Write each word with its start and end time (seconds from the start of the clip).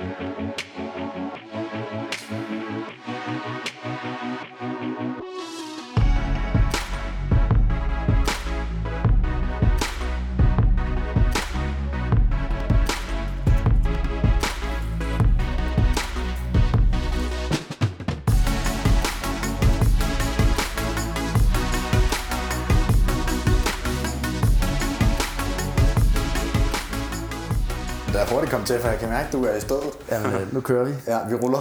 Der 0.00 0.06
er 0.06 0.69
kommet 28.50 28.66
til, 28.66 28.80
for 28.80 28.88
jeg 28.88 28.98
kan 28.98 29.08
mærke, 29.08 29.26
at 29.26 29.32
du 29.32 29.44
er 29.44 29.54
i 29.56 29.60
stedet. 29.60 29.92
Jamen, 30.10 30.32
øh, 30.32 30.54
nu 30.54 30.60
kører 30.60 30.84
vi. 30.84 30.94
Ja, 31.06 31.28
vi 31.28 31.34
ruller. 31.34 31.60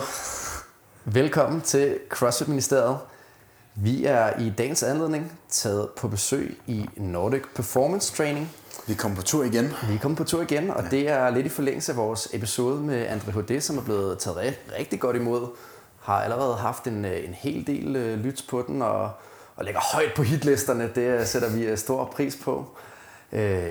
Velkommen 1.05 1.61
til 1.61 1.97
CrossFit 2.09 2.47
Ministeriet. 2.47 2.97
Vi 3.75 4.05
er 4.05 4.39
i 4.39 4.54
dagens 4.57 4.83
anledning 4.83 5.39
taget 5.50 5.89
på 5.97 6.07
besøg 6.07 6.57
i 6.67 6.89
Nordic 6.97 7.41
Performance 7.55 8.14
Training. 8.15 8.51
Vi 8.87 8.93
kommer 8.93 9.15
på 9.17 9.21
tur 9.23 9.43
igen. 9.43 9.73
Vi 9.89 9.95
er 9.95 10.00
kommet 10.00 10.17
på 10.17 10.23
tur 10.23 10.41
igen, 10.41 10.69
og 10.69 10.83
det 10.91 11.09
er 11.09 11.29
lidt 11.29 11.45
i 11.45 11.50
forlængelse 11.50 11.91
af 11.91 11.97
vores 11.97 12.28
episode 12.33 12.81
med 12.81 13.07
André 13.07 13.31
HD, 13.31 13.61
som 13.61 13.78
er 13.78 13.81
blevet 13.81 14.19
taget 14.19 14.37
ri- 14.37 14.78
rigtig 14.79 15.00
godt 15.00 15.15
imod. 15.15 15.47
Har 16.01 16.21
allerede 16.21 16.56
haft 16.56 16.87
en, 16.87 17.06
øh, 17.06 17.28
en 17.28 17.33
hel 17.33 17.67
del 17.67 17.95
øh, 17.95 18.19
lyts 18.19 18.42
på 18.42 18.64
den, 18.67 18.81
og, 18.81 19.11
og 19.56 19.65
ligger 19.65 19.81
højt 19.93 20.11
på 20.15 20.23
hitlisterne. 20.23 20.89
Det 20.95 21.01
øh, 21.01 21.25
sætter 21.25 21.50
vi 21.50 21.78
stor 21.78 22.06
pris 22.06 22.37
på. 22.43 22.65
Øh, 23.31 23.69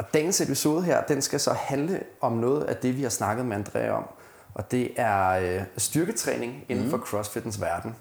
og 0.00 0.14
dagens 0.14 0.40
episode 0.40 0.82
her, 0.82 1.02
den 1.02 1.22
skal 1.22 1.40
så 1.40 1.52
handle 1.52 2.02
om 2.20 2.32
noget 2.32 2.64
af 2.64 2.76
det, 2.76 2.96
vi 2.96 3.02
har 3.02 3.10
snakket 3.10 3.46
med 3.46 3.56
André 3.56 3.88
om. 3.88 4.04
Og 4.54 4.70
det 4.70 4.90
er 4.96 5.28
øh, 5.30 5.62
styrketræning 5.76 6.64
inden 6.68 6.84
Mhm. 6.84 6.90
for 6.90 6.98
CrossFittens 6.98 7.60
verden. 7.60 7.96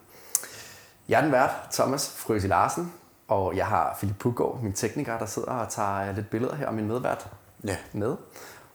Jeg 1.09 1.17
er 1.17 1.21
den 1.21 1.31
vært, 1.31 1.49
Thomas 1.71 2.09
Frøsi 2.17 2.47
Larsen, 2.47 2.93
og 3.27 3.55
jeg 3.57 3.65
har 3.67 3.95
Philip 3.97 4.15
Puggaard, 4.19 4.59
min 4.63 4.73
tekniker, 4.73 5.17
der 5.17 5.25
sidder 5.25 5.51
og 5.51 5.69
tager 5.69 6.11
lidt 6.11 6.29
billeder 6.29 6.55
her, 6.55 6.67
og 6.67 6.73
min 6.73 6.87
medvært 6.87 7.27
Ja. 7.67 7.77
med. 7.93 8.15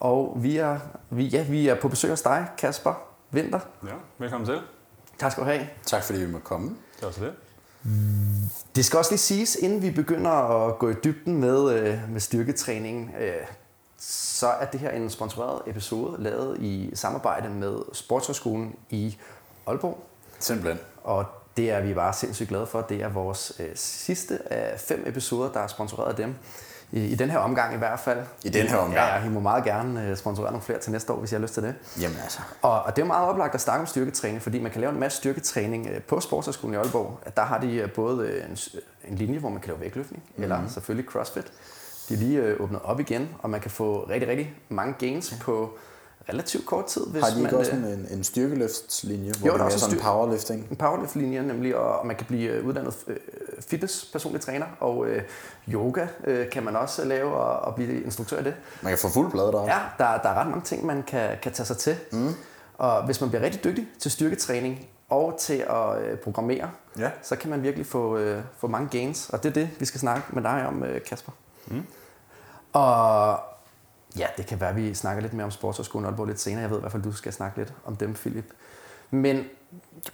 Og 0.01 0.37
vi 0.43 0.57
er, 0.57 0.79
vi, 1.11 1.25
ja, 1.25 1.43
vi 1.49 1.69
er 1.69 1.81
på 1.81 1.89
besøg 1.89 2.11
hos 2.11 2.23
dig, 2.23 2.47
Kasper 2.59 2.95
Vinter. 3.31 3.61
Ja, 3.87 3.93
velkommen 4.19 4.47
til. 4.47 4.61
Tak 5.19 5.33
skal 5.33 5.45
du 5.45 5.49
have. 5.49 5.67
Tak 5.87 6.03
fordi 6.03 6.19
vi 6.19 6.33
må 6.33 6.39
komme. 6.39 6.69
Det 6.97 7.03
er 7.03 7.07
også 7.07 7.25
det. 7.25 7.33
Det 8.77 8.85
skal 8.85 8.99
også 8.99 9.11
lige 9.11 9.19
siges, 9.19 9.55
inden 9.55 9.83
vi 9.83 9.91
begynder 9.91 10.31
at 10.31 10.79
gå 10.79 10.91
i 10.91 10.95
dybden 11.05 11.37
med, 11.37 11.73
øh, 11.73 11.99
med 12.11 12.21
styrketræning, 12.21 13.15
øh, 13.21 13.47
så 13.99 14.47
er 14.47 14.67
det 14.67 14.81
her 14.81 14.91
en 14.91 15.11
sponsoreret 15.11 15.63
episode, 15.67 16.23
lavet 16.23 16.61
i 16.61 16.91
samarbejde 16.95 17.51
med 17.51 17.79
Sportshøjskolen 17.93 18.77
i 18.91 19.19
Aalborg. 19.67 19.99
Simpelthen. 20.39 20.79
Og 21.05 21.25
det 21.57 21.71
er 21.71 21.81
vi 21.81 21.95
bare 21.95 22.13
sindssygt 22.13 22.49
glade 22.49 22.67
for. 22.67 22.81
Det 22.81 23.03
er 23.03 23.09
vores 23.09 23.53
øh, 23.61 23.71
sidste 23.75 24.53
af 24.53 24.81
fem 24.81 25.05
episoder, 25.07 25.53
der 25.53 25.61
er 25.61 25.67
sponsoreret 25.67 26.11
af 26.11 26.17
dem. 26.17 26.35
I, 26.93 27.05
I 27.07 27.15
den 27.15 27.31
her 27.31 27.39
omgang 27.39 27.75
i 27.75 27.79
hvert 27.79 28.01
fald. 28.01 28.19
I 28.45 28.49
den 28.49 28.67
her 28.67 28.77
omgang. 28.77 29.09
Ja, 29.09 29.17
ja, 29.17 29.25
I 29.25 29.29
må 29.29 29.41
meget 29.41 29.65
gerne 29.65 30.09
øh, 30.09 30.17
sponsorere 30.17 30.51
nogle 30.51 30.63
flere 30.63 30.79
til 30.79 30.93
næste 30.93 31.13
år, 31.13 31.17
hvis 31.17 31.33
I 31.33 31.35
har 31.35 31.43
lyst 31.43 31.55
til 31.55 31.63
det. 31.63 31.75
Jamen 32.01 32.19
altså. 32.23 32.39
Og, 32.63 32.83
og 32.83 32.97
det 32.97 33.03
er 33.03 33.07
meget 33.07 33.29
oplagt 33.29 33.55
at 33.55 33.61
snakke 33.61 33.81
om 33.81 33.87
styrketræning, 33.87 34.43
fordi 34.43 34.61
man 34.61 34.71
kan 34.71 34.81
lave 34.81 34.93
en 34.93 35.01
masse 35.01 35.19
styrketræning 35.19 35.89
øh, 35.89 36.03
på 36.03 36.21
Sportshøjskolen 36.21 36.75
i 36.75 36.77
Aalborg. 36.77 37.21
At 37.27 37.37
der 37.37 37.43
har 37.43 37.59
de 37.59 37.75
øh, 37.77 37.93
både 37.93 38.43
en, 38.51 38.59
en 39.09 39.17
linje, 39.17 39.39
hvor 39.39 39.49
man 39.49 39.61
kan 39.61 39.69
lave 39.69 39.81
vægtløftning, 39.81 40.23
mm-hmm. 40.27 40.43
eller 40.43 40.69
selvfølgelig 40.69 41.11
CrossFit. 41.11 41.53
De 42.09 42.15
er 42.15 42.19
lige 42.19 42.61
åbnet 42.61 42.81
op 42.85 43.01
igen, 43.01 43.29
og 43.39 43.51
man 43.51 43.61
kan 43.61 43.71
få 43.71 44.07
rigtig, 44.11 44.29
rigtig 44.29 44.55
mange 44.69 44.95
gains 44.99 45.35
på 45.41 45.79
relativt 46.29 46.67
kort 46.67 46.87
tid. 46.87 47.07
Hvis 47.07 47.23
Har 47.23 47.31
de 47.31 47.37
ikke 47.37 47.51
man, 47.51 47.55
også 47.61 47.73
øh, 47.73 47.93
en, 47.93 48.07
en, 48.11 48.25
styrkeløftslinje, 48.25 49.33
hvor 49.39 49.49
Jo, 49.49 49.53
det 49.55 49.61
er 49.61 49.65
også 49.65 49.79
sådan 49.79 49.97
styr- 49.99 50.03
powerlifting? 50.03 50.67
en 50.71 50.77
powerlift-linje 50.77 51.43
nemlig, 51.43 51.77
og 51.77 51.99
og 51.99 52.07
man 52.07 52.17
kan 52.17 52.27
blive 52.27 52.51
øh, 52.51 52.67
uddannet 52.67 52.95
øh, 53.07 53.17
fitness 53.69 54.05
personlig 54.13 54.41
træner, 54.41 54.67
og 54.81 55.07
øh, 55.07 55.23
yoga 55.69 56.07
øh, 56.25 56.51
kan 56.51 56.63
man 56.65 56.77
også 56.77 57.05
lave 57.05 57.33
og, 57.35 57.61
og 57.61 57.75
blive 57.75 58.03
instruktør 58.05 58.39
i 58.41 58.43
det. 58.45 58.55
Man 58.83 58.91
kan 58.91 58.99
få 58.99 59.09
fuld 59.09 59.31
blad 59.31 59.45
der. 59.47 59.63
Ja, 59.63 59.79
der, 59.99 60.19
der 60.23 60.29
er 60.29 60.35
ret 60.35 60.47
mange 60.47 60.63
ting, 60.65 60.87
man 60.87 61.03
kan, 61.03 61.31
kan 61.43 61.53
tage 61.53 61.67
sig 61.67 61.77
til. 61.77 61.97
Mm. 62.13 62.29
Og 62.79 63.05
hvis 63.05 63.21
man 63.21 63.31
bliver 63.31 63.43
rigtig 63.43 63.65
dygtig 63.65 63.89
til 63.99 64.11
styrketræning 64.11 64.87
og 65.09 65.37
til 65.41 65.65
at 65.71 66.03
øh, 66.03 66.19
programmere, 66.19 66.71
Ja. 66.99 67.11
så 67.23 67.37
kan 67.37 67.51
man 67.51 67.63
virkelig 67.63 67.87
få, 67.87 68.17
øh, 68.17 68.43
få 68.59 68.67
mange 68.67 68.89
gains. 68.89 69.31
Og 69.31 69.43
det 69.43 69.49
er 69.49 69.53
det, 69.55 69.71
vi 69.79 69.85
skal 69.85 70.01
snakke 70.01 70.23
med 70.33 70.43
dig 70.43 70.67
om, 70.67 70.85
øh, 70.85 71.01
Kasper. 71.05 71.33
Mm. 71.67 71.83
Og 72.73 73.39
ja, 74.19 74.27
det 74.37 74.47
kan 74.47 74.61
være, 74.61 74.71
at 74.71 74.77
vi 74.77 74.95
snakker 74.95 75.23
lidt 75.23 75.33
mere 75.33 75.45
om 75.45 75.51
Sportshøjskolen 75.51 76.07
Aalborg 76.07 76.27
lidt 76.27 76.41
senere. 76.41 76.63
Jeg 76.63 76.71
ved 76.71 76.77
i 76.77 76.81
hvert 76.81 76.93
fald, 76.93 77.03
at 77.03 77.05
du 77.05 77.13
skal 77.13 77.33
snakke 77.33 77.59
lidt 77.59 77.73
om 77.85 77.97
dem, 77.97 78.15
Philip. 78.15 78.51
Men 79.11 79.45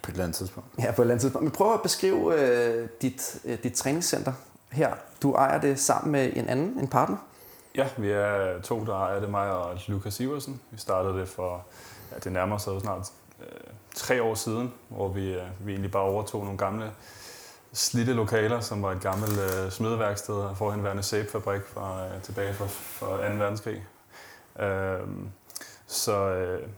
På 0.03 0.11
et 0.11 0.12
eller 0.12 0.25
andet 0.25 0.37
tidspunkt. 0.37 0.69
Ja, 0.78 0.93
på 0.93 1.03
et 1.03 1.05
eller 1.05 1.15
andet 1.15 1.21
tidspunkt. 1.21 1.44
Men 1.44 1.50
prøv 1.53 1.75
at 1.75 1.83
beskrive 1.83 2.41
øh, 2.41 2.88
dit, 3.03 3.41
øh, 3.44 3.59
dit 3.62 3.72
træningscenter 3.75 4.33
her. 4.72 4.94
Du 5.22 5.33
ejer 5.34 5.61
det 5.61 5.81
sammen 5.81 6.12
med 6.12 6.33
en 6.37 6.49
anden, 6.49 6.78
en 6.81 6.88
partner. 6.88 7.16
Ja, 7.75 7.88
vi 7.97 8.11
er 8.11 8.61
to, 8.62 8.84
der 8.84 8.94
ejer 8.94 9.21
det, 9.21 9.31
mig 9.31 9.50
og 9.50 9.78
Lukas 9.88 10.21
Iversen. 10.21 10.61
Vi 10.71 10.78
startede 10.78 11.21
det 11.21 11.28
for, 11.28 11.67
ja, 12.12 12.17
det 12.19 12.32
nærmer 12.32 12.59
sig 12.59 12.71
jo 12.72 12.81
snart 12.81 13.09
øh, 13.41 13.47
tre 13.94 14.22
år 14.22 14.34
siden, 14.34 14.72
hvor 14.88 15.09
vi, 15.09 15.34
øh, 15.34 15.43
vi 15.59 15.72
egentlig 15.72 15.91
bare 15.91 16.03
overtog 16.03 16.44
nogle 16.44 16.59
gamle 16.59 16.91
slidte 17.72 18.12
lokaler, 18.12 18.60
som 18.60 18.82
var 18.82 18.92
et 18.92 19.00
gammelt 19.00 19.38
øh, 19.38 19.70
smedeværksted 19.70 20.34
og 20.34 20.56
forhenværende 20.56 21.03
sæbefabrik 21.03 21.62
fra, 21.66 22.06
øh, 22.06 22.22
tilbage 22.22 22.54
fra, 22.54 22.66
fra 22.66 23.28
2. 23.28 23.34
verdenskrig. 23.34 23.86
Øh, 24.60 24.98
så, 25.86 26.28
øh, 26.28 26.69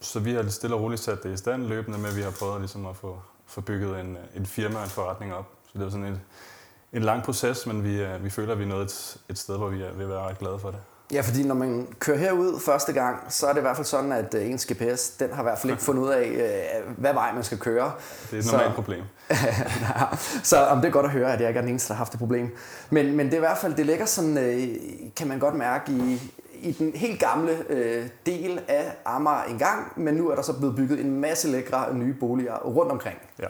så 0.00 0.20
vi 0.20 0.32
har 0.32 0.48
stille 0.48 0.76
og 0.76 0.82
roligt 0.82 1.00
sat 1.00 1.22
det 1.22 1.34
i 1.34 1.36
stand 1.36 1.66
løbende 1.66 1.98
med, 1.98 2.08
at 2.08 2.16
vi 2.16 2.22
har 2.22 2.34
prøvet 2.38 2.60
ligesom 2.60 2.86
at 2.86 2.96
få, 2.96 3.22
få 3.46 3.60
bygget 3.60 4.00
en, 4.00 4.16
øh, 4.16 4.22
en 4.36 4.46
firma 4.46 4.78
og 4.78 4.84
en 4.84 4.90
forretning 4.90 5.34
op. 5.34 5.48
Så 5.72 5.78
det 5.78 5.86
er 5.86 5.90
sådan 5.90 6.06
et, 6.06 6.20
en 6.92 7.02
lang 7.02 7.22
proces, 7.22 7.66
men 7.66 7.84
vi, 7.84 8.02
øh, 8.02 8.24
vi 8.24 8.30
føler, 8.30 8.52
at 8.52 8.58
vi 8.58 8.64
er 8.64 8.68
nået 8.68 8.84
et, 8.84 9.16
et 9.28 9.38
sted, 9.38 9.56
hvor 9.56 9.68
vi 9.68 9.82
er, 9.82 9.92
vil 9.92 10.08
være 10.08 10.28
ret 10.28 10.38
glade 10.38 10.58
for 10.58 10.70
det. 10.70 10.80
Ja, 11.12 11.20
fordi 11.20 11.42
når 11.42 11.54
man 11.54 11.86
kører 11.98 12.18
herud 12.18 12.60
første 12.60 12.92
gang, 12.92 13.16
så 13.28 13.46
er 13.46 13.52
det 13.52 13.58
i 13.58 13.62
hvert 13.62 13.76
fald 13.76 13.86
sådan, 13.86 14.12
at 14.12 14.34
øh, 14.34 14.50
ens 14.50 14.66
GPS, 14.66 15.08
den 15.10 15.32
har 15.32 15.42
i 15.42 15.44
hvert 15.44 15.58
fald 15.58 15.70
ikke 15.70 15.82
fundet 15.88 16.02
ud 16.02 16.08
af, 16.08 16.26
øh, 16.28 16.98
hvad 16.98 17.12
vej 17.12 17.32
man 17.34 17.44
skal 17.44 17.58
køre. 17.58 17.92
Det 18.30 18.32
er 18.34 18.38
et 18.38 18.44
Så- 18.44 18.52
normalt 18.52 18.74
problem. 18.74 19.02
så 20.42 20.56
om 20.66 20.80
det 20.80 20.88
er 20.88 20.92
godt 20.92 21.06
at 21.06 21.12
høre, 21.12 21.32
at 21.32 21.40
jeg 21.40 21.48
ikke 21.48 21.58
er 21.58 21.62
den 21.62 21.70
eneste, 21.70 21.88
der 21.88 21.94
har 21.94 21.98
haft 21.98 22.12
det 22.12 22.18
problem. 22.18 22.56
Men, 22.90 23.16
men 23.16 23.26
det 23.26 23.32
er 23.32 23.36
i 23.36 23.40
hvert 23.40 23.58
fald, 23.58 23.74
det 23.74 23.86
ligger 23.86 24.06
sådan, 24.06 24.38
øh, 24.38 24.68
kan 25.16 25.28
man 25.28 25.38
godt 25.38 25.54
mærke, 25.54 25.92
i, 25.92 26.20
i 26.60 26.72
den 26.72 26.92
helt 26.94 27.20
gamle 27.20 27.58
øh, 27.68 28.06
del 28.26 28.60
af 28.68 28.96
Amager 29.04 29.42
engang, 29.42 29.92
men 29.96 30.14
nu 30.14 30.28
er 30.30 30.34
der 30.34 30.42
så 30.42 30.52
blevet 30.58 30.76
bygget 30.76 31.00
en 31.00 31.20
masse 31.20 31.48
lækre 31.48 31.94
nye 31.94 32.14
boliger 32.14 32.56
rundt 32.58 32.92
omkring. 32.92 33.18
Ja. 33.38 33.46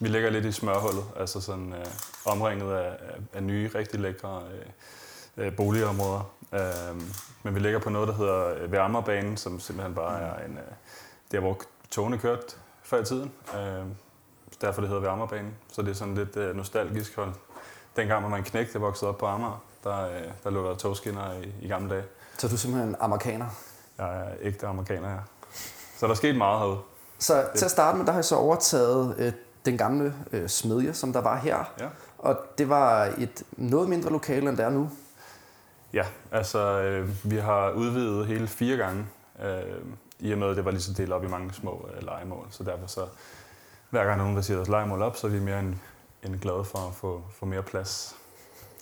Vi 0.00 0.08
ligger 0.08 0.30
lidt 0.30 0.44
i 0.44 0.52
smørhullet, 0.52 1.04
altså 1.20 1.40
sådan 1.40 1.72
øh, 1.72 1.86
omringet 2.24 2.72
af, 2.72 2.88
af, 2.88 3.20
af 3.34 3.42
nye, 3.42 3.70
rigtig 3.74 4.00
lækre 4.00 4.40
øh, 5.38 5.46
øh, 5.46 5.56
boligområder. 5.56 6.30
Øh, 6.56 7.02
men 7.42 7.54
vi 7.54 7.60
ligger 7.60 7.78
på 7.78 7.90
noget, 7.90 8.08
der 8.08 8.14
hedder 8.14 8.54
øh, 8.54 8.72
Værmerbanen, 8.72 9.36
som 9.36 9.60
simpelthen 9.60 9.94
bare 9.94 10.20
er 10.20 10.44
en, 10.44 10.52
øh, 10.52 10.72
der, 11.32 11.40
hvor 11.40 11.58
togene 11.90 12.18
kørte 12.18 12.42
før 12.82 13.00
i 13.00 13.04
tiden. 13.04 13.32
Øh, 13.56 13.84
derfor 14.60 14.80
det 14.80 14.88
hedder 14.88 15.02
Værmerbanen. 15.02 15.54
Så 15.72 15.82
det 15.82 15.90
er 15.90 15.94
sådan 15.94 16.14
lidt 16.14 16.36
øh, 16.36 16.56
nostalgisk. 16.56 17.14
for 17.14 17.32
Dengang 17.96 18.22
var 18.22 18.28
man 18.28 18.42
knægt, 18.42 18.72
der 18.72 18.78
voksede 18.78 19.08
op 19.08 19.18
på 19.18 19.26
Amager, 19.26 19.62
der, 19.84 20.08
øh, 20.08 20.22
der 20.44 20.50
lå 20.50 20.68
der 20.68 20.76
togskinner 20.76 21.32
i, 21.32 21.54
i 21.62 21.68
gamle 21.68 21.90
dage. 21.90 22.04
Så 22.38 22.48
du 22.48 22.54
er 22.54 22.58
simpelthen 22.58 22.96
amerikaner. 23.00 23.46
Jeg 23.98 24.16
er 24.16 24.34
ægte 24.40 24.66
amerikaner 24.66 25.08
her. 25.08 25.20
Så 25.96 26.06
der 26.06 26.12
er 26.12 26.16
sket 26.16 26.36
meget 26.36 26.58
herude. 26.58 26.78
Så 27.18 27.44
til 27.56 27.64
at 27.64 27.70
starte 27.70 27.98
med, 27.98 28.06
der 28.06 28.12
har 28.12 28.18
jeg 28.18 28.24
så 28.24 28.36
overtaget 28.36 29.14
øh, 29.18 29.32
den 29.64 29.78
gamle 29.78 30.14
øh, 30.32 30.48
smedje, 30.48 30.94
som 30.94 31.12
der 31.12 31.20
var 31.20 31.36
her. 31.36 31.72
Ja. 31.80 31.86
Og 32.18 32.36
det 32.58 32.68
var 32.68 33.04
et 33.18 33.42
noget 33.52 33.88
mindre 33.88 34.10
lokale, 34.10 34.48
end 34.48 34.56
det 34.56 34.64
er 34.64 34.70
nu. 34.70 34.90
Ja, 35.92 36.06
altså 36.32 36.58
øh, 36.80 37.30
vi 37.30 37.36
har 37.36 37.70
udvidet 37.70 38.26
hele 38.26 38.46
fire 38.48 38.76
gange, 38.76 39.06
øh, 39.42 39.62
i 40.18 40.32
og 40.32 40.38
med 40.38 40.50
at 40.50 40.56
det 40.56 40.64
var 40.64 40.70
lige 40.70 40.80
så 40.82 40.92
delt 40.92 41.12
op 41.12 41.24
i 41.24 41.28
mange 41.28 41.52
små 41.54 41.88
øh, 41.94 42.02
legemål. 42.02 42.46
Så 42.50 42.64
derfor 42.64 42.86
så, 42.86 43.06
hver 43.90 44.04
gang 44.04 44.08
der 44.08 44.14
er 44.14 44.18
nogen, 44.22 44.36
der 44.36 44.42
siger 44.42 44.56
deres 44.56 44.68
legemål 44.68 45.02
op, 45.02 45.16
så 45.16 45.26
er 45.26 45.30
vi 45.30 45.40
mere 45.40 45.60
end, 45.60 45.74
end 46.22 46.40
glade 46.40 46.64
for 46.64 46.78
at 46.88 46.94
få, 46.94 47.24
få 47.32 47.46
mere 47.46 47.62
plads. 47.62 48.16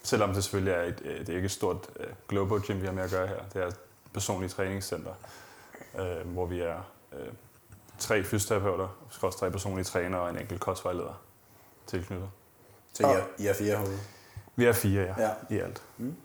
Selvom 0.02 0.32
det 0.34 0.44
selvfølgelig 0.44 0.72
er, 0.72 0.82
et, 0.82 1.02
øh, 1.04 1.20
det 1.20 1.28
er 1.28 1.34
ikke 1.34 1.46
et 1.46 1.50
stort 1.50 1.88
øh, 2.00 2.06
global 2.28 2.60
gym, 2.60 2.80
vi 2.80 2.86
har 2.86 2.92
med 2.92 3.02
at 3.02 3.10
gøre 3.10 3.26
her. 3.26 3.38
Det 3.54 3.62
er 3.62 3.66
et 3.66 3.76
personligt 4.12 4.52
træningscenter, 4.54 5.12
øh, 5.98 6.28
hvor 6.32 6.46
vi 6.46 6.60
er 6.60 6.76
øh, 7.12 7.28
tre 7.98 8.24
fysioterapeuter, 8.24 8.88
også 9.20 9.38
tre 9.38 9.50
personlige 9.50 9.84
trænere 9.84 10.20
og 10.20 10.30
en 10.30 10.38
enkelt 10.38 10.60
kostvejleder 10.60 11.22
tilknyttet. 11.86 12.28
Så 12.92 13.02
I 13.02 13.10
er, 13.10 13.22
I 13.38 13.46
er 13.46 13.54
fire 13.54 13.76
herude. 13.76 13.98
Vi 14.56 14.64
er 14.64 14.72
fire 14.72 15.02
ja, 15.02 15.22
Ja. 15.22 15.30
i 15.50 15.58
alt. 15.58 15.82
Mm. 15.98 16.16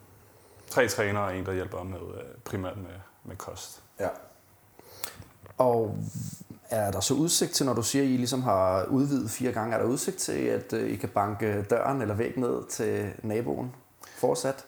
Tre 0.70 0.88
trænere 0.88 1.24
og 1.24 1.38
en, 1.38 1.46
der 1.46 1.54
hjælper 1.54 1.84
med 1.84 2.00
øh, 2.00 2.24
primært 2.46 2.78
med, 2.78 2.90
med 3.24 3.36
kost. 3.36 3.82
Ja. 4.00 4.08
Og 5.58 5.98
er 6.70 6.92
der 6.92 7.00
så 7.00 7.14
udsigt 7.14 7.52
til, 7.52 7.66
når 7.66 7.74
du 7.74 7.82
siger, 7.84 8.04
at 8.04 8.10
I 8.10 8.18
ligesom 8.18 8.42
har 8.44 8.86
udvidet 8.86 9.32
fire 9.32 9.52
gange, 9.52 9.76
er 9.76 9.80
der 9.80 9.86
udsigt 9.86 10.18
til, 10.18 10.32
at 10.42 10.74
øh, 10.74 10.90
I 10.90 10.96
kan 10.96 11.10
banke 11.10 11.62
døren 11.62 12.02
eller 12.02 12.16
væg 12.16 12.38
ned 12.38 12.68
til 12.70 13.12
naboen 13.24 13.76
fortsat? 14.18 14.66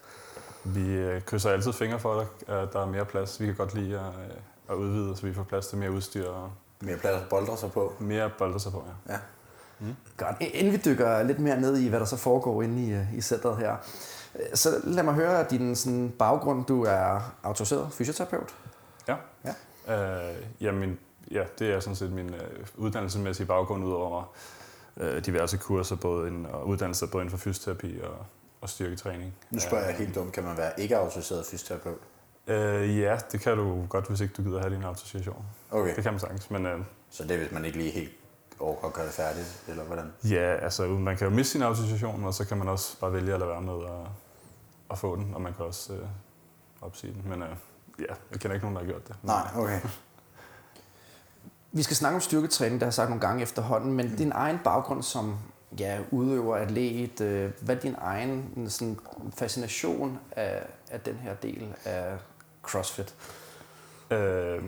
Vi 0.63 0.89
øh, 0.89 1.21
krydser 1.21 1.49
altid 1.49 1.73
fingre 1.73 1.99
for, 1.99 2.19
at 2.47 2.73
der 2.73 2.81
er 2.81 2.85
mere 2.85 3.05
plads. 3.05 3.39
Vi 3.39 3.45
kan 3.45 3.55
godt 3.55 3.73
lide 3.73 3.99
at, 3.99 4.05
at 4.69 4.75
udvide, 4.75 5.17
så 5.17 5.25
vi 5.25 5.33
får 5.33 5.43
plads 5.43 5.67
til 5.67 5.77
mere 5.77 5.91
udstyr 5.91 6.29
og 6.29 6.51
Mere 6.81 6.97
plads 6.97 7.21
at 7.21 7.29
boldre 7.29 7.57
sig 7.57 7.71
på. 7.71 7.93
mere 7.99 8.29
bolde 8.37 8.59
sig 8.59 8.71
på. 8.71 8.83
Ja. 9.09 9.13
Ja. 9.13 9.87
Godt. 10.17 10.35
Inden 10.39 10.73
vi 10.73 10.77
dykker 10.77 11.23
lidt 11.23 11.39
mere 11.39 11.61
ned 11.61 11.77
i, 11.77 11.87
hvad 11.87 11.99
der 11.99 12.05
så 12.05 12.17
foregår 12.17 12.61
inde 12.61 13.07
i, 13.13 13.17
i 13.17 13.21
centret 13.21 13.57
her, 13.57 13.75
så 14.53 14.69
lad 14.83 15.03
mig 15.03 15.13
høre 15.13 15.45
din 15.49 15.75
sådan, 15.75 16.13
baggrund. 16.19 16.65
Du 16.65 16.83
er 16.83 17.33
autoriseret 17.43 17.93
fysioterapeut. 17.93 18.55
Ja. 19.07 19.15
Ja. 19.45 20.29
Øh, 20.29 20.35
ja, 20.61 20.71
min, 20.71 20.99
ja, 21.31 21.43
det 21.59 21.71
er 21.71 21.79
sådan 21.79 21.95
set 21.95 22.11
min 22.11 22.33
øh, 22.33 22.65
uddannelsesmæssige 22.75 23.47
baggrund 23.47 23.83
ud 23.85 23.93
over 23.93 24.35
øh, 24.97 25.25
diverse 25.25 25.57
kurser, 25.57 25.95
både 25.95 26.27
en, 26.27 26.45
og 26.45 26.67
uddannelser 26.67 27.07
både 27.07 27.21
inden 27.21 27.37
for 27.37 27.43
fysioterapi 27.43 27.99
og, 28.03 28.25
og 28.61 28.69
styrketræning. 28.69 29.33
Nu 29.49 29.59
spørger 29.59 29.85
jeg 29.85 29.95
helt 29.95 30.15
dumt, 30.15 30.33
kan 30.33 30.43
man 30.43 30.57
være 30.57 30.71
ikke 30.77 30.97
autoriseret 30.97 31.45
fysioterapeut? 31.45 31.97
Øh, 32.47 32.99
ja, 32.99 33.17
det 33.31 33.41
kan 33.41 33.57
du 33.57 33.85
godt, 33.89 34.07
hvis 34.07 34.21
ikke 34.21 34.33
du 34.37 34.43
gider 34.43 34.59
have 34.59 34.75
din 34.75 34.83
autorisation. 34.83 35.45
Okay, 35.71 35.95
Det 35.95 36.03
kan 36.03 36.13
man 36.13 36.19
sagtens, 36.19 36.51
men 36.51 36.65
øh, 36.65 36.79
så 37.09 37.23
det 37.23 37.31
er, 37.31 37.37
hvis 37.37 37.51
man 37.51 37.65
ikke 37.65 37.77
lige 37.77 37.91
helt 37.91 38.11
overgår 38.61 38.87
at 38.87 38.93
gøre 38.93 39.05
det 39.05 39.13
færdigt, 39.13 39.63
eller 39.67 39.83
hvordan? 39.83 40.13
ja, 40.29 40.55
altså 40.55 40.87
man 40.87 41.17
kan 41.17 41.27
jo 41.27 41.33
miste 41.33 41.51
sin 41.51 41.61
autorisation, 41.61 42.23
og 42.23 42.33
så 42.33 42.45
kan 42.45 42.57
man 42.57 42.67
også 42.67 42.99
bare 42.99 43.13
vælge 43.13 43.33
at 43.33 43.39
lade 43.39 43.49
være 43.49 43.61
med 43.61 43.85
at, 43.85 44.07
at 44.91 44.97
få 44.97 45.15
den, 45.15 45.33
og 45.33 45.41
man 45.41 45.53
kan 45.53 45.65
også 45.65 45.93
øh, 45.93 46.07
opsige 46.81 47.13
den. 47.13 47.29
Men 47.29 47.41
øh, 47.41 47.49
ja, 47.99 48.13
jeg 48.31 48.39
kender 48.39 48.53
ikke 48.53 48.65
nogen, 48.65 48.75
der 48.75 48.81
har 48.81 48.91
gjort 48.91 49.07
det. 49.07 49.15
Nej, 49.23 49.47
okay. 49.55 49.79
Vi 51.71 51.83
skal 51.83 51.95
snakke 51.95 52.15
om 52.15 52.21
styrketræning, 52.21 52.73
det 52.73 52.81
har 52.81 52.87
jeg 52.87 52.93
sagt 52.93 53.09
nogle 53.09 53.21
gange 53.21 53.43
efterhånden, 53.43 53.93
men 53.93 54.15
din 54.15 54.31
egen 54.35 54.59
baggrund 54.63 55.03
som 55.03 55.37
ja, 55.79 55.99
udøver, 56.11 56.55
atlet, 56.55 57.21
øh, 57.21 57.51
hvad 57.61 57.75
er 57.75 57.79
din 57.79 57.95
egen 57.97 58.65
sådan, 58.69 58.99
fascination 59.37 60.19
af, 60.31 60.67
af 60.91 60.99
den 61.01 61.15
her 61.15 61.33
del 61.33 61.75
af 61.85 62.17
CrossFit? 62.63 63.15
Øh, 64.11 64.63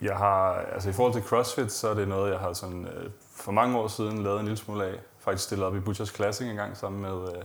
jeg 0.00 0.16
har, 0.16 0.52
altså 0.54 0.90
i 0.90 0.92
forhold 0.92 1.12
til 1.12 1.22
CrossFit, 1.22 1.72
så 1.72 1.88
er 1.88 1.94
det 1.94 2.08
noget, 2.08 2.32
jeg 2.32 2.38
har 2.38 2.52
sådan, 2.52 2.86
øh, 2.86 3.10
for 3.32 3.52
mange 3.52 3.78
år 3.78 3.88
siden 3.88 4.22
lavet 4.22 4.40
en 4.40 4.44
lille 4.46 4.56
smule 4.56 4.84
af. 4.84 4.94
Faktisk 5.18 5.44
stillet 5.44 5.66
op 5.66 5.76
i 5.76 5.80
Butchers 5.80 6.14
Classic 6.14 6.46
en 6.46 6.56
gang 6.56 6.76
sammen 6.76 7.02
med, 7.02 7.36
øh, 7.36 7.42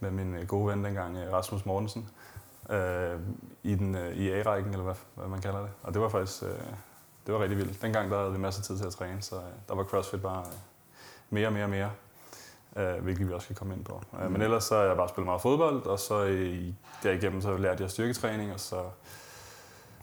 med 0.00 0.10
min 0.10 0.34
øh, 0.34 0.46
gode 0.46 0.66
ven 0.66 0.84
dengang, 0.84 1.16
øh, 1.16 1.32
Rasmus 1.32 1.66
Mortensen. 1.66 2.08
Øh, 2.70 3.20
I, 3.62 3.74
den, 3.74 3.94
øh, 3.94 4.16
i 4.16 4.30
A-rækken, 4.30 4.72
eller 4.72 4.84
hvad, 4.84 4.94
hvad 5.14 5.28
man 5.28 5.40
kalder 5.40 5.60
det. 5.60 5.70
Og 5.82 5.94
det 5.94 6.02
var 6.02 6.08
faktisk 6.08 6.42
øh, 6.42 6.50
det 7.28 7.34
var 7.34 7.42
rigtig 7.42 7.58
vildt. 7.58 7.82
Dengang 7.82 8.10
der 8.10 8.18
havde 8.18 8.32
vi 8.32 8.38
masser 8.38 8.60
af 8.60 8.66
tid 8.66 8.78
til 8.78 8.86
at 8.86 8.92
træne, 8.92 9.22
så 9.22 9.36
øh, 9.36 9.42
der 9.68 9.74
var 9.74 9.84
CrossFit 9.84 10.22
bare 10.22 10.40
øh, 10.40 10.52
mere 11.30 11.46
og 11.46 11.52
mere 11.52 11.64
og 11.64 11.70
mere. 11.70 11.90
Øh, 12.76 13.02
hvilket 13.02 13.28
vi 13.28 13.32
også 13.32 13.44
skal 13.44 13.56
komme 13.56 13.74
ind 13.74 13.84
på. 13.84 14.02
Øh, 14.22 14.30
men 14.30 14.42
ellers 14.42 14.64
så 14.64 14.76
har 14.76 14.82
jeg 14.82 14.96
bare 14.96 15.08
spillet 15.08 15.26
meget 15.26 15.42
fodbold, 15.42 15.86
og 15.86 15.98
så 15.98 16.24
i, 16.24 16.74
derigennem 17.02 17.42
så 17.42 17.56
lærte 17.56 17.82
jeg 17.82 17.90
styrketræning, 17.90 18.52
og 18.52 18.60
så 18.60 18.82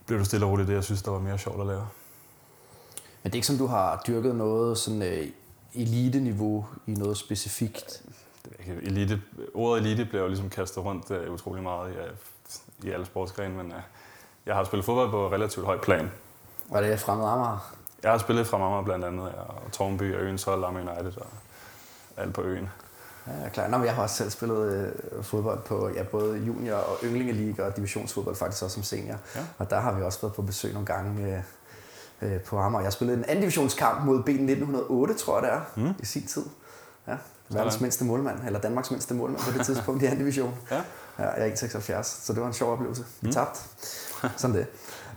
blev 0.06 0.18
det 0.18 0.26
stille 0.26 0.46
og 0.46 0.52
roligt 0.52 0.68
det, 0.68 0.74
jeg 0.74 0.84
synes, 0.84 1.02
der 1.02 1.10
var 1.10 1.18
mere 1.18 1.38
sjovt 1.38 1.60
at 1.60 1.66
lave. 1.66 1.86
Men 3.22 3.32
det 3.32 3.32
er 3.32 3.34
ikke 3.34 3.46
som, 3.46 3.58
du 3.58 3.66
har 3.66 4.02
dyrket 4.06 4.36
noget 4.36 4.78
sådan 4.78 5.02
øh, 5.02 5.26
elite-niveau 5.74 6.66
i 6.86 6.90
noget 6.90 7.16
specifikt? 7.16 8.02
Ikke, 8.58 8.80
elite, 8.82 9.22
ordet 9.54 9.84
elite 9.84 10.04
bliver 10.04 10.22
jo 10.22 10.28
ligesom 10.28 10.50
kastet 10.50 10.84
rundt 10.84 11.10
uh, 11.10 11.34
utrolig 11.34 11.62
meget 11.62 11.92
i, 11.92 11.96
uh, 11.96 12.88
i 12.88 12.90
alle 12.90 13.06
sportsgrene, 13.06 13.56
men 13.56 13.66
uh, 13.66 13.78
jeg 14.46 14.54
har 14.54 14.64
spillet 14.64 14.84
fodbold 14.84 15.10
på 15.10 15.32
relativt 15.32 15.66
højt 15.66 15.80
plan. 15.80 16.10
Var 16.70 16.80
det 16.80 17.00
fremmed 17.00 17.26
Amager? 17.26 17.74
Jeg 18.02 18.10
har 18.10 18.18
spillet 18.18 18.46
fra 18.46 18.56
Amager 18.56 18.82
blandt 18.82 19.04
andet, 19.04 19.24
ja, 19.24 19.40
og 19.40 19.72
Tornby 19.72 20.14
og 20.14 20.20
Øens 20.20 20.42
hold, 20.42 20.64
Amager 20.64 20.92
United 20.92 21.20
og 21.20 21.26
alt 22.16 22.34
på 22.34 22.42
øen. 22.42 22.70
Ja, 23.26 23.48
klar. 23.48 23.68
Nå, 23.68 23.76
men 23.76 23.86
jeg 23.86 23.94
har 23.94 24.02
også 24.02 24.16
selv 24.16 24.30
spillet 24.30 24.92
øh, 25.12 25.24
fodbold 25.24 25.62
på 25.62 25.90
ja, 25.94 26.02
både 26.02 26.38
junior- 26.38 26.74
og 26.74 26.98
yndlingeliga 27.04 27.62
og 27.62 27.76
divisionsfodbold 27.76 28.36
faktisk 28.36 28.62
også 28.62 28.74
som 28.74 28.82
senior. 28.82 29.16
Ja. 29.36 29.40
Og 29.58 29.70
der 29.70 29.80
har 29.80 29.92
vi 29.92 30.02
også 30.02 30.20
været 30.20 30.34
på 30.34 30.42
besøg 30.42 30.72
nogle 30.72 30.86
gange 30.86 31.44
øh, 32.22 32.40
på 32.40 32.58
Amager. 32.58 32.82
Jeg 32.82 32.92
spillede 32.92 33.18
en 33.18 33.24
anden 33.24 33.40
divisionskamp 33.40 34.04
mod 34.04 34.22
B 34.22 34.28
1908, 34.28 35.14
tror 35.14 35.40
jeg 35.40 35.42
det 35.42 35.52
er, 35.52 35.86
mm. 35.86 35.94
i 35.98 36.06
sin 36.06 36.26
tid. 36.26 36.44
Ja, 37.08 37.16
verdens 37.48 37.74
Sådan. 37.74 37.84
mindste 37.84 38.04
målmand, 38.04 38.38
eller 38.46 38.60
Danmarks 38.60 38.90
mindste 38.90 39.14
målmand 39.14 39.42
på 39.42 39.58
det 39.58 39.66
tidspunkt 39.66 40.02
i 40.02 40.06
anden 40.06 40.18
division. 40.18 40.54
Ja. 40.70 40.80
Ja, 41.18 41.30
jeg 41.30 41.48
er 41.48 41.54
1,76, 41.54 42.02
så 42.02 42.32
det 42.32 42.40
var 42.40 42.46
en 42.46 42.52
sjov 42.52 42.72
oplevelse. 42.72 43.04
Vi 43.20 43.26
mm. 43.26 43.32
tabte. 43.32 43.60
Sådan 44.36 44.56
det. 44.56 44.66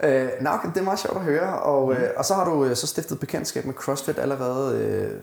Øh, 0.03 0.29
nå, 0.41 0.51
det 0.63 0.77
er 0.77 0.81
meget 0.81 0.99
sjovt 0.99 1.17
at 1.17 1.23
høre. 1.23 1.59
Og, 1.59 1.93
øh, 1.93 2.09
og 2.17 2.25
så 2.25 2.33
har 2.33 2.45
du 2.45 2.65
øh, 2.65 2.75
så 2.75 2.87
stiftet 2.87 3.19
bekendtskab 3.19 3.65
med 3.65 3.73
CrossFit 3.73 4.19
allerede 4.19 4.77
øh, 4.77 5.21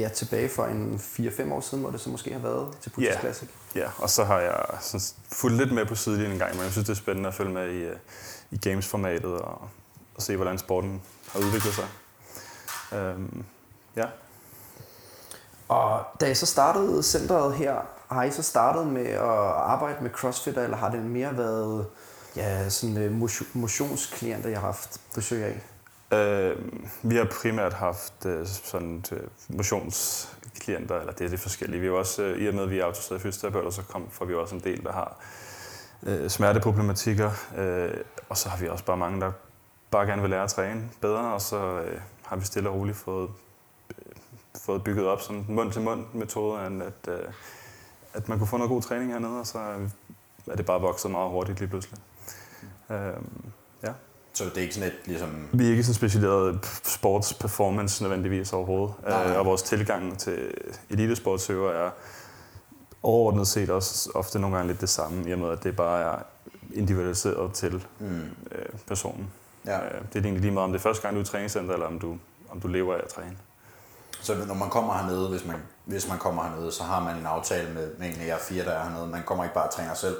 ja, 0.00 0.08
tilbage 0.08 0.48
for 0.48 0.64
en 0.64 1.00
4-5 1.18 1.52
år 1.52 1.60
siden, 1.60 1.82
hvor 1.82 1.90
det 1.90 2.00
så 2.00 2.10
måske 2.10 2.32
har 2.32 2.40
været 2.40 2.68
til 2.80 2.90
Putis 2.90 3.08
Ja. 3.08 3.20
Classic. 3.20 3.48
Ja, 3.74 3.88
og 3.98 4.10
så 4.10 4.24
har 4.24 4.40
jeg 4.40 4.64
sådan 4.80 5.00
fulgt 5.32 5.56
lidt 5.56 5.72
med 5.72 5.86
på 5.86 5.94
sidelinjen 5.94 6.32
en 6.32 6.38
gang, 6.38 6.54
men 6.54 6.62
jeg 6.62 6.72
synes, 6.72 6.86
det 6.86 6.94
er 6.94 6.98
spændende 6.98 7.28
at 7.28 7.34
følge 7.34 7.52
med 7.52 7.70
i, 7.70 7.86
uh, 7.86 7.96
i 8.50 8.56
games-formatet 8.56 9.32
og, 9.32 9.68
og 10.14 10.22
se, 10.22 10.36
hvordan 10.36 10.58
sporten 10.58 11.02
har 11.32 11.40
udviklet 11.40 11.74
sig. 11.74 11.86
Um, 12.92 13.44
ja. 13.96 14.04
Og 15.68 16.00
da 16.20 16.30
I 16.30 16.34
så 16.34 16.46
startede 16.46 17.02
centret 17.02 17.54
her, 17.54 17.74
har 18.08 18.24
I 18.24 18.30
så 18.30 18.42
startet 18.42 18.86
med 18.86 19.06
at 19.06 19.20
arbejde 19.20 19.96
med 20.02 20.10
CrossFit, 20.10 20.58
eller 20.58 20.76
har 20.76 20.90
det 20.90 21.02
mere 21.02 21.36
været 21.36 21.86
ja, 22.36 22.68
sådan 22.68 22.96
øh, 22.96 23.22
motion- 23.22 23.48
motionsklienter, 23.54 24.48
jeg 24.48 24.58
har 24.60 24.66
haft 24.66 25.00
besøg 25.14 25.44
af? 25.44 25.60
Øh, 26.12 26.56
vi 27.02 27.16
har 27.16 27.24
primært 27.42 27.72
haft 27.72 28.26
øh, 28.26 28.46
sådan 28.46 29.04
øh, 29.12 29.20
motionsklienter, 29.48 31.00
eller 31.00 31.12
det 31.12 31.24
er 31.24 31.28
lidt 31.28 31.40
forskellige. 31.40 31.80
Vi 31.80 31.86
er 31.86 31.90
også, 31.92 32.22
øh, 32.22 32.38
i 32.38 32.48
og 32.48 32.54
med 32.54 32.62
at 32.62 32.70
vi 32.70 32.78
er 32.78 32.84
autoriseret 32.84 33.20
fysioterapeuter, 33.22 33.70
så 33.70 33.82
kom, 33.82 34.08
får 34.10 34.24
vi 34.24 34.34
også 34.34 34.54
en 34.54 34.60
del, 34.60 34.84
der 34.84 34.92
har 34.92 35.16
øh, 36.02 36.30
smerteproblematikker. 36.30 37.30
Øh, 37.56 37.90
og 38.28 38.36
så 38.36 38.48
har 38.48 38.58
vi 38.58 38.68
også 38.68 38.84
bare 38.84 38.96
mange, 38.96 39.20
der 39.20 39.32
bare 39.90 40.06
gerne 40.06 40.22
vil 40.22 40.30
lære 40.30 40.42
at 40.42 40.50
træne 40.50 40.88
bedre, 41.00 41.34
og 41.34 41.40
så 41.40 41.80
øh, 41.80 42.00
har 42.22 42.36
vi 42.36 42.44
stille 42.44 42.68
og 42.68 42.74
roligt 42.74 42.96
fået, 42.96 43.30
øh, 43.90 44.12
fået 44.64 44.84
bygget 44.84 45.06
op 45.06 45.20
sådan 45.20 45.44
mund-til-mund 45.48 46.04
metode, 46.12 46.60
at, 46.60 47.08
øh, 47.08 47.18
at 48.14 48.28
man 48.28 48.38
kunne 48.38 48.48
få 48.48 48.56
noget 48.56 48.70
god 48.70 48.82
træning 48.82 49.12
hernede, 49.12 49.40
og 49.40 49.46
så 49.46 49.58
er 50.46 50.56
det 50.56 50.66
bare 50.66 50.80
vokset 50.80 51.10
meget 51.10 51.30
hurtigt 51.30 51.58
lige 51.58 51.68
pludselig. 51.68 51.98
Øh, 52.90 52.96
ja. 53.82 53.92
Så 54.32 54.44
det 54.44 54.56
er 54.56 54.62
ikke 54.62 54.74
sådan 54.74 54.88
et, 54.88 54.94
ligesom... 55.06 55.48
Vi 55.52 55.66
er 55.66 55.70
ikke 55.70 55.84
så 55.84 55.94
specialiseret 55.94 56.58
sports 56.84 57.34
performance 57.34 58.02
nødvendigvis 58.02 58.52
overhovedet. 58.52 58.94
Nej. 59.08 59.26
Øh, 59.32 59.38
Og 59.38 59.46
vores 59.46 59.62
tilgang 59.62 60.18
til 60.18 60.54
elitesportsøver 60.90 61.70
er 61.72 61.90
overordnet 63.02 63.46
set 63.48 63.70
også 63.70 64.10
ofte 64.14 64.38
nogle 64.38 64.56
gange 64.56 64.68
lidt 64.72 64.80
det 64.80 64.88
samme, 64.88 65.28
i 65.28 65.32
og 65.32 65.38
med 65.38 65.50
at 65.50 65.62
det 65.64 65.76
bare 65.76 66.02
er 66.02 66.18
individualiseret 66.74 67.52
til 67.52 67.86
Mm, 67.98 68.20
øh, 68.52 68.66
personen. 68.88 69.30
ja. 69.66 69.84
Øh, 69.84 69.90
det 70.12 70.16
er 70.16 70.20
egentlig 70.20 70.40
lige 70.40 70.52
meget, 70.52 70.64
om 70.64 70.72
det 70.72 70.78
er 70.78 70.82
første 70.82 71.02
gang, 71.02 71.14
du 71.14 71.20
er 71.20 71.24
i 71.24 71.26
træningscenter, 71.26 71.74
eller 71.74 71.86
om 71.86 71.98
du, 71.98 72.16
om 72.50 72.60
du 72.60 72.68
lever 72.68 72.94
af 72.94 72.98
at 73.04 73.08
træne. 73.08 73.36
Så 74.20 74.34
når 74.46 74.54
man 74.54 74.70
kommer 74.70 74.94
hernede, 74.94 75.28
hvis 75.28 75.44
man, 75.46 75.56
hvis 75.84 76.08
man 76.08 76.18
kommer 76.18 76.42
hernede, 76.42 76.72
så 76.72 76.82
har 76.82 77.00
man 77.04 77.16
en 77.16 77.26
aftale 77.26 77.74
med, 77.74 77.90
med 77.98 78.08
en 78.08 78.20
af 78.20 78.26
jer 78.26 78.38
fire, 78.38 78.64
der 78.64 78.70
er 78.70 78.82
hernede. 78.88 79.06
Man 79.06 79.22
kommer 79.26 79.44
ikke 79.44 79.54
bare 79.54 79.64
og 79.68 79.74
træner 79.74 79.94
selv. 79.94 80.16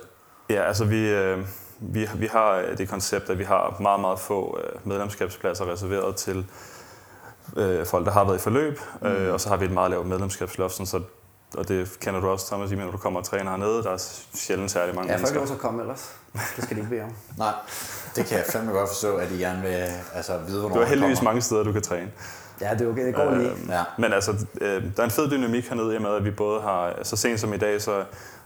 Ja, 0.50 0.62
altså 0.62 0.84
vi, 0.84 1.08
øh, 1.08 1.46
vi, 1.80 2.08
vi 2.14 2.26
har 2.26 2.50
øh, 2.56 2.78
det 2.78 2.88
koncept, 2.88 3.30
at 3.30 3.38
vi 3.38 3.44
har 3.44 3.76
meget, 3.80 4.00
meget 4.00 4.18
få 4.18 4.58
øh, 4.64 4.88
medlemskabspladser 4.88 5.72
reserveret 5.72 6.16
til 6.16 6.46
øh, 7.56 7.86
folk, 7.86 8.06
der 8.06 8.12
har 8.12 8.24
været 8.24 8.36
i 8.36 8.40
forløb, 8.40 8.80
mm. 9.00 9.06
øh, 9.08 9.32
og 9.32 9.40
så 9.40 9.48
har 9.48 9.56
vi 9.56 9.64
et 9.64 9.70
meget 9.70 9.90
lavt 9.90 10.06
medlemskabsloft, 10.06 10.72
sådan 10.74 10.86
så 10.86 11.00
og 11.58 11.68
det 11.68 11.96
kender 12.00 12.20
du 12.20 12.28
også, 12.28 12.46
Thomas, 12.46 12.70
når 12.70 12.90
du 12.90 12.96
kommer 12.96 13.20
og 13.20 13.26
træner 13.26 13.50
hernede. 13.50 13.82
Der 13.82 13.90
er 13.90 14.08
sjældent 14.34 14.70
særlig 14.70 14.94
mange 14.94 15.08
Ja, 15.12 15.14
folk 15.16 15.20
mennesker. 15.20 15.38
lov 15.38 15.46
til 15.46 15.54
at 15.54 15.60
komme 15.60 15.80
ellers. 15.82 16.12
Det 16.32 16.64
skal 16.64 16.76
de 16.76 16.80
ikke 16.80 16.90
bede 16.90 17.02
om. 17.02 17.12
Nej, 17.38 17.52
det 18.16 18.26
kan 18.26 18.38
jeg 18.38 18.46
fandme 18.52 18.72
godt 18.72 18.88
forstå, 18.88 19.16
at 19.16 19.30
I 19.32 19.36
gerne 19.36 19.62
vil 19.62 19.86
altså, 20.14 20.38
vide, 20.46 20.60
hvornår 20.60 20.74
Du 20.76 20.80
har 20.82 20.88
heldigvis 20.88 21.18
kommer. 21.18 21.30
mange 21.30 21.42
steder, 21.42 21.62
du 21.64 21.72
kan 21.72 21.82
træne. 21.82 22.10
Ja, 22.60 22.70
det 22.74 22.80
er 22.86 22.90
okay. 22.90 23.06
Det 23.06 23.14
går 23.14 23.34
lige. 23.34 23.50
Øh, 23.50 23.68
Ja. 23.68 23.82
Men 23.98 24.12
altså, 24.12 24.46
øh, 24.60 24.82
der 24.96 25.00
er 25.00 25.04
en 25.04 25.10
fed 25.10 25.30
dynamik 25.30 25.68
hernede, 25.68 25.96
i 25.96 25.98
med, 25.98 26.10
at 26.10 26.24
vi 26.24 26.30
både 26.30 26.60
har, 26.60 26.94
så 27.02 27.16
sent 27.16 27.40
som 27.40 27.54
i 27.54 27.56
dag, 27.56 27.82
så 27.82 28.04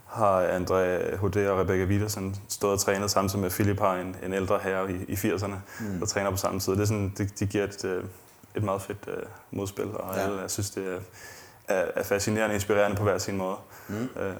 har 0.08 0.46
André 0.46 1.14
Hodé 1.16 1.48
og 1.48 1.58
Rebecca 1.60 1.84
Widersen 1.84 2.36
stået 2.48 2.72
og 2.72 2.80
trænet 2.80 3.10
samtidig 3.10 3.42
med 3.42 3.50
Philip 3.50 3.78
har 3.80 3.94
en, 3.96 4.16
en 4.22 4.32
ældre 4.32 4.58
herre 4.62 4.92
i, 4.92 4.96
i 5.08 5.14
80'erne, 5.14 5.54
mm. 5.80 5.98
der 6.00 6.06
træner 6.06 6.30
på 6.30 6.36
samme 6.36 6.60
tid. 6.60 6.72
Det, 6.72 6.80
er 6.80 6.84
sådan, 6.86 7.12
det, 7.18 7.40
det 7.40 7.48
giver 7.48 7.64
et, 7.64 7.84
øh, 7.84 8.04
et 8.56 8.62
meget 8.62 8.82
fedt 8.82 8.98
øh, 9.08 9.22
modspil, 9.50 9.84
og 9.94 10.14
Ja. 10.16 10.20
alle 10.22 10.40
jeg 10.40 10.50
synes, 10.50 10.70
det 10.70 10.86
er, 10.94 10.98
er, 11.74 11.84
er 11.96 12.02
fascinerende 12.02 12.52
og 12.52 12.54
inspirerende 12.54 12.96
på 12.96 13.02
hver 13.02 13.18
sin 13.18 13.36
måde. 13.36 13.56
Mm. 13.88 13.94
Øh, 14.20 14.34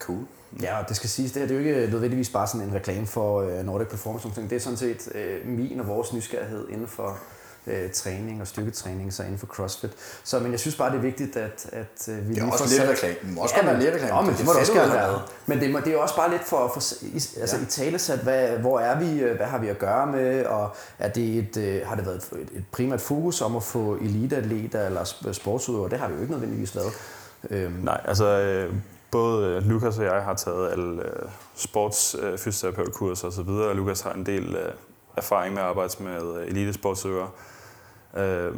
Cool. 0.00 0.24
Ja, 0.62 0.78
og 0.78 0.88
det 0.88 0.96
skal 0.96 1.10
siges, 1.10 1.32
det 1.32 1.40
her 1.42 1.48
det 1.48 1.56
er 1.56 1.60
jo 1.60 1.68
ikke 1.68 1.90
nødvendigvis 1.92 2.30
bare 2.30 2.46
sådan 2.46 2.68
en 2.68 2.74
reklame 2.74 3.06
for 3.06 3.40
øh, 3.42 3.64
Nordic 3.64 3.88
Performance. 3.88 4.28
Det 4.42 4.52
er 4.52 4.60
sådan 4.60 4.76
set 4.76 5.08
øh, 5.14 5.46
min 5.46 5.80
og 5.80 5.86
vores 5.88 6.12
nysgerrighed 6.12 6.68
inden 6.68 6.88
for 6.88 7.18
øh, 7.66 7.90
træning 7.90 8.40
og 8.40 8.46
styrketræning, 8.46 9.12
så 9.12 9.22
inden 9.22 9.38
for 9.38 9.46
CrossFit. 9.46 9.90
Så 10.24 10.38
men 10.40 10.52
jeg 10.52 10.60
synes 10.60 10.76
bare, 10.76 10.90
det 10.90 10.96
er 10.96 11.00
vigtigt, 11.02 11.36
at, 11.36 11.66
at 11.72 12.08
øh, 12.08 12.14
vi 12.28 12.34
Det 12.34 12.40
er 12.40 12.44
lige 12.44 12.52
også 12.52 12.64
får 12.64 12.70
lidt 12.70 12.82
sat- 12.82 12.88
reklame. 12.90 13.14
Det 13.28 13.34
må 13.34 13.40
også 13.42 13.54
godt 13.54 13.66
være 13.66 13.80
lidt 13.80 13.94
reklame. 13.94 14.14
Ja, 14.16 14.20
men 14.22 14.34
det 14.34 14.44
må 14.46 14.52
det 14.52 14.60
også 14.60 14.72
gerne 14.72 14.92
være. 14.92 15.22
Men 15.46 15.60
det, 15.60 15.70
må, 15.70 15.80
det 15.80 15.92
er 15.94 15.96
også 15.98 16.16
bare 16.16 16.30
lidt 16.30 16.44
for, 16.44 16.68
for 16.68 16.80
altså 17.40 17.56
Ja. 17.56 17.62
i 17.62 17.66
talesat, 17.66 18.18
hvad, 18.18 18.48
hvor 18.48 18.80
er 18.80 18.98
vi, 19.00 19.20
øh, 19.20 19.36
hvad 19.36 19.46
har 19.46 19.58
vi 19.58 19.68
at 19.68 19.78
gøre 19.78 20.06
med, 20.06 20.44
og 20.46 20.76
er 20.98 21.08
det 21.08 21.38
et, 21.38 21.56
øh, 21.56 21.86
har 21.86 21.96
det 21.96 22.06
været 22.06 22.16
et, 22.16 22.48
et 22.54 22.64
primært 22.72 23.00
fokus 23.00 23.40
om 23.40 23.56
at 23.56 23.62
få 23.62 23.96
eliteatleter 24.00 24.86
eller 24.86 25.04
sp- 25.04 25.32
sportsudøvere? 25.32 25.90
Det 25.90 25.98
har 25.98 26.08
det 26.08 26.14
jo 26.16 26.20
ikke 26.20 26.32
nødvendigvis 26.32 26.76
været. 26.76 26.92
Øhm, 27.50 27.72
Nej, 27.82 28.00
altså 28.04 28.24
øh, 28.26 28.74
både 29.10 29.60
Lukas 29.60 29.98
og 29.98 30.04
jeg 30.04 30.22
har 30.22 30.34
taget 30.34 30.72
alle 30.72 31.02
øh, 31.02 31.28
sportsfysioterapeutkurser 31.56 33.26
og 33.26 33.32
så 33.32 33.42
videre, 33.42 33.68
og 33.68 33.76
Lukas 33.76 34.00
har 34.00 34.12
en 34.12 34.26
del 34.26 34.56
erfaring 35.16 35.54
med 35.54 35.62
at 35.62 35.68
arbejde 35.68 35.92
med 36.00 36.44
elitesportsøgere. 36.48 37.28
Øh, 38.16 38.54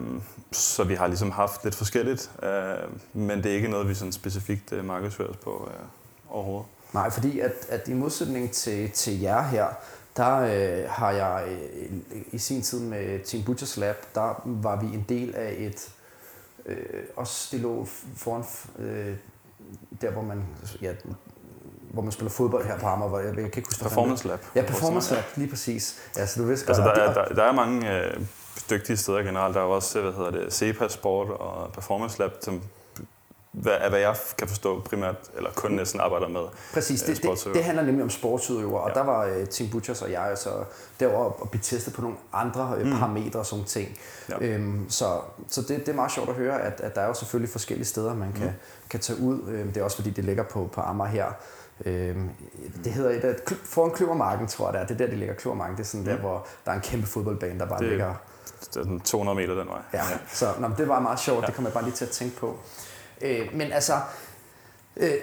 så 0.53 0.85
vi 0.85 0.95
har 0.95 1.07
ligesom 1.07 1.31
haft 1.31 1.65
lidt 1.65 1.75
forskelligt, 1.75 2.31
øh, 2.43 2.89
men 3.13 3.43
det 3.43 3.51
er 3.51 3.57
ikke 3.57 3.69
noget, 3.69 3.89
vi 3.89 3.95
sådan 3.95 4.13
specifikt 4.13 4.73
øh, 4.73 4.85
markedsfører 4.85 5.29
os 5.29 5.37
på 5.37 5.71
øh, 5.71 5.87
overhovedet. 6.29 6.67
Nej, 6.93 7.11
fordi 7.11 7.41
at, 7.41 7.53
at 7.69 7.89
i 7.89 7.93
modsætning 7.93 8.53
til, 8.53 8.91
til 8.91 9.21
jer 9.21 9.43
her, 9.43 9.67
der 10.17 10.37
øh, 10.37 10.91
har 10.91 11.11
jeg 11.11 11.45
øh, 11.49 12.21
i 12.33 12.39
sin 12.39 12.63
tid 12.63 12.81
med 12.81 13.25
Team 13.25 13.45
Butchers 13.45 13.77
Lab, 13.77 13.97
der 14.15 14.43
var 14.45 14.81
vi 14.81 14.87
en 14.87 15.07
del 15.09 15.35
af 15.35 15.55
et, 15.59 15.91
øh, 16.67 17.03
også 17.17 17.49
det 17.53 17.61
lå 17.61 17.87
foran, 18.17 18.45
øh, 18.79 19.17
der 20.01 20.11
hvor 20.11 20.23
man, 20.23 20.45
ja, 20.83 20.93
hvor 21.93 22.03
man 22.03 22.13
spiller 22.13 22.31
fodbold 22.31 22.67
her 22.67 22.79
på 22.79 22.87
Amager, 22.87 23.09
hvor 23.09 23.19
jeg, 23.19 23.27
jeg 23.27 23.35
kan 23.35 23.45
ikke 23.45 23.69
huske, 23.69 23.83
Performance 23.83 24.29
Lab. 24.29 24.41
Ja, 24.55 24.63
Performance 24.63 25.15
Lab, 25.15 25.25
lige 25.37 25.51
præcis. 25.51 26.01
Ja, 26.17 26.27
så 26.27 26.41
du 26.41 26.47
vidste 26.47 26.69
altså, 26.69 26.83
der, 26.83 26.91
er, 26.91 27.15
der, 27.15 27.35
der 27.35 27.43
er 27.43 27.53
mange 27.53 27.99
øh, 27.99 28.21
dygtige 28.71 28.97
steder 28.97 29.23
generelt. 29.23 29.55
Der 29.55 29.61
er 29.61 29.65
også, 29.65 30.01
hvad 30.01 30.13
hedder 30.13 30.31
det, 30.31 30.53
CEPA 30.53 30.89
Sport 30.89 31.29
og 31.29 31.73
Performance 31.73 32.19
Lab, 32.19 32.31
som 32.41 32.63
hvad, 33.55 33.73
hvad 33.89 34.01
jeg 34.01 34.17
kan 34.39 34.49
forstå 34.49 34.81
primært, 34.81 35.17
eller 35.37 35.51
kun 35.51 35.71
næsten 35.71 36.01
arbejder 36.01 36.29
med 36.29 36.41
Præcis, 36.73 37.03
det, 37.03 37.23
det, 37.23 37.55
det 37.55 37.65
handler 37.65 37.83
nemlig 37.85 38.03
om 38.03 38.11
sportsudøvere, 38.11 38.81
og 38.81 38.89
ja. 38.89 38.95
der 38.95 39.07
var 39.07 39.27
uh, 39.27 39.47
Team 39.51 39.71
Butchers 39.71 40.03
og 40.03 40.11
jeg 40.11 40.33
så 40.37 40.51
derovre 41.01 41.33
og 41.33 41.51
blive 41.51 41.63
testet 41.63 41.95
på 41.95 42.03
nogle 42.03 42.17
andre 42.33 42.77
uh, 42.81 42.99
parametre 42.99 43.39
og 43.39 43.47
sådan 43.47 43.65
ting. 43.65 43.99
Ja. 44.31 44.37
Øhm, 44.41 44.87
så 44.89 45.21
så 45.49 45.61
det, 45.61 45.69
det 45.69 45.89
er 45.89 45.93
meget 45.93 46.13
sjovt 46.13 46.29
at 46.29 46.35
høre, 46.35 46.63
at, 46.63 46.81
at 46.81 46.95
der 46.95 47.01
er 47.01 47.07
jo 47.07 47.15
selvfølgelig 47.15 47.53
forskellige 47.53 47.87
steder, 47.87 48.15
man 48.15 48.33
kan, 48.33 48.47
mm. 48.47 48.53
kan 48.91 49.01
tage 49.01 49.21
ud. 49.21 49.49
Øhm, 49.49 49.73
det 49.73 49.81
er 49.81 49.85
også 49.85 49.97
fordi, 49.97 50.11
det 50.11 50.25
ligger 50.25 50.43
på, 50.43 50.71
på 50.73 50.81
Amager 50.81 51.11
her. 51.11 51.27
Øhm, 51.85 52.31
det 52.85 52.93
hedder 52.93 53.11
et, 53.11 53.25
et 53.25 53.59
foran 53.65 53.91
Kløvermarken, 53.91 54.47
tror 54.47 54.67
jeg 54.67 54.75
det 54.75 54.81
er. 54.81 54.87
Det 54.87 54.95
er 54.95 54.99
der, 54.99 55.07
det 55.07 55.19
ligger 55.19 55.35
Kløvermarken. 55.35 55.77
Det 55.77 55.83
er 55.83 55.87
sådan 55.87 56.01
mm. 56.01 56.07
der, 56.07 56.17
hvor 56.17 56.47
der 56.65 56.71
er 56.71 56.77
en 56.77 56.83
kæmpe 56.83 57.07
fodboldbane, 57.07 57.61
der 57.61 57.67
bare 57.67 57.79
det, 57.79 57.89
ligger... 57.89 58.15
Det 58.75 58.87
er 58.87 58.99
200 59.05 59.37
meter 59.37 59.55
den 59.55 59.69
vej. 59.69 59.81
Ja, 59.93 59.99
ja. 59.99 60.19
så 60.29 60.53
nå, 60.59 60.69
det 60.79 60.89
var 60.89 61.01
meget 61.01 61.21
sjovt. 61.21 61.43
Ja. 61.43 61.47
Det 61.47 61.55
kommer 61.55 61.69
jeg 61.69 61.75
bare 61.75 61.85
lige 61.85 61.95
til 61.95 62.05
at 62.05 62.11
tænke 62.11 62.37
på. 62.37 62.59
Øh, 63.21 63.49
men 63.53 63.73
altså, 63.73 64.01
øh, 64.97 65.15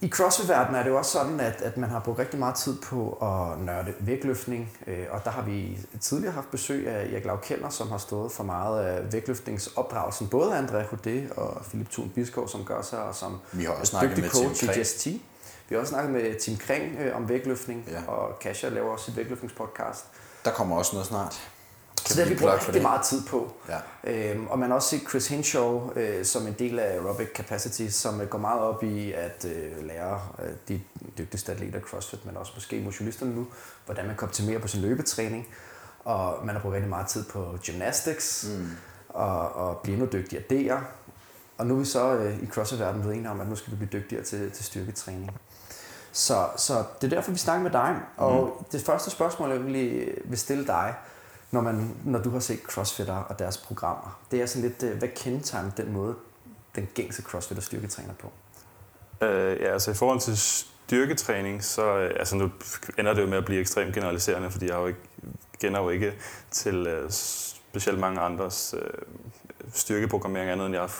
i 0.00 0.08
CrossFit-verdenen 0.08 0.74
er 0.74 0.82
det 0.82 0.90
jo 0.90 0.98
også 0.98 1.10
sådan, 1.10 1.40
at, 1.40 1.62
at 1.62 1.76
man 1.76 1.90
har 1.90 2.00
brugt 2.00 2.18
rigtig 2.18 2.38
meget 2.38 2.54
tid 2.54 2.76
på 2.82 3.12
at 3.12 3.64
nørde 3.64 3.94
vægtløftning, 4.00 4.78
øh, 4.86 5.06
og 5.10 5.24
der 5.24 5.30
har 5.30 5.42
vi 5.42 5.78
tidligere 6.00 6.32
haft 6.32 6.50
besøg 6.50 6.88
af 6.88 7.12
Erik 7.12 7.24
Lav 7.24 7.40
Kellner, 7.42 7.68
som 7.68 7.90
har 7.90 7.98
stået 7.98 8.32
for 8.32 8.44
meget 8.44 8.84
af 8.84 9.12
vægtløftningsopdragelsen, 9.12 10.28
både 10.28 10.58
André 10.58 10.82
Houdet 10.88 11.30
og 11.36 11.62
Philip 11.68 11.90
Thun 11.90 12.08
Biskov, 12.14 12.48
som 12.48 12.64
gør 12.64 12.82
sig, 12.82 13.02
og 13.02 13.14
som 13.14 13.40
vi 13.52 13.64
har 13.64 13.72
også 13.72 13.98
dygtig 14.02 14.22
med 14.22 14.30
coach 14.30 14.64
i 14.64 14.80
JST. 14.80 15.06
Vi 15.68 15.74
har 15.74 15.78
også 15.78 15.90
snakket 15.90 16.12
med 16.12 16.40
Tim 16.40 16.56
Kring 16.56 16.98
øh, 17.00 17.16
om 17.16 17.28
vægtløftning, 17.28 17.88
ja. 17.90 18.12
og 18.12 18.38
Kasia 18.38 18.68
laver 18.68 18.92
også 18.92 19.04
sit 19.04 19.16
vægtløftningspodcast. 19.16 20.04
Der 20.44 20.50
kommer 20.50 20.76
også 20.76 20.90
noget 20.92 21.06
snart. 21.06 21.40
Så 22.06 22.14
det 22.14 22.24
har 22.24 22.34
vi 22.34 22.40
brugt 22.40 22.68
rigtig 22.68 22.82
meget 22.82 23.02
tid 23.02 23.22
på. 23.26 23.52
Ja. 23.68 23.78
Øhm, 24.04 24.46
og 24.46 24.58
man 24.58 24.68
har 24.68 24.74
også 24.74 24.88
set 24.88 25.08
Chris 25.08 25.28
Hinshaw 25.28 25.90
øh, 25.96 26.24
som 26.24 26.46
en 26.46 26.52
del 26.58 26.78
af 26.78 26.92
Aerobic 26.92 27.28
Capacity, 27.34 27.88
som 27.88 28.20
øh, 28.20 28.28
går 28.28 28.38
meget 28.38 28.60
op 28.60 28.82
i 28.82 29.12
at 29.12 29.46
øh, 29.48 29.86
lære 29.86 30.20
øh, 30.42 30.50
de 30.68 30.80
dygtigste 31.18 31.52
atleter 31.52 31.80
CrossFit, 31.80 32.26
men 32.26 32.36
også 32.36 32.52
måske 32.54 32.80
motionisterne 32.80 33.34
nu, 33.34 33.46
hvordan 33.84 34.06
man 34.06 34.16
kan 34.16 34.28
optimere 34.28 34.58
på 34.58 34.68
sin 34.68 34.80
løbetræning. 34.80 35.46
Og 36.04 36.46
man 36.46 36.54
har 36.54 36.62
brugt 36.62 36.74
rigtig 36.74 36.90
meget 36.90 37.06
tid 37.06 37.24
på 37.24 37.58
gymnastics 37.66 38.46
mm. 38.48 38.68
og, 39.08 39.52
og 39.52 39.78
blive 39.78 39.94
endnu 39.94 40.08
dygtigere 40.12 40.44
der. 40.50 40.78
Og 41.58 41.66
nu 41.66 41.74
er 41.74 41.78
vi 41.78 41.84
så 41.84 42.14
øh, 42.14 42.42
i 42.42 42.46
CrossFit-verdenen 42.46 43.02
blevet 43.02 43.16
enige 43.16 43.30
om, 43.30 43.40
at 43.40 43.48
nu 43.48 43.56
skal 43.56 43.70
vi 43.70 43.76
blive 43.76 44.02
dygtigere 44.02 44.24
til, 44.24 44.50
til 44.50 44.64
styrketræning. 44.64 45.30
Så, 46.12 46.46
så 46.56 46.84
det 47.00 47.12
er 47.12 47.16
derfor, 47.16 47.32
vi 47.32 47.38
snakker 47.38 47.62
med 47.62 47.70
dig. 47.70 47.96
Og 48.16 48.56
mm. 48.58 48.64
det 48.72 48.82
første 48.82 49.10
spørgsmål, 49.10 49.50
jeg 49.50 49.64
vil 50.24 50.38
stille 50.38 50.66
dig, 50.66 50.94
når, 51.54 51.60
man, 51.60 51.96
når 52.04 52.18
du 52.18 52.30
har 52.30 52.40
set 52.40 52.60
crossfitter 52.62 53.16
og 53.16 53.38
deres 53.38 53.58
programmer? 53.58 54.20
Det 54.30 54.42
er 54.42 54.46
sådan 54.46 54.68
lidt, 54.68 54.82
øh, 54.82 54.98
hvad 54.98 55.08
kendetegner 55.08 55.70
den 55.70 55.92
måde, 55.92 56.14
den 56.74 56.88
gængse 56.94 57.22
crossfitter 57.22 57.62
styrketræner 57.62 58.14
på? 58.14 58.32
Øh, 59.26 59.60
ja, 59.60 59.72
altså 59.72 59.90
i 59.90 59.94
forhold 59.94 60.20
til 60.20 60.38
styrketræning, 60.38 61.64
så 61.64 61.96
øh, 61.98 62.14
altså 62.18 62.36
nu 62.36 62.50
ender 62.98 63.14
det 63.14 63.22
jo 63.22 63.26
med 63.26 63.38
at 63.38 63.44
blive 63.44 63.60
ekstremt 63.60 63.94
generaliserende, 63.94 64.50
fordi 64.50 64.66
jeg 64.66 64.74
har 64.74 64.80
jo 64.80 64.86
ikke, 64.86 65.00
kender 65.60 65.80
jo 65.80 65.88
ikke 65.88 66.14
til 66.50 66.86
øh, 66.86 67.10
specielt 67.10 68.00
mange 68.00 68.20
andres 68.20 68.74
øh, 68.78 69.02
styrkeprogrammering 69.72 70.50
andet, 70.50 70.66
end 70.66 70.74
jeg 70.74 70.82
har 70.82 70.96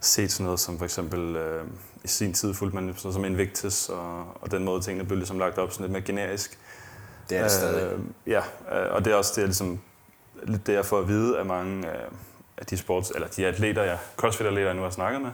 set 0.00 0.32
sådan 0.32 0.44
noget 0.44 0.60
som 0.60 0.78
for 0.78 0.84
eksempel 0.84 1.36
øh, 1.36 1.64
i 2.04 2.08
sin 2.08 2.32
tid 2.32 2.54
fulgte 2.54 2.74
man 2.74 2.84
sådan 2.84 3.00
noget 3.04 3.14
som 3.14 3.24
Invictus, 3.24 3.88
og, 3.88 4.26
og 4.40 4.50
den 4.50 4.64
måde 4.64 4.82
tingene 4.82 5.04
blev 5.04 5.18
ligesom 5.18 5.38
lagt 5.38 5.58
op 5.58 5.72
sådan 5.72 5.84
lidt 5.84 5.92
mere 5.92 6.02
generisk. 6.02 6.58
Det 7.28 7.38
er 7.38 7.42
det 7.42 7.50
stadig. 7.52 7.92
Øh, 7.92 7.98
ja, 8.26 8.38
øh, 8.72 8.94
og 8.94 9.04
det 9.04 9.12
er 9.12 9.16
også 9.16 9.32
det, 9.36 9.42
er 9.42 9.46
ligesom, 9.46 9.80
lidt 10.42 10.66
det, 10.66 10.72
jeg 10.72 10.84
får 10.84 10.98
at 10.98 11.08
vide 11.08 11.38
af 11.38 11.46
mange 11.46 11.88
øh, 11.88 12.08
af 12.58 12.66
de 12.66 12.76
sports, 12.76 13.12
eller 13.14 13.28
de 13.28 13.46
atleter, 13.46 13.82
jeg, 13.82 13.98
crossfit-atleter, 14.16 14.66
jeg 14.66 14.74
nu 14.74 14.82
har 14.82 14.90
snakket 14.90 15.22
med, 15.22 15.30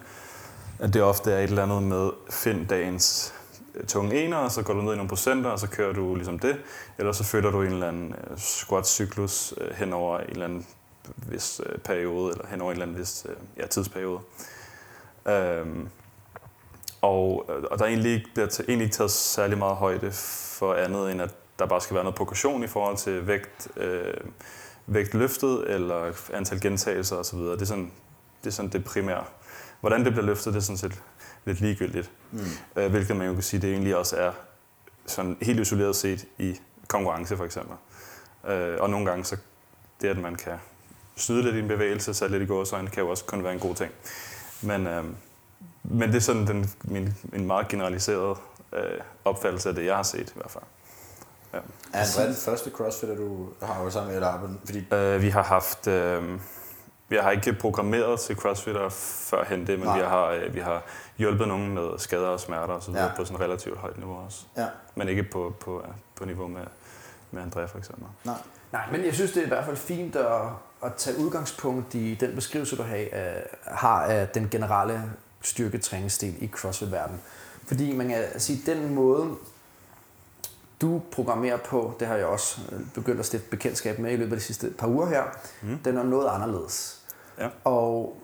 at 0.78 0.94
det 0.94 1.02
ofte 1.02 1.32
er 1.32 1.38
et 1.38 1.42
eller 1.42 1.62
andet 1.62 1.82
med, 1.82 2.10
find 2.30 2.66
dagens 2.66 3.34
øh, 3.74 3.86
tunge 3.86 4.24
ener, 4.24 4.36
og 4.36 4.50
så 4.50 4.62
går 4.62 4.74
du 4.74 4.82
ned 4.82 4.92
i 4.92 4.96
nogle 4.96 5.08
procenter, 5.08 5.50
og 5.50 5.58
så 5.58 5.68
kører 5.68 5.92
du 5.92 6.14
ligesom 6.14 6.38
det, 6.38 6.56
eller 6.98 7.12
så 7.12 7.24
følger 7.24 7.50
du 7.50 7.62
en 7.62 7.72
eller 7.72 7.88
anden 7.88 8.14
øh, 8.30 8.38
squat-cyklus 8.38 9.54
øh, 9.60 9.74
hen 9.74 9.92
over 9.92 10.18
en 10.18 10.30
eller 10.30 10.44
anden 10.44 10.66
vis 11.16 11.60
øh, 11.66 11.78
periode, 11.78 12.32
eller 12.32 12.46
hen 12.46 12.60
over 12.60 12.70
en 12.70 12.74
eller 12.74 12.86
anden 12.86 12.98
vis 12.98 13.26
øh, 13.28 13.36
ja, 13.56 13.66
tidsperiode. 13.66 14.20
Øhm, 15.28 15.88
og, 17.02 17.46
øh, 17.48 17.62
og 17.70 17.78
der 17.78 17.84
er 17.84 17.88
egentlig 17.88 18.12
ikke, 18.12 18.26
bliver 18.34 18.60
egentlig 18.68 18.84
ikke 18.84 18.96
taget 18.96 19.10
særlig 19.10 19.58
meget 19.58 19.76
højde 19.76 20.12
for 20.12 20.74
andet, 20.74 21.12
end 21.12 21.22
at 21.22 21.30
der 21.60 21.66
bare 21.66 21.80
skal 21.80 21.94
være 21.94 22.04
noget 22.04 22.16
progression 22.16 22.64
i 22.64 22.66
forhold 22.66 22.96
til 22.96 23.26
vægt, 23.26 23.68
øh, 23.76 24.14
vægt 24.86 25.14
løftet 25.14 25.70
eller 25.70 26.12
antal 26.32 26.60
gentagelser 26.60 27.16
osv. 27.16 27.38
Det 27.38 27.62
er 27.62 27.66
sådan 27.66 27.92
det, 28.44 28.46
er 28.46 28.54
sådan 28.54 28.72
det 28.72 28.84
primære. 28.84 29.24
Hvordan 29.80 30.04
det 30.04 30.12
bliver 30.12 30.26
løftet, 30.26 30.54
det 30.54 30.60
er 30.60 30.64
sådan 30.64 30.78
set 30.78 31.02
lidt 31.44 31.60
ligegyldigt. 31.60 32.10
Mm. 32.30 32.40
Øh, 32.76 32.90
hvilket 32.90 33.16
man 33.16 33.26
jo 33.26 33.34
kan 33.34 33.42
sige, 33.42 33.60
det 33.60 33.72
egentlig 33.72 33.96
også 33.96 34.16
er 34.16 34.32
sådan 35.06 35.36
helt 35.42 35.60
isoleret 35.60 35.96
set 35.96 36.26
i 36.38 36.60
konkurrence 36.88 37.36
for 37.36 37.44
eksempel. 37.44 37.76
Øh, 38.48 38.76
og 38.80 38.90
nogle 38.90 39.06
gange 39.06 39.24
så 39.24 39.36
det, 40.00 40.08
at 40.08 40.18
man 40.18 40.34
kan 40.34 40.58
snyde 41.16 41.42
lidt 41.42 41.56
i 41.56 41.58
en 41.58 41.68
bevægelse, 41.68 42.14
så 42.14 42.28
lidt 42.28 42.42
i 42.42 42.46
gåsøjne, 42.46 42.88
kan 42.88 43.02
jo 43.02 43.08
også 43.08 43.24
kun 43.24 43.44
være 43.44 43.52
en 43.52 43.58
god 43.58 43.74
ting. 43.74 43.92
Men, 44.62 44.86
øh, 44.86 45.04
men 45.82 46.08
det 46.08 46.16
er 46.16 46.20
sådan 46.20 46.46
den, 46.46 46.70
min, 46.84 47.14
min 47.22 47.46
meget 47.46 47.68
generaliserede 47.68 48.36
øh, 48.72 49.00
opfattelse 49.24 49.68
af 49.68 49.74
det, 49.74 49.84
jeg 49.86 49.96
har 49.96 50.02
set 50.02 50.28
i 50.28 50.32
hvert 50.34 50.50
fald. 50.50 50.64
Ja. 51.52 51.58
Er 51.92 52.04
André 52.04 52.26
den 52.26 52.34
første 52.34 52.70
crossfitter, 52.70 53.16
du 53.16 53.48
har 53.62 53.84
jo 53.84 53.90
sammen 53.90 54.14
med 54.14 54.22
arbejde? 54.22 54.54
Fordi... 54.64 54.84
Øh, 54.92 55.22
vi 55.22 55.28
har 55.28 55.42
haft... 55.42 55.86
Øh, 55.86 56.40
vi 57.08 57.16
har 57.16 57.30
ikke 57.30 57.52
programmeret 57.52 58.20
til 58.20 58.36
crossfitter 58.36 58.88
førhen 58.88 59.66
det, 59.66 59.78
men 59.78 59.88
vi 59.94 60.00
har, 60.00 60.26
øh, 60.26 60.54
vi 60.54 60.60
har 60.60 60.82
hjulpet 61.18 61.48
nogen 61.48 61.74
med 61.74 61.98
skader 61.98 62.26
og 62.26 62.40
smerter 62.40 62.74
og 62.74 62.82
så 62.82 62.90
videre 62.90 63.06
ja. 63.06 63.16
på 63.16 63.24
sådan 63.24 63.36
et 63.36 63.42
relativt 63.42 63.78
højt 63.78 63.98
niveau 63.98 64.16
også. 64.24 64.44
Ja. 64.56 64.66
Men 64.94 65.08
ikke 65.08 65.22
på, 65.22 65.54
på, 65.60 65.84
på 66.14 66.24
niveau 66.24 66.48
med, 66.48 66.62
med 67.30 67.42
Andrea 67.42 67.64
for 67.64 67.78
eksempel. 67.78 68.04
Nej. 68.24 68.34
Nej, 68.72 68.82
men 68.92 69.04
jeg 69.04 69.14
synes, 69.14 69.32
det 69.32 69.40
er 69.40 69.44
i 69.44 69.48
hvert 69.48 69.64
fald 69.64 69.76
fint 69.76 70.16
at, 70.16 70.42
at 70.84 70.94
tage 70.94 71.18
udgangspunkt 71.18 71.94
i 71.94 72.14
den 72.14 72.34
beskrivelse, 72.34 72.76
du 72.76 72.82
har, 72.82 73.06
har 73.74 74.02
af 74.02 74.28
den 74.28 74.48
generelle 74.50 75.02
styrketræningsstil 75.42 76.44
i 76.44 76.48
CrossFit-verdenen. 76.48 77.20
Fordi 77.66 77.96
man 77.96 78.08
kan 78.08 78.24
sige, 78.40 78.62
den 78.66 78.94
måde, 78.94 79.36
du 80.80 81.02
programmerer 81.12 81.56
på, 81.56 81.94
det 82.00 82.08
har 82.08 82.16
jeg 82.16 82.26
også 82.26 82.60
øh, 82.72 82.80
begyndt 82.94 83.20
at 83.20 83.26
stifte 83.26 83.50
bekendtskab 83.50 83.98
med 83.98 84.12
i 84.12 84.16
løbet 84.16 84.32
af 84.32 84.38
de 84.38 84.44
sidste 84.44 84.70
par 84.78 84.86
uger 84.86 85.06
her, 85.06 85.22
mm. 85.62 85.78
den 85.78 85.96
er 85.96 86.02
noget 86.02 86.28
anderledes. 86.28 87.00
Ja. 87.38 87.48
Og 87.64 88.16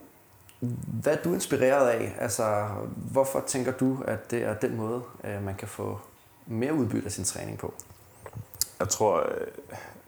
hvad 1.03 1.13
er 1.13 1.23
du 1.23 1.35
inspireret 1.35 1.89
af? 1.89 2.17
Altså, 2.19 2.67
hvorfor 2.97 3.45
tænker 3.47 3.73
du, 3.73 3.99
at 4.07 4.31
det 4.31 4.43
er 4.43 4.55
den 4.55 4.77
måde, 4.77 5.03
øh, 5.25 5.45
man 5.45 5.55
kan 5.55 5.69
få 5.69 6.01
mere 6.47 6.75
udbytte 6.75 7.07
af 7.07 7.13
sin 7.13 7.25
træning 7.25 7.59
på? 7.59 7.75
Jeg 8.81 8.89
tror, 8.89 9.27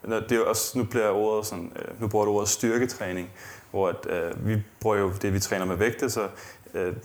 øh, 0.05 0.23
det 0.29 0.33
er 0.33 0.45
også, 0.45 0.79
nu 0.79 0.85
bliver 0.85 1.11
ordet 1.11 1.47
sådan, 1.47 1.73
nu 2.01 2.09
bruger 2.09 2.25
du 2.25 2.33
ordet 2.33 2.49
styrketræning, 2.49 3.31
hvor 3.71 3.89
at, 3.89 4.47
vi 4.47 4.63
bruger 4.81 4.97
jo 4.97 5.13
det, 5.23 5.33
vi 5.33 5.41
træner 5.41 5.65
med 5.65 5.77
vægte, 5.77 6.11
så 6.11 6.29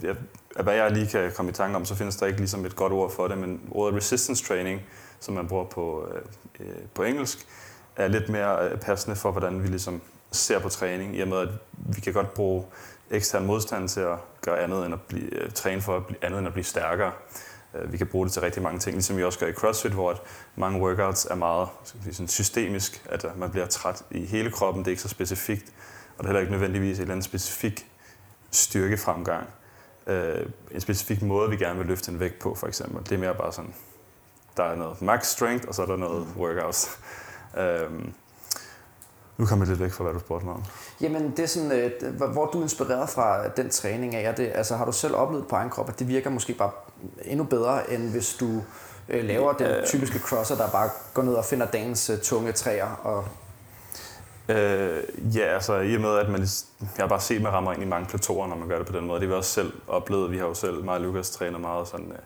jeg, 0.04 0.16
hvad 0.64 0.76
jeg 0.76 0.92
lige 0.92 1.08
kan 1.08 1.32
komme 1.36 1.52
i 1.52 1.54
tanke 1.54 1.76
om, 1.76 1.86
så 1.86 1.96
findes 1.96 2.16
der 2.16 2.26
ikke 2.26 2.40
ligesom 2.40 2.66
et 2.66 2.76
godt 2.76 2.94
ord 2.94 3.12
for 3.12 3.28
det, 3.28 3.38
men 3.38 3.62
ordet 3.72 3.96
resistance 3.96 4.46
training, 4.46 4.82
som 5.24 5.34
man 5.34 5.48
bruger 5.48 5.66
på, 5.66 6.08
øh, 6.14 6.22
øh, 6.60 6.76
på 6.94 7.04
engelsk, 7.04 7.48
er 7.96 8.08
lidt 8.08 8.30
mere 8.30 8.70
øh, 8.70 8.78
passende 8.78 9.16
for, 9.16 9.32
hvordan 9.32 9.64
vi 9.64 9.68
ligesom 9.68 10.02
ser 10.32 10.60
på 10.60 10.70
træning, 10.70 11.16
i 11.16 11.22
og 11.22 11.28
med, 11.28 11.38
at 11.38 11.50
vi 11.72 12.02
kan 12.02 12.14
godt 12.14 12.34
bruge 12.34 12.66
ekstern 13.12 13.46
modstand 13.46 13.90
til 13.90 14.00
at 14.00 14.18
gøre 14.42 14.60
andet 14.60 14.86
end 14.86 14.94
at 14.94 15.02
blive, 15.02 15.34
øh, 15.34 15.52
træne 15.52 15.82
for 15.82 15.98
at 15.98 16.06
blive 16.06 16.26
andet 16.26 16.40
end 16.40 16.48
at 16.48 16.54
blive 16.54 16.66
stærkere. 16.66 17.12
Vi 17.86 17.98
kan 17.98 18.08
bruge 18.08 18.26
det 18.26 18.34
til 18.34 18.42
rigtig 18.42 18.64
mange 18.64 18.80
ting, 18.80 18.94
ligesom 18.94 19.18
vi 19.18 19.24
også 19.24 19.40
gør 19.40 19.48
i 19.48 19.54
CrossFit, 19.54 19.92
hvor 19.92 20.22
mange 20.56 20.82
workouts 20.82 21.26
er 21.26 21.36
meget 21.36 21.70
sådan 22.12 22.28
systemisk, 22.28 23.06
at 23.10 23.26
man 23.38 23.52
bliver 23.52 23.66
træt 23.66 24.04
i 24.12 24.26
hele 24.26 24.52
kroppen, 24.52 24.84
det 24.84 24.88
er 24.88 24.92
ikke 24.92 25.02
så 25.02 25.10
specifikt, 25.10 25.74
og 26.18 26.24
det 26.24 26.24
er 26.24 26.28
heller 26.28 26.40
ikke 26.40 26.52
nødvendigvis 26.52 26.98
et 26.98 27.02
eller 27.02 27.14
andet 27.14 27.26
specifik 27.26 27.88
styrkefremgang. 28.52 29.48
En 30.72 30.82
specifik 30.82 31.22
måde, 31.22 31.50
vi 31.50 31.56
gerne 31.56 31.78
vil 31.78 31.88
løfte 31.88 32.12
en 32.12 32.20
vægt 32.20 32.40
på, 32.40 32.56
for 32.56 32.68
eksempel. 32.68 33.04
Det 33.04 33.12
er 33.12 33.18
mere 33.20 33.36
bare 33.36 33.54
sådan, 33.54 33.74
der 34.58 34.64
er 34.64 34.76
noget 34.76 35.02
max 35.02 35.26
strength, 35.26 35.68
og 35.68 35.76
så 35.76 35.82
er 35.82 35.86
der 35.86 35.96
noget 35.98 36.28
mm. 36.36 36.42
workouts. 36.42 36.90
Øhm, 37.58 38.14
Nu 39.38 39.46
kommer 39.46 39.66
jeg 39.66 39.70
lidt 39.70 39.80
væk 39.80 39.92
fra, 39.92 40.04
hvad 40.04 40.14
du 40.14 40.20
spurgte 40.20 40.46
mig 40.46 40.56
om. 40.56 40.64
Jamen, 41.02 41.32
det 41.32 41.40
er 41.40 41.46
sådan, 41.46 41.72
øh, 41.72 41.92
hvor 42.34 42.46
du 42.46 42.58
er 42.60 42.64
inspireret 42.64 43.10
fra 43.10 43.48
den 43.48 43.70
træning 43.70 44.16
af. 44.16 44.36
Det, 44.36 44.52
altså, 44.56 44.76
har 44.76 44.86
du 44.86 44.92
selv 44.92 45.16
oplevet 45.16 45.48
på 45.48 45.56
egen 45.56 45.70
krop, 45.70 45.90
at 45.90 46.00
det 46.00 46.08
virker 46.08 46.30
måske 46.30 46.54
bare 46.54 46.72
endnu 47.26 47.46
bedre, 47.46 47.92
end 47.92 48.12
hvis 48.12 48.34
du 48.34 48.62
øh, 49.10 49.24
laver 49.24 49.54
den 49.54 49.86
typiske 49.86 50.20
crosser, 50.20 50.56
der 50.56 50.70
bare 50.70 50.90
går 51.14 51.22
ned 51.22 51.34
og 51.34 51.46
finder 51.46 51.66
dagens 51.66 52.10
øh, 52.10 52.20
tunge 52.20 52.52
træer 52.52 53.00
og 53.04 53.26
Øh, 54.50 55.04
ja, 55.36 55.54
altså 55.54 55.76
i 55.80 55.96
og 55.96 56.02
med, 56.02 56.18
at 56.18 56.30
man, 56.30 56.42
jeg 56.82 56.88
har 57.04 57.08
bare 57.08 57.20
set, 57.22 57.36
at 57.36 57.42
man 57.42 57.52
rammer 57.54 57.74
ind 57.74 57.82
i 57.82 57.86
mange 57.86 58.08
plateauer, 58.08 58.48
når 58.48 58.56
man 58.56 58.68
gør 58.68 58.78
det 58.78 58.88
på 58.88 58.94
den 58.94 59.06
måde. 59.08 59.20
Det 59.20 59.28
har 59.28 59.36
vi 59.36 59.38
også 59.38 59.52
selv 59.52 59.74
oplevet. 59.88 60.32
Vi 60.32 60.38
har 60.38 60.46
jo 60.46 60.54
selv, 60.54 60.84
mig 60.84 60.96
og 60.96 61.02
Lukas, 61.02 61.30
træner 61.30 61.60
meget 61.60 61.88
sådan 61.88 62.12
øh, 62.12 62.18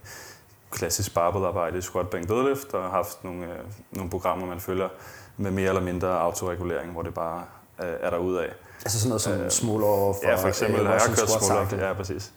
klassisk 0.71 1.13
barbell-arbejde 1.13 1.77
i 1.77 1.81
squat, 1.81 2.09
bench, 2.09 2.29
deadlift, 2.29 2.73
og 2.73 2.83
har 2.83 2.89
haft 2.89 3.23
nogle, 3.23 3.43
øh, 3.45 3.59
nogle 3.91 4.09
programmer, 4.09 4.47
man 4.47 4.59
følger 4.59 4.89
med 5.37 5.51
mere 5.51 5.67
eller 5.67 5.81
mindre 5.81 6.19
autoregulering, 6.19 6.91
hvor 6.91 7.01
det 7.01 7.13
bare 7.13 7.43
øh, 7.83 7.93
er 8.01 8.09
der 8.09 8.17
ud 8.17 8.35
af. 8.35 8.49
altså 8.85 8.99
sådan 8.99 9.09
noget 9.09 9.21
som 9.21 9.33
øh, 9.33 9.45
Øh, 9.45 9.51
small 9.51 9.83
off 9.83 10.17
Ja, 10.23 10.35
for 10.35 10.47
eksempel 10.47 10.85
har 10.85 10.93
jeg 10.93 11.01
kørt 11.07 11.29
small 11.29 11.67
cycle. 11.67 11.87
Ja, 11.87 11.93
præcis. 11.93 12.31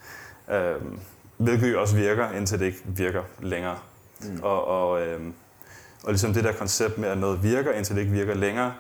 Øh, 0.51 0.77
hvilket 1.37 1.73
jo 1.73 1.81
også 1.81 1.97
virker, 1.97 2.31
indtil 2.31 2.59
det 2.61 2.67
ikke 2.67 2.83
virker 2.85 3.23
længere. 3.41 3.79
Mm. 4.21 4.41
Og, 4.43 4.65
og, 4.65 5.03
øh, 5.03 5.21
og 6.05 6.11
ligesom 6.11 6.33
det 6.33 6.45
der 6.45 6.53
koncept 6.53 6.99
med, 6.99 7.09
at 7.09 7.19
noget 7.19 7.43
virker, 7.43 7.73
indtil 7.73 7.95
det 7.95 8.01
ikke 8.01 8.13
virker 8.13 8.35
længere, 8.35 8.73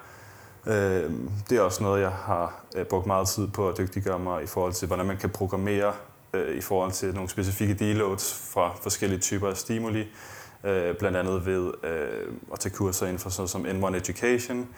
øh, 0.67 1.11
det 1.51 1.59
er 1.59 1.61
også 1.61 1.83
noget, 1.83 2.03
jeg 2.03 2.11
har 2.11 2.61
øh, 2.77 2.85
brugt 2.85 3.07
meget 3.07 3.29
tid 3.29 3.49
på 3.49 3.69
at 3.69 3.79
dygtiggøre 3.79 4.19
mig 4.19 4.43
i 4.43 4.47
forhold 4.47 4.73
til, 4.73 4.87
hvordan 4.87 5.07
man 5.07 5.17
kan 5.17 5.31
programmere 5.31 5.93
øh, 6.33 6.57
i 6.57 6.61
forhold 6.61 6.93
til 6.93 7.15
nogle 7.15 7.29
specifikke 7.31 7.75
deloads 7.75 8.51
fra 8.53 8.77
forskellige 8.83 9.21
typer 9.21 9.49
af 9.49 9.57
stimuli. 9.57 10.07
Øh, 10.65 10.97
blandt 10.97 11.17
andet 11.17 11.47
ved 11.47 11.73
øh, 11.85 12.33
at 12.53 12.61
tage 12.61 12.75
kurser 12.75 13.07
inden 13.07 13.19
for 13.19 13.31
sådan 13.31 13.49
som 13.49 13.67
N1 13.67 13.97
Education, 13.97 14.69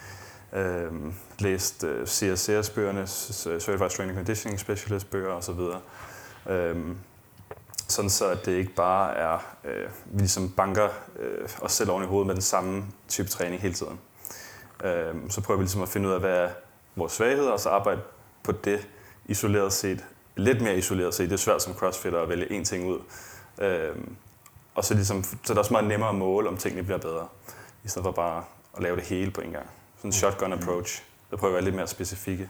øh, 0.53 0.93
læst 1.39 1.85
øh, 1.85 2.07
CSCS-bøgerne, 2.07 3.07
Certified 3.07 3.91
Training 3.91 4.17
Conditioning 4.19 4.61
Specialist-bøger 4.61 5.33
osv. 5.33 5.61
Øh, 6.51 6.77
sådan 7.89 8.11
så, 8.11 8.29
at 8.29 8.47
det 8.47 8.53
ikke 8.53 8.75
bare 8.75 9.15
er, 9.15 9.39
øh, 9.65 9.89
vi 10.05 10.19
ligesom 10.19 10.51
banker 10.51 10.89
øh, 11.19 11.49
os 11.61 11.73
selv 11.73 11.91
oven 11.91 12.05
i 12.05 12.07
hovedet 12.07 12.27
med 12.27 12.35
den 12.35 12.43
samme 12.43 12.85
type 13.09 13.29
træning 13.29 13.63
hele 13.63 13.75
tiden. 13.75 14.01
Øh, 14.85 15.15
så 15.29 15.41
prøver 15.41 15.59
vi 15.59 15.63
ligesom 15.63 15.83
at 15.83 15.89
finde 15.89 16.09
ud 16.09 16.13
af, 16.13 16.21
hvad 16.21 16.39
er 16.39 16.49
vores 16.97 17.13
svagheder, 17.13 17.51
og 17.51 17.61
så 17.61 17.69
arbejde 17.69 18.01
på 18.43 18.53
det 18.53 18.89
isoleret 19.27 19.73
set. 19.73 20.05
Lidt 20.37 20.61
mere 20.61 20.79
isoleret 20.79 21.15
set. 21.15 21.31
Det 21.31 21.35
er 21.35 21.39
svært 21.39 21.63
som 21.63 21.75
crossfitter 21.75 22.23
at 22.23 22.29
vælge 22.29 22.61
én 22.61 22.65
ting 22.65 22.87
ud. 22.87 22.99
Øh, 23.59 23.97
og 24.75 24.85
så, 24.85 24.95
ligesom, 24.95 25.25
så 25.25 25.31
er 25.45 25.49
det 25.49 25.59
også 25.59 25.73
meget 25.73 25.89
nemmere 25.89 26.09
at 26.09 26.15
måle, 26.15 26.49
om 26.49 26.57
tingene 26.57 26.83
bliver 26.83 26.99
bedre, 26.99 27.29
i 27.85 27.89
stedet 27.89 28.05
for 28.05 28.13
bare 28.13 28.45
at 28.77 28.83
lave 28.83 28.97
det 28.97 29.05
hele 29.05 29.31
på 29.31 29.41
en 29.41 29.51
gang. 29.51 29.67
Sådan 29.97 30.09
en 30.09 30.13
shotgun 30.13 30.53
approach. 30.53 31.03
Der 31.31 31.37
prøver 31.37 31.51
at 31.51 31.55
være 31.55 31.65
lidt 31.65 31.75
mere 31.75 31.87
specifikke. 31.87 32.49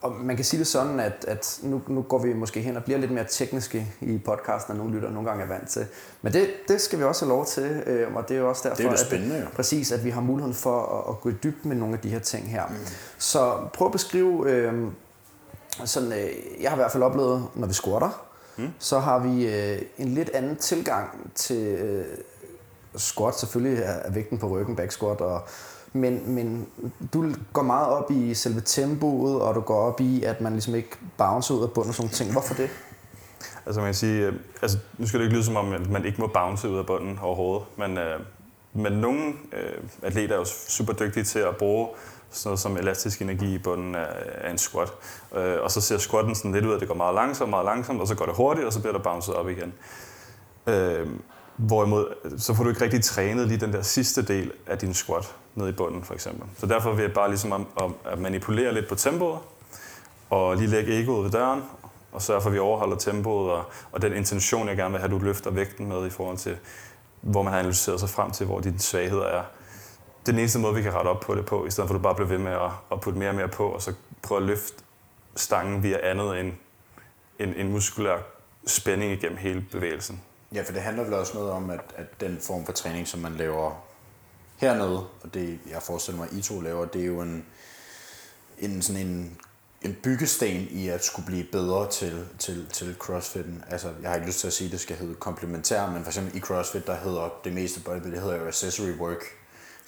Og 0.00 0.12
man 0.12 0.36
kan 0.36 0.44
sige 0.44 0.58
det 0.58 0.66
sådan, 0.66 1.00
at, 1.00 1.24
at 1.28 1.60
nu, 1.62 1.82
nu 1.88 2.02
går 2.02 2.18
vi 2.18 2.32
måske 2.32 2.60
hen 2.60 2.76
og 2.76 2.84
bliver 2.84 2.98
lidt 2.98 3.10
mere 3.10 3.24
tekniske 3.30 3.86
i 4.00 4.18
podcasten, 4.18 4.72
end 4.72 4.78
nogle 4.78 4.94
lytter 4.94 5.10
nogle 5.10 5.28
gange 5.28 5.44
er 5.44 5.48
vant 5.48 5.68
til. 5.68 5.86
Men 6.22 6.32
det, 6.32 6.48
det 6.68 6.80
skal 6.80 6.98
vi 6.98 7.04
også 7.04 7.24
have 7.24 7.34
lov 7.34 7.46
til, 7.46 7.82
øh, 7.86 8.14
og 8.14 8.28
det 8.28 8.36
er 8.36 8.40
jo 8.40 8.48
også 8.48 8.68
derfor, 8.68 8.76
Det 8.76 8.84
er 8.84 8.88
jo 8.88 8.92
det 8.92 9.00
at, 9.00 9.06
spændende, 9.06 9.40
jo. 9.40 9.46
præcis, 9.54 9.92
at 9.92 10.04
vi 10.04 10.10
har 10.10 10.20
muligheden 10.20 10.54
for 10.54 10.98
at, 10.98 11.14
at 11.14 11.20
gå 11.20 11.28
i 11.28 11.32
dybden 11.32 11.68
med 11.68 11.76
nogle 11.76 11.94
af 11.94 12.00
de 12.00 12.08
her 12.08 12.18
ting 12.18 12.50
her. 12.50 12.66
Mm. 12.66 12.74
Så 13.18 13.68
prøv 13.72 13.86
at 13.86 13.92
beskrive, 13.92 14.50
øh, 14.50 14.72
sådan, 15.84 16.12
øh, 16.12 16.28
jeg 16.60 16.70
har 16.70 16.76
i 16.76 16.80
hvert 16.80 16.92
fald 16.92 17.02
oplevet, 17.02 17.48
når 17.54 17.66
vi 17.66 17.72
squatter, 17.74 18.24
mm. 18.56 18.68
så 18.78 18.98
har 18.98 19.18
vi 19.18 19.46
øh, 19.46 19.82
en 19.98 20.08
lidt 20.08 20.30
anden 20.30 20.56
tilgang 20.56 21.30
til 21.34 21.66
øh, 21.66 22.04
squat. 22.96 23.38
Selvfølgelig 23.38 23.82
er, 23.82 24.10
vægten 24.10 24.38
på 24.38 24.48
ryggen, 24.48 24.76
back 24.76 24.92
squat, 24.92 25.20
og, 25.20 25.42
men, 25.92 26.34
men 26.34 26.66
du 27.12 27.32
går 27.52 27.62
meget 27.62 27.88
op 27.88 28.10
i 28.10 28.34
selve 28.34 28.60
tempoet, 28.60 29.40
og 29.42 29.54
du 29.54 29.60
går 29.60 29.80
op 29.80 30.00
i, 30.00 30.22
at 30.22 30.40
man 30.40 30.52
ligesom 30.52 30.74
ikke 30.74 30.90
bouncer 31.18 31.54
ud 31.54 31.62
af 31.62 31.70
bunden 31.70 31.88
og 31.88 31.94
sådan 31.94 32.02
nogle 32.04 32.14
ting. 32.14 32.32
Hvorfor 32.32 32.54
det? 32.54 32.70
Altså 33.66 33.80
man 33.80 33.88
kan 33.88 33.94
sige, 33.94 34.26
øh, 34.26 34.34
altså, 34.62 34.78
nu 34.98 35.06
skal 35.06 35.20
det 35.20 35.26
ikke 35.26 35.36
lyde 35.36 35.44
som 35.44 35.56
om, 35.56 35.72
at 35.72 35.90
man 35.90 36.04
ikke 36.04 36.20
må 36.20 36.26
bounce 36.26 36.68
ud 36.68 36.78
af 36.78 36.86
bunden 36.86 37.18
overhovedet, 37.22 37.66
men, 37.76 37.98
øh, 37.98 38.20
men 38.72 38.92
nogle 38.92 39.32
øh, 39.52 39.82
atleter 40.02 40.34
er 40.34 40.38
jo 40.38 40.44
super 40.44 40.92
dygtige 40.92 41.24
til 41.24 41.38
at 41.38 41.56
bruge 41.56 41.88
sådan 42.30 42.48
noget 42.48 42.60
som 42.60 42.76
elastisk 42.76 43.22
energi 43.22 43.54
i 43.54 43.58
bunden 43.58 43.94
af, 43.94 44.06
af 44.40 44.50
en 44.50 44.58
squat. 44.58 44.92
Øh, 45.36 45.56
og 45.62 45.70
så 45.70 45.80
ser 45.80 45.98
squatten 45.98 46.34
sådan 46.34 46.52
lidt 46.52 46.64
ud 46.64 46.74
at 46.74 46.80
det 46.80 46.88
går 46.88 46.94
meget 46.94 47.14
langsomt, 47.14 47.50
meget 47.50 47.64
langsomt, 47.64 48.00
og 48.00 48.08
så 48.08 48.14
går 48.14 48.26
det 48.26 48.34
hurtigt, 48.34 48.66
og 48.66 48.72
så 48.72 48.80
bliver 48.80 48.92
der 48.92 49.02
bounced 49.02 49.34
op 49.34 49.48
igen. 49.48 49.74
Øh, 50.66 51.06
hvorimod, 51.56 52.06
så 52.38 52.54
får 52.54 52.62
du 52.62 52.68
ikke 52.68 52.84
rigtig 52.84 53.04
trænet 53.04 53.48
lige 53.48 53.60
den 53.60 53.72
der 53.72 53.82
sidste 53.82 54.22
del 54.22 54.52
af 54.66 54.78
din 54.78 54.94
squat 54.94 55.34
ned 55.54 55.68
i 55.68 55.72
bunden, 55.72 56.04
for 56.04 56.14
eksempel. 56.14 56.48
Så 56.58 56.66
derfor 56.66 56.92
vil 56.92 57.02
jeg 57.02 57.12
bare 57.12 57.28
ligesom 57.28 57.52
at, 57.52 57.90
at 58.04 58.18
manipulere 58.18 58.74
lidt 58.74 58.88
på 58.88 58.94
tempoet, 58.94 59.38
og 60.30 60.56
lige 60.56 60.68
lægge 60.68 61.02
egoet 61.02 61.24
ved 61.24 61.30
døren, 61.30 61.62
og 62.12 62.22
sørge 62.22 62.40
for, 62.40 62.48
at 62.48 62.54
vi 62.54 62.58
overholder 62.58 62.96
tempoet, 62.96 63.52
og, 63.52 63.64
og 63.92 64.02
den 64.02 64.12
intention, 64.12 64.68
jeg 64.68 64.76
gerne 64.76 64.90
vil 64.90 65.00
have, 65.00 65.14
at 65.14 65.20
du 65.20 65.24
løfter 65.24 65.50
vægten 65.50 65.86
med 65.86 66.06
i 66.06 66.10
forhold 66.10 66.36
til, 66.36 66.56
hvor 67.20 67.42
man 67.42 67.52
har 67.52 67.60
analyseret 67.60 68.00
sig 68.00 68.08
frem 68.08 68.30
til, 68.30 68.46
hvor 68.46 68.60
dine 68.60 68.78
svagheder 68.78 69.24
er. 69.24 69.42
Det 70.20 70.28
er 70.28 70.32
den 70.32 70.38
eneste 70.38 70.58
måde, 70.58 70.74
vi 70.74 70.82
kan 70.82 70.94
rette 70.94 71.08
op 71.08 71.20
på 71.20 71.34
det 71.34 71.46
på, 71.46 71.66
i 71.66 71.70
stedet 71.70 71.88
for 71.88 71.94
at 71.94 71.98
du 71.98 72.02
bare 72.02 72.14
bliver 72.14 72.28
ved 72.28 72.38
med 72.38 72.52
at, 72.52 72.70
at 72.92 73.00
putte 73.00 73.18
mere 73.18 73.28
og 73.28 73.34
mere 73.34 73.48
på, 73.48 73.68
og 73.68 73.82
så 73.82 73.94
prøve 74.22 74.40
at 74.40 74.46
løfte 74.46 74.74
stangen 75.36 75.82
via 75.82 76.10
andet 76.10 76.40
end 76.40 76.52
en, 77.38 77.54
en 77.54 77.72
muskulær 77.72 78.18
spænding 78.66 79.12
igennem 79.12 79.38
hele 79.38 79.66
bevægelsen. 79.72 80.22
Ja, 80.54 80.62
for 80.62 80.72
det 80.72 80.82
handler 80.82 81.04
vel 81.04 81.14
også 81.14 81.34
noget 81.34 81.50
om, 81.50 81.70
at, 81.70 81.80
at 81.96 82.20
den 82.20 82.38
form 82.40 82.66
for 82.66 82.72
træning, 82.72 83.08
som 83.08 83.20
man 83.20 83.34
laver 83.34 83.84
hernede, 84.56 85.06
og 85.22 85.34
det 85.34 85.58
jeg 85.70 85.82
forestiller 85.82 86.20
mig, 86.20 86.28
I 86.32 86.42
to 86.42 86.60
laver, 86.60 86.84
det 86.84 87.02
er 87.02 87.06
jo 87.06 87.20
en, 87.20 87.44
en, 88.58 88.82
sådan 88.82 89.06
en, 89.06 89.38
en 89.82 89.96
byggesten 90.02 90.68
i 90.70 90.88
at 90.88 91.04
skulle 91.04 91.26
blive 91.26 91.44
bedre 91.52 91.90
til, 91.90 92.26
til, 92.38 92.66
til 92.72 92.96
crossfitten. 92.98 93.64
Altså, 93.70 93.92
jeg 94.02 94.10
har 94.10 94.14
ikke 94.14 94.26
lyst 94.26 94.40
til 94.40 94.46
at 94.46 94.52
sige, 94.52 94.66
at 94.66 94.72
det 94.72 94.80
skal 94.80 94.96
hedde 94.96 95.14
komplementær, 95.14 95.90
men 95.90 96.02
for 96.02 96.10
eksempel 96.10 96.36
i 96.36 96.40
crossfit, 96.40 96.86
der 96.86 96.96
hedder 96.96 97.40
det 97.44 97.52
meste 97.52 97.80
bodybuilding, 97.80 98.14
det 98.14 98.22
hedder 98.22 98.36
jo 98.36 98.46
accessory 98.46 98.92
work, 98.98 99.22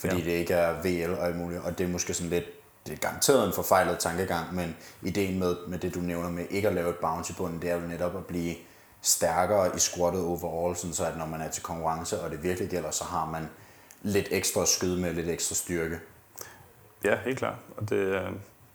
fordi 0.00 0.16
Ja. 0.16 0.24
det 0.24 0.30
ikke 0.30 0.54
er 0.54 0.82
VL 0.82 1.12
og 1.20 1.26
alt 1.26 1.36
muligt, 1.36 1.60
og 1.64 1.78
det 1.78 1.84
er 1.84 1.88
måske 1.88 2.14
sådan 2.14 2.30
lidt, 2.30 2.44
det 2.86 2.92
er 2.92 2.96
garanteret 2.96 3.46
en 3.46 3.52
forfejlet 3.52 3.98
tankegang, 3.98 4.54
men 4.54 4.76
ideen 5.02 5.38
med, 5.38 5.56
med 5.68 5.78
det, 5.78 5.94
du 5.94 6.00
nævner 6.00 6.30
med 6.30 6.44
ikke 6.50 6.68
at 6.68 6.74
lave 6.74 6.88
et 6.90 6.96
bounce 6.96 7.32
i 7.32 7.36
bunden, 7.36 7.62
det 7.62 7.70
er 7.70 7.74
jo 7.74 7.80
netop 7.80 8.16
at 8.16 8.26
blive 8.26 8.54
stærkere 9.02 9.76
i 9.76 9.78
squattet 9.78 10.22
overall, 10.22 10.76
sådan 10.76 10.94
så 10.94 11.04
at 11.04 11.16
når 11.18 11.26
man 11.26 11.40
er 11.40 11.48
til 11.50 11.62
konkurrence, 11.62 12.20
og 12.20 12.30
det 12.30 12.42
virkelig 12.42 12.68
gælder, 12.70 12.90
så 12.90 13.04
har 13.04 13.26
man 13.26 13.48
lidt 14.02 14.28
ekstra 14.30 14.66
skyd 14.66 14.96
med 14.96 15.12
lidt 15.14 15.28
ekstra 15.28 15.54
styrke. 15.54 15.98
Ja, 17.04 17.16
helt 17.24 17.38
klart. 17.38 17.54
Og 17.76 17.88
det, 17.88 17.96
øh, 17.96 18.20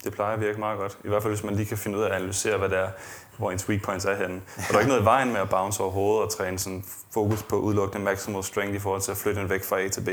det 0.04 0.14
plejer 0.14 0.34
at 0.34 0.42
virke 0.42 0.60
meget 0.60 0.80
godt. 0.80 0.98
I 1.04 1.08
hvert 1.08 1.22
fald, 1.22 1.34
hvis 1.34 1.44
man 1.44 1.56
lige 1.56 1.66
kan 1.66 1.78
finde 1.78 1.98
ud 1.98 2.04
af 2.04 2.08
at 2.08 2.14
analysere, 2.16 2.58
hvad 2.58 2.70
det 2.70 2.78
er, 2.78 2.90
hvor 3.38 3.52
ens 3.52 3.70
weak 3.70 3.84
points 3.84 4.06
er 4.06 4.16
henne. 4.16 4.42
Og 4.58 4.64
der 4.70 4.76
er 4.76 4.80
ikke 4.80 4.90
noget 4.90 5.02
i 5.02 5.06
vejen 5.06 5.34
med 5.34 5.42
at 5.42 5.50
bounce 5.50 5.84
over 5.84 5.92
hovedet 5.92 6.24
og 6.24 6.32
træne 6.38 6.60
sådan 6.60 6.84
fokus 7.12 7.44
på 7.44 7.56
udelukkende 7.60 8.06
maximal 8.06 8.44
strength 8.44 8.76
i 8.76 8.80
forhold 8.80 9.02
til 9.02 9.12
at 9.12 9.18
flytte 9.18 9.42
den 9.42 9.50
væk 9.50 9.64
fra 9.64 9.80
A 9.82 9.88
til 9.88 10.02
B. 10.02 10.10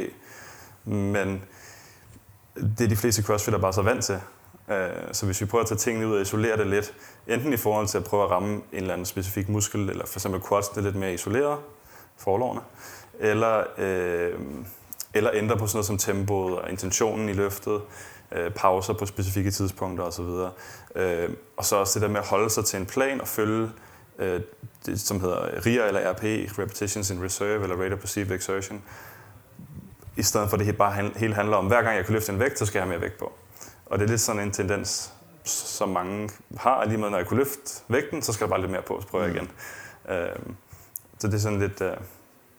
Men 0.85 1.43
det 2.55 2.81
er 2.85 2.89
de 2.89 2.97
fleste 2.97 3.23
crossfitter 3.23 3.61
bare 3.61 3.73
så 3.73 3.83
vant 3.83 4.05
til. 4.05 4.21
Øh, 4.69 4.89
så 5.13 5.27
hvis 5.27 5.41
vi 5.41 5.47
prøver 5.47 5.63
at 5.63 5.69
tage 5.69 5.79
tingene 5.79 6.07
ud 6.09 6.15
og 6.15 6.21
isolere 6.21 6.57
det 6.57 6.67
lidt, 6.67 6.95
enten 7.27 7.53
i 7.53 7.57
forhold 7.57 7.87
til 7.87 7.99
at 7.99 8.05
prøve 8.05 8.25
at 8.25 8.31
ramme 8.31 8.55
en 8.55 8.63
eller 8.73 8.93
anden 8.93 9.07
specifik 9.07 9.49
muskel, 9.49 9.91
eller 9.91 10.07
for 10.07 10.19
eksempel 10.19 10.43
quads, 10.49 10.69
det 10.69 10.77
er 10.77 10.83
lidt 10.83 10.97
mere 10.97 11.15
isoleret, 11.15 11.59
forlovene, 12.17 12.61
eller, 13.19 13.65
øh, 13.79 14.39
eller 15.15 15.31
ændre 15.35 15.57
på 15.57 15.67
sådan 15.67 15.77
noget 15.77 15.87
som 15.87 15.99
tempoet 15.99 16.59
og 16.59 16.71
intentionen 16.71 17.29
i 17.29 17.33
løftet, 17.33 17.81
øh, 18.33 18.51
pauser 18.51 18.93
på 18.93 19.07
specifikke 19.07 19.51
tidspunkter 19.51 20.05
osv. 20.05 20.25
Øh, 20.97 21.31
og 21.57 21.65
så 21.65 21.77
også 21.77 21.99
det 21.99 22.03
der 22.03 22.13
med 22.13 22.21
at 22.21 22.27
holde 22.27 22.51
sig 22.51 22.65
til 22.65 22.79
en 22.79 22.87
plan 22.87 23.21
og 23.21 23.29
følge 23.29 23.71
øh, 24.19 24.41
det, 24.87 25.01
som 25.01 25.21
hedder 25.21 25.67
RIA 25.67 25.87
eller 25.87 26.13
RP, 26.13 26.23
Repetitions 26.59 27.11
in 27.11 27.25
Reserve 27.25 27.63
eller 27.63 27.77
Rate 27.77 27.93
of 27.93 27.99
Perceived 27.99 28.37
Exertion, 28.37 28.83
i 30.17 30.23
stedet 30.23 30.51
for 30.51 30.57
det 30.57 30.67
hele 30.67 30.79
bare 30.79 31.11
hele 31.17 31.35
handler 31.35 31.57
om, 31.57 31.67
hver 31.67 31.83
gang 31.83 31.97
jeg 31.97 32.05
kan 32.05 32.15
løfte 32.15 32.33
en 32.33 32.39
vægt, 32.39 32.59
så 32.59 32.67
skal 32.67 32.79
jeg 32.79 32.83
have 32.83 32.91
mere 32.91 33.01
vægt 33.01 33.19
på. 33.19 33.33
Og 33.87 33.99
det 33.99 34.05
er 34.05 34.09
lidt 34.09 34.21
sådan 34.21 34.43
en 34.43 34.51
tendens, 34.51 35.13
som 35.45 35.89
mange 35.89 36.31
har, 36.57 36.85
lige 36.85 36.99
med, 36.99 37.11
når 37.11 37.19
jeg 37.19 37.27
kunne 37.27 37.39
løfte 37.39 37.83
vægten, 37.89 38.23
så 38.23 38.33
skal 38.33 38.45
der 38.45 38.51
bare 38.51 38.61
lidt 38.61 38.71
mere 38.71 38.83
på, 38.83 39.01
så 39.01 39.07
prøver 39.07 39.25
jeg 39.25 39.35
igen. 39.35 39.51
Øhm, 40.09 40.57
så 41.19 41.27
det 41.27 41.35
er 41.35 41.39
sådan 41.39 41.59
lidt, 41.59 41.81
øh, 41.81 41.97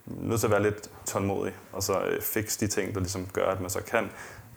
nødt 0.06 0.40
til 0.40 0.48
at 0.48 0.52
være 0.52 0.64
lidt 0.64 0.90
tålmodig, 1.06 1.54
og 1.72 1.84
så 1.84 2.00
øh, 2.00 2.22
fikse 2.22 2.60
de 2.60 2.68
ting, 2.68 2.94
der 2.94 3.00
ligesom 3.00 3.28
gør, 3.34 3.46
at 3.46 3.62
man 3.62 3.70
så 3.70 3.82
kan 3.84 4.10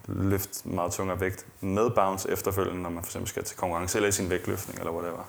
løfte 0.08 0.68
meget 0.68 0.92
tungere 0.92 1.20
vægt 1.20 1.46
med 1.60 1.90
bounce 1.90 2.30
efterfølgende, 2.30 2.82
når 2.82 2.90
man 2.90 3.02
for 3.02 3.08
eksempel 3.08 3.28
skal 3.28 3.44
til 3.44 3.56
konkurrence, 3.56 3.98
eller 3.98 4.08
i 4.08 4.12
sin 4.12 4.30
vægtløftning, 4.30 4.78
eller 4.78 4.92
whatever. 4.92 5.24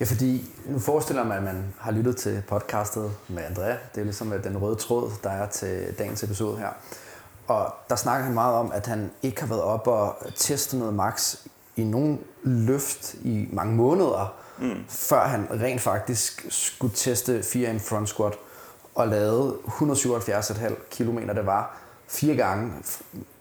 Ja, 0.00 0.04
fordi 0.04 0.54
nu 0.66 0.78
forestiller 0.78 1.24
man, 1.24 1.36
at 1.36 1.42
man 1.42 1.74
har 1.78 1.92
lyttet 1.92 2.16
til 2.16 2.42
podcastet 2.48 3.12
med 3.28 3.42
Andrea. 3.44 3.76
Det 3.94 4.00
er 4.00 4.04
ligesom 4.04 4.32
den 4.44 4.58
røde 4.58 4.76
tråd, 4.76 5.10
der 5.24 5.30
er 5.30 5.48
til 5.48 5.94
dagens 5.98 6.22
episode 6.22 6.58
her. 6.58 6.68
Og 7.46 7.74
der 7.90 7.96
snakker 7.96 8.24
han 8.24 8.34
meget 8.34 8.54
om, 8.54 8.72
at 8.72 8.86
han 8.86 9.10
ikke 9.22 9.40
har 9.40 9.48
været 9.48 9.62
op 9.62 9.86
og 9.86 10.16
testet 10.36 10.78
noget 10.78 10.94
max 10.94 11.36
i 11.76 11.84
nogen 11.84 12.20
løft 12.42 13.14
i 13.14 13.48
mange 13.52 13.74
måneder, 13.74 14.34
mm. 14.58 14.84
før 14.88 15.24
han 15.26 15.48
rent 15.50 15.80
faktisk 15.80 16.46
skulle 16.48 16.94
teste 16.94 17.42
4 17.42 17.78
front 17.78 18.08
squat 18.08 18.34
og 18.94 19.08
lavede 19.08 19.56
177,5 19.66 20.74
km, 20.90 21.18
det 21.18 21.46
var 21.46 21.76
fire 22.08 22.36
gange 22.36 22.72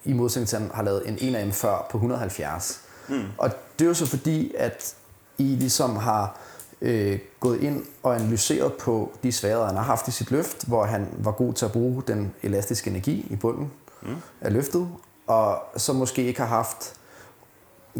i 0.04 0.14
modsætning 0.14 0.50
til, 0.50 0.56
at 0.56 0.62
han 0.62 0.72
har 0.74 0.84
lavet 0.84 1.08
en 1.08 1.18
1 1.22 1.36
af 1.36 1.44
dem 1.44 1.54
før 1.54 1.88
på 1.92 1.98
170. 1.98 2.82
Mm. 3.08 3.24
Og 3.38 3.52
det 3.80 3.86
er 3.86 3.90
jo 3.90 3.94
så 3.94 4.06
fordi, 4.06 4.54
at 4.58 4.96
I 5.38 5.44
ligesom 5.44 5.96
har 5.96 6.38
øh, 6.82 7.20
gået 7.40 7.62
ind 7.62 7.86
og 8.04 8.16
analyseret 8.16 8.74
på 8.74 9.12
de 9.24 9.32
svagheder, 9.32 9.66
han 9.66 9.76
har 9.76 9.84
haft 9.84 10.08
i 10.08 10.12
sit 10.12 10.32
løft, 10.32 10.68
hvor 10.68 10.86
han 10.86 11.08
var 11.18 11.32
god 11.32 11.54
til 11.54 11.66
at 11.66 11.72
bruge 11.72 12.04
den 12.08 12.34
elastiske 12.44 12.90
energi 12.90 13.28
i 13.30 13.36
bunden 13.36 13.72
mm. 14.02 14.16
af 14.42 14.54
løftet, 14.54 14.90
og 15.28 15.64
så 15.78 15.94
måske 15.94 16.24
ikke 16.24 16.40
har 16.40 16.48
haft 16.48 16.96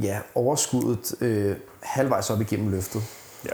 ja, 0.02 0.20
overskuddet 0.36 1.22
øh, 1.22 1.58
halvvejs 1.84 2.30
op 2.30 2.42
igennem 2.42 2.72
løftet. 2.72 3.02
Ja, 3.46 3.54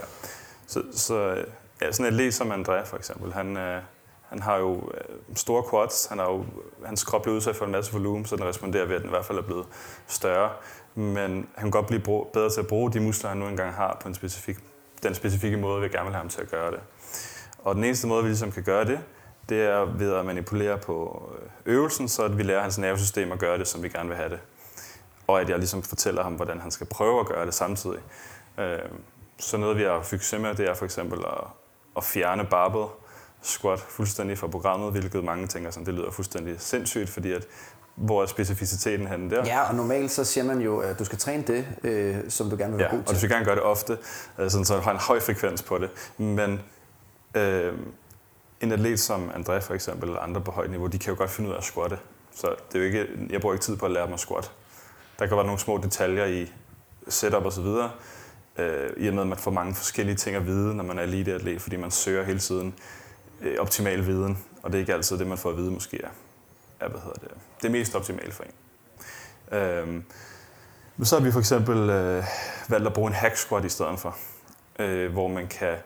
så, 0.66 0.82
så 0.92 1.44
ja, 1.82 1.92
sådan 1.92 2.12
et 2.12 2.12
læs 2.12 2.34
som 2.34 2.52
André 2.52 2.84
for 2.84 2.96
eksempel, 2.96 3.32
han, 3.32 3.56
øh, 3.56 3.82
han 4.28 4.42
har 4.42 4.56
jo 4.56 4.74
øh, 4.74 5.36
store 5.36 5.64
quads, 5.70 6.06
han 6.06 6.18
har 6.18 6.24
jo, 6.24 6.44
hans 6.84 7.04
krop 7.04 7.22
bliver 7.22 7.36
udsat 7.36 7.56
for 7.56 7.64
en 7.64 7.72
masse 7.72 7.92
volumen, 7.92 8.24
så 8.24 8.36
den 8.36 8.44
responderer 8.44 8.86
ved, 8.86 8.94
at 8.94 9.00
den 9.00 9.08
i 9.08 9.10
hvert 9.10 9.24
fald 9.24 9.38
er 9.38 9.42
blevet 9.42 9.66
større. 10.06 10.50
Men 10.94 11.30
han 11.54 11.64
kan 11.64 11.70
godt 11.70 11.86
blive 11.86 12.02
bedre 12.32 12.50
til 12.50 12.60
at 12.60 12.66
bruge 12.66 12.92
de 12.92 13.00
muskler, 13.00 13.28
han 13.28 13.38
nu 13.38 13.48
engang 13.48 13.74
har 13.74 13.98
på 14.02 14.08
en 14.08 14.14
specifik, 14.14 14.58
den 15.02 15.14
specifikke 15.14 15.56
måde, 15.56 15.80
vi 15.80 15.88
gerne 15.88 16.04
vil 16.04 16.12
have 16.12 16.22
ham 16.22 16.28
til 16.28 16.40
at 16.40 16.50
gøre 16.50 16.70
det. 16.70 16.80
Og 17.58 17.74
den 17.74 17.84
eneste 17.84 18.06
måde, 18.06 18.22
vi 18.22 18.28
ligesom 18.28 18.52
kan 18.52 18.62
gøre 18.62 18.84
det, 18.84 19.00
det 19.48 19.62
er 19.62 19.84
ved 19.84 20.14
at 20.14 20.26
manipulere 20.26 20.78
på 20.78 21.22
øh, 21.38 21.74
øvelsen, 21.74 22.08
så 22.08 22.22
at 22.22 22.38
vi 22.38 22.42
lærer 22.42 22.62
hans 22.62 22.78
nervesystem 22.78 23.32
at 23.32 23.38
gøre 23.38 23.58
det, 23.58 23.68
som 23.68 23.82
vi 23.82 23.88
gerne 23.88 24.08
vil 24.08 24.16
have 24.16 24.30
det. 24.30 24.40
Og 25.26 25.40
at 25.40 25.48
jeg 25.48 25.58
ligesom 25.58 25.82
fortæller 25.82 26.22
ham, 26.22 26.34
hvordan 26.34 26.60
han 26.60 26.70
skal 26.70 26.86
prøve 26.86 27.20
at 27.20 27.26
gøre 27.26 27.46
det 27.46 27.54
samtidig. 27.54 28.00
Øh, 28.58 28.78
så 29.38 29.56
noget, 29.56 29.76
vi 29.76 29.82
har 29.82 30.02
fikset 30.02 30.40
med, 30.40 30.54
det 30.54 30.68
er 30.68 30.74
for 30.74 30.84
eksempel 30.84 31.18
at, 31.18 31.44
at 31.96 32.04
fjerne 32.04 32.44
barbell 32.44 32.86
squat 33.42 33.80
fuldstændig 33.80 34.38
fra 34.38 34.46
programmet, 34.46 34.92
hvilket 34.92 35.24
mange 35.24 35.46
tænker, 35.46 35.70
sådan, 35.70 35.86
det 35.86 35.94
lyder 35.94 36.10
fuldstændig 36.10 36.60
sindssygt, 36.60 37.10
fordi 37.10 37.32
at 37.32 37.46
hvor 37.94 38.22
er 38.22 38.26
specificiteten 38.26 39.06
henne 39.06 39.30
der? 39.30 39.44
Ja, 39.46 39.68
og 39.68 39.74
normalt 39.74 40.10
så 40.10 40.24
siger 40.24 40.44
man 40.44 40.60
jo, 40.60 40.78
at 40.78 40.98
du 40.98 41.04
skal 41.04 41.18
træne 41.18 41.42
det, 41.42 41.66
øh, 41.82 42.16
som 42.28 42.50
du 42.50 42.56
gerne 42.56 42.72
vil 42.72 42.78
være 42.78 42.88
ja, 42.90 42.96
god 42.96 43.04
til. 43.04 43.08
og 43.08 43.14
du 43.14 43.18
skal 43.18 43.30
gerne 43.30 43.44
gøre 43.44 43.54
det 43.54 43.62
ofte, 43.62 43.98
øh, 44.38 44.50
sådan, 44.50 44.64
så 44.64 44.76
du 44.76 44.80
har 44.80 44.92
en 44.92 44.98
høj 44.98 45.20
frekvens 45.20 45.62
på 45.62 45.78
det. 45.78 45.90
Men 46.18 46.60
øh, 47.34 47.72
en 48.60 48.72
atlet 48.72 49.00
som 49.00 49.30
André 49.30 49.58
for 49.58 49.74
eksempel, 49.74 50.08
eller 50.08 50.20
andre 50.20 50.40
på 50.40 50.50
højt 50.50 50.70
niveau, 50.70 50.86
de 50.86 50.98
kan 50.98 51.12
jo 51.12 51.18
godt 51.18 51.30
finde 51.30 51.50
ud 51.50 51.54
af 51.54 51.58
at 51.58 51.64
squatte. 51.64 51.98
Så 52.34 52.46
det 52.46 52.74
er 52.74 52.78
jo 52.78 52.84
ikke, 52.84 53.06
jeg 53.30 53.40
bruger 53.40 53.54
ikke 53.54 53.64
tid 53.64 53.76
på 53.76 53.86
at 53.86 53.92
lære 53.92 54.06
dem 54.06 54.14
at 54.14 54.20
squat. 54.20 54.50
Der 55.18 55.26
kan 55.26 55.36
være 55.36 55.46
nogle 55.46 55.60
små 55.60 55.78
detaljer 55.78 56.24
i 56.24 56.52
setup 57.08 57.44
og 57.44 57.52
så 57.52 57.62
videre, 57.62 57.90
øh, 58.58 58.90
i 58.96 59.08
og 59.08 59.14
med, 59.14 59.22
at 59.22 59.28
man 59.28 59.38
får 59.38 59.50
mange 59.50 59.74
forskellige 59.74 60.16
ting 60.16 60.36
at 60.36 60.46
vide, 60.46 60.74
når 60.74 60.84
man 60.84 60.98
er 60.98 61.02
eliteatlet, 61.02 61.62
fordi 61.62 61.76
man 61.76 61.90
søger 61.90 62.24
hele 62.24 62.38
tiden 62.38 62.74
øh, 63.40 63.56
optimal 63.58 64.06
viden, 64.06 64.38
og 64.62 64.72
det 64.72 64.78
er 64.78 64.80
ikke 64.80 64.94
altid 64.94 65.18
det, 65.18 65.26
man 65.26 65.38
får 65.38 65.50
at 65.50 65.56
vide 65.56 65.70
måske 65.70 66.00
er, 66.04 66.08
er 66.84 66.88
hvad 66.88 67.00
hedder 67.00 67.18
det, 67.18 67.30
det 67.62 67.70
mest 67.70 67.94
optimale 67.94 68.32
for 68.32 68.44
en. 68.44 68.52
Øhm, 69.58 70.04
så 71.02 71.18
har 71.18 71.24
vi 71.24 71.32
for 71.32 71.38
eksempel 71.38 71.90
øh, 71.90 72.24
valgt 72.68 72.86
at 72.86 72.92
bruge 72.92 73.08
en 73.08 73.14
hack 73.14 73.36
squat 73.36 73.64
i 73.64 73.68
stedet 73.68 74.00
for, 74.00 74.16
øh, 74.78 75.12
hvor 75.12 75.28
man 75.28 75.46
kan 75.46 75.76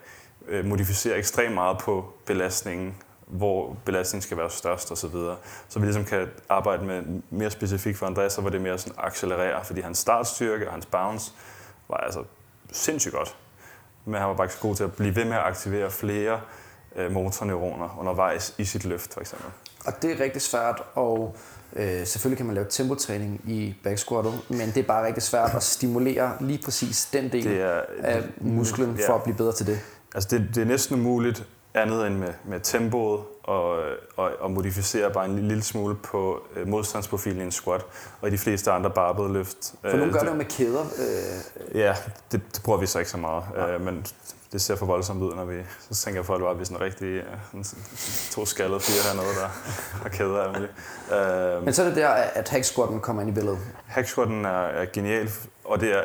øh, 0.48 0.64
modificere 0.64 1.16
ekstremt 1.16 1.54
meget 1.54 1.78
på 1.78 2.12
belastningen, 2.26 2.96
hvor 3.26 3.76
belastningen 3.84 4.22
skal 4.22 4.36
være 4.36 4.50
størst 4.50 4.92
osv. 4.92 4.96
Så, 4.96 5.08
videre. 5.08 5.36
så 5.68 5.78
vi 5.78 5.86
ligesom 5.86 6.04
kan 6.04 6.28
arbejde 6.48 6.84
med 6.84 7.02
mere 7.30 7.50
specifikt 7.50 7.98
for 7.98 8.06
Andreas, 8.06 8.32
så 8.32 8.40
var 8.40 8.50
det 8.50 8.60
mere 8.60 8.78
sådan 8.78 8.98
accelerere, 8.98 9.64
fordi 9.64 9.80
hans 9.80 9.98
startstyrke 9.98 10.66
og 10.66 10.72
hans 10.72 10.86
bounce 10.86 11.32
var 11.88 11.96
altså 11.96 12.24
sindssygt 12.72 13.14
godt. 13.14 13.36
Men 14.04 14.14
han 14.14 14.28
var 14.28 14.34
bare 14.34 14.44
ikke 14.44 14.54
så 14.54 14.60
god 14.60 14.76
til 14.76 14.84
at 14.84 14.92
blive 14.92 15.16
ved 15.16 15.24
med 15.24 15.36
at 15.36 15.42
aktivere 15.42 15.90
flere 15.90 16.40
øh, 16.96 17.12
motorneuroner 17.12 17.98
undervejs 17.98 18.54
i 18.58 18.64
sit 18.64 18.84
løft, 18.84 19.14
for 19.14 19.20
eksempel. 19.20 19.50
Og 19.86 20.02
det 20.02 20.12
er 20.12 20.20
rigtig 20.20 20.42
svært, 20.42 20.82
og 20.94 21.36
øh, 21.76 22.06
selvfølgelig 22.06 22.36
kan 22.36 22.46
man 22.46 22.54
lave 22.54 22.66
tempotræning 22.70 23.40
i 23.46 23.74
backsquattet, 23.84 24.40
men 24.48 24.68
det 24.68 24.76
er 24.76 24.82
bare 24.82 25.06
rigtig 25.06 25.22
svært 25.22 25.54
at 25.54 25.62
stimulere 25.62 26.32
lige 26.40 26.60
præcis 26.64 27.08
den 27.12 27.32
del 27.32 27.44
det 27.44 27.60
er, 27.60 27.80
af 28.02 28.22
musklen 28.40 28.96
ja. 28.96 29.08
for 29.08 29.14
at 29.14 29.22
blive 29.22 29.36
bedre 29.36 29.52
til 29.52 29.66
det. 29.66 29.80
Altså 30.14 30.28
det, 30.38 30.48
det 30.54 30.60
er 30.60 30.66
næsten 30.66 30.96
umuligt 30.96 31.46
andet 31.74 32.06
end 32.06 32.14
med, 32.14 32.32
med 32.44 32.60
tempoet 32.60 33.20
og, 33.42 33.78
og, 34.16 34.30
og 34.40 34.50
modificere 34.50 35.10
bare 35.10 35.24
en 35.24 35.48
lille 35.48 35.62
smule 35.62 35.94
på 35.94 36.42
øh, 36.56 36.68
modstandsprofilen 36.68 37.40
i 37.40 37.44
en 37.44 37.52
squat, 37.52 37.82
og 38.20 38.28
i 38.28 38.30
de 38.30 38.38
fleste 38.38 38.70
andre 38.70 38.90
barbed 38.90 39.28
løft. 39.28 39.74
For 39.90 39.96
nogle 39.96 40.12
gør 40.12 40.20
det 40.20 40.28
jo 40.28 40.34
med 40.34 40.44
kæder. 40.44 40.82
Øh. 40.82 41.78
Ja, 41.78 41.94
det, 42.32 42.40
det 42.54 42.62
bruger 42.62 42.78
vi 42.78 42.86
så 42.86 42.98
ikke 42.98 43.10
så 43.10 43.16
meget, 43.16 43.44
ja. 43.56 43.74
øh, 43.74 43.80
men 43.80 44.06
det 44.52 44.60
ser 44.60 44.76
for 44.76 44.86
voldsomt 44.86 45.22
ud, 45.22 45.34
når 45.34 45.44
vi, 45.44 45.54
så 45.90 46.04
tænker 46.04 46.20
jeg 46.20 46.26
for, 46.26 46.48
at 46.48 46.56
vi 46.56 46.60
er 46.60 46.64
sådan 46.64 46.80
rigtig 46.80 47.14
ja, 47.16 47.62
to 48.30 48.46
skaldede 48.46 48.80
fire 48.80 49.02
hernede, 49.02 49.34
der 49.34 49.48
har 50.02 50.08
kæder 50.08 50.42
af 50.42 51.56
øh, 51.56 51.64
Men 51.64 51.74
så 51.74 51.82
er 51.82 51.86
det 51.86 51.96
der, 51.96 52.08
at 52.08 52.48
hacksquatten 52.48 53.00
kommer 53.00 53.22
ind 53.22 53.30
i 53.30 53.34
billedet? 53.34 53.58
Hacksquatten 53.86 54.44
er, 54.44 54.50
er 54.50 54.86
genial, 54.92 55.30
og 55.64 55.80
det 55.80 55.92
er, 55.92 56.02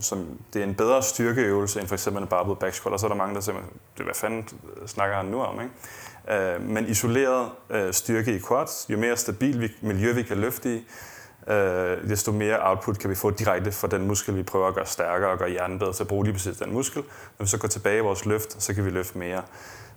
som, 0.00 0.38
det 0.52 0.62
er 0.62 0.66
en 0.66 0.74
bedre 0.74 1.02
styrkeøvelse 1.02 1.80
end 1.80 1.88
for 1.88 1.94
eksempel 1.94 2.22
en 2.22 2.28
barbell 2.28 2.56
back 2.56 2.74
squat, 2.74 2.92
og 2.92 3.00
så 3.00 3.06
er 3.06 3.08
der 3.08 3.16
mange, 3.16 3.34
der 3.34 3.40
siger, 3.40 3.56
det 3.96 4.04
hvad 4.04 4.14
fanden 4.14 4.48
snakker 4.86 5.16
han 5.16 5.26
nu 5.26 5.42
om, 5.42 5.60
ikke? 5.60 5.74
Øh, 6.28 6.62
men 6.62 6.86
isoleret 6.86 7.48
øh, 7.70 7.92
styrke 7.92 8.36
i 8.36 8.40
quads, 8.48 8.86
jo 8.88 8.98
mere 8.98 9.16
stabil 9.16 9.60
vi, 9.60 9.68
miljø 9.80 10.12
vi 10.12 10.22
kan 10.22 10.36
løfte 10.36 10.76
i, 10.76 10.86
øh, 11.50 12.08
desto 12.08 12.32
mere 12.32 12.58
output 12.68 12.98
kan 12.98 13.10
vi 13.10 13.14
få 13.14 13.30
direkte 13.30 13.72
fra 13.72 13.88
den 13.88 14.06
muskel, 14.06 14.36
vi 14.36 14.42
prøver 14.42 14.68
at 14.68 14.74
gøre 14.74 14.86
stærkere 14.86 15.30
og 15.30 15.38
gøre 15.38 15.50
hjernen 15.50 15.78
bedre 15.78 15.92
til 15.92 16.02
at 16.02 16.08
bruge 16.08 16.24
lige 16.24 16.34
præcis 16.34 16.56
den 16.56 16.72
muskel. 16.72 17.02
Når 17.38 17.44
vi 17.44 17.50
så 17.50 17.58
går 17.58 17.68
tilbage 17.68 17.98
i 17.98 18.00
vores 18.00 18.26
løft, 18.26 18.62
så 18.62 18.74
kan 18.74 18.84
vi 18.84 18.90
løfte 18.90 19.18
mere. 19.18 19.42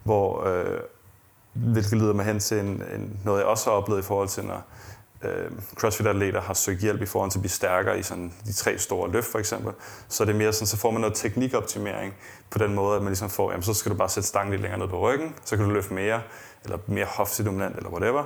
Hvor, 0.04 0.48
øh, 0.48 0.80
hvilket 1.54 1.98
leder 1.98 2.14
mig 2.14 2.26
hen 2.26 2.40
til 2.40 2.60
en, 2.60 2.68
en, 2.68 3.20
noget, 3.26 3.40
jeg 3.40 3.48
også 3.48 3.70
har 3.70 3.78
oplevet 3.78 4.00
i 4.00 4.04
forhold 4.04 4.28
til, 4.28 4.46
når 4.46 4.64
øh, 5.24 5.52
CrossFit-atleter 5.76 6.42
har 6.42 6.54
søgt 6.54 6.80
hjælp 6.80 7.02
i 7.02 7.06
forhold 7.06 7.32
til 7.32 7.38
at 7.38 7.42
blive 7.42 7.50
stærkere 7.50 8.00
i 8.00 8.04
sådan 8.04 8.34
de 8.46 8.54
tre 8.54 8.78
store 8.78 9.12
løft 9.12 9.28
for 9.28 9.40
eksempel, 9.40 9.74
så 10.08 10.24
er 10.24 10.26
det 10.26 10.36
mere 10.36 10.54
sådan, 10.54 10.68
så 10.68 10.78
får 10.78 10.92
man 10.92 11.02
noget 11.02 11.16
teknikoptimering 11.16 12.14
på 12.50 12.58
den 12.58 12.74
måde, 12.74 12.96
at 12.96 13.02
man 13.02 13.10
ligesom 13.10 13.30
får, 13.30 13.52
jamen 13.52 13.64
så 13.64 13.74
skal 13.74 13.92
du 13.92 13.98
bare 13.98 14.10
sætte 14.10 14.30
stangen 14.30 14.52
lidt 14.52 14.62
længere 14.62 14.80
ned 14.80 14.88
på 14.88 15.00
ryggen, 15.00 15.36
så 15.46 15.58
kan 15.58 15.66
du 15.66 15.72
løfte 15.72 15.94
mere, 15.94 16.22
eller 16.64 16.78
mere 16.88 17.06
hoftedominant, 17.06 17.78
eller 17.78 17.90
whatever 17.90 18.24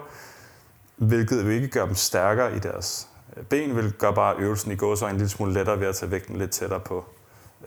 hvilket 0.97 1.43
jo 1.43 1.49
ikke 1.49 1.67
gør 1.67 1.85
dem 1.85 1.95
stærkere 1.95 2.55
i 2.55 2.59
deres 2.59 3.06
ben, 3.49 3.75
vil 3.75 3.91
gøre 3.91 4.13
bare 4.13 4.35
øvelsen 4.37 4.71
i 4.71 4.75
gåsøjne 4.75 5.11
en 5.11 5.17
lille 5.17 5.29
smule 5.29 5.53
lettere 5.53 5.79
ved 5.79 5.87
at 5.87 5.95
tage 5.95 6.11
vægten 6.11 6.37
lidt 6.37 6.51
tættere 6.51 6.79
på 6.79 7.05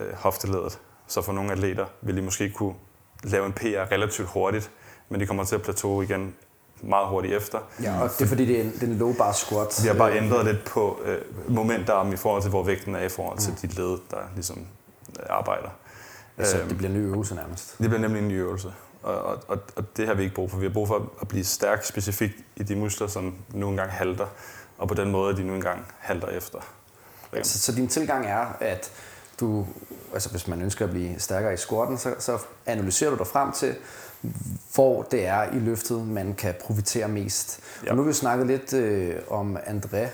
øh, 0.00 0.14
hofteledet. 0.14 0.78
Så 1.06 1.22
for 1.22 1.32
nogle 1.32 1.52
atleter 1.52 1.86
vil 2.00 2.16
de 2.16 2.22
måske 2.22 2.50
kunne 2.50 2.74
lave 3.24 3.46
en 3.46 3.52
PR 3.52 3.92
relativt 3.92 4.28
hurtigt, 4.28 4.70
men 5.08 5.20
de 5.20 5.26
kommer 5.26 5.44
til 5.44 5.54
at 5.54 5.62
plateau 5.62 6.02
igen 6.02 6.34
meget 6.82 7.08
hurtigt 7.08 7.34
efter. 7.34 7.58
Ja, 7.82 8.02
og 8.02 8.10
det 8.18 8.24
er 8.24 8.28
fordi, 8.28 8.46
det 8.46 8.56
er 8.56 8.62
en, 8.62 8.72
det 8.72 8.82
er 8.82 8.86
en 8.86 8.98
low 8.98 9.12
bar 9.12 9.32
squat. 9.32 9.80
Vi 9.82 9.88
har 9.88 9.94
bare 9.94 10.16
ændret 10.16 10.46
lidt 10.46 10.64
på 10.64 11.00
øh, 11.04 11.18
momentarmen 11.48 12.12
i 12.12 12.16
forhold 12.16 12.42
til, 12.42 12.50
hvor 12.50 12.62
vægten 12.62 12.94
er 12.94 13.04
i 13.04 13.08
forhold 13.08 13.38
til 13.38 13.50
mm. 13.50 13.56
de 13.56 13.66
led, 13.66 13.98
der 14.10 14.16
ligesom 14.34 14.58
øh, 14.58 15.26
arbejder. 15.28 15.68
Så 16.42 16.56
det 16.68 16.76
bliver 16.76 16.90
en 16.90 16.96
ny 16.96 17.06
øvelse 17.06 17.34
nærmest? 17.34 17.78
Det 17.78 17.90
bliver 17.90 18.00
nemlig 18.00 18.22
en 18.22 18.28
ny 18.28 18.40
øvelse. 18.40 18.72
Og, 19.02 19.22
og, 19.48 19.58
og 19.76 19.96
det 19.96 20.06
har 20.06 20.14
vi 20.14 20.22
ikke 20.22 20.34
brug 20.34 20.50
for. 20.50 20.58
Vi 20.58 20.66
har 20.66 20.72
brug 20.72 20.88
for 20.88 21.12
at 21.20 21.28
blive 21.28 21.44
stærk 21.44 21.84
specifikt 21.84 22.34
i 22.56 22.62
de 22.62 22.76
muskler, 22.76 23.06
som 23.06 23.34
nu 23.52 23.68
engang 23.68 23.90
halter, 23.90 24.26
og 24.80 24.88
på 24.88 24.94
den 24.94 25.10
måde, 25.10 25.36
de 25.36 25.42
nu 25.44 25.54
engang 25.54 25.86
halter 25.98 26.28
efter. 26.28 26.58
Så, 27.42 27.58
så 27.58 27.72
din 27.72 27.88
tilgang 27.88 28.26
er, 28.26 28.46
at 28.60 28.92
du, 29.40 29.66
altså 30.12 30.30
hvis 30.30 30.48
man 30.48 30.62
ønsker 30.62 30.84
at 30.84 30.90
blive 30.90 31.20
stærkere 31.20 31.54
i 31.54 31.56
squatten, 31.56 31.98
så, 31.98 32.14
så 32.18 32.38
analyserer 32.66 33.10
du 33.10 33.16
dig 33.16 33.26
frem 33.26 33.52
til, 33.52 33.74
hvor 34.74 35.02
det 35.02 35.26
er 35.26 35.52
i 35.52 35.58
løftet, 35.58 36.06
man 36.06 36.34
kan 36.34 36.54
profitere 36.60 37.08
mest. 37.08 37.60
Ja. 37.84 37.90
Og 37.90 37.96
nu 37.96 38.02
har 38.02 38.06
vi 38.08 38.12
snakket 38.12 38.46
lidt 38.46 38.72
øh, 38.72 39.16
om 39.28 39.56
André, 39.56 40.06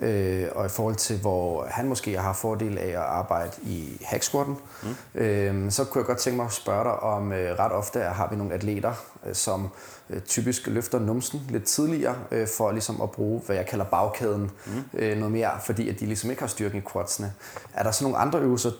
øh, 0.00 0.48
og 0.54 0.66
i 0.66 0.68
forhold 0.68 0.94
til, 0.94 1.18
hvor 1.18 1.66
han 1.70 1.88
måske 1.88 2.18
har 2.18 2.32
fordel 2.32 2.78
af 2.78 2.88
at 2.88 2.96
arbejde 2.96 3.52
i 3.62 4.00
hacksquatten, 4.04 4.56
mm. 4.82 5.20
øh, 5.20 5.70
så 5.70 5.84
kunne 5.84 5.98
jeg 5.98 6.06
godt 6.06 6.18
tænke 6.18 6.36
mig 6.36 6.46
at 6.46 6.52
spørge 6.52 6.84
dig 6.84 7.00
om, 7.00 7.32
øh, 7.32 7.58
ret 7.58 7.72
ofte 7.72 8.00
har 8.00 8.28
vi 8.30 8.36
nogle 8.36 8.54
atleter, 8.54 8.92
øh, 9.26 9.34
som 9.34 9.68
øh, 10.10 10.20
typisk 10.20 10.66
løfter 10.66 10.98
numsen 10.98 11.40
lidt 11.48 11.64
tidligere, 11.64 12.16
øh, 12.30 12.48
for 12.56 12.72
ligesom 12.72 13.00
at 13.00 13.10
bruge, 13.10 13.42
hvad 13.46 13.56
jeg 13.56 13.66
kalder 13.66 13.84
bagkæden 13.84 14.50
mm. 14.66 14.98
øh, 14.98 15.16
noget 15.16 15.32
mere, 15.32 15.50
fordi 15.64 15.88
at 15.88 16.00
de 16.00 16.06
ligesom 16.06 16.30
ikke 16.30 16.42
har 16.42 16.48
styrken 16.48 16.78
i 16.78 16.82
quadsene. 16.92 17.32
Er 17.74 17.82
der 17.82 17.90
så 17.90 18.04
nogle 18.04 18.18
andre 18.18 18.38
øvelser, 18.38 18.70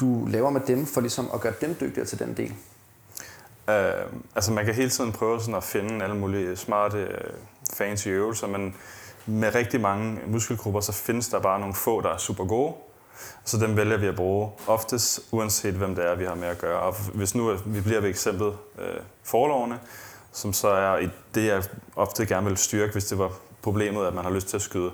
du 0.00 0.26
laver 0.26 0.50
med 0.50 0.60
dem, 0.60 0.86
for 0.86 1.00
ligesom 1.00 1.30
at 1.34 1.40
gøre 1.40 1.52
dem 1.60 1.76
dygtigere 1.80 2.06
til 2.06 2.18
den 2.18 2.36
del? 2.36 2.54
Uh, 3.68 3.74
altså 4.34 4.52
man 4.52 4.64
kan 4.64 4.74
hele 4.74 4.90
tiden 4.90 5.12
prøve 5.12 5.40
sådan 5.40 5.54
at 5.54 5.64
finde 5.64 6.04
alle 6.04 6.16
mulige 6.16 6.56
smarte, 6.56 7.02
uh, 7.02 7.34
fancy 7.74 8.08
øvelser, 8.08 8.46
men 8.46 8.74
med 9.26 9.54
rigtig 9.54 9.80
mange 9.80 10.20
muskelgrupper, 10.26 10.80
så 10.80 10.92
findes 10.92 11.28
der 11.28 11.38
bare 11.38 11.60
nogle 11.60 11.74
få, 11.74 12.00
der 12.00 12.08
er 12.08 12.18
super 12.18 12.44
gode. 12.44 12.74
Så 13.44 13.58
dem 13.58 13.76
vælger 13.76 13.96
vi 13.96 14.06
at 14.06 14.16
bruge 14.16 14.50
oftest, 14.66 15.20
uanset 15.30 15.74
hvem 15.74 15.94
det 15.94 16.06
er, 16.06 16.14
vi 16.14 16.24
har 16.24 16.34
med 16.34 16.48
at 16.48 16.58
gøre. 16.58 16.80
Og 16.80 16.94
hvis 17.14 17.34
nu 17.34 17.56
vi 17.66 17.80
bliver 17.80 18.00
ved 18.00 18.08
eksemplet 18.08 18.56
øh, 18.78 19.00
forlovene, 19.22 19.78
som 20.32 20.52
så 20.52 20.68
er 20.68 21.08
det, 21.34 21.46
jeg 21.46 21.62
ofte 21.96 22.26
gerne 22.26 22.46
vil 22.46 22.56
styrke, 22.56 22.92
hvis 22.92 23.04
det 23.04 23.18
var 23.18 23.32
problemet, 23.62 24.06
at 24.06 24.14
man 24.14 24.24
har 24.24 24.30
lyst 24.30 24.48
til 24.48 24.56
at 24.56 24.62
skyde 24.62 24.90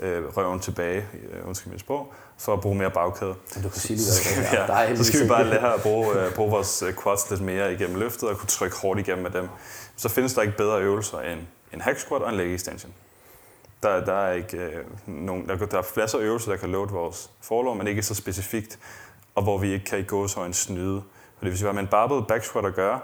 øh, 0.00 0.36
røven 0.36 0.60
tilbage, 0.60 1.04
øh, 1.30 1.48
undskyld 1.48 1.72
mit 1.72 1.80
sprog, 1.80 2.12
for 2.38 2.52
at 2.52 2.60
bruge 2.60 2.76
mere 2.76 2.90
bagkæde. 2.90 3.34
Du 3.54 3.68
kan 3.68 3.80
sige 3.80 3.96
lige, 3.96 4.06
hvad 4.36 4.50
det 4.50 4.90
er. 4.90 4.96
Så 4.96 5.04
skal 5.04 5.22
vi 5.22 5.28
bare 5.28 5.44
lære 5.44 5.74
at 5.74 5.82
bruge, 5.82 6.20
øh, 6.20 6.34
bruge 6.34 6.50
vores 6.50 6.82
øh, 6.82 6.94
quads 7.02 7.30
lidt 7.30 7.40
mere 7.40 7.72
igennem 7.72 7.98
løftet 7.98 8.28
og 8.28 8.36
kunne 8.38 8.48
trykke 8.48 8.76
hårdt 8.76 9.00
igennem 9.00 9.22
med 9.22 9.30
dem. 9.30 9.48
Så 9.96 10.08
findes 10.08 10.34
der 10.34 10.42
ikke 10.42 10.56
bedre 10.56 10.80
øvelser 10.80 11.20
end 11.20 11.40
en 11.72 11.80
hack 11.80 11.98
squat 11.98 12.22
og 12.22 12.30
en 12.30 12.36
leg 12.36 12.54
extension 12.54 12.92
der, 13.84 14.04
der 14.04 14.12
er 14.12 14.32
ikke 14.32 14.56
øh, 14.56 14.84
nogen, 15.06 15.48
der, 15.48 15.56
der 15.56 15.78
er 15.78 15.82
flere 15.82 16.20
øvelser, 16.20 16.50
der 16.50 16.56
kan 16.58 16.70
load 16.70 16.88
vores 16.90 17.30
forlov, 17.40 17.76
men 17.76 17.86
ikke 17.86 18.02
så 18.02 18.14
specifikt, 18.14 18.78
og 19.34 19.42
hvor 19.42 19.58
vi 19.58 19.72
ikke 19.72 19.84
kan 19.84 19.98
i 19.98 20.02
gå 20.02 20.28
så 20.28 20.44
en 20.44 20.52
snyde. 20.52 21.02
Fordi 21.38 21.50
hvis 21.50 21.62
vi 21.62 21.66
har 21.66 21.72
med 21.72 21.82
en 21.82 21.88
barbell 21.88 22.22
back 22.28 22.44
squat 22.44 22.64
at 22.64 22.74
gøre, 22.74 23.00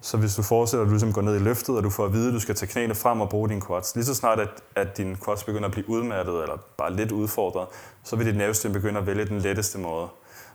så 0.00 0.16
hvis 0.16 0.34
du 0.34 0.42
forestiller 0.42 0.82
at 0.82 0.86
du 0.86 0.90
ligesom 0.90 1.12
går 1.12 1.22
ned 1.22 1.36
i 1.36 1.38
løftet, 1.38 1.76
og 1.76 1.82
du 1.82 1.90
får 1.90 2.04
at 2.04 2.12
vide, 2.12 2.28
at 2.28 2.34
du 2.34 2.40
skal 2.40 2.54
tage 2.54 2.72
knæene 2.72 2.94
frem 2.94 3.20
og 3.20 3.28
bruge 3.28 3.48
dine 3.48 3.62
quads, 3.66 3.94
lige 3.94 4.04
så 4.04 4.14
snart 4.14 4.40
at, 4.40 4.48
at 4.76 4.96
dine 4.96 5.16
quads 5.24 5.44
begynder 5.44 5.66
at 5.66 5.72
blive 5.72 5.88
udmattet 5.88 6.42
eller 6.42 6.56
bare 6.78 6.92
lidt 6.92 7.12
udfordret, 7.12 7.66
så 8.04 8.16
vil 8.16 8.26
dit 8.26 8.36
nervesystem 8.36 8.72
begynde 8.72 9.00
at 9.00 9.06
vælge 9.06 9.24
den 9.24 9.38
letteste 9.38 9.78
måde. 9.78 10.08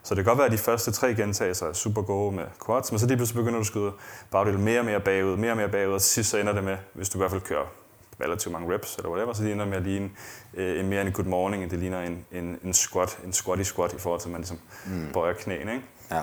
Så 0.04 0.16
det 0.16 0.24
kan 0.24 0.30
godt 0.32 0.38
være, 0.38 0.46
at 0.46 0.52
de 0.52 0.58
første 0.58 0.92
tre 0.92 1.16
gentagelser 1.16 1.68
er 1.68 1.74
super 1.74 2.02
gode 2.02 2.36
med 2.36 2.46
quads, 2.66 2.92
men 2.92 3.00
så 3.00 3.08
lige 3.08 3.18
pludselig 3.18 3.38
begynder 3.38 3.58
du 3.58 3.62
at 3.62 3.68
skyde 3.68 3.92
bagdel 4.32 4.60
mere 4.60 4.80
og 4.80 4.86
mere 4.86 5.00
bagud, 5.00 5.38
mere 5.38 5.52
og 5.52 5.58
mere 5.58 5.70
bagud, 5.70 5.94
og 5.94 6.02
sidst 6.02 6.30
så 6.30 6.38
ender 6.38 6.54
det 6.54 6.64
med, 6.64 6.78
hvis 6.94 7.10
du 7.10 7.18
i 7.18 7.20
hvert 7.20 7.32
fald 7.32 7.42
kører 7.42 7.81
relativt 8.26 8.54
mange 8.54 8.74
reps 8.74 8.96
eller 8.96 9.10
whatever, 9.10 9.34
så 9.34 9.44
det 9.44 9.52
ender 9.52 9.66
med 9.66 9.78
at 9.78 9.84
ligne 9.84 10.10
øh, 10.54 10.86
mere 10.86 11.02
en 11.02 11.12
good 11.12 11.26
morning, 11.26 11.64
end 11.64 11.72
det 11.72 11.80
ligner 11.80 12.02
en, 12.02 12.26
en, 12.32 12.60
en 12.64 12.74
squat, 12.74 13.20
en 13.26 13.34
squatty 13.34 13.64
squat 13.64 13.94
i 13.94 14.00
forhold 14.00 14.22
til, 14.22 14.28
at 14.28 14.32
man 14.32 14.42
ligesom 14.42 14.60
mm. 14.86 15.10
bøjer 15.14 15.34
knæene. 15.34 15.74
Ikke? 15.74 15.86
Ja. 16.12 16.22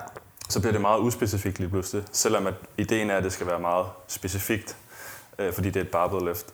Så 0.49 0.61
bliver 0.61 0.73
det 0.73 0.81
meget 0.81 1.01
uspecifikt 1.01 1.59
lige 1.59 1.71
pludselig, 1.71 2.05
selvom 2.13 2.47
at 2.47 2.55
ideen 2.77 3.11
er, 3.11 3.17
at 3.17 3.25
det 3.25 3.33
skal 3.33 3.47
være 3.47 3.61
meget 3.61 3.87
specifikt, 4.07 4.77
øh, 5.39 5.53
fordi 5.53 5.71
det 5.71 5.81
er 5.81 5.85
et 5.85 5.91
barbell 5.91 6.27
lift. 6.27 6.47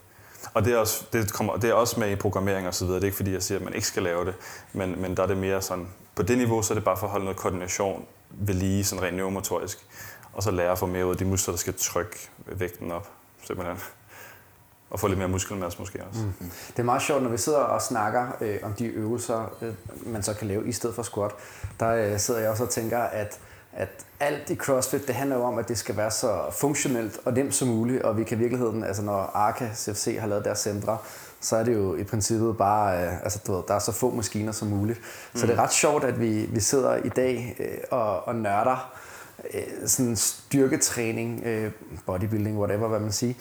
Og 0.54 0.64
det 0.64 0.72
er, 0.72 0.76
også, 0.76 1.04
det, 1.12 1.32
kommer, 1.32 1.56
det 1.56 1.70
er 1.70 1.74
også 1.74 2.00
med 2.00 2.10
i 2.10 2.16
programmering 2.16 2.66
og 2.66 2.74
så 2.74 2.84
videre. 2.84 3.00
Det 3.00 3.04
er 3.04 3.06
ikke 3.06 3.16
fordi, 3.16 3.32
jeg 3.32 3.42
siger, 3.42 3.58
at 3.58 3.64
man 3.64 3.74
ikke 3.74 3.86
skal 3.86 4.02
lave 4.02 4.24
det, 4.24 4.34
men, 4.72 5.02
men 5.02 5.16
der 5.16 5.22
er 5.22 5.26
det 5.26 5.36
mere 5.36 5.62
sådan, 5.62 5.88
på 6.14 6.22
det 6.22 6.38
niveau, 6.38 6.62
så 6.62 6.72
er 6.72 6.76
det 6.76 6.84
bare 6.84 6.96
for 6.96 7.06
at 7.06 7.10
holde 7.10 7.24
noget 7.24 7.38
koordination 7.38 8.06
ved 8.30 8.54
lige, 8.54 8.84
sådan 8.84 9.02
rent 9.04 9.16
neuromotorisk. 9.16 9.78
Og 10.32 10.42
så 10.42 10.50
lære 10.50 10.72
at 10.72 10.78
få 10.78 10.86
mere 10.86 11.06
ud 11.06 11.10
af 11.10 11.16
de 11.16 11.24
muskler, 11.24 11.52
der 11.52 11.58
skal 11.58 11.74
trykke 11.78 12.30
vægten 12.46 12.90
op, 12.92 13.10
simpelthen. 13.42 13.78
Og 14.90 15.00
få 15.00 15.06
lidt 15.06 15.18
mere 15.18 15.28
muskelmasse 15.28 15.78
måske 15.78 16.04
også. 16.10 16.20
Mm. 16.22 16.50
Det 16.68 16.78
er 16.78 16.82
meget 16.82 17.02
sjovt, 17.02 17.22
når 17.22 17.30
vi 17.30 17.38
sidder 17.38 17.58
og 17.58 17.82
snakker 17.82 18.26
øh, 18.40 18.58
om 18.62 18.72
de 18.72 18.86
øvelser, 18.86 19.56
øh, 19.62 19.74
man 20.06 20.22
så 20.22 20.34
kan 20.34 20.48
lave 20.48 20.68
i 20.68 20.72
stedet 20.72 20.96
for 20.96 21.02
squat. 21.02 21.30
Der 21.80 21.88
øh, 21.88 22.18
sidder 22.18 22.40
jeg 22.40 22.50
også 22.50 22.64
og 22.64 22.70
tænker, 22.70 22.98
at 22.98 23.40
at 23.76 23.88
alt 24.20 24.50
i 24.50 24.56
CrossFit, 24.56 25.06
det 25.06 25.14
handler 25.14 25.36
jo 25.36 25.42
om, 25.42 25.58
at 25.58 25.68
det 25.68 25.78
skal 25.78 25.96
være 25.96 26.10
så 26.10 26.40
funktionelt 26.52 27.20
og 27.24 27.32
nemt 27.32 27.54
som 27.54 27.68
muligt, 27.68 28.02
og 28.02 28.16
vi 28.16 28.24
kan 28.24 28.38
i 28.38 28.40
virkeligheden, 28.40 28.84
altså 28.84 29.02
når 29.02 29.18
Arca 29.34 29.70
CFC 29.74 30.16
har 30.20 30.26
lavet 30.26 30.44
deres 30.44 30.58
centre, 30.58 30.98
så 31.40 31.56
er 31.56 31.64
det 31.64 31.74
jo 31.74 31.96
i 31.96 32.04
princippet 32.04 32.56
bare, 32.56 33.06
øh, 33.06 33.22
altså 33.22 33.40
du 33.46 33.52
ved, 33.54 33.62
der 33.68 33.74
er 33.74 33.78
så 33.78 33.92
få 33.92 34.10
maskiner 34.10 34.52
som 34.52 34.68
muligt. 34.68 34.98
Mm. 34.98 35.40
Så 35.40 35.46
det 35.46 35.58
er 35.58 35.62
ret 35.62 35.72
sjovt, 35.72 36.04
at 36.04 36.20
vi, 36.20 36.46
vi 36.46 36.60
sidder 36.60 36.96
i 36.96 37.08
dag 37.08 37.56
øh, 37.58 37.78
og, 37.90 38.28
og 38.28 38.34
nørder 38.34 38.94
øh, 39.54 39.88
sådan 39.88 40.16
styrketræning, 40.16 41.42
øh, 41.44 41.70
bodybuilding, 42.06 42.58
whatever, 42.58 42.88
hvad 42.88 43.00
man 43.00 43.12
siger, 43.12 43.34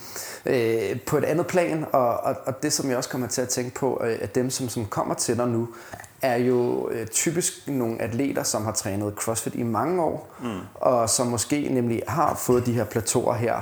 øh, 0.45 1.01
på 1.01 1.17
et 1.17 1.23
andet 1.23 1.47
plan. 1.47 1.85
Og, 1.91 2.17
og, 2.17 2.35
og 2.45 2.63
det, 2.63 2.73
som 2.73 2.89
jeg 2.89 2.97
også 2.97 3.09
kommer 3.09 3.27
til 3.27 3.41
at 3.41 3.49
tænke 3.49 3.75
på, 3.75 4.01
øh, 4.03 4.17
at 4.21 4.35
dem, 4.35 4.49
som, 4.49 4.69
som 4.69 4.85
kommer 4.85 5.13
til 5.15 5.37
dig 5.37 5.47
nu, 5.47 5.67
er 6.21 6.35
jo 6.35 6.89
øh, 6.89 7.07
typisk 7.07 7.67
nogle 7.67 8.01
atleter, 8.01 8.43
som 8.43 8.65
har 8.65 8.71
trænet 8.71 9.13
CrossFit 9.15 9.55
i 9.55 9.63
mange 9.63 10.03
år, 10.03 10.33
mm. 10.41 10.59
og 10.75 11.09
som 11.09 11.27
måske 11.27 11.69
nemlig 11.71 12.03
har 12.07 12.35
fået 12.35 12.65
de 12.65 12.73
her 12.73 12.83
plateauer 12.83 13.33
her. 13.33 13.61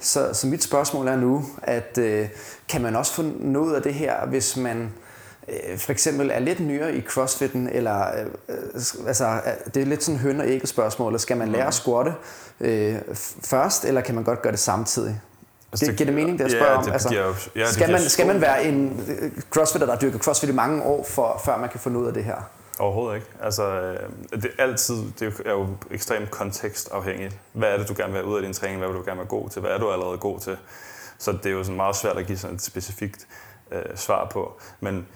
Så, 0.00 0.30
så 0.32 0.46
mit 0.46 0.62
spørgsmål 0.62 1.08
er 1.08 1.16
nu, 1.16 1.44
at 1.62 1.98
øh, 1.98 2.28
kan 2.68 2.82
man 2.82 2.96
også 2.96 3.14
få 3.14 3.22
noget 3.40 3.74
af 3.74 3.82
det 3.82 3.94
her, 3.94 4.26
hvis 4.26 4.56
man 4.56 4.92
øh, 5.48 5.78
for 5.78 5.92
eksempel 5.92 6.30
er 6.30 6.38
lidt 6.38 6.60
nyere 6.60 6.94
i 6.94 7.02
crossfitten, 7.02 7.68
eller 7.68 8.06
øh, 8.18 8.26
øh 8.48 9.06
altså, 9.06 9.40
det 9.74 9.82
er 9.82 9.86
lidt 9.86 10.04
sådan 10.04 10.20
høn 10.20 10.40
og 10.40 10.48
ægge 10.48 10.66
spørgsmål, 10.66 11.20
skal 11.20 11.36
man 11.36 11.48
lære 11.48 11.66
at 11.66 11.74
squatte 11.74 12.12
øh, 12.60 12.96
først, 13.44 13.84
eller 13.84 14.00
kan 14.00 14.14
man 14.14 14.24
godt 14.24 14.42
gøre 14.42 14.52
det 14.52 14.60
samtidig? 14.60 15.20
Altså, 15.72 15.86
det, 15.86 15.96
giver 15.96 16.06
det 16.06 16.14
mening, 16.14 16.38
det 16.38 16.44
jeg 16.44 16.50
spørger 16.50 16.72
ja, 16.72 16.78
om? 16.78 16.84
Det, 16.84 16.92
altså, 16.92 17.08
giver, 17.08 17.34
ja, 17.56 17.70
skal, 17.70 17.90
man, 17.90 18.00
skal 18.00 18.26
man 18.26 18.40
være 18.40 18.64
en 18.64 19.04
øh, 19.08 19.30
crossfitter, 19.50 19.86
der 19.86 19.94
har 19.94 20.00
dyrket 20.00 20.20
crossfit 20.20 20.50
i 20.50 20.52
mange 20.52 20.82
år, 20.82 21.04
for, 21.04 21.40
før 21.44 21.58
man 21.58 21.68
kan 21.68 21.80
få 21.80 21.88
noget 21.88 22.08
af 22.08 22.14
det 22.14 22.24
her? 22.24 22.36
Overhovedet 22.78 23.14
ikke. 23.14 23.26
Altså, 23.42 23.64
øh, 23.72 23.98
det 24.42 24.50
er 24.58 24.62
altid 24.62 24.96
det 25.18 25.34
er 25.44 25.50
jo 25.50 25.66
ekstremt 25.90 26.30
kontekstafhængigt. 26.30 27.36
Hvad 27.52 27.68
er 27.68 27.78
det, 27.78 27.88
du 27.88 27.94
gerne 27.96 28.12
vil 28.12 28.22
have 28.22 28.30
ud 28.30 28.36
af 28.36 28.42
din 28.42 28.52
træning? 28.52 28.78
Hvad 28.78 28.88
vil 28.88 28.96
du 28.96 29.02
gerne 29.04 29.18
være 29.18 29.26
god 29.26 29.50
til? 29.50 29.60
Hvad 29.60 29.70
er 29.70 29.78
du 29.78 29.90
allerede 29.90 30.18
god 30.18 30.40
til? 30.40 30.56
Så 31.18 31.32
det 31.32 31.46
er 31.46 31.50
jo 31.50 31.64
sådan 31.64 31.76
meget 31.76 31.96
svært 31.96 32.16
at 32.16 32.26
give 32.26 32.38
sådan 32.38 32.56
et 32.56 32.62
specifikt 32.62 33.26
øh, 33.72 33.82
svar 33.96 34.28
på. 34.32 34.60
Men, 34.80 35.06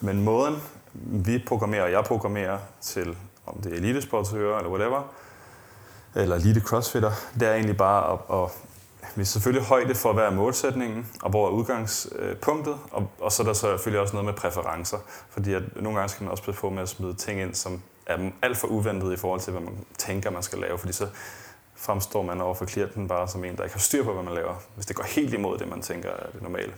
men 0.00 0.24
måden, 0.24 0.62
vi 0.94 1.42
programmerer, 1.46 1.82
og 1.82 1.92
jeg 1.92 2.04
programmerer 2.04 2.58
til, 2.80 3.16
om 3.46 3.60
det 3.60 3.72
er 3.72 3.76
elitesportsøger 3.76 4.56
eller 4.56 4.70
whatever, 4.70 5.02
eller 6.14 6.36
elite 6.36 6.60
crossfitter, 6.60 7.12
det 7.40 7.48
er 7.48 7.54
egentlig 7.54 7.76
bare 7.76 8.12
at, 8.12 8.42
at 8.42 8.50
vi 9.16 9.20
er 9.20 9.26
selvfølgelig 9.26 9.66
højde 9.66 9.94
for, 9.94 10.12
hvad 10.12 10.24
er 10.24 10.30
målsætningen, 10.30 11.06
og 11.22 11.30
hvor 11.30 11.46
er 11.46 11.50
udgangspunktet, 11.50 12.78
og, 12.90 13.10
og 13.20 13.32
så 13.32 13.42
er 13.42 13.46
der 13.46 13.52
så 13.52 13.60
selvfølgelig 13.60 14.00
også 14.00 14.14
noget 14.14 14.24
med 14.24 14.34
præferencer, 14.34 14.98
fordi 15.30 15.52
at 15.54 15.62
nogle 15.76 15.98
gange 15.98 16.08
skal 16.08 16.24
man 16.24 16.30
også 16.30 16.44
passe 16.44 16.60
på 16.60 16.70
med 16.70 16.82
at 16.82 16.88
smide 16.88 17.14
ting 17.14 17.40
ind, 17.40 17.54
som 17.54 17.82
er 18.06 18.30
alt 18.42 18.56
for 18.56 18.68
uventet 18.68 19.12
i 19.12 19.16
forhold 19.16 19.40
til, 19.40 19.52
hvad 19.52 19.62
man 19.62 19.74
tænker, 19.98 20.30
man 20.30 20.42
skal 20.42 20.58
lave, 20.58 20.78
fordi 20.78 20.92
så 20.92 21.08
fremstår 21.76 22.22
man 22.22 22.40
over 22.40 22.54
for 22.54 22.64
klienten 22.64 23.08
bare 23.08 23.28
som 23.28 23.44
en, 23.44 23.56
der 23.56 23.62
ikke 23.62 23.74
har 23.74 23.80
styr 23.80 24.04
på, 24.04 24.12
hvad 24.12 24.22
man 24.22 24.34
laver, 24.34 24.54
hvis 24.74 24.86
det 24.86 24.96
går 24.96 25.04
helt 25.04 25.34
imod 25.34 25.58
det, 25.58 25.68
man 25.68 25.82
tænker 25.82 26.10
er 26.10 26.30
det 26.32 26.42
normale. 26.42 26.72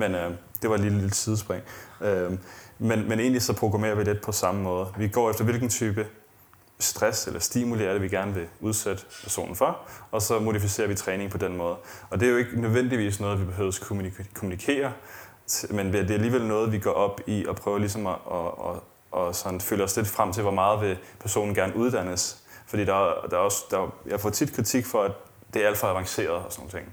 Men 0.00 0.14
øh, 0.14 0.30
det 0.62 0.70
var 0.70 0.76
et 0.76 0.80
lille, 0.80 0.98
lille 0.98 1.14
sidespring. 1.14 1.62
Øh, 2.00 2.30
men, 2.78 3.08
men 3.08 3.20
egentlig 3.20 3.42
så 3.42 3.52
programmerer 3.52 3.94
vi 3.94 4.04
lidt 4.04 4.22
på 4.22 4.32
samme 4.32 4.62
måde. 4.62 4.86
Vi 4.98 5.08
går 5.08 5.30
efter, 5.30 5.44
hvilken 5.44 5.68
type 5.68 6.06
stress 6.78 7.26
eller 7.26 7.40
stimuli 7.40 7.84
er 7.84 7.92
det, 7.92 8.02
vi 8.02 8.08
gerne 8.08 8.34
vil 8.34 8.46
udsætte 8.60 9.02
personen 9.22 9.56
for, 9.56 9.78
og 10.10 10.22
så 10.22 10.38
modificerer 10.38 10.88
vi 10.88 10.94
træning 10.94 11.30
på 11.30 11.38
den 11.38 11.56
måde. 11.56 11.76
Og 12.10 12.20
det 12.20 12.26
er 12.26 12.32
jo 12.32 12.36
ikke 12.36 12.60
nødvendigvis 12.60 13.20
noget, 13.20 13.40
vi 13.40 13.44
behøver 13.44 13.68
at 13.68 14.28
kommunikere, 14.34 14.92
men 15.70 15.92
det 15.92 16.10
er 16.10 16.14
alligevel 16.14 16.46
noget, 16.46 16.72
vi 16.72 16.78
går 16.78 16.90
op 16.90 17.20
i 17.26 17.46
og 17.46 17.56
prøver 17.56 17.78
ligesom 17.78 18.06
at, 18.06 18.16
at, 18.32 18.74
at, 19.16 19.28
at 19.28 19.36
sådan 19.36 19.60
følge 19.60 19.84
os 19.84 19.96
lidt 19.96 20.08
frem 20.08 20.32
til, 20.32 20.42
hvor 20.42 20.52
meget 20.52 20.80
vil 20.80 20.98
personen 21.20 21.54
gerne 21.54 21.76
uddannes. 21.76 22.42
Fordi 22.66 22.84
der, 22.84 23.26
der 23.30 23.36
er 23.36 23.40
også, 23.40 23.64
der, 23.70 23.94
jeg 24.06 24.20
får 24.20 24.30
tit 24.30 24.52
kritik 24.52 24.86
for, 24.86 25.02
at 25.02 25.12
det 25.54 25.62
er 25.62 25.66
alt 25.66 25.78
for 25.78 25.86
avanceret 25.86 26.30
og 26.30 26.52
sådan 26.52 26.70
noget. 26.72 26.88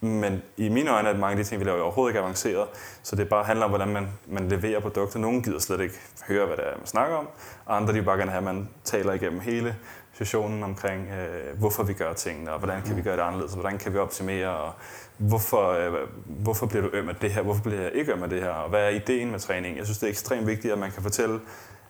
Men 0.00 0.42
i 0.56 0.68
mine 0.68 0.90
øjne 0.90 1.08
er 1.08 1.12
det 1.12 1.20
mange 1.20 1.38
af 1.38 1.44
de 1.44 1.48
ting, 1.48 1.60
vi 1.60 1.66
laver, 1.66 1.82
overhovedet 1.82 2.10
ikke 2.10 2.20
avanceret. 2.20 2.68
Så 3.02 3.16
det 3.16 3.28
bare 3.28 3.44
handler 3.44 3.64
om, 3.64 3.70
hvordan 3.70 3.88
man, 3.88 4.08
man 4.26 4.48
leverer 4.48 4.80
produkter. 4.80 5.18
Nogle 5.18 5.42
gider 5.42 5.58
slet 5.58 5.80
ikke 5.80 5.94
høre, 6.28 6.46
hvad 6.46 6.56
det 6.56 6.66
er, 6.66 6.76
man 6.76 6.86
snakker 6.86 7.16
om. 7.16 7.28
Og 7.66 7.76
andre 7.76 7.88
de 7.92 7.98
vil 7.98 8.04
bare 8.04 8.18
gerne 8.18 8.30
have, 8.30 8.38
at 8.38 8.54
man 8.54 8.68
taler 8.84 9.12
igennem 9.12 9.40
hele 9.40 9.76
sessionen 10.12 10.62
omkring, 10.62 11.08
øh, 11.08 11.58
hvorfor 11.58 11.82
vi 11.82 11.92
gør 11.92 12.12
tingene, 12.12 12.52
og 12.52 12.58
hvordan 12.58 12.82
kan 12.82 12.96
vi 12.96 13.02
gøre 13.02 13.16
det 13.16 13.22
anderledes, 13.22 13.52
og 13.52 13.60
hvordan 13.60 13.78
kan 13.78 13.92
vi 13.92 13.98
optimere, 13.98 14.48
og 14.48 14.72
hvorfor, 15.16 15.70
øh, 15.70 15.92
hvorfor 16.26 16.66
bliver 16.66 16.82
du 16.82 16.90
øm 16.92 17.08
af 17.08 17.16
det 17.16 17.30
her, 17.30 17.42
hvorfor 17.42 17.62
bliver 17.62 17.80
jeg 17.80 17.92
ikke 17.94 18.12
øm 18.12 18.22
af 18.22 18.30
det 18.30 18.42
her, 18.42 18.50
og 18.50 18.68
hvad 18.68 18.84
er 18.84 18.88
ideen 18.88 19.30
med 19.30 19.38
træning. 19.38 19.76
Jeg 19.76 19.84
synes, 19.84 19.98
det 19.98 20.06
er 20.06 20.10
ekstremt 20.10 20.46
vigtigt, 20.46 20.72
at 20.72 20.78
man 20.78 20.90
kan 20.90 21.02
fortælle 21.02 21.40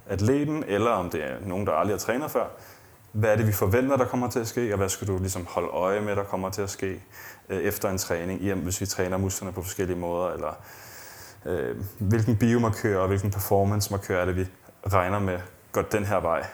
atleten, 0.08 0.64
eller 0.66 0.90
om 0.90 1.10
det 1.10 1.24
er 1.24 1.34
nogen, 1.46 1.66
der 1.66 1.72
aldrig 1.72 1.94
har 1.94 1.98
trænet 1.98 2.30
før, 2.30 2.46
hvad 3.12 3.32
er 3.32 3.36
det, 3.36 3.46
vi 3.46 3.52
forventer, 3.52 3.96
der 3.96 4.04
kommer 4.04 4.30
til 4.30 4.40
at 4.40 4.48
ske, 4.48 4.72
og 4.72 4.78
hvad 4.78 4.88
skal 4.88 5.08
du 5.08 5.18
ligesom 5.18 5.46
holde 5.48 5.68
øje 5.68 6.00
med, 6.00 6.16
der 6.16 6.24
kommer 6.24 6.50
til 6.50 6.62
at 6.62 6.70
ske 6.70 7.00
øh, 7.50 7.62
efter 7.62 7.90
en 7.90 7.98
træning, 7.98 8.40
hjem, 8.40 8.58
hvis 8.58 8.80
vi 8.80 8.86
træner 8.86 9.16
musklerne 9.16 9.52
på 9.52 9.62
forskellige 9.62 9.98
måder, 9.98 10.32
eller 10.32 10.52
øh, 11.46 11.76
hvilken 11.98 12.36
biomarkør 12.36 12.98
og 12.98 13.08
hvilken 13.08 13.30
performance-markør 13.30 14.20
er 14.20 14.24
det, 14.24 14.36
vi 14.36 14.46
regner 14.92 15.18
med 15.18 15.40
går 15.72 15.82
den 15.82 16.04
her 16.04 16.20
vej. 16.20 16.46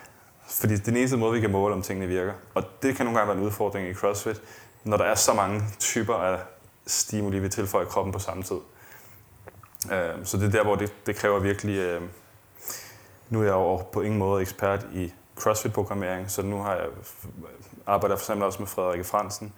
Fordi 0.48 0.72
det 0.72 0.80
er 0.80 0.84
den 0.84 0.96
eneste 0.96 1.16
måde, 1.16 1.32
vi 1.32 1.40
kan 1.40 1.50
måle, 1.50 1.74
om 1.74 1.82
tingene 1.82 2.06
virker. 2.06 2.32
Og 2.54 2.64
det 2.82 2.96
kan 2.96 3.06
nogle 3.06 3.18
gange 3.18 3.28
være 3.28 3.38
en 3.38 3.46
udfordring 3.46 3.88
i 3.88 3.94
CrossFit, 3.94 4.42
når 4.84 4.96
der 4.96 5.04
er 5.04 5.14
så 5.14 5.34
mange 5.34 5.62
typer 5.78 6.14
af 6.14 6.38
stimuli, 6.86 7.38
vi 7.38 7.48
tilføjer 7.48 7.86
kroppen 7.86 8.12
på 8.12 8.18
samme 8.18 8.42
tid. 8.42 8.56
Øh, 9.92 10.24
så 10.24 10.36
det 10.36 10.46
er 10.46 10.50
der, 10.50 10.62
hvor 10.64 10.74
det, 10.74 10.92
det 11.06 11.16
kræver 11.16 11.38
virkelig... 11.38 11.78
Øh, 11.78 12.02
nu 13.28 13.40
er 13.40 13.44
jeg 13.44 13.52
jo 13.52 13.76
på 13.76 14.00
ingen 14.00 14.18
måde 14.18 14.42
ekspert 14.42 14.86
i 14.92 15.12
CrossFit-programmering, 15.36 16.30
så 16.30 16.42
nu 16.42 16.62
har 16.62 16.74
jeg 16.74 16.86
arbejder 17.86 18.16
for 18.16 18.22
eksempel 18.22 18.46
også 18.46 18.58
med 18.58 18.66
Frederik 18.66 19.04
Fransen, 19.04 19.52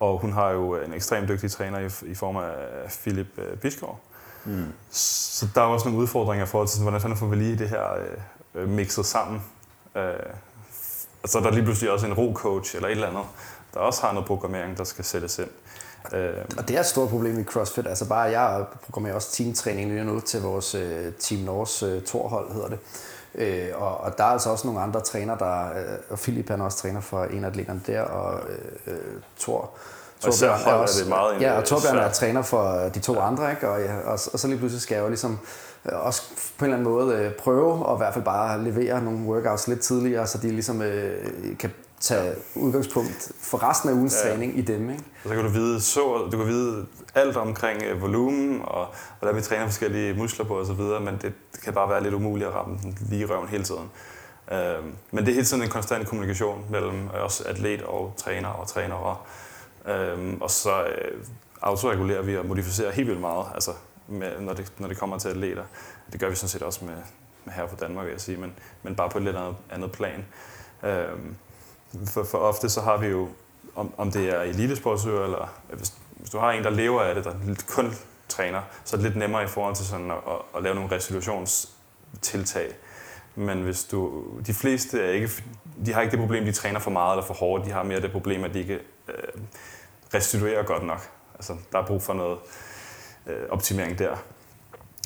og 0.00 0.18
hun 0.18 0.32
har 0.32 0.50
jo 0.50 0.76
en 0.76 0.94
ekstremt 0.94 1.28
dygtig 1.28 1.50
træner 1.50 1.78
i, 1.78 2.10
i 2.10 2.14
form 2.14 2.36
af 2.36 2.52
Philip 2.88 3.38
øh, 3.38 3.56
Biskov. 3.56 4.00
Mm. 4.44 4.64
Så 4.90 5.46
der 5.54 5.60
er 5.60 5.64
også 5.64 5.88
nogle 5.88 6.02
udfordringer 6.02 6.46
forhold 6.46 6.68
til, 6.68 6.82
hvordan 6.82 7.16
får 7.16 7.26
vi 7.26 7.36
lige 7.36 7.58
det 7.58 7.68
her 7.68 7.84
øh, 8.54 8.68
mixet 8.68 9.06
sammen. 9.06 9.42
Øh, 9.96 10.02
altså 11.22 11.40
der 11.40 11.46
er 11.46 11.50
lige 11.50 11.64
pludselig 11.64 11.90
også 11.90 12.06
en 12.06 12.12
ro-coach 12.12 12.76
eller 12.76 12.88
et 12.88 12.92
eller 12.92 13.08
andet, 13.08 13.24
der 13.74 13.80
også 13.80 14.02
har 14.02 14.12
noget 14.12 14.26
programmering, 14.26 14.78
der 14.78 14.84
skal 14.84 15.04
sættes 15.04 15.38
ind. 15.38 15.50
Øh, 16.14 16.34
og 16.58 16.68
det 16.68 16.76
er 16.76 16.80
et 16.80 16.86
stort 16.86 17.08
problem 17.08 17.40
i 17.40 17.44
CrossFit. 17.44 17.86
Altså 17.86 18.08
bare, 18.08 18.20
jeg 18.20 18.64
programmerer 18.82 19.14
også 19.14 19.32
teamtræning 19.32 19.88
lige 19.88 20.04
nu 20.04 20.20
til 20.20 20.42
vores 20.42 20.74
øh, 20.74 21.12
Team 21.12 21.40
Norse 21.42 21.86
øh, 21.86 22.02
Torhold, 22.02 22.52
hedder 22.52 22.68
det. 22.68 22.78
Øh, 23.34 23.68
og, 23.74 24.00
og 24.00 24.18
der 24.18 24.24
er 24.24 24.28
altså 24.28 24.50
også 24.50 24.66
nogle 24.66 24.80
andre 24.80 25.00
træner, 25.00 25.36
der, 25.36 25.64
øh, 25.64 25.98
og 26.10 26.18
Philip 26.18 26.48
han 26.48 26.60
også 26.60 26.78
træner 26.78 27.00
for 27.00 27.24
en 27.24 27.44
af 27.44 27.48
atleterne 27.48 27.80
der, 27.86 28.02
og 28.02 28.40
øh, 28.48 28.94
øh 28.94 29.00
Thor, 29.38 29.70
Torbjørn 30.20 30.60
er, 30.66 30.72
også, 30.72 31.00
er 31.00 31.02
det 31.02 31.08
meget 31.08 31.40
ja, 31.40 31.58
og 31.58 31.64
Torbjørn 31.64 31.96
er 31.98 32.10
træner 32.10 32.42
for 32.42 32.90
de 32.94 33.00
to 33.00 33.20
andre, 33.20 33.50
ikke? 33.50 33.68
Og, 33.68 33.80
ja, 33.80 33.96
og, 34.04 34.12
og 34.32 34.38
så 34.38 34.48
lige 34.48 34.58
pludselig 34.58 34.82
skal 34.82 34.94
jeg 34.94 35.02
jo 35.02 35.08
ligesom 35.08 35.38
øh, 35.84 36.06
også 36.06 36.22
på 36.58 36.64
en 36.64 36.70
eller 36.72 36.78
anden 36.78 36.92
måde 36.92 37.16
øh, 37.16 37.32
prøve, 37.32 37.86
og 37.86 37.96
i 37.96 37.98
hvert 37.98 38.14
fald 38.14 38.24
bare 38.24 38.64
levere 38.64 39.02
nogle 39.02 39.26
workouts 39.26 39.68
lidt 39.68 39.80
tidligere, 39.80 40.26
så 40.26 40.38
de 40.38 40.50
ligesom 40.50 40.82
øh, 40.82 41.58
kan 41.58 41.70
tage 42.00 42.34
udgangspunkt 42.54 43.32
for 43.40 43.68
resten 43.70 43.88
af 43.88 43.92
ugens 43.92 44.16
ja. 44.24 44.30
træning 44.30 44.58
i 44.58 44.60
dem. 44.60 44.90
Ikke? 44.90 45.04
Og 45.24 45.28
så 45.28 45.34
kan 45.34 45.44
du 45.44 45.50
vide, 45.50 45.80
så, 45.80 46.28
du 46.32 46.36
kan 46.36 46.46
vide 46.46 46.86
alt 47.14 47.36
omkring 47.36 47.82
øh, 47.82 48.02
volumen 48.02 48.60
og 48.64 48.86
hvordan 49.18 49.36
vi 49.36 49.40
træner 49.40 49.66
forskellige 49.66 50.14
muskler 50.14 50.44
på 50.44 50.58
osv., 50.58 50.80
men 50.80 51.18
det, 51.22 51.32
det 51.52 51.60
kan 51.64 51.72
bare 51.72 51.88
være 51.88 52.02
lidt 52.02 52.14
umuligt 52.14 52.48
at 52.48 52.54
ramme 52.54 52.78
den 52.82 52.98
lige 53.00 53.22
i 53.22 53.24
røven 53.24 53.48
hele 53.48 53.64
tiden. 53.64 53.90
Øh, 54.52 54.84
men 55.10 55.24
det 55.24 55.28
er 55.28 55.34
hele 55.34 55.46
tiden 55.46 55.62
en 55.62 55.68
konstant 55.68 56.08
kommunikation 56.08 56.66
mellem 56.70 57.08
os 57.08 57.40
atlet 57.40 57.82
og 57.82 58.14
træner 58.16 58.48
og 58.48 58.68
trænere. 58.68 59.16
Øh, 59.86 60.36
og 60.40 60.50
så 60.50 60.84
øh, 60.84 61.24
autoregulerer 61.62 62.22
vi 62.22 62.36
og 62.36 62.46
modificerer 62.46 62.92
helt 62.92 63.08
vildt 63.08 63.20
meget, 63.20 63.46
altså 63.54 63.70
med, 64.08 64.40
når, 64.40 64.52
det, 64.52 64.72
når 64.78 64.88
det 64.88 64.98
kommer 64.98 65.18
til 65.18 65.28
atleter. 65.28 65.64
Det 66.12 66.20
gør 66.20 66.28
vi 66.28 66.34
sådan 66.34 66.48
set 66.48 66.62
også 66.62 66.84
med, 66.84 66.96
med 67.44 67.52
her 67.52 67.66
fra 67.66 67.76
Danmark, 67.80 68.04
vil 68.04 68.12
jeg 68.12 68.20
sige, 68.20 68.38
men, 68.38 68.52
men 68.82 68.94
bare 68.94 69.10
på 69.10 69.18
et 69.18 69.24
lidt 69.24 69.36
andet, 69.36 69.56
andet 69.70 69.92
plan. 69.92 70.24
Øh, 70.82 71.18
for, 72.06 72.24
for 72.24 72.38
ofte 72.38 72.68
så 72.68 72.80
har 72.80 72.96
vi 72.96 73.06
jo, 73.06 73.28
om, 73.74 73.94
om 73.96 74.12
det 74.12 74.28
er 74.28 74.40
elitesportsøger, 74.40 75.24
eller 75.24 75.48
hvis, 75.72 75.94
hvis 76.16 76.30
du 76.30 76.38
har 76.38 76.52
en, 76.52 76.64
der 76.64 76.70
lever 76.70 77.02
af 77.02 77.14
det, 77.14 77.24
der 77.24 77.34
kun 77.68 77.94
træner, 78.28 78.60
så 78.84 78.96
er 78.96 78.98
det 78.98 79.08
lidt 79.08 79.16
nemmere 79.16 79.44
i 79.44 79.46
forhold 79.46 79.74
til 79.74 79.86
sådan 79.86 80.10
at, 80.10 80.16
at, 80.16 80.56
at 80.56 80.62
lave 80.62 80.74
nogle 80.74 80.90
resolutionstiltag. 80.96 82.74
Men 83.34 83.62
hvis 83.62 83.84
du, 83.84 84.24
de 84.46 84.54
fleste 84.54 85.02
er 85.02 85.10
ikke, 85.10 85.30
de 85.86 85.92
har 85.92 86.00
ikke 86.00 86.10
det 86.10 86.20
problem, 86.20 86.44
de 86.44 86.52
træner 86.52 86.80
for 86.80 86.90
meget 86.90 87.12
eller 87.12 87.26
for 87.26 87.34
hårdt. 87.34 87.64
De 87.64 87.70
har 87.70 87.82
mere 87.82 88.00
det 88.00 88.12
problem, 88.12 88.44
at 88.44 88.54
de 88.54 88.58
ikke 88.58 88.78
øh, 89.08 89.42
restituerer 90.14 90.62
godt 90.62 90.86
nok. 90.86 91.10
Altså, 91.34 91.56
der 91.72 91.78
er 91.78 91.86
brug 91.86 92.02
for 92.02 92.12
noget 92.12 92.38
øh, 93.26 93.48
optimering 93.50 93.98
der. 93.98 94.16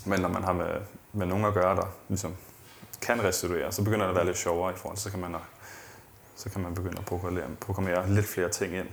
Men 0.04 0.20
når 0.20 0.28
man 0.28 0.44
har 0.44 0.52
med, 0.52 0.70
med 1.12 1.26
nogen 1.26 1.44
at 1.44 1.54
gøre, 1.54 1.76
der 1.76 1.86
ligesom 2.08 2.36
kan 3.02 3.24
restituere, 3.24 3.72
så 3.72 3.84
begynder 3.84 4.04
det 4.04 4.10
at 4.10 4.16
være 4.16 4.26
lidt 4.26 4.38
sjovere 4.38 4.72
i 4.72 4.76
forhold 4.76 4.96
til, 4.96 5.02
så 5.02 5.10
kan 5.10 5.20
man 5.20 5.34
så 6.36 6.50
kan 6.50 6.62
man 6.62 6.74
begynde 6.74 6.98
at 6.98 7.04
programmere, 7.04 7.44
programmere 7.60 8.10
lidt 8.10 8.26
flere 8.26 8.48
ting 8.48 8.74
ind. 8.74 8.86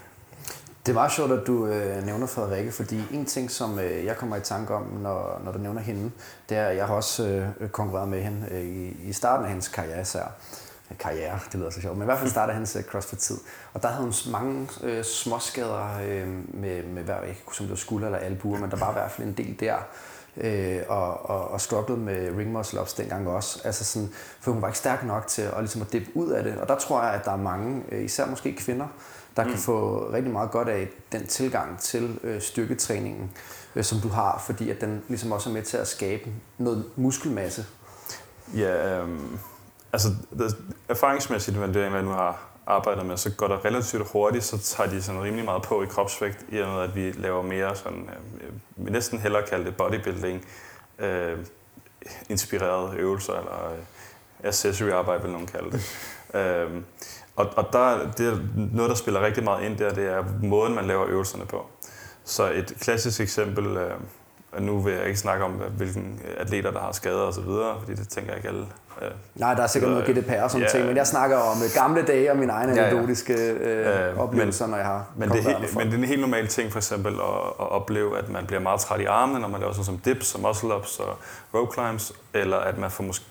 Det 0.85 0.95
var 0.95 1.09
sjovt, 1.09 1.31
at 1.31 1.47
du 1.47 1.67
øh, 1.67 2.05
nævner 2.05 2.27
Frederikke, 2.27 2.71
fordi 2.71 3.03
en 3.11 3.25
ting, 3.25 3.51
som 3.51 3.79
øh, 3.79 4.05
jeg 4.05 4.17
kommer 4.17 4.35
i 4.35 4.41
tanke 4.41 4.73
om, 4.73 4.83
når, 4.83 5.41
når 5.45 5.51
du 5.51 5.57
nævner 5.57 5.81
hende, 5.81 6.11
det 6.49 6.57
er, 6.57 6.65
at 6.65 6.75
jeg 6.75 6.85
har 6.85 6.93
også 6.93 7.27
øh, 7.59 7.69
konkurreret 7.69 8.09
med 8.09 8.23
hende 8.23 8.47
øh, 8.51 8.61
i, 8.61 9.09
i 9.09 9.13
starten 9.13 9.45
af 9.45 9.51
hendes 9.51 9.67
karriere 9.67 10.01
især. 10.01 10.23
Øh, 10.91 10.97
karriere, 10.97 11.39
det 11.51 11.59
lyder 11.59 11.69
så 11.69 11.81
sjovt, 11.81 11.97
men 11.97 12.03
i 12.03 12.05
hvert 12.05 12.19
fald 12.19 12.29
startede 12.29 12.53
hendes 12.53 12.75
øh, 12.75 12.83
CrossFit-tid. 12.83 13.37
Og 13.73 13.81
der 13.81 13.87
havde 13.87 14.03
hun 14.03 14.13
mange 14.31 14.69
øh, 14.83 15.03
småskader 15.03 15.99
øh, 16.03 16.27
med, 16.53 16.83
med 16.83 17.03
hver, 17.03 17.21
ikke 17.21 17.41
som 17.53 17.65
det 17.65 17.69
var 17.69 17.75
skulder 17.75 18.07
eller 18.07 18.19
albuer, 18.19 18.59
men 18.59 18.71
der 18.71 18.77
var 18.77 18.89
i 18.89 18.93
hvert 18.93 19.11
fald 19.11 19.27
en 19.27 19.33
del 19.33 19.59
der 19.59 19.75
øh, 20.37 20.81
og, 20.87 21.29
og, 21.29 21.51
og 21.51 21.61
strugglede 21.61 21.99
med 21.99 22.37
ring 22.37 22.51
muscle 22.51 22.81
ups 22.81 22.93
dengang 22.93 23.27
også. 23.27 23.61
Altså 23.63 23.85
sådan, 23.85 24.09
for 24.39 24.51
hun 24.51 24.61
var 24.61 24.67
ikke 24.67 24.77
stærk 24.77 25.05
nok 25.05 25.27
til 25.27 25.41
at, 25.41 25.59
ligesom 25.59 25.81
at 25.81 25.93
dippe 25.93 26.11
ud 26.13 26.29
af 26.29 26.43
det. 26.43 26.57
Og 26.57 26.67
der 26.67 26.77
tror 26.77 27.03
jeg, 27.03 27.13
at 27.13 27.25
der 27.25 27.31
er 27.31 27.37
mange, 27.37 27.83
øh, 27.91 28.03
især 28.03 28.25
måske 28.25 28.55
kvinder, 28.55 28.87
der 29.37 29.43
mm. 29.43 29.49
kan 29.49 29.59
få 29.59 30.09
rigtig 30.13 30.33
meget 30.33 30.51
godt 30.51 30.69
af 30.69 30.89
den 31.11 31.27
tilgang 31.27 31.79
til 31.79 32.19
øh, 32.23 32.41
styrketræningen, 32.41 33.31
øh, 33.75 33.83
som 33.83 33.99
du 33.99 34.07
har, 34.07 34.43
fordi 34.45 34.69
at 34.69 34.81
den 34.81 35.03
ligesom 35.07 35.31
også 35.31 35.49
er 35.49 35.53
med 35.53 35.63
til 35.63 35.77
at 35.77 35.87
skabe 35.87 36.29
noget 36.57 36.85
muskelmasse. 36.95 37.65
Ja, 38.55 39.01
øh, 39.01 39.09
altså 39.93 40.07
erfaringsmæssigt 40.89 41.57
med 41.57 41.67
det, 41.67 41.81
jeg 41.81 42.03
nu 42.03 42.09
har 42.09 42.50
arbejder 42.67 43.03
med, 43.03 43.17
så 43.17 43.31
går 43.31 43.47
der 43.47 43.65
relativt 43.65 44.07
hurtigt, 44.11 44.43
så 44.43 44.57
tager 44.57 44.89
de 44.89 45.01
sådan 45.01 45.23
rimelig 45.23 45.45
meget 45.45 45.61
på 45.61 45.83
i 45.83 45.85
kropsvægt, 45.85 46.45
i 46.49 46.59
og 46.59 46.69
med 46.69 46.81
at 46.81 46.95
vi 46.95 47.11
laver 47.11 47.41
mere 47.41 47.75
sådan, 47.75 48.09
øh, 48.41 48.85
vi 48.85 48.91
næsten 48.91 49.19
hellere 49.19 49.43
kalde 49.43 49.65
det 49.65 49.77
bodybuilding, 49.77 50.45
øh, 50.99 51.37
inspirerede 52.29 52.97
øvelser, 52.97 53.33
eller 53.33 53.71
øh, 53.71 53.79
accessory 54.43 54.89
arbejde, 54.89 55.23
vil 55.23 55.31
nogen 55.31 55.47
kalde 55.47 55.71
det. 55.71 55.81
øh, 56.39 56.81
og, 57.35 57.49
og 57.55 57.73
der, 57.73 58.11
det 58.11 58.27
er 58.27 58.37
noget, 58.55 58.89
der 58.89 58.95
spiller 58.95 59.21
rigtig 59.21 59.43
meget 59.43 59.65
ind 59.65 59.77
der, 59.77 59.93
det 59.93 60.05
er 60.05 60.23
måden, 60.43 60.75
man 60.75 60.85
laver 60.85 61.05
øvelserne 61.07 61.45
på. 61.45 61.65
Så 62.23 62.51
et 62.51 62.73
klassisk 62.79 63.21
eksempel, 63.21 63.65
øh, 63.77 63.91
nu 64.59 64.79
vil 64.79 64.93
jeg 64.93 65.05
ikke 65.05 65.19
snakke 65.19 65.45
om, 65.45 65.51
hvilken 65.51 66.21
atleter, 66.37 66.71
der 66.71 66.79
har 66.79 66.91
skader 66.91 67.21
osv., 67.21 67.43
fordi 67.79 67.95
det 67.95 68.09
tænker 68.09 68.31
jeg 68.31 68.37
ikke 68.37 68.49
alle 68.49 68.67
Øh, 69.01 69.11
Nej, 69.35 69.53
der 69.53 69.63
er 69.63 69.67
sikkert 69.67 69.91
noget 69.91 70.05
GDPR 70.05 70.41
og 70.41 70.51
sådan 70.51 70.67
ja, 70.67 70.71
ting, 70.71 70.85
men 70.85 70.97
jeg 70.97 71.07
snakker 71.07 71.37
om 71.37 71.57
øh, 71.57 71.69
gamle 71.75 72.01
dage 72.01 72.31
og 72.31 72.37
mine 72.37 72.51
egne 72.51 72.73
ja, 72.73 72.87
anekdotiske 72.87 73.33
øh, 73.33 74.09
øh, 74.09 74.19
oplevelser, 74.19 74.65
men, 74.65 74.71
når 74.71 74.77
jeg 74.77 74.85
har 74.85 75.05
men 75.15 75.29
det, 75.29 75.45
er 75.45 75.59
men 75.77 75.87
det 75.87 75.93
er 75.93 75.97
en 75.97 76.03
helt 76.03 76.21
normal 76.21 76.47
ting 76.47 76.71
for 76.71 76.79
eksempel 76.79 77.13
at, 77.13 77.19
at 77.59 77.71
opleve, 77.71 78.17
at 78.17 78.29
man 78.29 78.45
bliver 78.45 78.59
meget 78.59 78.79
træt 78.79 79.01
i 79.01 79.05
armene, 79.05 79.39
når 79.39 79.47
man 79.47 79.59
laver 79.59 79.73
sådan 79.73 79.85
som 79.85 79.97
dips 79.97 80.35
og 80.35 80.41
muscle-ups 80.41 80.99
og 80.99 81.17
rope 81.53 81.73
climbs, 81.73 82.13
eller 82.33 82.57
at 82.57 82.77
man 82.77 82.91
får 82.91 83.03
måske, 83.03 83.25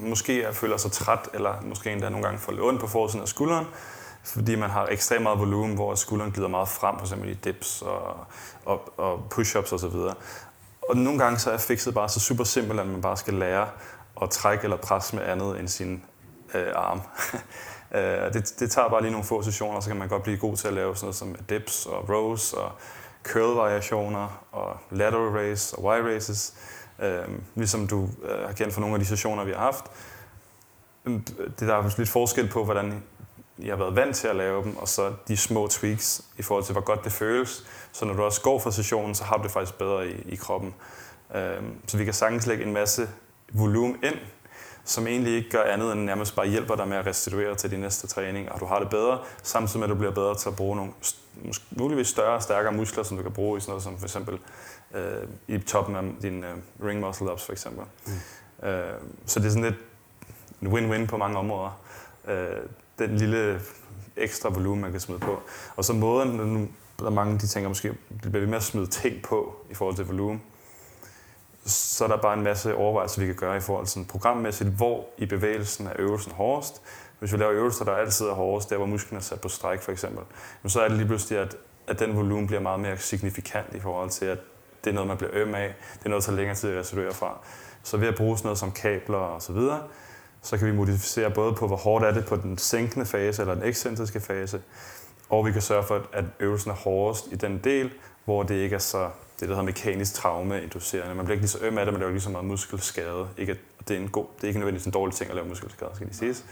måske 0.00 0.46
føler 0.52 0.76
sig 0.76 0.92
træt, 0.92 1.28
eller 1.34 1.54
måske 1.62 1.92
endda 1.92 2.08
nogle 2.08 2.24
gange 2.24 2.38
får 2.38 2.52
lidt 2.52 2.62
ondt 2.62 2.80
på 2.80 2.86
forsiden 2.86 3.22
af 3.22 3.28
skulderen, 3.28 3.66
fordi 4.24 4.54
man 4.54 4.70
har 4.70 4.86
ekstremt 4.90 5.22
meget 5.22 5.38
volumen, 5.38 5.74
hvor 5.74 5.94
skulderen 5.94 6.30
glider 6.30 6.48
meget 6.48 6.68
frem, 6.68 6.98
for 6.98 7.06
eksempel 7.06 7.30
i 7.30 7.34
dips 7.34 7.82
og, 7.82 8.16
og, 8.64 8.92
og 8.96 9.20
push-ups 9.34 9.74
osv. 9.74 9.86
Og, 9.86 10.16
og 10.88 10.96
nogle 10.96 11.18
gange 11.18 11.38
så 11.38 11.50
er 11.50 11.56
fikset 11.56 11.94
bare 11.94 12.08
så 12.08 12.20
super 12.20 12.44
simpelt, 12.44 12.80
at 12.80 12.86
man 12.86 13.00
bare 13.00 13.16
skal 13.16 13.34
lære 13.34 13.66
at 14.22 14.30
trække 14.30 14.64
eller 14.64 14.76
presse 14.76 15.16
med 15.16 15.24
andet 15.24 15.60
end 15.60 15.68
sin 15.68 16.04
øh, 16.54 16.72
arm. 16.74 17.00
Øh, 17.94 18.32
det, 18.32 18.54
det 18.58 18.70
tager 18.70 18.88
bare 18.88 19.02
lige 19.02 19.10
nogle 19.10 19.26
få 19.26 19.42
sessioner, 19.42 19.80
så 19.80 19.88
kan 19.88 19.96
man 19.98 20.08
godt 20.08 20.22
blive 20.22 20.38
god 20.38 20.56
til 20.56 20.68
at 20.68 20.74
lave 20.74 20.96
sådan 20.96 21.04
noget 21.04 21.16
som 21.16 21.34
dips 21.34 21.86
og 21.86 22.08
rows 22.08 22.52
og 22.52 22.72
curl-variationer 23.24 24.44
og 24.52 24.76
lateral 24.90 25.28
raise 25.28 25.78
og 25.78 25.98
y-raises, 25.98 26.54
Øh, 27.02 27.28
ligesom 27.54 27.86
du 27.86 28.08
øh, 28.22 28.46
har 28.46 28.52
kendt 28.52 28.74
fra 28.74 28.80
nogle 28.80 28.94
af 28.94 29.00
de 29.00 29.06
sessioner, 29.06 29.44
vi 29.44 29.52
har 29.52 29.58
haft. 29.58 29.84
Øh, 31.04 31.20
det 31.38 31.60
der 31.60 31.74
er 31.74 31.94
lidt 31.98 32.08
forskel 32.08 32.48
på, 32.48 32.64
hvordan 32.64 33.02
jeg 33.58 33.72
har 33.72 33.76
været 33.76 33.96
vant 33.96 34.16
til 34.16 34.28
at 34.28 34.36
lave 34.36 34.64
dem, 34.64 34.76
og 34.76 34.88
så 34.88 35.12
de 35.28 35.36
små 35.36 35.68
tweaks 35.68 36.22
i 36.38 36.42
forhold 36.42 36.64
til, 36.64 36.72
hvor 36.72 36.82
godt 36.82 37.04
det 37.04 37.12
føles. 37.12 37.64
Så 37.92 38.04
når 38.04 38.14
du 38.14 38.22
også 38.22 38.40
går 38.42 38.58
fra 38.58 38.70
sessionen, 38.70 39.14
så 39.14 39.24
har 39.24 39.36
du 39.36 39.42
det 39.42 39.50
faktisk 39.50 39.78
bedre 39.78 40.08
i, 40.08 40.22
i 40.28 40.36
kroppen. 40.36 40.74
Øh, 41.34 41.62
så 41.86 41.98
vi 41.98 42.04
kan 42.04 42.14
sagtens 42.14 42.46
lægge 42.46 42.64
en 42.64 42.72
masse 42.72 43.08
volumen 43.52 43.96
ind, 44.02 44.18
som 44.84 45.06
egentlig 45.06 45.36
ikke 45.36 45.50
gør 45.50 45.62
andet 45.62 45.92
end 45.92 46.00
nærmest 46.00 46.36
bare 46.36 46.48
hjælper 46.48 46.76
dig 46.76 46.88
med 46.88 46.96
at 46.96 47.06
restituere 47.06 47.54
til 47.54 47.70
din 47.70 47.80
næste 47.80 48.06
træning, 48.06 48.52
og 48.52 48.60
du 48.60 48.64
har 48.64 48.78
det 48.78 48.90
bedre, 48.90 49.18
samtidig 49.42 49.80
med 49.80 49.88
at 49.88 49.90
du 49.90 49.98
bliver 49.98 50.12
bedre 50.12 50.34
til 50.34 50.48
at 50.48 50.56
bruge 50.56 50.76
nogle 50.76 50.92
muligvis 51.70 52.08
større 52.08 52.34
og 52.34 52.42
stærkere 52.42 52.72
muskler, 52.72 53.02
som 53.02 53.16
du 53.16 53.22
kan 53.22 53.32
bruge 53.32 53.58
i 53.58 53.60
sådan 53.60 53.70
noget 53.70 53.82
som 53.82 53.98
for 53.98 54.06
eksempel 54.06 54.38
øh, 54.94 55.28
i 55.48 55.58
toppen 55.58 55.96
af 55.96 56.02
din 56.22 56.44
øh, 56.44 56.56
ring 56.84 57.00
muscle 57.00 57.32
ups 57.32 57.44
for 57.44 57.52
eksempel. 57.52 57.84
Mm. 58.06 58.68
Øh, 58.68 58.94
så 59.26 59.40
det 59.40 59.46
er 59.46 59.50
sådan 59.50 59.64
lidt 59.64 59.76
en 60.62 60.68
win-win 60.68 61.06
på 61.06 61.16
mange 61.16 61.38
områder. 61.38 61.80
Øh, 62.28 62.56
den 62.98 63.16
lille 63.16 63.60
ekstra 64.16 64.48
volumen, 64.48 64.80
man 64.80 64.90
kan 64.90 65.00
smide 65.00 65.18
på. 65.18 65.40
Og 65.76 65.84
så 65.84 65.92
måden, 65.92 66.28
nu, 66.28 66.68
der 66.98 67.06
er 67.06 67.10
mange, 67.10 67.38
de 67.38 67.46
tænker 67.46 67.68
måske, 67.68 67.88
det 67.88 68.30
bliver 68.30 68.40
ved 68.40 68.46
med 68.46 68.56
at 68.56 68.62
smide 68.62 68.86
ting 68.86 69.22
på 69.22 69.56
i 69.70 69.74
forhold 69.74 69.96
til 69.96 70.06
volumen 70.06 70.42
så 71.68 72.04
er 72.04 72.08
der 72.08 72.16
bare 72.16 72.34
en 72.34 72.42
masse 72.42 72.74
overvejelser, 72.74 73.20
vi 73.20 73.26
kan 73.26 73.34
gøre 73.34 73.56
i 73.56 73.60
forhold 73.60 73.86
til 73.86 74.06
programmæssigt, 74.08 74.70
hvor 74.70 75.06
i 75.18 75.26
bevægelsen 75.26 75.86
er 75.86 75.92
øvelsen 75.98 76.32
hårdest. 76.32 76.82
Hvis 77.18 77.32
vi 77.32 77.38
laver 77.38 77.52
øvelser, 77.52 77.84
der 77.84 77.92
altid 77.92 78.26
er 78.26 78.32
hårdest, 78.32 78.70
der 78.70 78.76
hvor 78.76 78.86
musklen 78.86 79.16
er 79.16 79.22
sat 79.22 79.40
på 79.40 79.48
stræk 79.48 79.82
for 79.82 79.92
eksempel, 79.92 80.24
så 80.66 80.80
er 80.80 80.88
det 80.88 80.96
lige 80.96 81.06
pludselig, 81.06 81.38
at, 81.38 81.56
at 81.86 81.98
den 81.98 82.16
volumen 82.16 82.46
bliver 82.46 82.60
meget 82.60 82.80
mere 82.80 82.98
signifikant 82.98 83.74
i 83.74 83.80
forhold 83.80 84.10
til, 84.10 84.24
at 84.24 84.38
det 84.84 84.90
er 84.90 84.94
noget, 84.94 85.08
man 85.08 85.16
bliver 85.16 85.30
øm 85.34 85.54
af, 85.54 85.74
det 85.98 86.04
er 86.04 86.08
noget, 86.08 86.22
der 86.22 86.26
tager 86.26 86.36
længere 86.36 86.56
tid 86.56 86.70
at 86.70 86.78
restituere 86.80 87.12
fra. 87.12 87.38
Så 87.82 87.96
ved 87.96 88.08
at 88.08 88.14
bruge 88.16 88.38
sådan 88.38 88.46
noget 88.46 88.58
som 88.58 88.72
kabler 88.72 89.18
og 89.18 89.42
så 89.42 89.52
videre, 89.52 89.82
så 90.42 90.58
kan 90.58 90.66
vi 90.66 90.72
modificere 90.72 91.30
både 91.30 91.52
på, 91.52 91.66
hvor 91.66 91.76
hårdt 91.76 92.04
er 92.04 92.12
det 92.12 92.26
på 92.26 92.36
den 92.36 92.58
sænkende 92.58 93.06
fase 93.06 93.42
eller 93.42 93.54
den 93.54 93.64
ekscentriske 93.64 94.20
fase, 94.20 94.62
og 95.28 95.46
vi 95.46 95.52
kan 95.52 95.62
sørge 95.62 95.82
for, 95.82 96.02
at 96.12 96.24
øvelsen 96.40 96.70
er 96.70 96.74
hårdest 96.74 97.26
i 97.32 97.36
den 97.36 97.60
del, 97.64 97.90
hvor 98.24 98.42
det 98.42 98.54
ikke 98.54 98.74
er 98.74 98.80
så 98.80 99.10
det, 99.40 99.48
der 99.48 99.54
hedder 99.54 99.62
mekanisk 99.62 100.14
traume 100.14 100.62
inducerende. 100.62 101.14
Man 101.14 101.24
bliver 101.24 101.34
ikke 101.34 101.42
lige 101.42 101.50
så 101.50 101.58
øm 101.62 101.78
af 101.78 101.84
det, 101.84 101.94
man 101.94 102.00
laver 102.00 102.12
lige 102.12 102.22
så 102.22 102.30
meget 102.30 102.46
muskelskade. 102.46 103.28
Ikke, 103.38 103.52
at 103.52 103.58
det, 103.88 103.96
er 103.96 104.00
en 104.00 104.08
god, 104.08 104.26
det 104.36 104.44
er 104.44 104.48
ikke 104.48 104.60
nødvendigvis 104.60 104.86
en 104.86 104.92
dårlig 104.92 105.14
ting 105.14 105.30
at 105.30 105.36
lave 105.36 105.48
muskelskade, 105.48 105.90
skal 105.94 106.08
de 106.08 106.14
siges. 106.14 106.44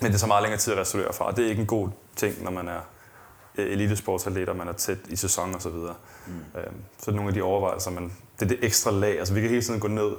Men 0.00 0.06
det 0.06 0.14
er 0.14 0.18
så 0.18 0.26
meget 0.26 0.42
længere 0.42 0.60
tid 0.60 0.72
at 0.72 0.78
restaurere 0.78 1.12
fra, 1.12 1.26
og 1.26 1.36
det 1.36 1.44
er 1.44 1.48
ikke 1.48 1.60
en 1.60 1.66
god 1.66 1.88
ting, 2.16 2.44
når 2.44 2.50
man 2.50 2.68
er 2.68 2.80
øh, 3.58 3.72
elitesportsatlet, 3.72 4.48
og 4.48 4.56
man 4.56 4.68
er 4.68 4.72
tæt 4.72 4.98
i 5.08 5.16
sæson 5.16 5.54
og 5.54 5.62
så 5.62 5.70
videre. 5.70 5.94
Mm. 6.26 6.60
Øhm, 6.60 6.74
så 6.98 7.10
er 7.10 7.14
nogle 7.14 7.28
af 7.28 7.34
de 7.34 7.42
overvejelser, 7.42 7.90
man, 7.90 8.12
det 8.40 8.44
er 8.44 8.48
det 8.48 8.58
ekstra 8.64 8.90
lag. 8.90 9.18
Altså 9.18 9.34
vi 9.34 9.40
kan 9.40 9.50
hele 9.50 9.62
tiden 9.62 9.80
gå 9.80 9.88
ned 9.88 10.12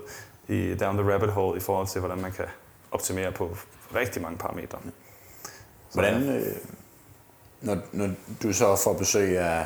i 0.47 0.75
down 0.75 0.97
the 0.97 1.13
rabbit 1.13 1.29
hole 1.29 1.57
i 1.57 1.61
forhold 1.61 1.87
til, 1.87 1.99
hvordan 1.99 2.21
man 2.21 2.31
kan 2.31 2.45
optimere 2.91 3.31
på 3.31 3.57
rigtig 3.95 4.21
mange 4.21 4.37
parametre. 4.37 4.77
Hvordan, 5.93 6.29
øh, 6.29 6.55
når, 7.61 7.77
når 7.91 8.09
du 8.43 8.53
så 8.53 8.75
får 8.75 8.93
besøg 8.93 9.37
af 9.37 9.65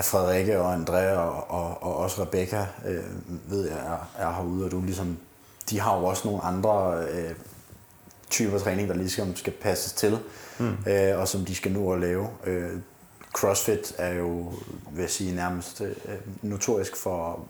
at 0.00 0.06
Frederikke 0.06 0.60
og 0.60 0.72
Andrea 0.72 1.16
og, 1.16 1.50
og, 1.50 1.82
og 1.82 1.96
også 1.96 2.22
Rebecca, 2.22 2.66
øh, 2.86 3.04
ved 3.50 3.68
jeg, 3.68 3.78
er, 3.78 4.10
er 4.18 4.32
herude, 4.32 4.64
og 4.64 4.70
du 4.70 4.80
ligesom, 4.80 5.18
de 5.70 5.80
har 5.80 5.98
jo 5.98 6.04
også 6.04 6.28
nogle 6.28 6.42
andre 6.42 7.04
øh, 7.10 7.30
typer 8.30 8.58
træning, 8.58 8.88
der 8.88 8.94
ligesom 8.94 9.36
skal 9.36 9.52
passes 9.52 9.92
til, 9.92 10.18
mm. 10.58 10.76
øh, 10.86 11.18
og 11.18 11.28
som 11.28 11.44
de 11.44 11.54
skal 11.54 11.72
nå 11.72 11.92
at 11.92 12.00
lave. 12.00 12.28
Øh, 12.44 12.70
CrossFit 13.32 13.94
er 13.98 14.14
jo, 14.14 14.52
vil 14.92 15.00
jeg 15.00 15.10
sige, 15.10 15.34
nærmest 15.34 15.80
øh, 15.80 15.94
notorisk 16.42 16.96
for 16.96 17.40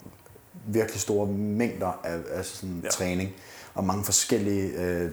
virkelig 0.67 1.01
store 1.01 1.27
mængder 1.27 2.01
af, 2.05 2.19
af 2.31 2.45
sådan 2.45 2.81
ja. 2.85 2.89
træning, 2.89 3.31
og 3.75 3.85
mange 3.85 4.05
forskellige 4.05 4.73
øh, 4.73 5.11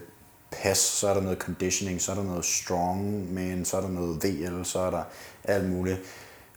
PAS, 0.51 0.77
så 0.77 1.07
er 1.07 1.13
der 1.13 1.21
noget 1.21 1.37
conditioning, 1.37 2.01
så 2.01 2.11
er 2.11 2.15
der 2.15 2.23
noget 2.23 2.45
strong 2.45 3.33
man, 3.33 3.65
så 3.65 3.77
er 3.77 3.81
der 3.81 3.89
noget 3.89 4.23
VL, 4.23 4.65
så 4.65 4.79
er 4.79 4.89
der 4.89 5.03
alt 5.43 5.69
muligt. 5.69 5.99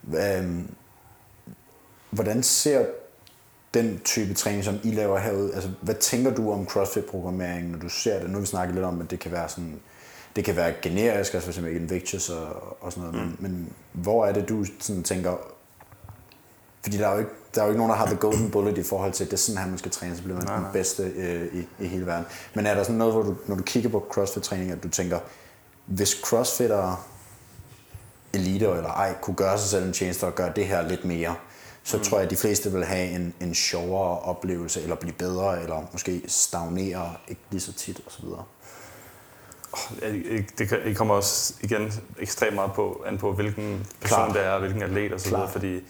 Øhm, 0.07 0.75
hvordan 2.09 2.43
ser 2.43 2.85
den 3.73 3.99
type 4.03 4.33
træning, 4.33 4.63
som 4.63 4.79
I 4.83 4.91
laver 4.91 5.19
herude, 5.19 5.53
altså 5.53 5.69
hvad 5.81 5.95
tænker 5.95 6.33
du 6.33 6.51
om 6.51 6.67
CrossFit-programmering, 6.67 7.71
når 7.71 7.79
du 7.79 7.89
ser 7.89 8.19
det? 8.19 8.29
Nu 8.29 8.33
har 8.33 8.39
vi 8.39 8.45
snakket 8.45 8.75
lidt 8.75 8.85
om, 8.85 9.01
at 9.01 9.11
det 9.11 9.19
kan 9.19 9.31
være 9.31 9.49
sådan, 9.49 9.79
det 10.35 10.45
kan 10.45 10.55
være 10.55 10.73
generisk, 10.81 11.33
altså 11.33 11.49
eksempel 11.49 11.75
Invictus 11.75 12.29
og, 12.29 12.77
og 12.81 12.93
sådan 12.93 13.09
noget, 13.09 13.27
mm. 13.27 13.35
men, 13.39 13.51
men 13.51 13.73
hvor 13.91 14.25
er 14.25 14.33
det, 14.33 14.49
du 14.49 14.65
sådan 14.79 15.03
tænker, 15.03 15.37
fordi 16.83 16.97
der 16.97 17.07
er, 17.07 17.13
jo 17.13 17.19
ikke, 17.19 17.31
der 17.55 17.61
er 17.61 17.65
jo 17.65 17.71
ikke 17.71 17.77
nogen, 17.77 17.89
der 17.89 17.97
har 17.97 18.05
the 18.05 18.15
golden 18.15 18.51
bullet 18.51 18.77
i 18.77 18.83
forhold 18.83 19.13
til, 19.13 19.23
at 19.23 19.31
det 19.31 19.37
er 19.37 19.41
sådan 19.41 19.61
her, 19.61 19.69
man 19.69 19.77
skal 19.77 19.91
træne, 19.91 20.15
så 20.15 20.23
bliver 20.23 20.37
man 20.37 20.45
nej, 20.45 20.55
nej. 20.55 20.63
den 20.63 20.73
bedste 20.73 21.03
øh, 21.03 21.47
i, 21.53 21.83
i 21.83 21.87
hele 21.87 22.05
verden. 22.05 22.25
Men 22.53 22.65
er 22.65 22.73
der 22.73 22.83
sådan 22.83 22.95
noget, 22.95 23.13
hvor 23.13 23.23
du, 23.23 23.35
når 23.47 23.55
du 23.55 23.63
kigger 23.63 23.89
på 23.89 24.07
CrossFit-træning, 24.09 24.71
at 24.71 24.83
du 24.83 24.89
tænker, 24.89 25.19
hvis 25.85 26.09
CrossFitter, 26.23 27.07
elite 28.33 28.65
eller 28.65 28.89
ej, 28.89 29.15
kunne 29.21 29.35
gøre 29.35 29.57
sig 29.57 29.69
selv 29.69 29.85
en 29.85 29.93
tjeneste 29.93 30.23
og 30.23 30.35
gøre 30.35 30.51
det 30.55 30.67
her 30.67 30.87
lidt 30.87 31.05
mere, 31.05 31.35
så 31.83 31.97
mm. 31.97 32.03
tror 32.03 32.17
jeg, 32.17 32.25
at 32.25 32.31
de 32.31 32.35
fleste 32.35 32.71
vil 32.71 32.85
have 32.85 33.09
en, 33.09 33.33
en 33.39 33.55
sjovere 33.55 34.19
oplevelse, 34.19 34.81
eller 34.81 34.95
blive 34.95 35.13
bedre, 35.13 35.61
eller 35.61 35.87
måske 35.91 36.21
stagnere 36.27 37.13
ikke 37.27 37.41
lige 37.49 37.61
så 37.61 37.73
tit 37.73 38.01
osv. 38.07 38.25
Det 40.57 40.97
kommer 40.97 41.15
også 41.15 41.53
igen 41.61 41.93
ekstremt 42.19 42.55
meget 42.55 42.71
på, 42.73 43.03
an 43.07 43.17
på, 43.17 43.33
hvilken 43.33 43.87
person 44.01 44.31
Klar. 44.31 44.33
det 44.33 44.45
er, 44.45 44.59
hvilken 44.59 44.81
atlet 44.81 45.13
osv., 45.13 45.35
fordi 45.51 45.81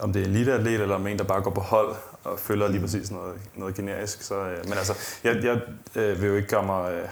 om 0.00 0.12
det 0.12 0.22
er 0.22 0.26
en 0.26 0.30
eliteatlet, 0.30 0.80
eller 0.80 0.94
om 0.94 1.06
en, 1.06 1.18
der 1.18 1.24
bare 1.24 1.42
går 1.42 1.50
på 1.50 1.60
hold 1.60 1.96
og 2.24 2.38
følger 2.38 2.68
lige 2.68 2.80
præcis 2.80 3.10
noget, 3.10 3.34
noget 3.54 3.74
generisk. 3.74 4.22
Så, 4.22 4.34
øh, 4.34 4.64
men 4.64 4.72
altså, 4.72 4.94
jeg, 5.24 5.44
jeg 5.44 5.60
øh, 5.94 6.20
vil 6.20 6.28
jo 6.28 6.36
ikke 6.36 6.48
gøre 6.48 6.66
mig 6.66 6.92
øh, 6.92 7.08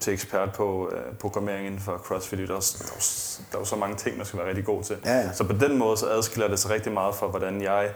til 0.00 0.12
ekspert 0.12 0.52
på 0.52 0.90
øh, 0.92 1.14
programmering 1.14 1.66
inden 1.66 1.80
for 1.80 1.98
CrossFit. 1.98 2.38
Der 2.38 2.44
er, 2.44 2.48
der, 2.48 2.54
er, 2.56 3.40
der 3.52 3.56
er 3.56 3.60
jo 3.60 3.64
så 3.64 3.76
mange 3.76 3.96
ting, 3.96 4.16
man 4.16 4.26
skal 4.26 4.38
være 4.38 4.48
rigtig 4.48 4.64
god 4.64 4.82
til. 4.82 4.96
Ja, 5.04 5.16
ja. 5.16 5.32
Så 5.32 5.44
på 5.44 5.52
den 5.52 5.78
måde 5.78 5.96
så 5.96 6.06
adskiller 6.06 6.48
det 6.48 6.58
sig 6.58 6.70
rigtig 6.70 6.92
meget 6.92 7.14
fra, 7.14 7.26
hvordan 7.26 7.62
jeg 7.62 7.90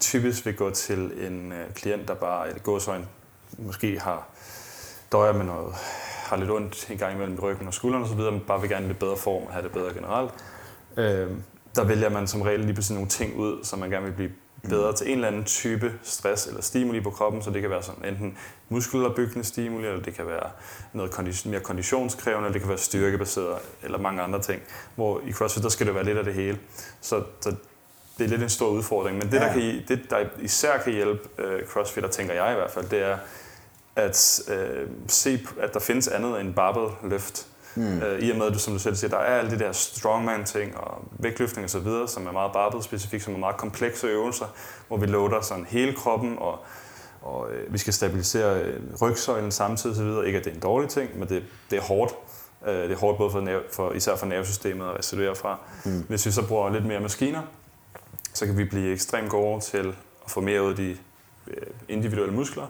typisk 0.00 0.46
vil 0.46 0.56
gå 0.56 0.70
til 0.70 1.12
en 1.26 1.52
øh, 1.52 1.72
klient, 1.74 2.08
der 2.08 2.14
bare 2.14 2.50
et 2.50 2.62
gåsøjne 2.62 3.06
måske 3.58 4.00
har 4.00 4.28
døjer 5.12 5.32
med 5.32 5.44
noget, 5.44 5.74
har 6.24 6.36
lidt 6.36 6.50
ondt 6.50 6.90
en 6.90 6.98
gang 6.98 7.14
imellem 7.14 7.38
ryggen 7.38 7.66
og 7.66 7.74
skuldrene 7.74 8.04
osv., 8.04 8.18
men 8.20 8.40
bare 8.46 8.60
vil 8.60 8.70
gerne 8.70 8.84
i 8.84 8.88
lidt 8.88 8.98
bedre 8.98 9.16
form 9.16 9.42
og 9.42 9.52
have 9.52 9.62
det 9.62 9.72
bedre 9.72 9.94
generelt. 9.94 10.30
Øh, 10.96 11.30
der 11.76 11.84
vælger 11.84 12.08
man 12.08 12.26
som 12.26 12.42
regel 12.42 12.60
lige 12.60 12.74
pludselig 12.74 12.94
nogle 12.94 13.08
ting 13.08 13.36
ud, 13.36 13.64
som 13.64 13.78
man 13.78 13.90
gerne 13.90 14.06
vil 14.06 14.12
blive 14.12 14.30
bedre 14.62 14.90
mm. 14.90 14.96
til 14.96 15.06
en 15.06 15.14
eller 15.14 15.28
anden 15.28 15.44
type 15.44 15.92
stress 16.02 16.46
eller 16.46 16.62
stimuli 16.62 17.00
på 17.00 17.10
kroppen, 17.10 17.42
så 17.42 17.50
det 17.50 17.60
kan 17.60 17.70
være 17.70 17.82
sådan 17.82 18.04
enten 18.04 18.38
muskelopbyggende 18.68 19.44
stimuli, 19.44 19.86
eller 19.86 20.02
det 20.02 20.14
kan 20.14 20.26
være 20.26 20.50
noget 20.92 21.10
kondi- 21.10 21.48
mere 21.48 21.60
konditionskrævende, 21.60 22.46
eller 22.46 22.52
det 22.52 22.60
kan 22.60 22.68
være 22.68 22.78
styrkebaseret, 22.78 23.58
eller 23.82 23.98
mange 23.98 24.22
andre 24.22 24.42
ting. 24.42 24.62
Hvor 24.94 25.20
i 25.26 25.32
CrossFit, 25.32 25.62
der 25.62 25.68
skal 25.68 25.86
det 25.86 25.94
være 25.94 26.04
lidt 26.04 26.18
af 26.18 26.24
det 26.24 26.34
hele. 26.34 26.58
Så, 27.00 27.22
så 27.40 27.54
det 28.18 28.24
er 28.24 28.28
lidt 28.28 28.42
en 28.42 28.48
stor 28.48 28.68
udfordring. 28.68 29.18
Men 29.18 29.26
det, 29.26 29.34
ja. 29.34 29.44
der, 29.44 29.52
kan, 29.52 29.82
det, 29.88 30.10
der 30.10 30.24
især 30.40 30.78
kan 30.78 30.92
hjælpe 30.92 31.20
uh, 31.38 31.68
CrossFitter, 31.68 32.10
tænker 32.10 32.34
jeg 32.34 32.52
i 32.52 32.54
hvert 32.54 32.70
fald, 32.70 32.88
det 32.88 33.02
er 33.02 33.18
at 33.96 34.40
uh, 34.48 34.90
se, 35.08 35.46
at 35.60 35.74
der 35.74 35.80
findes 35.80 36.08
andet 36.08 36.40
end 36.40 36.54
barbell 36.54 37.10
løft. 37.10 37.46
Mm. 37.74 38.02
Øh, 38.02 38.22
I 38.22 38.30
og 38.30 38.36
med, 38.36 38.46
at 38.46 38.54
du, 38.54 38.58
som 38.58 38.72
du 38.72 38.78
selv 38.78 38.96
siger, 38.96 39.10
der 39.10 39.18
er 39.18 39.38
alle 39.38 39.50
de 39.50 39.58
der 39.58 39.72
strongman-ting 39.72 40.76
og 40.76 41.02
vægtløftning 41.18 41.64
og 41.64 41.70
så 41.70 41.78
videre, 41.78 42.08
som 42.08 42.26
er 42.26 42.32
meget 42.32 42.52
barbell 42.52 42.82
specifikt, 42.82 43.24
som 43.24 43.34
er 43.34 43.38
meget 43.38 43.56
komplekse 43.56 44.06
øvelser, 44.06 44.46
hvor 44.88 44.96
vi 44.96 45.06
loader 45.06 45.40
sådan 45.40 45.66
hele 45.68 45.92
kroppen, 45.92 46.36
og, 46.38 46.58
og 47.22 47.52
øh, 47.52 47.72
vi 47.72 47.78
skal 47.78 47.92
stabilisere 47.92 48.60
øh, 48.60 48.80
rygsøjlen 49.02 49.50
samtidig 49.50 49.96
så 49.96 50.04
videre. 50.04 50.26
Ikke 50.26 50.38
at 50.38 50.44
det 50.44 50.50
er 50.50 50.54
en 50.54 50.60
dårlig 50.60 50.88
ting, 50.88 51.18
men 51.18 51.28
det, 51.28 51.44
det 51.70 51.78
er 51.78 51.82
hårdt. 51.82 52.14
Øh, 52.66 52.74
det 52.74 52.92
er 52.92 52.96
hårdt 52.96 53.18
både 53.18 53.30
for, 53.30 53.62
for 53.72 53.92
især 53.92 54.16
for 54.16 54.26
nervesystemet 54.26 54.86
at 54.88 54.98
restituere 54.98 55.34
fra. 55.34 55.58
Mm. 55.84 56.04
Hvis 56.08 56.26
vi 56.26 56.30
så 56.30 56.46
bruger 56.46 56.70
lidt 56.70 56.86
mere 56.86 57.00
maskiner, 57.00 57.42
så 58.34 58.46
kan 58.46 58.58
vi 58.58 58.64
blive 58.64 58.92
ekstremt 58.92 59.30
gode 59.30 59.60
til 59.60 59.94
at 60.24 60.30
få 60.30 60.40
mere 60.40 60.62
ud 60.62 60.70
af 60.70 60.76
de 60.76 60.96
øh, 61.48 61.66
individuelle 61.88 62.34
muskler. 62.34 62.66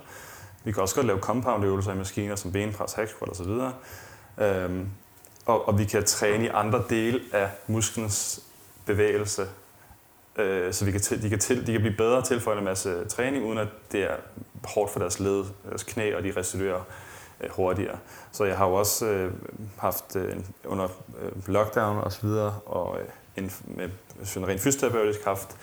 Vi 0.65 0.73
kan 0.73 0.83
også 0.83 0.95
godt 0.95 1.07
lave 1.07 1.19
compound 1.21 1.65
øvelser 1.65 1.93
i 1.93 1.97
maskiner, 1.97 2.37
som 2.37 2.53
benpres, 2.53 2.93
hack 2.93 3.09
squat 3.09 3.31
osv. 3.31 3.51
Øhm, 4.41 4.89
og, 5.47 5.69
og 5.69 5.79
vi 5.79 5.85
kan 5.85 6.05
træne 6.05 6.45
i 6.45 6.49
andre 6.49 6.85
dele 6.91 7.21
af 7.33 7.51
musklens 7.67 8.41
bevægelse, 8.87 9.47
øh, 10.37 10.73
så 10.73 10.85
vi 10.85 10.93
kan 10.93 11.01
til, 11.01 11.23
de, 11.23 11.31
kan 11.31 11.39
til, 11.39 11.67
de 11.67 11.73
kan 11.73 11.81
blive 11.81 11.97
bedre 11.97 12.23
til 12.23 12.41
for 12.41 12.53
en 12.53 12.65
masse 12.65 13.05
træning, 13.05 13.45
uden 13.45 13.59
at 13.59 13.69
det 13.93 14.03
er 14.03 14.17
hårdt 14.65 14.93
for 14.93 15.01
deres 15.01 15.21
led, 15.21 15.45
deres 15.69 15.83
knæ, 15.83 16.15
og 16.17 16.23
de 16.23 16.33
restituerer 16.37 16.81
øh, 17.41 17.51
hurtigere. 17.51 17.99
Så 18.33 18.45
jeg 18.45 18.57
har 18.57 18.67
jo 18.67 18.75
også 18.75 19.07
øh, 19.07 19.33
haft 19.79 20.17
øh, 20.17 20.37
under 20.65 20.89
øh, 21.23 21.49
lockdown 21.49 21.99
og 21.99 22.13
så 22.13 22.27
videre, 22.27 22.61
og 22.67 23.01
øh, 23.01 23.07
en, 23.37 23.53
med, 23.65 23.89
rent 24.49 24.61
fysioterapeutisk 24.61 25.25
haft 25.25 25.57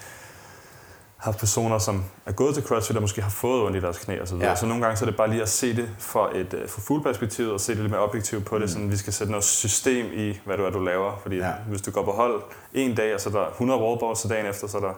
haft 1.18 1.40
personer, 1.40 1.78
som 1.78 2.04
er 2.26 2.32
gået 2.32 2.54
til 2.56 2.64
CrossFit 2.64 2.96
og 2.96 3.02
måske 3.02 3.22
har 3.22 3.30
fået 3.30 3.64
ondt 3.64 3.78
i 3.78 3.82
deres 3.82 3.98
knæ 3.98 4.22
og 4.22 4.28
så 4.28 4.36
videre. 4.36 4.50
Ja. 4.50 4.56
Så 4.56 4.66
nogle 4.66 4.84
gange 4.84 4.98
så 4.98 5.06
er 5.06 5.10
det 5.10 5.18
bare 5.18 5.30
lige 5.30 5.42
at 5.42 5.50
se 5.50 5.76
det 5.76 5.90
fra 6.00 6.38
et 6.38 6.54
uh, 6.54 6.70
for 6.70 6.82
fuld 6.82 7.04
perspektiv 7.04 7.50
og 7.50 7.60
se 7.60 7.72
det 7.72 7.82
lidt 7.82 7.92
mere 7.92 8.02
objektivt 8.02 8.46
på 8.46 8.56
mm. 8.56 8.62
det. 8.62 8.70
Sådan, 8.70 8.92
vi 8.92 8.98
skal 8.98 9.14
sætte 9.14 9.32
noget 9.32 9.44
system 9.44 10.06
i, 10.14 10.40
hvad 10.46 10.58
du 10.58 10.64
er, 10.64 10.70
du 10.70 10.80
laver. 10.80 11.20
Fordi 11.22 11.36
ja. 11.36 11.54
hvis 11.68 11.82
du 11.82 11.92
går 11.92 12.04
på 12.04 12.12
hold 12.12 12.42
en 12.74 12.96
dag, 12.96 13.14
og 13.14 13.22
så 13.22 13.30
er 13.30 13.34
der 13.34 13.48
100 13.48 13.82
wallballs, 13.82 14.20
så 14.20 14.28
dagen 14.28 14.46
efter, 14.46 14.68
så 14.68 14.78
er 14.78 14.82
der 14.82 14.94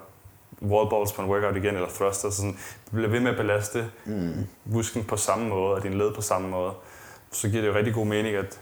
wallballs 0.62 1.12
på 1.12 1.22
en 1.22 1.30
workout 1.30 1.56
igen, 1.56 1.76
eller 1.76 1.90
thrusters. 1.90 2.34
Så 2.34 2.38
sådan, 2.38 2.58
du 2.86 2.92
bliver 2.92 3.10
ved 3.10 3.20
med 3.20 3.32
at 3.32 3.38
belaste 3.38 3.92
mm. 4.06 4.48
musken 4.66 5.04
på 5.04 5.18
samme 5.18 5.50
måde, 5.50 5.76
og 5.76 5.84
din 5.84 5.94
led 5.94 6.14
på 6.14 6.22
samme 6.22 6.50
måde. 6.50 6.72
Så 7.32 7.50
giver 7.50 7.62
det 7.62 7.70
jo 7.70 7.76
rigtig 7.76 7.94
god 7.94 8.06
mening, 8.06 8.36
at 8.36 8.60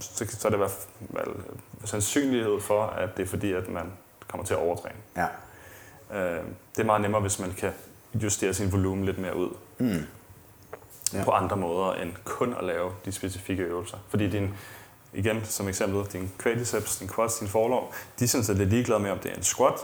så, 0.00 0.26
så 0.28 0.48
er 0.48 0.50
det 0.50 0.56
i 0.56 0.58
hvert 0.58 0.86
fald 1.16 1.36
sandsynlighed 1.84 2.60
for, 2.60 2.82
at 2.82 3.16
det 3.16 3.22
er 3.22 3.26
fordi, 3.26 3.52
at 3.52 3.68
man 3.68 3.92
kommer 4.28 4.44
til 4.44 4.54
at 4.54 4.60
overtræne. 4.60 4.96
Ja. 5.16 5.26
Øh, 6.12 6.18
det 6.76 6.82
er 6.82 6.84
meget 6.84 7.00
nemmere, 7.00 7.20
hvis 7.20 7.38
man 7.38 7.52
kan 7.52 7.72
justere 8.22 8.54
sin 8.54 8.72
volumen 8.72 9.04
lidt 9.04 9.18
mere 9.18 9.36
ud. 9.36 9.50
Mm. 9.78 10.06
Ja. 11.12 11.24
På 11.24 11.30
andre 11.30 11.56
måder 11.56 11.92
end 11.92 12.12
kun 12.24 12.54
at 12.58 12.64
lave 12.64 12.92
de 13.04 13.12
specifikke 13.12 13.62
øvelser. 13.62 13.98
Fordi 14.08 14.30
din, 14.30 14.54
igen 15.12 15.44
som 15.44 15.68
eksempel, 15.68 16.12
din 16.12 16.32
quadriceps, 16.42 16.98
din 16.98 17.08
quads, 17.08 17.38
din 17.38 17.48
forlov, 17.48 17.94
de 18.18 18.24
er 18.24 18.28
sådan 18.28 18.44
set 18.44 18.56
lidt 18.56 18.70
ligeglade 18.70 19.00
med, 19.00 19.10
om 19.10 19.18
det 19.18 19.30
er 19.30 19.36
en 19.36 19.42
squat, 19.42 19.80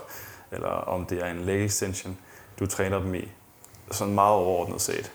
eller 0.51 0.67
om 0.67 1.05
det 1.05 1.21
er 1.21 1.31
en 1.31 1.39
leg 1.39 1.65
extension, 1.65 2.17
du 2.59 2.65
træner 2.65 2.99
dem 2.99 3.15
i. 3.15 3.31
Sådan 3.91 4.13
meget 4.13 4.33
overordnet 4.33 4.81
set. 4.81 5.11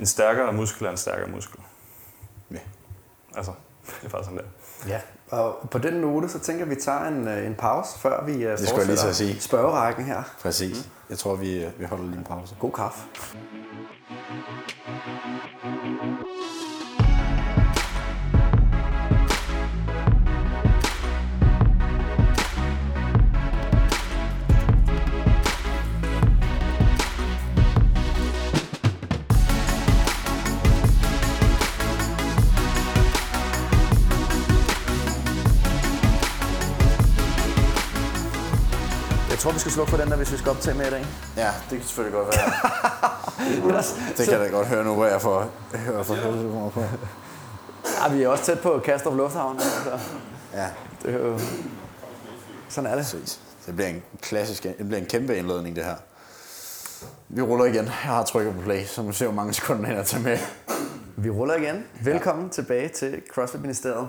En 0.00 0.06
stærkere 0.06 0.52
muskel 0.52 0.86
er 0.86 0.90
en 0.90 0.96
stærkere 0.96 1.28
muskel. 1.28 1.60
Ja. 2.50 2.58
Altså, 3.36 3.52
det 4.00 4.04
er 4.04 4.08
bare 4.08 4.24
sådan 4.24 4.38
der. 4.38 4.44
Ja, 4.88 5.00
og 5.30 5.68
på 5.70 5.78
den 5.78 5.94
note, 5.94 6.28
så 6.28 6.38
tænker 6.38 6.64
vi, 6.64 6.74
tager 6.74 7.08
en, 7.08 7.28
øh, 7.28 7.46
en 7.46 7.54
pause, 7.54 7.98
før 7.98 8.24
vi 8.24 8.32
uh, 8.32 8.38
det 8.38 8.72
jeg 8.76 8.86
lige 8.86 9.14
sige. 9.14 9.40
spørgerækken 9.40 10.04
her. 10.04 10.22
Præcis. 10.42 10.76
Mm. 10.76 10.90
Jeg 11.10 11.18
tror, 11.18 11.34
vi, 11.34 11.66
vi 11.78 11.84
holder 11.84 12.04
lige 12.04 12.18
en 12.18 12.24
pause. 12.24 12.54
God 12.60 12.72
kaffe. 12.72 13.00
Tror, 39.44 39.52
vi 39.52 39.58
skal 39.58 39.72
slukke 39.72 39.90
for 39.90 39.96
den 39.98 40.10
der, 40.10 40.16
hvis 40.16 40.32
vi 40.32 40.36
skal 40.36 40.50
optage 40.50 40.76
med 40.76 40.86
i 40.86 40.90
dag. 40.90 41.06
Ja, 41.36 41.50
det 41.70 41.78
kan 41.78 41.86
selvfølgelig 41.86 42.18
godt 42.18 42.36
være. 42.36 43.82
det 44.16 44.28
kan 44.28 44.32
jeg 44.32 44.40
da 44.40 44.56
godt 44.56 44.66
høre 44.66 44.84
nu, 44.84 44.94
hvor 44.94 45.06
jeg 45.06 45.22
får, 45.22 45.50
helvede 45.74 46.70
på. 46.74 46.84
Ja, 48.02 48.14
vi 48.14 48.22
er 48.22 48.28
også 48.28 48.44
tæt 48.44 48.60
på 48.60 48.82
Kastrup 48.84 49.16
Lufthavn. 49.16 49.60
Så. 49.60 49.98
Ja. 50.54 50.68
Det 51.02 51.14
er 51.14 51.18
jo... 51.18 51.38
Sådan 52.68 52.90
er 52.90 52.94
det. 52.94 53.04
Præcis. 53.04 53.40
Det 53.66 53.76
bliver 53.76 53.88
en 53.88 54.02
klassisk, 54.20 54.62
det 54.62 54.76
bliver 54.78 55.00
en 55.00 55.06
kæmpe 55.06 55.36
indledning, 55.36 55.76
det 55.76 55.84
her. 55.84 55.96
Vi 57.28 57.42
ruller 57.42 57.64
igen. 57.64 57.84
Jeg 57.84 57.92
har 57.92 58.24
trykket 58.24 58.54
på 58.54 58.60
play, 58.60 58.84
så 58.84 59.02
nu 59.02 59.12
ser 59.12 59.26
hvor 59.26 59.34
mange 59.34 59.54
sekunder 59.54 59.86
hen 59.86 59.96
at 59.96 60.06
tage 60.06 60.22
med. 60.22 60.38
Vi 61.16 61.30
ruller 61.30 61.54
igen. 61.54 61.84
Velkommen 62.00 62.46
ja. 62.46 62.52
tilbage 62.52 62.88
til 62.88 63.22
CrossFit 63.34 63.60
Ministeriet. 63.60 64.08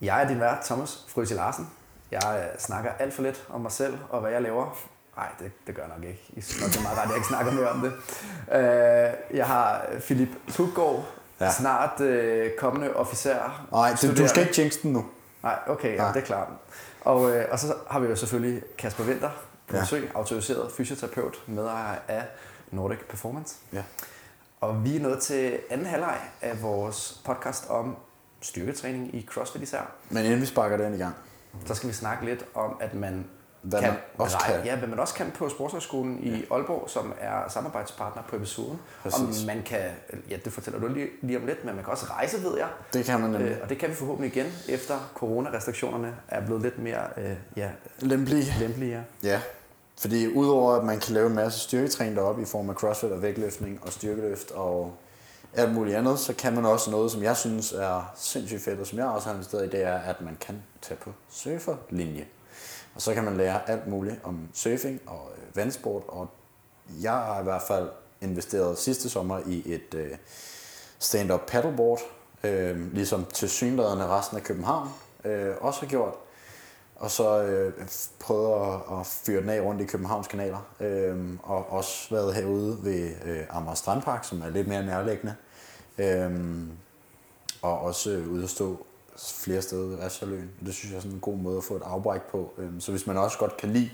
Jeg 0.00 0.22
er 0.22 0.28
din 0.28 0.40
vært, 0.40 0.58
Thomas 0.64 1.04
Frysi 1.08 1.34
Larsen. 1.34 1.68
Jeg 2.10 2.50
øh, 2.52 2.60
snakker 2.60 2.90
alt 2.98 3.14
for 3.14 3.22
lidt 3.22 3.46
om 3.48 3.60
mig 3.60 3.72
selv 3.72 3.98
og 4.10 4.20
hvad 4.20 4.30
jeg 4.30 4.42
laver. 4.42 4.78
Nej, 5.16 5.28
det, 5.38 5.52
det 5.66 5.74
gør 5.74 5.82
jeg 5.82 5.92
nok 5.96 6.04
ikke. 6.04 6.22
I 6.28 6.40
synes 6.40 6.62
nok, 6.62 6.70
det 6.70 6.78
er 6.78 6.82
meget 6.82 6.98
rart, 6.98 7.04
at 7.04 7.10
jeg 7.10 7.16
ikke 7.16 7.28
snakker 7.28 7.52
mere 7.52 7.68
om 7.68 7.80
det. 7.80 7.92
Uh, 8.48 9.36
jeg 9.36 9.46
har 9.46 9.86
Philip 10.00 10.28
Puggaard, 10.56 11.04
ja. 11.40 11.52
snart 11.52 12.00
uh, 12.00 12.58
kommende 12.58 12.96
officer. 12.96 13.66
Nej, 13.72 13.96
du, 14.02 14.22
du 14.22 14.28
skal 14.28 14.42
ikke 14.48 14.62
jinx 14.62 14.74
den 14.82 14.92
nu. 14.92 15.06
Nej, 15.42 15.58
okay, 15.66 15.96
Nej. 15.96 16.06
Ja, 16.06 16.12
det 16.12 16.22
er 16.22 16.26
klart. 16.26 16.48
Og, 17.00 17.20
og 17.50 17.58
så 17.58 17.74
har 17.90 18.00
vi 18.00 18.08
jo 18.08 18.16
selvfølgelig 18.16 18.62
Kasper 18.78 19.04
Winter 19.04 19.30
på 19.66 19.76
besøg, 19.80 20.02
ja. 20.02 20.18
autoriseret 20.18 20.72
fysioterapeut, 20.72 21.42
medejer 21.46 21.94
af 22.08 22.24
Nordic 22.70 22.98
Performance. 23.08 23.56
Ja. 23.72 23.82
Og 24.60 24.84
vi 24.84 24.96
er 24.96 25.00
nået 25.00 25.18
til 25.22 25.58
anden 25.70 25.86
halvleg 25.86 26.18
af 26.42 26.62
vores 26.62 27.20
podcast 27.24 27.70
om 27.70 27.96
styrketræning 28.40 29.14
i 29.14 29.26
CrossFit 29.30 29.62
især. 29.62 29.90
Men 30.10 30.24
inden 30.24 30.40
vi 30.40 30.46
sparker 30.46 30.76
den 30.76 30.94
i 30.94 30.98
gang, 30.98 31.14
Så 31.64 31.74
skal 31.74 31.88
vi 31.88 31.94
snakke 31.94 32.24
lidt 32.24 32.44
om, 32.54 32.76
at 32.80 32.94
man 32.94 33.24
Hvad 33.62 33.80
kan, 33.80 33.88
man 33.90 33.98
også 34.18 34.36
rej- 34.36 34.56
kan. 34.56 34.64
Ja, 34.64 34.76
hvad 34.76 34.88
man 34.88 34.98
også 34.98 35.14
kan 35.14 35.30
på 35.38 35.48
Sportshøjskolen 35.48 36.18
i 36.22 36.44
Aalborg, 36.50 36.90
som 36.90 37.12
er 37.20 37.48
samarbejdspartner 37.48 38.22
på 38.28 38.36
episoden. 38.36 38.78
Præcis. 39.02 39.40
Og 39.40 39.46
man 39.46 39.62
kan, 39.62 39.80
ja, 40.30 40.36
det 40.44 40.52
fortæller 40.52 40.80
du 40.80 40.86
lige, 40.86 41.08
lige 41.22 41.38
om 41.38 41.46
lidt, 41.46 41.64
men 41.64 41.74
man 41.74 41.84
kan 41.84 41.90
også 41.92 42.06
rejse, 42.10 42.42
ved 42.42 42.58
jeg. 42.58 42.68
det 42.92 43.04
kan 43.04 43.20
man 43.20 43.30
nemlig 43.30 43.50
Øh, 43.50 43.58
og 43.62 43.68
det 43.68 43.78
kan 43.78 43.88
vi 43.90 43.94
forhåbentlig 43.94 44.36
igen, 44.36 44.46
efter 44.68 45.10
coronarestriktionerne 45.14 46.14
er 46.28 46.46
blevet 46.46 46.62
lidt 46.62 46.78
mere 46.78 47.00
øh, 47.16 47.36
ja, 47.56 47.68
lempelige. 47.98 48.54
lempelige. 48.60 49.04
Ja, 49.22 49.40
fordi 50.00 50.28
udover 50.34 50.72
at 50.76 50.84
man 50.84 51.00
kan 51.00 51.14
lave 51.14 51.26
en 51.26 51.34
masse 51.34 51.58
styrketræning 51.60 52.16
deroppe 52.16 52.42
i 52.42 52.44
form 52.44 52.70
af 52.70 52.74
crossfit 52.76 53.10
og 53.10 53.22
vægtløftning 53.22 53.78
og 53.82 53.92
styrkeløft 53.92 54.50
og 54.50 54.94
alt 55.56 55.74
muligt 55.74 55.96
andet, 55.96 56.18
så 56.18 56.34
kan 56.34 56.54
man 56.54 56.66
også 56.66 56.90
noget, 56.90 57.10
som 57.10 57.22
jeg 57.22 57.36
synes 57.36 57.72
er 57.72 58.12
sindssygt 58.16 58.62
fedt, 58.62 58.80
og 58.80 58.86
som 58.86 58.98
jeg 58.98 59.06
også 59.06 59.28
har 59.28 59.34
investeret 59.34 59.66
i, 59.66 59.68
det 59.68 59.82
er, 59.82 59.98
at 59.98 60.20
man 60.20 60.36
kan 60.40 60.62
tage 60.82 61.00
på 61.00 61.12
surferlinje. 61.28 62.26
Og 62.94 63.02
så 63.02 63.14
kan 63.14 63.24
man 63.24 63.36
lære 63.36 63.70
alt 63.70 63.86
muligt 63.86 64.16
om 64.24 64.48
surfing 64.52 65.00
og 65.06 65.30
øh, 65.36 65.56
vandsport, 65.56 66.02
og 66.08 66.28
jeg 67.02 67.12
har 67.12 67.40
i 67.40 67.44
hvert 67.44 67.62
fald 67.62 67.88
investeret 68.20 68.78
sidste 68.78 69.10
sommer 69.10 69.40
i 69.46 69.62
et 69.74 69.94
øh, 69.94 70.10
stand-up 70.98 71.40
paddleboard, 71.46 72.00
øh, 72.44 72.92
ligesom 72.94 73.24
til 73.24 73.48
synlæderne 73.48 74.06
resten 74.06 74.36
af 74.36 74.42
København 74.42 74.88
øh, 75.24 75.54
også 75.60 75.80
har 75.80 75.86
gjort. 75.86 76.14
Og 76.96 77.10
så 77.10 77.42
øh, 77.42 77.72
prøvet 78.20 78.52
at, 78.52 78.98
at 78.98 79.06
fyre 79.06 79.40
den 79.40 79.48
af 79.48 79.60
rundt 79.60 79.80
i 79.80 79.84
Københavns 79.84 80.26
kanaler. 80.26 80.66
Øh, 80.80 81.38
og 81.42 81.72
også 81.72 82.14
været 82.14 82.34
herude 82.34 82.78
ved 82.82 83.10
øh, 83.24 83.44
Amager 83.50 83.74
Strandpark, 83.74 84.24
som 84.24 84.42
er 84.42 84.48
lidt 84.48 84.68
mere 84.68 84.86
nærliggende. 84.86 85.34
Øhm, 85.98 86.70
og 87.62 87.80
også 87.80 88.10
ud 88.10 88.26
ude 88.26 88.44
at 88.44 88.50
stå 88.50 88.86
flere 89.18 89.62
steder 89.62 89.96
i 89.96 90.00
Vassarløen. 90.00 90.50
Det 90.66 90.74
synes 90.74 90.90
jeg 90.90 90.96
er 90.96 91.00
sådan 91.00 91.14
en 91.14 91.20
god 91.20 91.36
måde 91.36 91.56
at 91.56 91.64
få 91.64 91.76
et 91.76 91.82
afbræk 91.82 92.22
på. 92.22 92.52
Øhm, 92.58 92.80
så 92.80 92.90
hvis 92.90 93.06
man 93.06 93.16
også 93.16 93.38
godt 93.38 93.56
kan 93.56 93.72
lide 93.72 93.90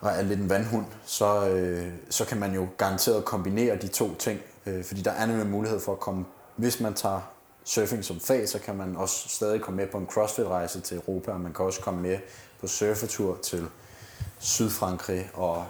og 0.00 0.10
er 0.10 0.22
lidt 0.22 0.40
en 0.40 0.50
vandhund, 0.50 0.86
så, 1.04 1.48
øh, 1.48 1.92
så 2.10 2.24
kan 2.24 2.38
man 2.38 2.54
jo 2.54 2.66
garanteret 2.76 3.24
kombinere 3.24 3.76
de 3.76 3.88
to 3.88 4.14
ting. 4.14 4.40
Øh, 4.66 4.84
fordi 4.84 5.02
der 5.02 5.10
er 5.10 5.26
nemlig 5.26 5.46
mulighed 5.46 5.80
for 5.80 5.92
at 5.92 6.00
komme, 6.00 6.24
hvis 6.56 6.80
man 6.80 6.94
tager 6.94 7.20
surfing 7.64 8.04
som 8.04 8.20
fag, 8.20 8.48
så 8.48 8.58
kan 8.58 8.76
man 8.76 8.96
også 8.96 9.28
stadig 9.28 9.60
komme 9.60 9.76
med 9.76 9.86
på 9.86 9.98
en 9.98 10.06
CrossFit-rejse 10.06 10.80
til 10.80 10.96
Europa, 10.96 11.32
og 11.32 11.40
man 11.40 11.52
kan 11.52 11.64
også 11.64 11.80
komme 11.80 12.02
med 12.02 12.18
på 12.60 12.66
surfetur 12.66 13.38
til 13.42 13.66
Sydfrankrig, 14.38 15.30
og 15.34 15.66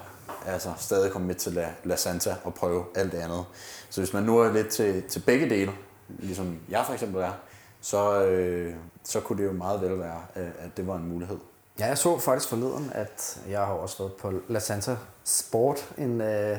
altså 0.47 0.73
stadig 0.79 1.13
komme 1.13 1.27
med 1.27 1.35
til 1.35 1.53
La, 1.53 1.69
La 1.85 1.97
Santa 1.97 2.35
og 2.45 2.55
prøve 2.55 2.85
alt 2.95 3.13
det 3.13 3.19
andet. 3.19 3.45
Så 3.91 4.01
hvis 4.01 4.13
man 4.13 4.23
nu 4.23 4.39
er 4.39 4.53
lidt 4.53 4.69
til, 4.69 5.03
til 5.03 5.21
begge 5.21 5.51
dele, 5.51 5.73
ligesom 6.09 6.59
jeg 6.69 6.83
for 6.87 6.93
eksempel 6.93 7.21
er, 7.23 7.33
så, 7.81 8.25
øh, 8.25 8.75
så 9.05 9.21
kunne 9.21 9.43
det 9.43 9.49
jo 9.49 9.53
meget 9.53 9.83
vel 9.83 9.99
være, 9.99 10.23
øh, 10.37 10.49
at 10.59 10.77
det 10.77 10.87
var 10.87 10.97
en 10.97 11.09
mulighed. 11.09 11.39
Ja, 11.79 11.87
jeg 11.87 11.99
så 11.99 12.19
faktisk 12.19 12.49
forleden, 12.49 12.91
at 12.95 13.41
jeg 13.49 13.61
har 13.61 13.73
også 13.73 13.99
været 13.99 14.13
på 14.13 14.33
La 14.49 14.59
Santa 14.59 14.97
Sport 15.25 15.95
en 15.99 16.21
øh, 16.21 16.59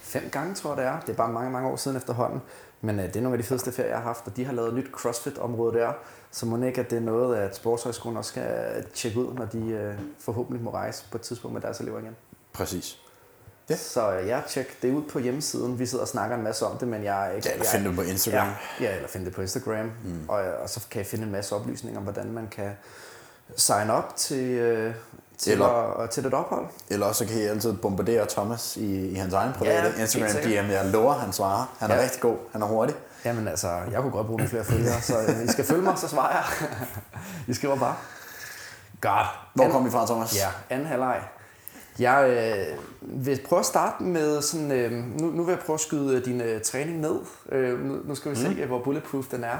fem 0.00 0.28
gange, 0.32 0.54
tror 0.54 0.70
jeg 0.70 0.76
det 0.76 0.84
er. 0.84 1.00
Det 1.00 1.08
er 1.08 1.16
bare 1.16 1.32
mange, 1.32 1.50
mange 1.50 1.68
år 1.68 1.76
siden 1.76 1.96
efterhånden. 1.96 2.40
Men 2.80 2.98
øh, 2.98 3.06
det 3.06 3.16
er 3.16 3.20
nogle 3.20 3.36
af 3.36 3.42
de 3.42 3.48
fedeste 3.48 3.72
ferier, 3.72 3.90
jeg 3.90 3.98
har 3.98 4.04
haft, 4.04 4.26
og 4.26 4.36
de 4.36 4.44
har 4.44 4.52
lavet 4.52 4.68
et 4.68 4.74
nyt 4.74 4.90
CrossFit-område 4.92 5.78
der. 5.78 5.92
Så 6.30 6.46
må 6.46 6.62
ikke, 6.62 6.80
at 6.80 6.90
det 6.90 6.96
er 6.96 7.02
noget, 7.02 7.36
at 7.36 7.56
Sportshøjskolen 7.56 8.16
også 8.16 8.28
skal 8.28 8.84
tjekke 8.94 9.20
ud, 9.20 9.34
når 9.34 9.44
de 9.44 9.58
øh, 9.58 9.94
forhåbentlig 10.18 10.64
må 10.64 10.70
rejse 10.70 11.04
på 11.10 11.16
et 11.16 11.22
tidspunkt 11.22 11.52
med 11.54 11.60
deres 11.62 11.80
elever 11.80 11.98
igen. 11.98 12.16
Præcis. 12.52 12.98
Ja. 13.70 13.76
Så 13.76 14.10
jeg 14.10 14.42
tjek 14.48 14.82
det 14.82 14.92
ud 14.92 15.02
på 15.12 15.18
hjemmesiden. 15.18 15.78
Vi 15.78 15.86
sidder 15.86 16.02
og 16.04 16.08
snakker 16.08 16.36
en 16.36 16.42
masse 16.42 16.66
om 16.66 16.76
det, 16.78 16.88
men 16.88 17.04
jeg 17.04 17.32
ikke... 17.36 17.48
Ja, 17.48 17.52
eller 17.54 17.64
jeg, 17.64 17.72
finde 17.72 17.88
det 17.88 17.96
på 17.96 18.02
Instagram. 18.02 18.48
Ja, 18.80 18.84
ja, 18.84 18.94
eller 18.96 19.08
finde 19.08 19.26
det 19.26 19.34
på 19.34 19.40
Instagram. 19.42 19.84
Mm. 20.04 20.28
Og, 20.28 20.38
og 20.62 20.68
så 20.70 20.80
kan 20.90 20.98
jeg 20.98 21.06
finde 21.06 21.24
en 21.24 21.32
masse 21.32 21.54
oplysninger 21.54 21.98
om, 21.98 22.04
hvordan 22.04 22.32
man 22.32 22.48
kan 22.50 22.70
sign 23.56 23.90
up 23.90 24.16
til, 24.16 24.44
øh, 24.50 24.94
til, 25.38 25.52
Eller- 25.52 26.00
at, 26.00 26.10
til 26.10 26.26
et 26.26 26.34
ophold. 26.34 26.66
Eller 26.90 27.06
også 27.06 27.18
så 27.24 27.32
kan 27.32 27.42
I 27.42 27.44
altid 27.46 27.72
bombardere 27.72 28.26
Thomas 28.26 28.76
i, 28.76 29.08
i 29.08 29.14
hans 29.14 29.34
egen 29.34 29.52
private 29.52 29.92
Ja, 29.96 30.02
Instagram. 30.02 30.30
DM. 30.30 30.70
Jeg 30.70 30.86
lover, 30.86 31.12
han 31.14 31.32
svarer. 31.32 31.74
Han 31.78 31.90
er 31.90 31.94
Ja. 31.96 32.02
rigtig 32.02 32.20
god. 32.20 32.36
Han 32.52 32.62
er 32.62 32.66
hurtig. 32.66 32.94
Jamen 33.24 33.48
altså, 33.48 33.68
jeg 33.68 34.00
kunne 34.00 34.12
godt 34.12 34.26
bruge 34.26 34.38
nogle 34.38 34.50
flere 34.50 34.64
følgere, 34.64 35.00
så 35.00 35.18
øh, 35.20 35.44
I 35.44 35.48
skal 35.48 35.64
følge 35.64 35.82
mig, 35.82 35.98
så 35.98 36.08
svarer 36.08 36.32
jeg. 36.32 36.68
I 37.48 37.54
skriver 37.54 37.76
bare. 37.76 37.96
Godt. 39.00 39.26
Hvor 39.54 39.68
kom 39.68 39.84
vi 39.84 39.90
fra, 39.90 40.06
Thomas? 40.06 40.36
Ja, 40.36 40.48
anden 40.70 40.86
halvleg. 40.88 41.20
Jeg 42.00 42.30
øh, 42.30 42.78
vil 43.26 43.40
prøve 43.48 43.60
at 43.60 43.66
starte 43.66 44.02
med 44.02 44.42
sådan, 44.42 44.72
øh, 44.72 44.92
nu, 44.92 45.26
nu 45.26 45.44
vil 45.44 45.52
jeg 45.52 45.60
prøve 45.66 45.74
at 45.74 45.80
skyde 45.80 46.16
øh, 46.16 46.24
din 46.24 46.40
øh, 46.40 46.60
træning 46.60 47.00
ned. 47.00 47.16
Øh, 47.52 47.80
nu, 47.80 48.00
nu 48.04 48.14
skal 48.14 48.30
vi 48.30 48.36
se, 48.36 48.56
øh, 48.60 48.66
hvor 48.66 48.82
bulletproof 48.82 49.26
den 49.26 49.44
er. 49.44 49.58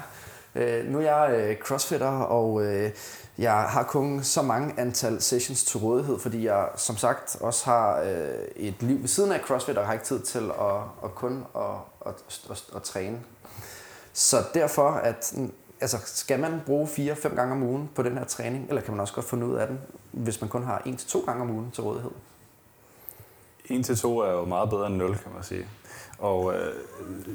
Øh, 0.54 0.86
nu 0.86 0.98
er 0.98 1.02
jeg 1.02 1.40
øh, 1.40 1.56
crossfitter, 1.56 2.08
og 2.08 2.64
øh, 2.64 2.90
jeg 3.38 3.52
har 3.52 3.82
kun 3.82 4.22
så 4.22 4.42
mange 4.42 4.74
antal 4.76 5.20
sessions 5.20 5.64
til 5.64 5.78
rådighed, 5.78 6.18
fordi 6.18 6.44
jeg 6.46 6.68
som 6.76 6.96
sagt 6.96 7.36
også 7.40 7.64
har 7.64 8.00
øh, 8.00 8.44
et 8.56 8.82
liv 8.82 9.00
ved 9.00 9.08
siden 9.08 9.32
af 9.32 9.40
crossfit, 9.40 9.78
og 9.78 9.86
har 9.86 9.92
ikke 9.92 10.04
tid 10.04 10.20
til 10.20 10.50
at, 10.60 10.76
at 11.04 11.14
kun 11.14 11.44
at, 11.56 11.62
at, 12.06 12.14
at, 12.50 12.64
at 12.76 12.82
træne. 12.82 13.20
Så 14.12 14.36
derfor, 14.54 14.88
at, 14.90 15.32
mm, 15.36 15.52
altså, 15.80 15.96
skal 16.04 16.40
man 16.40 16.60
bruge 16.66 16.86
4-5 16.86 17.34
gange 17.34 17.52
om 17.52 17.62
ugen 17.62 17.90
på 17.94 18.02
den 18.02 18.18
her 18.18 18.24
træning, 18.24 18.66
eller 18.68 18.82
kan 18.82 18.92
man 18.92 19.00
også 19.00 19.14
godt 19.14 19.26
få 19.26 19.36
noget 19.36 19.58
af 19.58 19.66
den, 19.66 19.78
hvis 20.12 20.40
man 20.40 20.50
kun 20.50 20.64
har 20.64 20.82
1-2 20.86 21.26
gange 21.26 21.42
om 21.42 21.50
ugen 21.50 21.70
til 21.70 21.82
rådighed? 21.82 22.10
1 23.70 23.84
til 23.84 23.96
2 23.96 24.18
er 24.18 24.32
jo 24.32 24.44
meget 24.44 24.70
bedre 24.70 24.86
end 24.86 24.96
0, 24.96 25.08
kan 25.08 25.32
man 25.34 25.42
sige. 25.42 25.66
Og 26.18 26.54
øh, 26.54 26.74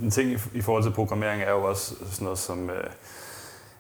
en 0.02 0.12
ting 0.12 0.32
i, 0.32 0.38
i 0.54 0.62
forhold 0.62 0.84
til 0.84 0.92
programmering 0.92 1.42
er 1.42 1.52
jo 1.52 1.64
også 1.64 1.96
sådan 2.12 2.24
noget 2.24 2.40
som 2.40 2.70
øh, 2.70 2.84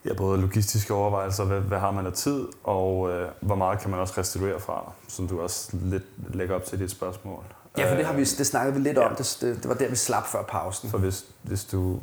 ja, 0.05 0.13
både 0.13 0.41
logistiske 0.41 0.93
overvejelser, 0.93 1.43
hvad, 1.43 1.59
hvad 1.59 1.79
har 1.79 1.91
man 1.91 2.05
af 2.05 2.13
tid, 2.13 2.47
og 2.63 3.11
øh, 3.11 3.27
hvor 3.41 3.55
meget 3.55 3.79
kan 3.79 3.91
man 3.91 3.99
også 3.99 4.13
restituere 4.17 4.59
fra, 4.59 4.91
som 5.07 5.27
du 5.27 5.41
også 5.41 5.77
lidt 5.81 6.03
lægger 6.33 6.55
op 6.55 6.65
til 6.65 6.79
dit 6.79 6.91
spørgsmål. 6.91 7.43
Ja, 7.77 7.91
for 7.91 7.95
det, 7.95 8.05
har 8.05 8.13
vi, 8.13 8.21
Øh, 8.21 8.27
det 8.37 8.47
snakkede 8.47 8.75
vi 8.75 8.81
lidt 8.81 8.97
ja. 8.97 9.09
om. 9.09 9.15
Det, 9.15 9.37
det, 9.41 9.55
det 9.55 9.69
var 9.69 9.75
der, 9.75 9.89
vi 9.89 9.95
slap 9.95 10.27
før 10.27 10.43
pausen. 10.43 10.89
For 10.89 10.97
hvis, 10.97 11.25
hvis, 11.41 11.65
du, 11.65 11.99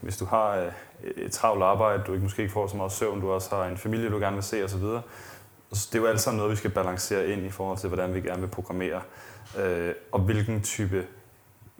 hvis 0.00 0.16
du 0.16 0.24
har 0.24 0.56
øh, 0.56 0.72
et 1.16 1.32
travlt 1.32 1.62
arbejde, 1.62 2.02
du 2.06 2.12
ikke, 2.12 2.22
måske 2.22 2.42
ikke 2.42 2.52
får 2.52 2.66
så 2.66 2.76
meget 2.76 2.92
søvn, 2.92 3.20
du 3.20 3.30
også 3.30 3.56
har 3.56 3.64
en 3.64 3.76
familie, 3.76 4.10
du 4.10 4.18
gerne 4.18 4.36
vil 4.36 4.44
se 4.44 4.64
osv., 4.64 4.84
så 5.72 5.88
det 5.92 5.98
er 5.98 6.02
jo 6.02 6.06
alt 6.06 6.20
sammen 6.20 6.36
noget, 6.36 6.50
vi 6.50 6.56
skal 6.56 6.70
balancere 6.70 7.28
ind 7.28 7.46
i 7.46 7.50
forhold 7.50 7.78
til, 7.78 7.88
hvordan 7.88 8.14
vi 8.14 8.20
gerne 8.20 8.40
vil 8.40 8.48
programmere, 8.48 9.00
øh, 9.58 9.94
og 10.12 10.20
hvilken 10.20 10.62
type 10.62 11.06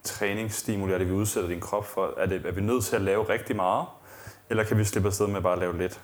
træningsstimuli 0.04 0.92
er 0.92 0.98
det, 0.98 1.08
vi 1.08 1.12
udsætter 1.12 1.48
din 1.48 1.60
krop 1.60 1.86
for. 1.86 2.14
Er, 2.16 2.26
det, 2.26 2.46
er 2.46 2.52
vi 2.52 2.60
nødt 2.60 2.84
til 2.84 2.96
at 2.96 3.02
lave 3.02 3.28
rigtig 3.28 3.56
meget, 3.56 3.86
eller 4.50 4.64
kan 4.64 4.78
vi 4.78 4.84
slippe 4.84 5.08
afsted 5.08 5.26
med 5.26 5.40
bare 5.40 5.52
at 5.52 5.58
lave 5.58 5.78
lidt? 5.78 6.00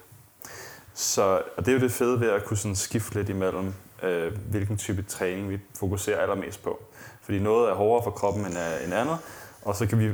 Så 0.94 1.42
og 1.56 1.66
det 1.66 1.68
er 1.68 1.72
jo 1.72 1.80
det 1.80 1.92
fede 1.92 2.20
ved 2.20 2.30
at 2.30 2.44
kunne 2.44 2.56
sådan 2.56 2.76
skifte 2.76 3.14
lidt 3.14 3.28
imellem, 3.28 3.74
øh, 4.02 4.38
hvilken 4.50 4.76
type 4.76 5.02
træning 5.02 5.50
vi 5.50 5.58
fokuserer 5.78 6.20
allermest 6.20 6.62
på. 6.62 6.82
Fordi 7.22 7.38
noget 7.38 7.70
er 7.70 7.74
hårdere 7.74 8.04
for 8.04 8.10
kroppen 8.10 8.46
end, 8.46 8.58
øh, 8.58 8.84
end 8.84 8.94
andet, 8.94 9.18
og 9.62 9.76
så 9.76 9.86
kan 9.86 9.98
vi, 9.98 10.06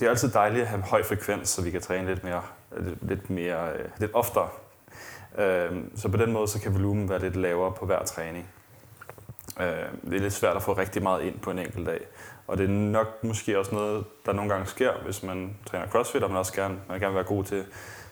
det 0.00 0.06
er 0.06 0.10
altid 0.10 0.28
dejligt 0.28 0.62
at 0.62 0.68
have 0.68 0.82
høj 0.82 1.02
frekvens, 1.02 1.48
så 1.48 1.62
vi 1.62 1.70
kan 1.70 1.80
træne 1.80 2.08
lidt 2.08 2.24
mere, 2.24 2.42
lidt, 2.78 3.08
lidt, 3.08 3.30
mere, 3.30 3.72
øh, 3.72 3.84
lidt 3.98 4.10
oftere. 4.14 4.48
Øh, 5.38 5.70
så 5.96 6.08
på 6.08 6.16
den 6.16 6.32
måde 6.32 6.48
så 6.48 6.60
kan 6.60 6.74
volumen 6.74 7.08
være 7.08 7.18
lidt 7.18 7.36
lavere 7.36 7.72
på 7.72 7.86
hver 7.86 8.04
træning. 8.04 8.48
Øh, 9.60 10.10
det 10.10 10.16
er 10.16 10.20
lidt 10.20 10.32
svært 10.32 10.56
at 10.56 10.62
få 10.62 10.72
rigtig 10.72 11.02
meget 11.02 11.22
ind 11.22 11.38
på 11.38 11.50
en 11.50 11.58
enkelt 11.58 11.86
dag. 11.86 12.00
Og 12.46 12.58
det 12.58 12.64
er 12.64 12.68
nok 12.68 13.24
måske 13.24 13.58
også 13.58 13.74
noget, 13.74 14.04
der 14.26 14.32
nogle 14.32 14.50
gange 14.50 14.66
sker, 14.66 14.92
hvis 15.04 15.22
man 15.22 15.56
træner 15.66 15.86
crossfit, 15.86 16.22
og 16.22 16.30
man 16.30 16.38
også 16.38 16.52
gerne, 16.52 16.78
man 16.88 17.00
gerne 17.00 17.12
vil 17.12 17.14
være 17.14 17.36
god 17.36 17.44
til, 17.44 17.64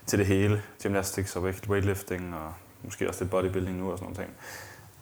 til 0.07 0.19
det 0.19 0.27
hele. 0.27 0.63
Gymnastics 0.83 1.37
og 1.37 1.43
weightlifting, 1.43 2.35
og 2.35 2.53
måske 2.83 3.09
også 3.09 3.25
lidt 3.25 3.31
bodybuilding 3.31 3.79
nu 3.79 3.93
og 3.93 3.99
sådan 3.99 4.15
noget. 4.15 4.31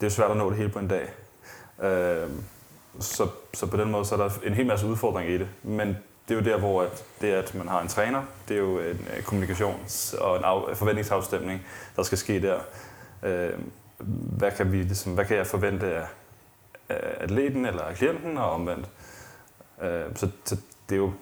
Det 0.01 0.07
er 0.07 0.11
svært 0.11 0.31
at 0.31 0.37
nå 0.37 0.51
det 0.51 0.59
hele 0.59 0.69
på 0.69 0.79
en 0.79 0.89
dag. 0.89 1.13
Øh, 1.83 2.29
så, 3.01 3.29
så 3.55 3.67
på 3.67 3.77
den 3.77 3.91
måde 3.91 4.05
så 4.05 4.15
er 4.15 4.19
der 4.19 4.31
en 4.45 4.55
hel 4.55 4.67
masse 4.67 4.87
udfordringer 4.87 5.35
i 5.35 5.39
det. 5.39 5.49
Men 5.63 5.89
det 6.29 6.35
er 6.35 6.39
jo 6.39 6.45
der, 6.45 6.59
hvor 6.59 6.83
at 6.83 7.05
det, 7.21 7.33
at 7.33 7.55
man 7.55 7.69
har 7.69 7.81
en 7.81 7.89
træner, 7.89 8.23
det 8.49 8.55
er 8.55 8.61
jo 8.61 8.79
en 8.79 9.09
øh, 9.17 9.23
kommunikations- 9.25 10.21
og 10.21 10.37
en 10.37 10.45
af, 10.45 10.77
forventningsafstemning, 10.77 11.67
der 11.97 12.03
skal 12.03 12.19
ske 12.19 12.43
der. 12.43 12.59
Øh, 13.23 13.59
hvad, 14.39 14.51
kan 14.51 14.73
vi, 14.73 14.83
ligesom, 14.83 15.15
hvad 15.15 15.25
kan 15.25 15.37
jeg 15.37 15.47
forvente 15.47 15.95
af 15.95 16.07
atleten 16.89 17.67
eller 17.67 17.95
klienten 17.95 18.39
og 18.39 18.51
omvendt? 18.51 18.89
Øh, 19.83 20.05
så, 20.15 20.31
så 20.45 20.57
det 20.89 20.95
er 20.95 20.99
jo 20.99 21.13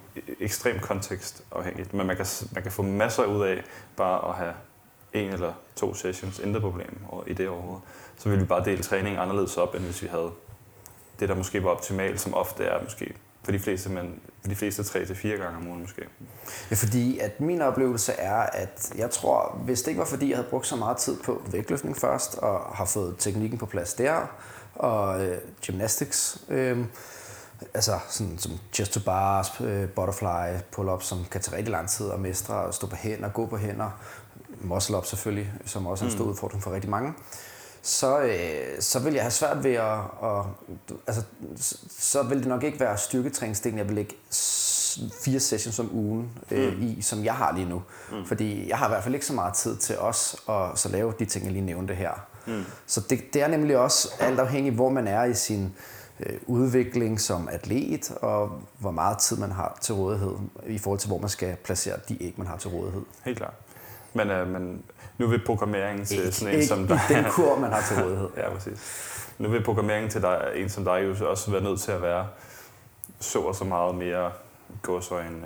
ekstremt 0.41 0.83
kontekstafhængigt, 0.83 1.95
men 1.95 2.07
man 2.07 2.17
kan, 2.17 2.27
man 2.53 2.63
kan 2.63 2.73
få 2.73 2.83
masser 2.83 3.25
ud 3.25 3.43
af 3.45 3.63
bare 3.97 4.29
at 4.29 4.35
have 4.35 4.55
en 5.13 5.33
eller 5.33 5.53
to 5.77 5.95
sessions, 5.95 6.39
intet 6.39 6.63
problem 6.63 6.99
og 7.09 7.25
i 7.27 7.33
det 7.33 7.49
overhovedet. 7.49 7.83
Så 8.17 8.29
ville 8.29 8.43
vi 8.43 8.49
bare 8.49 8.65
dele 8.65 8.83
træningen 8.83 9.21
anderledes 9.21 9.57
op, 9.57 9.75
end 9.75 9.85
hvis 9.85 10.03
vi 10.03 10.07
havde 10.07 10.31
det, 11.21 11.29
der 11.29 11.35
måske 11.35 11.65
var 11.65 11.71
optimalt, 11.71 12.21
som 12.21 12.35
ofte 12.35 12.65
er 12.65 12.83
måske 12.83 13.15
for 13.45 13.53
de 13.53 13.59
fleste, 13.59 13.91
men 13.91 14.21
for 14.41 14.49
de 14.49 14.55
fleste 14.55 14.85
tre 14.85 15.07
til 15.07 15.17
fire 15.17 15.37
gange 15.37 15.57
om 15.57 15.69
ugen 15.69 15.81
måske. 15.81 16.03
Ja, 16.71 16.77
fordi 16.77 17.19
at 17.19 17.41
min 17.41 17.63
oplevelse 17.63 18.13
er, 18.13 18.37
at 18.37 18.93
jeg 18.97 19.11
tror, 19.11 19.61
hvis 19.65 19.83
det 19.83 19.89
ikke 19.89 19.99
var 19.99 20.07
fordi, 20.07 20.29
jeg 20.29 20.37
havde 20.37 20.49
brugt 20.49 20.67
så 20.67 20.77
meget 20.77 20.97
tid 20.97 21.17
på 21.25 21.43
vægtløftning 21.47 21.97
først, 21.97 22.39
og 22.39 22.61
har 22.77 22.85
fået 22.85 23.15
teknikken 23.19 23.59
på 23.59 23.67
plads 23.67 23.95
der, 23.95 24.27
og 24.83 25.25
øh, 25.25 25.39
gymnastics, 25.67 26.39
øh, 26.49 26.79
altså 27.75 27.99
sådan 28.09 28.39
som 28.39 28.53
chest 28.73 28.93
to 28.93 29.01
bars, 29.01 29.61
øh, 29.61 29.89
butterfly, 29.89 30.59
pull-up, 30.73 31.03
som 31.03 31.25
kan 31.31 31.41
tage 31.41 31.57
rigtig 31.57 31.73
lang 31.73 31.89
tid 31.89 32.11
at 32.11 32.21
mestre, 32.21 32.55
og 32.55 32.75
stå 32.75 32.87
på 32.87 32.97
hænder, 32.97 33.29
gå 33.29 33.47
på 33.47 33.57
hænder, 33.57 33.91
muscle 34.61 34.97
up 34.97 35.07
selvfølgelig, 35.07 35.53
som 35.67 35.87
også 35.87 36.05
er 36.05 36.09
en 36.09 36.15
stor 36.15 36.25
udfordring 36.25 36.63
for 36.63 36.73
rigtig 36.73 36.91
mange, 36.91 37.15
så, 37.83 38.21
øh, 38.21 38.81
så 38.81 38.99
vil 38.99 39.15
jeg 39.15 39.23
have 39.23 39.31
svært 39.31 39.65
ved 39.65 39.75
at, 39.75 39.99
at 40.23 40.45
altså, 41.07 41.23
så 41.99 42.23
vil 42.23 42.39
det 42.39 42.47
nok 42.47 42.63
ikke 42.63 42.81
være 42.81 42.99
styrketræningsdelen, 42.99 43.79
jeg 43.79 43.89
vil 43.89 43.95
lægge 43.95 44.15
fire 45.25 45.41
sessions 45.41 45.79
om 45.79 45.91
ugen 45.93 46.31
øh, 46.51 46.77
mm. 46.77 46.83
i, 46.83 47.03
som 47.03 47.25
jeg 47.25 47.35
har 47.35 47.53
lige 47.53 47.69
nu. 47.69 47.83
Mm. 48.13 48.27
Fordi 48.27 48.69
jeg 48.69 48.79
har 48.79 48.87
i 48.87 48.89
hvert 48.89 49.03
fald 49.03 49.15
ikke 49.15 49.27
så 49.27 49.33
meget 49.33 49.55
tid 49.55 49.77
til 49.77 49.99
os 49.99 50.37
at 50.49 50.79
så 50.79 50.89
lave 50.89 51.15
de 51.19 51.25
ting, 51.25 51.45
jeg 51.45 51.53
lige 51.53 51.65
nævnte 51.65 51.95
her. 51.95 52.32
Mm. 52.47 52.65
Så 52.87 53.01
det, 53.11 53.35
det 53.35 53.43
er 53.43 53.49
nemlig 53.49 53.79
også 53.79 54.09
alt 54.21 54.41
afhængigt, 54.41 54.75
hvor 54.75 54.89
man 54.89 55.09
er 55.09 55.25
i 55.25 55.35
sin 55.35 55.75
øh, 56.21 56.39
udvikling 56.47 57.21
som 57.21 57.49
atlet, 57.49 58.11
og 58.23 58.63
hvor 58.79 58.91
meget 58.91 59.19
tid 59.19 59.37
man 59.37 59.53
har 59.53 59.79
til 59.81 59.95
rådighed, 59.95 60.35
i 60.67 60.79
forhold 60.79 60.99
til, 60.99 61.09
hvor 61.09 61.19
man 61.19 61.29
skal 61.29 61.57
placere 61.65 61.97
de 62.09 62.23
æg, 62.23 62.35
man 62.37 62.47
har 62.47 62.57
til 62.57 62.71
rådighed. 62.71 63.03
Helt 63.25 63.39
klart. 63.39 63.55
Men, 64.15 64.31
øh, 64.31 64.49
men 64.49 64.85
nu 65.19 65.27
vil 65.27 65.45
programmeringen 65.47 66.05
til 66.05 66.19
Ikke, 66.19 66.33
sådan 66.33 66.55
en 66.55 66.61
ikke 66.61 66.69
som 66.69 66.87
dig... 66.89 67.01
den 67.09 67.25
kur, 67.31 67.59
man 67.59 67.73
har 67.73 67.83
til 67.89 68.05
rådighed. 68.05 68.29
ja, 68.43 68.51
præcis. 68.55 69.09
Nu 69.39 69.49
vil 69.49 69.65
programmeringen 69.65 70.11
til 70.11 70.23
dig, 70.23 70.53
en 70.55 70.69
som 70.69 70.85
dig 70.85 71.05
jo 71.05 71.31
også 71.31 71.51
være 71.51 71.63
nødt 71.63 71.81
til 71.81 71.93
at 71.93 72.03
være 72.03 72.27
så 73.21 73.39
og 73.41 73.55
så 73.55 73.65
meget 73.65 73.95
mere 73.95 74.33
gå 74.83 75.01
så 75.01 75.19
en 75.19 75.45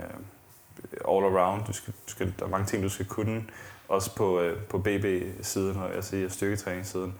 uh, 1.06 1.16
all 1.16 1.36
around. 1.36 1.64
Du 1.66 1.72
skal, 1.72 1.94
du 2.06 2.10
skal, 2.10 2.34
der 2.38 2.44
er 2.44 2.48
mange 2.48 2.66
ting, 2.66 2.82
du 2.82 2.88
skal 2.88 3.06
kunne, 3.06 3.44
også 3.88 4.14
på, 4.14 4.40
uh, 4.40 4.58
på 4.68 4.78
BB-siden, 4.78 5.76
og 5.76 5.94
jeg 5.94 6.04
siger 6.04 6.28
styrketræningssiden. 6.28 7.14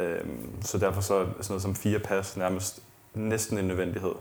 Um, 0.00 0.62
så 0.62 0.78
derfor 0.78 1.00
så 1.00 1.08
sådan 1.24 1.44
noget 1.48 1.62
som 1.62 1.74
fire 1.74 1.98
pas 1.98 2.36
nærmest 2.36 2.82
næsten 3.14 3.58
en 3.58 3.64
nødvendighed. 3.64 4.12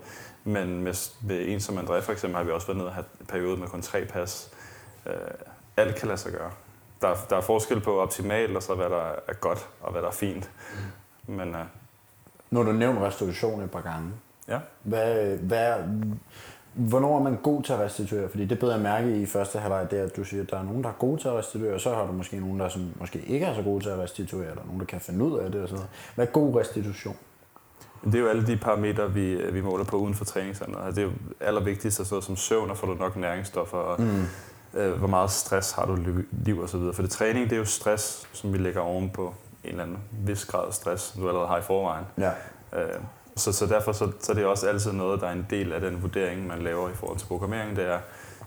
Men 0.43 0.83
med, 0.83 0.93
med 1.27 1.47
en 1.47 1.59
som 1.59 1.77
André 1.77 1.99
for 1.99 2.11
eksempel, 2.11 2.37
har 2.37 2.43
vi 2.43 2.51
også 2.51 2.67
været 2.67 2.77
nede 2.77 2.87
og 2.89 2.93
have 2.93 3.05
en 3.19 3.25
periode 3.25 3.57
med 3.57 3.67
kun 3.67 3.81
tre 3.81 4.05
pas. 4.05 4.51
Uh, 5.05 5.11
alt 5.77 5.95
kan 5.95 6.07
lade 6.07 6.17
sig 6.17 6.31
gøre. 6.31 6.51
Der, 7.01 7.07
er- 7.07 7.25
der 7.29 7.37
er 7.37 7.41
forskel 7.41 7.81
på 7.81 7.99
optimalt, 7.99 8.55
og 8.55 8.63
så 8.63 8.75
hvad 8.75 8.89
der 8.89 9.11
er 9.27 9.33
godt, 9.33 9.67
og 9.81 9.91
hvad 9.91 10.01
der 10.01 10.07
er 10.07 10.11
fint. 10.11 10.49
Men 11.27 11.49
uh, 11.49 11.61
Nu 12.49 12.59
har 12.59 12.65
du 12.71 12.77
nævnt 12.77 12.99
restitution 12.99 13.61
et 13.61 13.71
par 13.71 13.81
gange. 13.81 14.11
ja, 14.47 14.59
Hvad, 14.83 15.37
hvad, 15.37 15.73
hvornår 16.73 17.17
er 17.19 17.23
man 17.23 17.37
god 17.43 17.63
til 17.63 17.73
at 17.73 17.79
restituere? 17.79 18.29
Fordi 18.29 18.45
det 18.45 18.59
beder 18.59 18.73
jeg 18.73 18.81
mærke 18.81 19.21
i 19.21 19.25
første 19.25 19.59
halvleg, 19.59 19.91
det 19.91 19.99
er, 19.99 20.03
at 20.03 20.15
du 20.15 20.23
siger, 20.23 20.43
at 20.43 20.49
der 20.49 20.57
er 20.59 20.63
nogen, 20.63 20.83
der 20.83 20.89
er 20.89 20.93
gode 20.93 21.21
til 21.21 21.27
at 21.27 21.33
restituere, 21.33 21.73
og 21.73 21.81
så 21.81 21.93
har 21.93 22.05
du 22.05 22.11
måske 22.11 22.39
nogen, 22.39 22.59
der 22.59 22.69
som 22.69 22.81
måske 22.99 23.19
ikke 23.27 23.45
er 23.45 23.55
så 23.55 23.61
gode 23.61 23.83
til 23.83 23.89
at 23.89 23.99
restituere, 23.99 24.49
eller 24.49 24.63
nogen, 24.65 24.79
der 24.79 24.85
kan 24.85 25.01
finde 25.01 25.25
ud 25.25 25.39
af 25.39 25.51
det 25.51 25.61
og 25.61 25.67
sådan 25.67 25.77
noget. 25.77 25.89
Hvad 26.15 26.27
er 26.27 26.31
god 26.31 26.59
restitution? 26.59 27.15
Det 28.05 28.15
er 28.15 28.19
jo 28.19 28.27
alle 28.27 28.47
de 28.47 28.57
parametre, 28.57 29.13
vi, 29.13 29.51
vi 29.51 29.61
måler 29.61 29.85
på 29.85 29.97
uden 29.97 30.13
for 30.13 30.25
træningscenteret. 30.25 30.85
Altså, 30.85 31.01
Det 31.01 31.07
er 31.07 31.11
jo 31.11 31.17
allervigtigst, 31.47 31.97
sådan 31.97 32.07
noget 32.11 32.23
som 32.23 32.35
søvn, 32.35 32.69
og 32.69 32.77
får 32.77 32.87
du 32.87 32.93
nok 32.93 33.15
næringsstoffer, 33.15 33.77
og 33.77 34.01
mm. 34.01 34.23
øh, 34.79 34.97
hvor 34.97 35.07
meget 35.07 35.31
stress 35.31 35.71
har 35.71 35.85
du 35.85 35.95
i 35.95 36.23
liv 36.45 36.59
og 36.59 36.69
så 36.69 36.77
videre. 36.77 36.93
For 36.93 37.01
det 37.01 37.11
træning, 37.11 37.49
det 37.49 37.55
er 37.55 37.59
jo 37.59 37.65
stress, 37.65 38.29
som 38.33 38.53
vi 38.53 38.57
lægger 38.57 38.81
oven 38.81 39.09
på 39.09 39.33
en 39.63 39.69
eller 39.69 39.83
anden 39.83 39.97
vis 40.11 40.45
grad 40.45 40.67
af 40.67 40.73
stress, 40.73 41.11
du 41.11 41.27
allerede 41.27 41.47
har 41.47 41.57
i 41.57 41.61
forvejen. 41.61 42.05
Ja. 42.17 42.31
Øh, 42.79 42.99
så, 43.35 43.51
så 43.53 43.65
derfor 43.65 43.91
så, 43.91 44.11
så 44.19 44.31
er 44.31 44.35
det 44.35 44.45
også 44.45 44.67
altid 44.67 44.91
noget, 44.91 45.21
der 45.21 45.27
er 45.27 45.31
en 45.31 45.47
del 45.49 45.73
af 45.73 45.81
den 45.81 46.01
vurdering, 46.01 46.47
man 46.47 46.61
laver 46.61 46.89
i 46.89 46.93
forhold 46.93 47.19
til 47.19 47.27
programmering. 47.27 47.75
Det 47.75 47.85
er, 47.85 47.99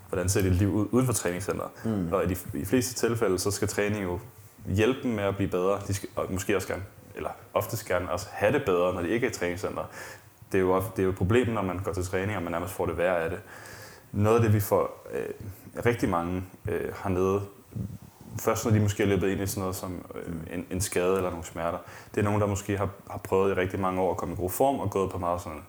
hvordan 0.09 0.29
ser 0.29 0.43
dit 0.43 0.53
liv 0.53 0.75
ud 0.75 0.87
uden 0.91 1.07
for 1.07 1.13
træningscenteret. 1.13 1.71
Mm. 1.85 2.13
Og 2.13 2.25
i 2.25 2.27
de, 2.27 2.37
i 2.55 2.61
de 2.61 2.67
fleste 2.67 2.95
tilfælde, 2.95 3.39
så 3.39 3.51
skal 3.51 3.69
træning 3.69 4.03
jo 4.03 4.19
hjælpe 4.67 5.03
dem 5.03 5.11
med 5.11 5.25
at 5.25 5.37
blive 5.37 5.51
bedre. 5.51 5.81
De 5.89 5.95
skal 5.95 6.09
og 6.17 6.27
måske 6.33 6.57
også 6.57 6.69
gerne, 6.69 6.83
eller 7.17 7.31
oftest 7.55 7.87
gerne 7.87 8.11
også 8.11 8.27
have 8.31 8.53
det 8.53 8.65
bedre, 8.65 8.95
når 8.95 9.03
de 9.03 9.09
ikke 9.09 9.27
er 9.27 9.31
i 9.31 9.35
træningscenter. 9.35 9.91
Det 10.53 10.59
er 10.59 10.63
jo, 10.63 10.77
det 10.77 10.99
er 10.99 11.03
jo 11.03 11.11
et 11.11 11.17
problem, 11.17 11.49
når 11.49 11.63
man 11.63 11.79
går 11.79 11.93
til 11.93 12.05
træning, 12.05 12.37
og 12.37 12.43
man 12.43 12.53
nærmest 12.53 12.75
får 12.75 12.87
det 12.87 12.99
værre 12.99 13.19
af 13.19 13.31
det. 13.31 13.41
Noget 14.13 14.37
af 14.37 14.43
det, 14.43 14.53
vi 14.53 14.61
får 14.61 15.07
øh, 15.13 15.85
rigtig 15.87 16.09
mange 16.09 16.43
øh, 16.69 16.93
hernede, 17.03 17.43
først 18.41 18.65
når 18.65 18.73
de 18.73 18.81
måske 18.81 19.03
er 19.03 19.07
løbet 19.07 19.29
ind 19.29 19.41
i 19.41 19.47
sådan 19.47 19.61
noget 19.61 19.77
som 19.77 20.05
øh, 20.15 20.55
en, 20.55 20.67
en 20.71 20.81
skade 20.81 21.17
eller 21.17 21.31
nogle 21.31 21.45
smerter, 21.45 21.79
det 22.15 22.21
er 22.21 22.25
nogen, 22.25 22.41
der 22.41 22.47
måske 22.47 22.77
har, 22.77 22.89
har 23.11 23.19
prøvet 23.19 23.51
i 23.51 23.61
rigtig 23.61 23.81
mange 23.81 24.01
år 24.01 24.11
at 24.11 24.17
komme 24.17 24.35
i 24.35 24.37
god 24.37 24.51
form 24.51 24.81
og 24.81 24.91
gået 24.91 25.11
på 25.11 25.19
meget 25.19 25.41
sådan 25.41 25.63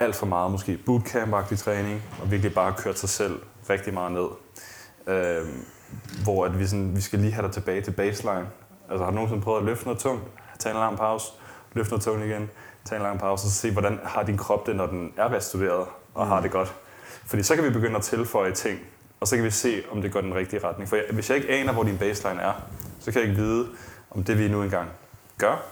alt 0.00 0.16
for 0.16 0.26
meget 0.26 0.50
måske 0.50 0.78
bootcamp-agtig 0.86 1.58
træning, 1.58 2.02
og 2.22 2.30
virkelig 2.30 2.54
bare 2.54 2.74
kørt 2.78 2.98
sig 2.98 3.08
selv 3.08 3.40
rigtig 3.70 3.94
meget 3.94 4.12
ned. 4.12 4.28
Øh, 5.06 5.46
hvor 6.24 6.44
at 6.44 6.58
vi, 6.58 6.66
sådan, 6.66 6.96
vi 6.96 7.00
skal 7.00 7.18
lige 7.18 7.32
have 7.32 7.46
dig 7.46 7.52
tilbage 7.52 7.80
til 7.80 7.90
baseline. 7.90 8.48
Altså 8.90 9.04
har 9.04 9.10
du 9.10 9.14
nogensinde 9.14 9.42
prøvet 9.42 9.58
at 9.58 9.64
løfte 9.64 9.84
noget 9.84 10.00
tungt, 10.00 10.22
tage 10.58 10.74
en 10.74 10.80
lang 10.80 10.96
pause, 10.96 11.26
løfte 11.72 11.90
noget 11.90 12.04
tungt 12.04 12.24
igen, 12.24 12.50
tage 12.84 12.96
en 12.96 13.02
lang 13.02 13.20
pause, 13.20 13.46
og 13.46 13.50
så 13.50 13.50
se, 13.50 13.70
hvordan 13.70 14.00
har 14.04 14.22
din 14.22 14.36
krop 14.36 14.66
det, 14.66 14.76
når 14.76 14.86
den 14.86 15.12
er 15.16 15.32
restitueret 15.32 15.86
og 16.14 16.24
mm. 16.24 16.30
har 16.30 16.40
det 16.40 16.50
godt. 16.50 16.74
Fordi 17.26 17.42
så 17.42 17.54
kan 17.54 17.64
vi 17.64 17.70
begynde 17.70 17.96
at 17.96 18.02
tilføje 18.02 18.52
ting, 18.52 18.78
og 19.20 19.28
så 19.28 19.36
kan 19.36 19.44
vi 19.44 19.50
se, 19.50 19.82
om 19.90 20.02
det 20.02 20.12
går 20.12 20.20
den 20.20 20.34
rigtige 20.34 20.64
retning. 20.64 20.88
For 20.88 20.96
jeg, 20.96 21.04
hvis 21.12 21.30
jeg 21.30 21.36
ikke 21.36 21.48
aner, 21.48 21.72
hvor 21.72 21.82
din 21.82 21.98
baseline 21.98 22.42
er, 22.42 22.52
så 23.00 23.12
kan 23.12 23.20
jeg 23.20 23.30
ikke 23.30 23.42
vide, 23.42 23.68
om 24.10 24.24
det 24.24 24.38
vi 24.38 24.48
nu 24.48 24.62
engang 24.62 24.90
gør, 25.38 25.62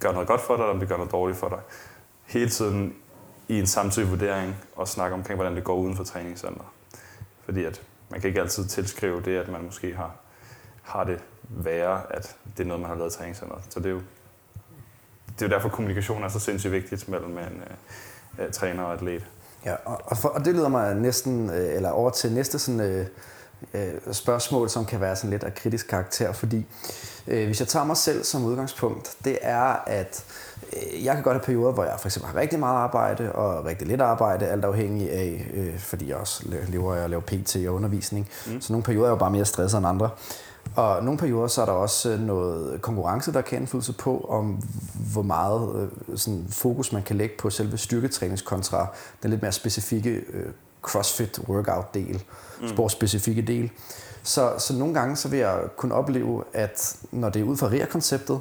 gør 0.00 0.12
noget 0.12 0.28
godt 0.28 0.40
for 0.40 0.56
dig, 0.56 0.62
eller 0.62 0.74
om 0.74 0.80
det 0.80 0.88
gør 0.88 0.96
noget 0.96 1.12
dårligt 1.12 1.38
for 1.38 1.48
dig. 1.48 1.58
Hele 2.24 2.50
tiden 2.50 2.96
i 3.48 3.58
en 3.58 3.66
samtidig 3.66 4.10
vurdering 4.10 4.56
og 4.76 4.88
snakke 4.88 5.14
omkring, 5.14 5.36
hvordan 5.36 5.56
det 5.56 5.64
går 5.64 5.74
uden 5.74 5.96
for 5.96 6.04
træningscenteret. 6.04 6.66
Fordi 7.44 7.64
at 7.64 7.82
man 8.10 8.20
kan 8.20 8.28
ikke 8.28 8.40
altid 8.40 8.66
tilskrive 8.66 9.20
det, 9.20 9.36
at 9.36 9.48
man 9.48 9.64
måske 9.64 9.94
har, 9.94 10.14
har 10.82 11.04
det 11.04 11.20
værre, 11.48 12.02
at 12.10 12.36
det 12.56 12.62
er 12.62 12.68
noget, 12.68 12.80
man 12.80 12.90
har 12.90 12.96
lavet 12.96 13.14
i 13.14 13.16
træningscenteret. 13.16 13.62
Så 13.68 13.80
det 13.80 13.86
er 13.86 13.90
jo, 13.90 14.02
det 15.26 15.42
er 15.42 15.46
jo 15.46 15.52
derfor, 15.52 15.68
kommunikation 15.68 16.22
er 16.22 16.28
så 16.28 16.40
sindssygt 16.40 16.72
vigtigt 16.72 17.08
mellem 17.08 17.38
en 17.38 17.62
uh, 18.38 18.50
træner 18.52 18.82
og 18.82 18.92
atlet. 18.92 19.26
Ja, 19.64 19.74
og, 19.84 20.00
og, 20.04 20.16
for, 20.16 20.28
og 20.28 20.44
det 20.44 20.54
leder 20.54 20.68
mig 20.68 20.94
næsten, 20.94 21.50
øh, 21.50 21.74
eller 21.74 21.90
over 21.90 22.10
til 22.10 22.32
næste 22.32 22.58
sådan, 22.58 22.80
øh, 22.80 23.06
øh, 23.74 23.92
spørgsmål, 24.12 24.70
som 24.70 24.84
kan 24.84 25.00
være 25.00 25.16
sådan 25.16 25.30
lidt 25.30 25.44
af 25.44 25.54
kritisk 25.54 25.88
karakter, 25.88 26.32
fordi 26.32 26.66
øh, 27.26 27.46
hvis 27.46 27.60
jeg 27.60 27.68
tager 27.68 27.84
mig 27.84 27.96
selv 27.96 28.24
som 28.24 28.44
udgangspunkt, 28.44 29.16
det 29.24 29.38
er, 29.42 29.82
at 29.86 30.24
øh, 30.72 31.04
jeg 31.04 31.14
kan 31.14 31.22
godt 31.22 31.36
have 31.36 31.44
perioder, 31.44 31.72
hvor 31.72 31.84
jeg 31.84 31.94
for 31.98 32.08
eksempel 32.08 32.32
har 32.32 32.40
rigtig 32.40 32.58
meget 32.58 32.76
arbejde 32.76 33.32
og 33.32 33.64
rigtig 33.64 33.88
lidt 33.88 34.00
arbejde, 34.00 34.46
alt 34.46 34.64
afhængig 34.64 35.12
af, 35.12 35.50
øh, 35.54 35.78
fordi 35.78 36.08
jeg 36.08 36.16
også 36.16 36.44
lever 36.68 36.94
af 36.94 37.04
at 37.04 37.10
lave 37.10 37.22
PT 37.22 37.56
og 37.56 37.74
undervisning. 37.74 38.28
Mm. 38.46 38.60
Så 38.60 38.72
nogle 38.72 38.84
perioder 38.84 39.06
er 39.06 39.10
jo 39.10 39.16
bare 39.16 39.30
mere 39.30 39.44
stresset 39.44 39.78
end 39.78 39.86
andre. 39.86 40.10
Og 40.76 41.04
nogle 41.04 41.18
perioder, 41.18 41.48
så 41.48 41.62
er 41.62 41.66
der 41.66 41.72
også 41.72 42.10
øh, 42.10 42.20
noget 42.20 42.82
konkurrence, 42.82 43.32
der 43.32 43.40
kan 43.40 43.58
indflydelse 43.58 43.92
på, 43.92 44.26
om 44.28 44.62
hvor 45.12 45.22
meget 45.22 45.90
øh, 46.08 46.18
sådan, 46.18 46.46
fokus 46.50 46.92
man 46.92 47.02
kan 47.02 47.16
lægge 47.16 47.34
på 47.38 47.50
selve 47.50 47.78
styrketræningskontra 47.78 48.86
den 49.22 49.30
lidt 49.30 49.42
mere 49.42 49.52
specifikke 49.52 50.10
øh, 50.10 50.46
CrossFit 50.82 51.40
workout-del, 51.48 52.22
mm. 52.60 52.68
sportsspecifikke 52.68 53.42
del. 53.42 53.70
Så, 54.22 54.52
så 54.58 54.74
nogle 54.74 54.94
gange 54.94 55.16
så 55.16 55.28
vil 55.28 55.38
jeg 55.38 55.60
kunne 55.76 55.94
opleve, 55.94 56.44
at 56.52 56.96
når 57.10 57.28
det 57.28 57.40
er 57.40 57.44
ud 57.44 57.56
fra 57.56 57.66
REA-konceptet, 57.66 58.40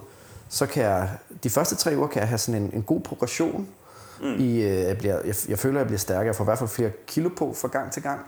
så 0.50 0.66
kan 0.66 0.84
jeg, 0.84 1.10
de 1.44 1.50
første 1.50 1.76
tre 1.76 1.98
uger 1.98 2.08
kan 2.08 2.20
jeg 2.20 2.28
have 2.28 2.38
sådan 2.38 2.62
en, 2.62 2.72
en 2.74 2.84
god 2.84 3.02
progression. 3.02 3.68
Mm. 4.22 4.40
I, 4.40 4.62
øh, 4.62 4.80
jeg, 4.80 4.98
bliver, 4.98 5.20
jeg, 5.26 5.36
jeg 5.50 5.60
føler, 5.60 5.76
at 5.76 5.80
jeg 5.80 5.88
bliver 5.88 6.00
stærkere. 6.00 6.26
Jeg 6.26 6.36
får 6.36 6.44
i 6.44 6.46
hvert 6.46 6.58
fald 6.58 6.70
flere 6.70 6.92
kilo 7.08 7.30
på 7.38 7.54
fra 7.54 7.68
gang 7.68 7.92
til 7.92 8.04
gang. 8.04 8.20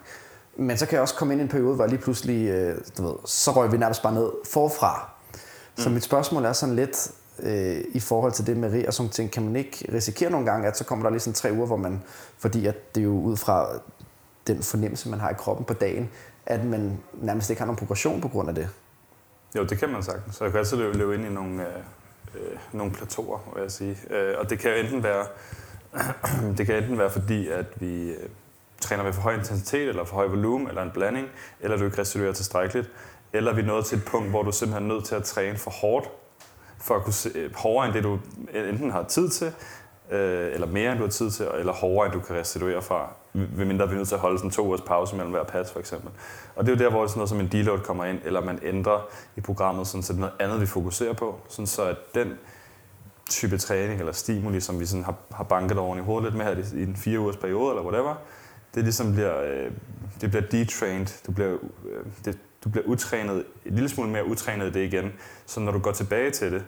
Men 0.55 0.77
så 0.77 0.85
kan 0.85 0.93
jeg 0.93 1.01
også 1.01 1.15
komme 1.15 1.33
ind 1.33 1.41
i 1.41 1.43
en 1.43 1.49
periode, 1.49 1.75
hvor 1.75 1.87
lige 1.87 1.99
pludselig, 1.99 2.49
øh, 2.49 2.77
du 2.97 3.07
ved, 3.07 3.15
så 3.25 3.51
røg 3.51 3.71
vi 3.71 3.77
nærmest 3.77 4.01
bare 4.01 4.13
ned 4.13 4.29
forfra. 4.45 5.09
Så 5.77 5.89
mit 5.89 6.03
spørgsmål 6.03 6.45
er 6.45 6.53
sådan 6.53 6.75
lidt 6.75 7.11
øh, 7.39 7.83
i 7.93 7.99
forhold 7.99 8.31
til 8.31 8.47
det 8.47 8.57
med 8.57 8.87
og 8.87 8.93
sådan 8.93 9.09
ting. 9.09 9.31
Kan 9.31 9.43
man 9.43 9.55
ikke 9.55 9.89
risikere 9.93 10.29
nogle 10.29 10.45
gange, 10.45 10.67
at 10.67 10.77
så 10.77 10.83
kommer 10.83 11.05
der 11.05 11.09
lige 11.09 11.19
sådan 11.19 11.33
tre 11.33 11.51
uger, 11.53 11.65
hvor 11.65 11.77
man, 11.77 12.03
fordi 12.37 12.65
at 12.65 12.95
det 12.95 13.01
er 13.01 13.05
jo 13.05 13.21
ud 13.21 13.37
fra 13.37 13.67
den 14.47 14.63
fornemmelse, 14.63 15.09
man 15.09 15.19
har 15.19 15.29
i 15.29 15.33
kroppen 15.33 15.65
på 15.65 15.73
dagen, 15.73 16.09
at 16.45 16.65
man 16.65 16.99
nærmest 17.13 17.49
ikke 17.49 17.59
har 17.59 17.65
nogen 17.65 17.77
progression 17.77 18.21
på 18.21 18.27
grund 18.27 18.49
af 18.49 18.55
det. 18.55 18.69
Jo, 19.55 19.63
det 19.63 19.77
kan 19.77 19.89
man 19.89 20.03
sagtens. 20.03 20.35
Så 20.35 20.43
jeg 20.43 20.51
kan 20.51 20.59
altid 20.59 20.77
løbe, 20.77 20.97
løbe 20.97 21.15
ind 21.15 21.25
i 21.25 21.29
nogle, 21.29 21.61
øh, 21.61 21.77
øh, 22.35 22.57
nogle 22.71 22.91
plateauer, 22.91 23.39
vil 23.53 23.61
jeg 23.61 23.71
sige. 23.71 23.97
Øh, 24.09 24.35
og 24.37 24.49
det 24.49 24.59
kan 24.59 24.71
enten 24.85 25.03
være, 25.03 25.25
det 26.57 26.65
kan 26.65 26.75
enten 26.75 26.97
være 26.97 27.09
fordi, 27.09 27.47
at 27.47 27.65
vi 27.75 28.09
øh, 28.09 28.29
træner 28.85 29.03
med 29.03 29.13
for 29.13 29.21
høj 29.21 29.33
intensitet, 29.33 29.89
eller 29.89 30.03
for 30.03 30.15
høj 30.15 30.27
volumen, 30.27 30.67
eller 30.67 30.81
en 30.81 30.91
blanding, 30.93 31.27
eller 31.59 31.77
du 31.77 31.85
ikke 31.85 32.01
restituerer 32.01 32.33
tilstrækkeligt, 32.33 32.89
eller 33.33 33.53
vi 33.53 33.61
er 33.61 33.65
nået 33.65 33.85
til 33.85 33.97
et 33.97 34.05
punkt, 34.05 34.29
hvor 34.29 34.43
du 34.43 34.51
simpelthen 34.51 34.91
er 34.91 34.93
nødt 34.93 35.05
til 35.05 35.15
at 35.15 35.23
træne 35.23 35.57
for 35.57 35.71
hårdt, 35.71 36.09
for 36.81 36.95
at 36.95 37.03
kunne 37.03 37.13
se, 37.13 37.31
øh, 37.35 37.55
hårdere 37.55 37.85
end 37.85 37.93
det, 37.93 38.03
du 38.03 38.19
enten 38.53 38.91
har 38.91 39.03
tid 39.03 39.29
til, 39.29 39.53
øh, 40.11 40.53
eller 40.53 40.67
mere 40.67 40.91
end 40.91 40.99
du 40.99 41.05
har 41.05 41.11
tid 41.11 41.31
til, 41.31 41.47
eller 41.59 41.73
hårdere 41.73 42.05
end 42.05 42.13
du 42.13 42.19
kan 42.19 42.35
restituere 42.35 42.81
fra, 42.81 43.09
ved 43.33 43.65
mindre 43.65 43.87
vi 43.87 43.93
er 43.93 43.97
nødt 43.97 44.07
til 44.07 44.15
at 44.15 44.21
holde 44.21 44.37
sådan 44.37 44.51
to 44.51 44.65
ugers 44.65 44.81
pause 44.81 45.15
mellem 45.15 45.31
hver 45.31 45.43
pas 45.43 45.71
for 45.71 45.79
eksempel. 45.79 46.09
Og 46.55 46.65
det 46.65 46.71
er 46.71 46.77
jo 46.77 46.83
der, 46.83 46.89
hvor 46.89 47.07
sådan 47.07 47.19
noget 47.19 47.29
som 47.29 47.39
en 47.39 47.47
deload 47.47 47.79
kommer 47.79 48.05
ind, 48.05 48.19
eller 48.25 48.41
man 48.41 48.59
ændrer 48.63 49.07
i 49.35 49.41
programmet, 49.41 49.87
sådan, 49.87 50.03
så 50.03 50.13
det 50.13 50.17
er 50.17 50.21
noget 50.21 50.35
andet, 50.39 50.61
vi 50.61 50.65
fokuserer 50.65 51.13
på, 51.13 51.39
sådan 51.47 51.67
så 51.67 51.83
at 51.83 51.97
den 52.15 52.33
type 53.29 53.57
træning 53.57 53.99
eller 53.99 54.13
stimuli, 54.13 54.59
som 54.59 54.79
vi 54.79 54.85
sådan 54.85 55.03
har, 55.03 55.15
har 55.31 55.43
banket 55.43 55.77
oven 55.77 55.99
i 55.99 56.01
hovedet 56.01 56.23
lidt 56.23 56.35
med 56.35 56.45
her 56.45 56.79
i 56.79 56.83
en 56.83 56.95
fire 56.95 57.19
ugers 57.19 57.37
periode, 57.37 57.69
eller 57.69 57.83
whatever, 57.83 58.15
det 58.75 58.83
ligesom 58.83 59.13
bliver, 59.13 59.41
øh, 59.41 59.71
det 60.21 60.29
bliver 60.29 60.45
detrained, 60.51 61.07
du 61.27 61.31
bliver, 61.31 61.51
øh, 61.51 62.05
det, 62.25 62.37
du 62.63 62.69
bliver 62.69 62.85
utrænet, 62.85 63.45
en 63.65 63.73
lille 63.73 63.89
smule 63.89 64.09
mere 64.09 64.25
utrænet 64.27 64.67
i 64.67 64.71
det 64.71 64.93
igen, 64.93 65.13
så 65.45 65.59
når 65.59 65.71
du 65.71 65.79
går 65.79 65.91
tilbage 65.91 66.31
til 66.31 66.51
det, 66.51 66.65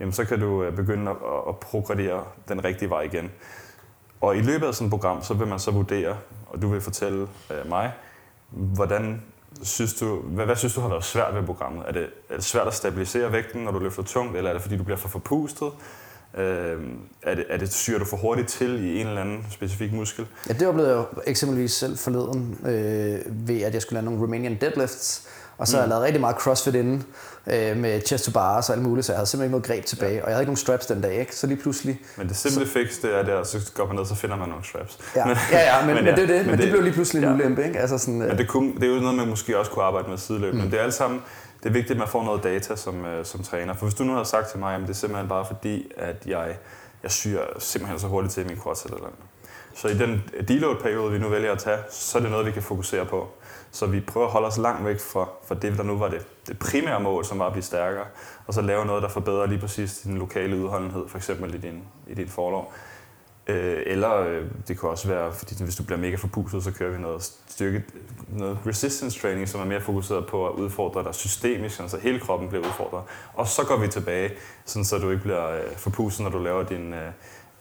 jamen 0.00 0.12
så 0.12 0.24
kan 0.24 0.40
du 0.40 0.62
øh, 0.62 0.76
begynde 0.76 1.10
at, 1.10 1.16
at, 1.48 1.56
progredere 1.56 2.24
den 2.48 2.64
rigtige 2.64 2.90
vej 2.90 3.02
igen. 3.02 3.30
og 4.20 4.36
i 4.36 4.40
løbet 4.40 4.66
af 4.66 4.74
sådan 4.74 4.86
et 4.86 4.90
program, 4.90 5.22
så 5.22 5.34
vil 5.34 5.46
man 5.46 5.58
så 5.58 5.70
vurdere, 5.70 6.16
og 6.46 6.62
du 6.62 6.68
vil 6.68 6.80
fortælle 6.80 7.28
øh, 7.50 7.68
mig, 7.68 7.92
hvordan 8.50 9.22
synes 9.62 9.94
du, 9.94 10.20
hvad, 10.20 10.44
hvad 10.44 10.56
synes 10.56 10.74
du 10.74 10.80
har 10.80 10.88
været 10.88 11.04
svært 11.04 11.34
ved 11.34 11.42
programmet? 11.42 11.84
Er 11.88 11.92
det, 11.92 12.10
er 12.30 12.34
det 12.34 12.44
svært 12.44 12.66
at 12.66 12.74
stabilisere 12.74 13.32
vægten, 13.32 13.64
når 13.64 13.70
du 13.70 13.78
løfter 13.78 14.02
tungt, 14.02 14.36
eller 14.36 14.50
er 14.50 14.54
det 14.54 14.62
fordi, 14.62 14.76
du 14.76 14.84
bliver 14.84 14.98
for 14.98 15.08
forpustet? 15.08 15.72
Øh, 16.38 16.78
er, 17.22 17.34
det, 17.34 17.44
er 17.48 17.56
det 17.56 17.72
syrer 17.72 17.98
du 17.98 18.04
for 18.04 18.16
hurtigt 18.16 18.48
til 18.48 18.84
i 18.84 19.00
en 19.00 19.06
eller 19.06 19.20
anden 19.20 19.46
specifik 19.50 19.92
muskel? 19.92 20.26
Ja, 20.48 20.54
det 20.54 20.68
oplevede 20.68 20.92
jeg 20.92 20.98
jo 20.98 21.20
eksempelvis 21.26 21.72
selv 21.72 21.98
forleden 21.98 22.58
øh, 22.66 23.48
ved, 23.48 23.62
at 23.62 23.74
jeg 23.74 23.82
skulle 23.82 24.00
lave 24.00 24.04
nogle 24.04 24.22
Romanian 24.22 24.58
deadlifts, 24.60 25.28
og 25.58 25.68
så 25.68 25.76
mm. 25.76 25.78
har 25.78 25.82
jeg 25.82 25.88
lavet 25.88 26.04
rigtig 26.04 26.20
meget 26.20 26.36
crossfit 26.36 26.74
inden 26.74 27.04
øh, 27.46 27.76
med 27.76 28.00
chest 28.06 28.24
to 28.24 28.30
bars 28.30 28.68
og 28.68 28.74
alt 28.74 28.84
muligt, 28.84 29.06
så 29.06 29.12
jeg 29.12 29.18
havde 29.18 29.26
simpelthen 29.26 29.56
ikke 29.56 29.68
noget 29.68 29.80
greb 29.80 29.84
tilbage, 29.84 30.14
ja. 30.14 30.22
og 30.22 30.28
jeg 30.28 30.34
havde 30.34 30.42
ikke 30.42 30.48
nogen 30.48 30.56
straps 30.56 30.86
den 30.86 31.00
dag, 31.00 31.14
ikke? 31.14 31.36
så 31.36 31.46
lige 31.46 31.58
pludselig... 31.58 32.00
Men 32.16 32.28
det 32.28 32.36
simple 32.36 32.66
så, 32.66 32.72
fix, 32.72 33.00
det 33.02 33.18
er 33.18 33.22
der, 33.22 33.44
så 33.44 33.72
går 33.74 33.86
man 33.86 33.96
ned, 33.96 34.06
så 34.06 34.14
finder 34.14 34.36
man 34.36 34.48
nogle 34.48 34.64
straps. 34.64 34.98
Ja, 35.16 35.24
men, 35.24 35.36
ja, 35.52 35.76
ja, 35.76 35.86
men, 35.86 35.94
men, 35.96 36.04
ja, 36.04 36.10
men 36.10 36.20
det 36.20 36.30
er 36.30 36.36
det, 36.36 36.36
men, 36.36 36.46
men 36.46 36.58
det, 36.58 36.62
det 36.62 36.70
blev 36.70 36.82
lige 36.82 36.92
pludselig 36.92 37.22
en 37.22 37.28
ja. 37.28 37.34
ulempe, 37.34 37.64
ikke? 37.64 37.78
Altså 37.78 37.98
sådan, 37.98 38.22
øh... 38.22 38.28
Men 38.28 38.38
det, 38.38 38.48
kunne, 38.48 38.74
det 38.74 38.82
er 38.82 38.94
jo 38.94 39.00
noget, 39.00 39.14
man 39.14 39.28
måske 39.28 39.58
også 39.58 39.70
kunne 39.70 39.84
arbejde 39.84 40.10
med 40.10 40.18
sideløbende, 40.18 40.56
mm. 40.56 40.62
men 40.62 40.70
det 40.72 40.80
er 40.80 40.84
alt 40.84 40.94
sammen, 40.94 41.20
det 41.64 41.70
er 41.70 41.72
vigtigt, 41.72 41.90
at 41.90 41.98
man 41.98 42.08
får 42.08 42.24
noget 42.24 42.42
data 42.42 42.76
som, 42.76 43.04
øh, 43.04 43.24
som 43.24 43.42
træner, 43.42 43.74
for 43.74 43.86
hvis 43.86 43.94
du 43.94 44.04
nu 44.04 44.12
havde 44.12 44.24
sagt 44.24 44.48
til 44.48 44.58
mig, 44.58 44.74
at 44.74 44.80
det 44.80 44.90
er 44.90 44.92
simpelthen 44.92 45.28
bare 45.28 45.46
fordi, 45.46 45.90
at 45.96 46.26
jeg, 46.26 46.56
jeg 47.02 47.10
syr 47.10 47.40
simpelthen 47.58 47.98
så 47.98 48.06
hurtigt 48.06 48.34
til 48.34 48.46
min 48.46 48.60
quads 48.60 48.84
eller 48.84 48.96
andet. 48.96 49.14
Så 49.74 49.88
i 49.88 49.98
den 49.98 50.22
deload-periode, 50.48 51.12
vi 51.12 51.18
nu 51.18 51.28
vælger 51.28 51.52
at 51.52 51.58
tage, 51.58 51.78
så 51.90 52.18
er 52.18 52.22
det 52.22 52.30
noget, 52.30 52.46
vi 52.46 52.50
kan 52.50 52.62
fokusere 52.62 53.06
på. 53.06 53.28
Så 53.70 53.86
vi 53.86 54.00
prøver 54.00 54.26
at 54.26 54.32
holde 54.32 54.46
os 54.46 54.58
langt 54.58 54.84
væk 54.86 55.00
fra, 55.00 55.28
fra 55.48 55.54
det, 55.54 55.78
der 55.78 55.82
nu 55.82 55.98
var 55.98 56.08
det, 56.08 56.26
det 56.46 56.58
primære 56.58 57.00
mål, 57.00 57.24
som 57.24 57.38
var 57.38 57.46
at 57.46 57.52
blive 57.52 57.62
stærkere, 57.62 58.04
og 58.46 58.54
så 58.54 58.62
lave 58.62 58.86
noget, 58.86 59.02
der 59.02 59.08
forbedrer 59.08 59.46
lige 59.46 59.58
præcis 59.58 59.98
din 59.98 60.18
lokale 60.18 60.56
udholdenhed, 60.56 61.08
for 61.08 61.18
eksempel 61.18 61.54
i 61.54 61.58
din, 61.58 61.82
i 62.06 62.14
din 62.14 62.28
forlov. 62.28 62.72
Øh, 63.46 63.82
eller 63.86 64.16
øh, 64.16 64.46
det 64.68 64.80
kan 64.80 64.88
også 64.88 65.08
være, 65.08 65.32
fordi 65.32 65.64
hvis 65.64 65.76
du 65.76 65.82
bliver 65.82 65.98
mega 65.98 66.16
forpustet, 66.16 66.64
så 66.64 66.72
kører 66.72 66.90
vi 66.90 66.98
noget 66.98 67.22
styrke, 67.48 67.84
noget 68.28 68.58
resistance 68.66 69.20
training, 69.20 69.48
som 69.48 69.60
er 69.60 69.64
mere 69.64 69.80
fokuseret 69.80 70.26
på 70.26 70.48
at 70.48 70.52
udfordre 70.52 71.04
dig 71.04 71.14
systemisk, 71.14 71.76
så 71.76 71.98
hele 72.02 72.20
kroppen 72.20 72.48
bliver 72.48 72.66
udfordret. 72.66 73.02
Og 73.34 73.46
så 73.46 73.62
går 73.66 73.76
vi 73.76 73.88
tilbage, 73.88 74.32
sådan 74.64 74.84
så 74.84 74.98
du 74.98 75.10
ikke 75.10 75.22
bliver 75.22 75.50
øh, 75.50 75.76
forpustet, 75.76 76.22
når 76.24 76.30
du 76.30 76.38
laver 76.38 76.62
din, 76.62 76.92
øh, 76.92 77.10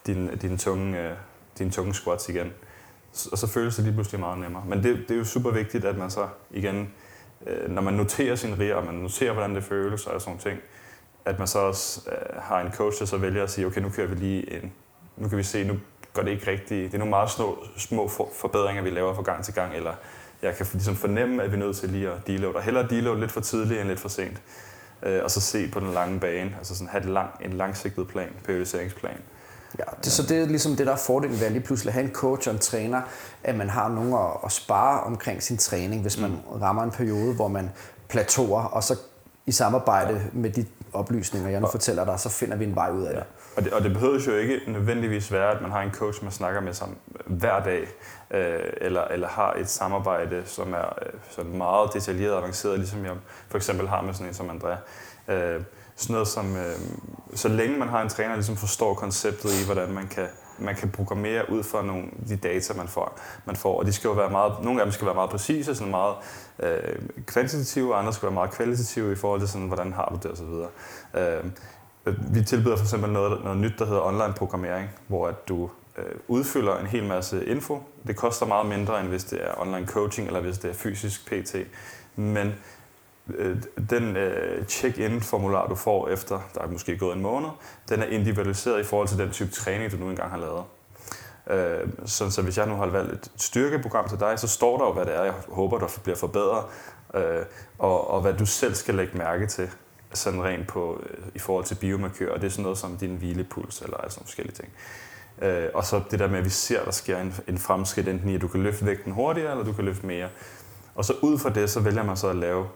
din, 0.08 0.38
din, 0.38 0.58
tunge, 0.58 1.00
øh, 1.00 1.12
din 1.58 1.72
tunge 1.72 1.94
squats 1.94 2.30
igen 2.30 2.52
og 3.32 3.38
så 3.38 3.48
føles 3.48 3.76
det 3.76 3.84
lige 3.84 3.94
pludselig 3.94 4.20
meget 4.20 4.38
nemmere. 4.38 4.64
Men 4.68 4.84
det, 4.84 4.98
det 5.08 5.12
er 5.12 5.18
jo 5.18 5.26
super 5.26 5.52
vigtigt, 5.52 5.86
at 5.86 5.98
man 5.98 6.10
så 6.10 6.28
igen, 6.52 6.94
øh, 7.48 7.70
når 7.70 7.82
man 7.82 7.94
noterer 7.94 8.36
sin 8.36 8.60
riger, 8.60 8.76
og 8.76 8.86
man 8.86 8.96
noterer, 8.96 9.34
hvordan 9.34 9.56
det 9.56 9.64
føles 9.64 10.08
og 10.08 10.22
sådan 10.22 10.30
nogle 10.30 10.42
ting, 10.42 10.60
at 11.26 11.40
man 11.40 11.48
så 11.48 11.60
også 11.60 12.10
øh, 12.12 12.42
har 12.42 12.62
en 12.62 12.72
coach, 12.72 13.00
der 13.00 13.06
så 13.06 13.18
vælger 13.18 13.44
at 13.44 13.52
sige, 13.52 13.68
okay, 13.68 13.82
nu 13.82 13.90
kører 13.90 14.08
vi 14.08 14.16
lige 14.16 14.54
en, 14.54 14.74
nu 15.18 15.30
kan 15.30 15.38
vi 15.38 15.44
se, 15.44 15.64
nu 15.64 15.74
går 16.14 16.22
det 16.22 16.32
ikke 16.32 16.52
rigtigt, 16.52 16.92
det 16.92 16.94
er 16.94 16.98
nogle 16.98 17.10
meget 17.10 17.30
små, 17.32 17.58
små 17.78 18.08
forbedringer, 18.42 18.84
vi 18.84 18.90
laver 18.90 19.16
fra 19.16 19.22
gang 19.22 19.44
til 19.44 19.54
gang, 19.54 19.76
eller 19.76 19.94
jeg 20.42 20.56
kan 20.56 20.66
ligesom 20.74 20.96
fornemme, 20.96 21.44
at 21.44 21.52
vi 21.52 21.56
er 21.56 21.60
nødt 21.60 21.78
til 21.78 21.90
lige 21.90 22.10
at 22.10 22.28
deload, 22.28 22.56
og 22.56 22.64
hellere 22.64 22.88
deload 22.90 23.20
lidt 23.20 23.32
for 23.32 23.42
tidligt 23.42 23.80
end 23.80 23.90
lidt 23.90 24.00
for 24.00 24.10
sent, 24.10 24.42
øh, 25.04 25.24
og 25.24 25.32
så 25.32 25.42
se 25.42 25.72
på 25.72 25.80
den 25.80 25.94
lange 25.94 26.20
bane, 26.20 26.56
altså 26.58 26.76
sådan 26.76 26.88
have 26.88 27.04
en, 27.04 27.10
lang, 27.10 27.30
en 27.42 27.54
langsigtet 27.54 28.08
plan, 28.08 28.30
periodiseringsplan, 28.46 29.18
Ja, 29.80 29.84
det, 30.04 30.12
så 30.12 30.24
det 30.24 30.38
er 30.38 30.46
ligesom 30.46 30.76
det, 30.76 30.88
der 30.88 30.94
er 30.94 30.98
fordelen 30.98 31.40
ved 31.40 31.46
at 31.46 31.52
lige 31.52 31.64
pludselig 31.64 31.94
have 31.94 32.06
en 32.06 32.12
coach 32.12 32.48
og 32.48 32.54
en 32.54 32.60
træner, 32.60 33.02
at 33.44 33.56
man 33.56 33.70
har 33.70 33.90
nogen 33.90 34.14
at, 34.14 34.32
at 34.46 34.52
spare 34.52 35.02
omkring 35.02 35.44
sin 35.44 35.58
træning, 35.58 36.02
hvis 36.02 36.20
man 36.20 36.30
mm. 36.30 36.62
rammer 36.62 36.84
en 36.84 36.92
periode, 36.92 37.34
hvor 37.34 37.48
man 37.48 37.72
plateauer, 38.10 38.64
og 38.64 38.84
så 38.84 39.00
i 39.46 39.52
samarbejde 39.52 40.14
ja. 40.14 40.20
med 40.34 40.50
de 40.50 40.66
oplysninger, 40.94 41.50
jeg 41.50 41.62
nu 41.62 41.68
fortæller 41.68 42.06
dig, 42.06 42.20
så 42.20 42.30
finder 42.30 42.56
vi 42.56 42.66
en 42.66 42.76
vej 42.76 42.92
ud 42.92 43.04
af 43.04 43.14
det. 43.14 43.20
Ja. 43.20 43.26
Og, 43.58 43.64
det. 43.64 43.74
og 43.74 43.84
det 43.84 43.94
behøver 43.94 44.20
jo 44.28 44.36
ikke 44.36 44.60
nødvendigvis 44.68 45.32
være, 45.32 45.52
at 45.52 45.62
man 45.62 45.72
har 45.72 45.82
en 45.82 45.92
coach, 45.92 46.24
man 46.24 46.32
snakker 46.32 46.62
med 46.62 46.74
sammen 46.74 46.98
hver 47.26 47.64
dag, 47.64 47.88
øh, 48.32 48.60
eller, 48.78 49.02
eller 49.02 49.28
har 49.28 49.54
et 49.54 49.70
samarbejde, 49.70 50.44
som 50.46 50.74
er 50.74 51.00
øh, 51.06 51.14
sådan 51.30 51.58
meget 51.58 51.94
detaljeret 51.94 52.34
og 52.34 52.40
avanceret, 52.40 52.80
ligesom 52.80 53.06
jeg 53.06 53.14
for 53.48 53.58
eksempel 53.58 53.88
har 53.88 54.02
med 54.02 54.14
sådan 54.14 54.28
en 54.28 54.34
som 54.34 54.50
Andrea. 54.50 54.76
Øh, 55.28 55.62
sådan 55.96 56.14
noget 56.14 56.28
som, 56.28 56.56
øh, 56.56 56.76
så 57.36 57.48
længe 57.48 57.80
man 57.80 57.88
har 57.88 58.02
en 58.02 58.10
træner, 58.10 58.30
der 58.30 58.36
ligesom 58.36 58.58
forstår 58.58 58.94
konceptet 58.94 59.50
i, 59.62 59.66
hvordan 59.66 59.92
man 59.92 60.08
kan, 60.08 60.28
man 60.60 60.76
kan 60.76 60.90
programmere 60.90 61.52
ud 61.52 61.64
fra 61.64 61.82
nogle 61.82 62.04
de 62.30 62.36
data, 62.36 62.74
man 62.74 62.88
får. 62.88 63.20
Man 63.46 63.56
får. 63.56 63.80
Og 63.80 63.86
de 63.86 63.94
skal 63.94 64.08
jo 64.08 64.14
være 64.14 64.30
meget, 64.30 64.54
nogle 64.64 64.82
af 64.82 64.86
dem 64.86 64.92
skal 64.92 65.06
være 65.06 65.16
meget 65.16 65.30
præcise, 65.30 65.76
sådan 65.76 65.92
meget 65.92 66.16
øh, 66.60 66.96
kvantitative, 67.26 67.94
og 67.94 68.00
andre 68.00 68.14
skal 68.14 68.26
være 68.26 68.34
meget 68.34 68.52
kvalitative 68.52 69.12
i 69.12 69.16
forhold 69.16 69.40
til, 69.40 69.50
sådan, 69.50 69.68
hvordan 69.68 69.94
har 69.94 70.06
du 70.06 70.28
det 70.28 70.32
osv. 70.32 70.46
Øh, 71.20 71.44
vi 72.36 72.44
tilbyder 72.44 72.76
for 72.76 72.84
eksempel 72.84 73.12
noget, 73.12 73.44
noget 73.44 73.58
nyt, 73.60 73.74
der 73.80 73.86
hedder 73.86 74.02
online 74.02 74.34
programmering, 74.38 74.90
hvor 75.08 75.28
at 75.28 75.48
du 75.48 75.70
øh, 75.98 76.16
udfylder 76.28 76.78
en 76.78 76.88
hel 76.88 77.04
masse 77.04 77.46
info. 77.46 77.84
Det 78.08 78.16
koster 78.16 78.46
meget 78.46 78.66
mindre, 78.66 79.00
end 79.00 79.10
hvis 79.10 79.24
det 79.24 79.44
er 79.44 79.62
online 79.62 79.88
coaching, 79.88 80.28
eller 80.28 80.42
hvis 80.42 80.58
det 80.58 80.70
er 80.70 80.74
fysisk 80.74 81.26
PT. 81.26 81.56
Men 82.16 82.54
Øh, 83.30 83.58
den 83.90 84.18
øh, 84.18 84.66
check-in-formular, 84.66 85.68
du 85.68 85.76
får 85.76 86.10
efter, 86.10 86.40
der 86.56 86.62
er 86.62 86.68
måske 86.68 86.98
gået 86.98 87.16
en 87.16 87.22
måned, 87.22 87.50
den 87.90 88.02
er 88.02 88.06
individualiseret 88.06 88.80
i 88.80 88.84
forhold 88.84 89.08
til 89.08 89.18
den 89.18 89.32
type 89.32 89.52
træning, 89.52 89.92
du 89.92 89.98
nu 89.98 90.10
engang 90.10 90.32
har 90.32 90.38
lavet. 90.38 90.64
Øh, 91.48 91.88
så, 92.06 92.30
så 92.30 92.42
hvis 92.42 92.58
jeg 92.58 92.68
nu 92.68 92.76
har 92.76 92.86
valgt 92.86 93.14
et 93.14 93.32
styrkeprogram 93.38 94.10
til 94.10 94.20
dig, 94.20 94.40
så 94.40 94.48
står 94.48 94.78
der 94.78 94.86
jo, 94.86 94.94
hvad 94.94 95.06
det 95.06 95.16
er, 95.16 95.24
jeg 95.24 95.34
håber, 95.48 95.80
der 95.80 95.88
bliver 96.04 96.16
forbedret, 96.16 96.66
øh, 97.16 97.46
og, 97.80 98.12
og 98.12 98.22
hvad 98.22 98.34
du 98.34 98.46
selv 98.46 98.76
skal 98.76 98.96
lægge 98.96 99.18
mærke 99.18 99.48
til, 99.48 99.70
sådan 100.14 100.44
rent 100.44 100.68
på, 100.68 101.04
øh, 101.10 101.18
i 101.36 101.40
forhold 101.40 101.66
til 101.66 101.76
biomarkør, 101.76 102.34
og 102.34 102.42
det 102.42 102.48
er 102.48 102.52
sådan 102.52 102.64
noget 102.64 102.78
som 102.78 102.98
din 102.98 103.16
hvilepuls, 103.16 103.82
eller 103.82 103.98
sådan 103.98 104.12
nogle 104.18 104.26
forskellige 104.26 104.56
ting. 104.56 104.70
Øh, 105.42 105.70
og 105.74 105.86
så 105.86 106.02
det 106.12 106.20
der 106.20 106.28
med, 106.28 106.38
at 106.38 106.46
vi 106.46 106.50
ser, 106.50 106.80
at 106.80 106.86
der 106.86 106.92
sker 106.92 107.18
en, 107.18 107.34
en 107.48 107.58
fremskridt, 107.58 108.08
enten 108.08 108.30
i, 108.30 108.36
at 108.36 108.42
du 108.42 108.48
kan 108.48 108.64
løfte 108.64 108.86
vægten 108.86 109.12
hurtigere, 109.12 109.52
eller 109.52 109.64
du 109.64 109.74
kan 109.74 109.86
løfte 109.86 110.06
mere. 110.06 110.30
Og 110.96 111.06
så 111.06 111.14
ud 111.22 111.40
fra 111.40 111.50
det, 111.50 111.70
så 111.70 111.80
vælger 111.80 112.04
man 112.04 112.18
så 112.18 112.28
at 112.28 112.36
lave 112.36 112.68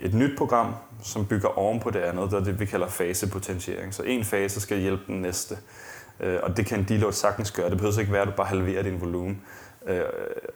et 0.00 0.14
nyt 0.14 0.38
program, 0.38 0.74
som 1.02 1.26
bygger 1.26 1.58
oven 1.58 1.80
på 1.80 1.90
det 1.90 2.00
andet, 2.00 2.30
det 2.30 2.36
er 2.36 2.44
det, 2.44 2.60
vi 2.60 2.66
kalder 2.66 2.88
fasepotentiering. 2.88 3.94
Så 3.94 4.02
en 4.02 4.24
fase 4.24 4.60
skal 4.60 4.78
hjælpe 4.78 5.02
den 5.06 5.22
næste. 5.22 5.54
Øh, 5.54 5.85
Øh, 6.20 6.38
og 6.42 6.56
det 6.56 6.66
kan 6.66 6.78
en 6.78 6.84
deload 6.88 7.12
sagtens 7.12 7.50
gøre. 7.50 7.70
Det 7.70 7.78
behøver 7.78 8.00
ikke 8.00 8.12
være, 8.12 8.22
at 8.22 8.28
du 8.28 8.32
bare 8.32 8.46
halverer 8.46 8.82
din 8.82 9.00
volumen, 9.00 9.42
øh, 9.86 10.00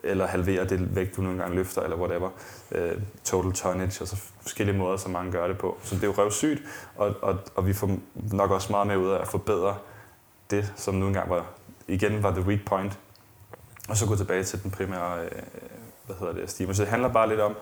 eller 0.03 0.27
halverer 0.27 0.65
det 0.65 0.97
vægt, 0.97 1.17
du 1.17 1.23
nogle 1.23 1.39
gange 1.39 1.57
løfter, 1.57 1.83
eller 1.83 1.97
whatever. 1.97 2.31
Øh, 2.73 2.93
total 3.25 3.53
tonnage, 3.53 4.01
altså 4.01 4.17
forskellige 4.43 4.79
måder, 4.79 4.97
som 4.97 5.13
mange 5.13 5.33
gør 5.33 5.47
det 5.47 5.59
på. 5.59 5.79
Så 5.83 5.95
det 5.95 6.03
er 6.03 6.07
jo 6.07 6.15
røvsygt, 6.17 6.63
og, 6.97 7.15
og, 7.23 7.39
og 7.55 7.67
vi 7.67 7.73
får 7.73 7.99
nok 8.33 8.51
også 8.51 8.73
meget 8.73 8.87
med 8.87 8.97
ud 8.97 9.11
af 9.11 9.21
at 9.21 9.29
forbedre 9.29 9.77
det, 10.51 10.73
som 10.77 10.95
nu 10.95 11.07
engang 11.07 11.31
var, 11.31 11.47
igen 11.89 12.23
var 12.23 12.31
the 12.31 12.43
weak 12.43 12.61
point, 12.67 12.99
og 13.89 13.97
så 13.97 14.07
gå 14.07 14.17
tilbage 14.17 14.45
til 14.45 14.63
den 14.63 14.71
primære, 14.71 15.25
øh, 15.25 15.31
hvad 16.07 16.17
hedder 16.17 16.33
det, 16.33 16.51
stime. 16.51 16.75
Så 16.75 16.83
det 16.83 16.91
handler 16.91 17.09
bare 17.09 17.29
lidt 17.29 17.41
om, 17.41 17.57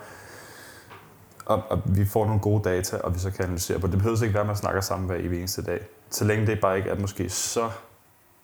og, 1.47 1.63
og 1.71 1.83
vi 1.85 2.07
får 2.07 2.27
nogle 2.27 2.41
gode 2.41 2.71
data, 2.71 2.97
og 2.97 3.15
vi 3.15 3.19
så 3.19 3.31
kan 3.31 3.45
analysere 3.45 3.79
på 3.79 3.87
det. 3.87 3.93
Det 3.93 3.99
behøver 4.03 4.23
ikke 4.23 4.35
være, 4.35 4.41
at 4.41 4.47
man 4.47 4.57
snakker 4.57 4.81
sammen 4.81 5.07
hver 5.07 5.17
eneste 5.17 5.63
dag. 5.63 5.81
Så 6.11 6.25
længe 6.25 6.47
det 6.47 6.61
bare 6.61 6.77
ikke 6.77 6.91
er 6.91 7.01
måske 7.01 7.31
så 7.31 7.71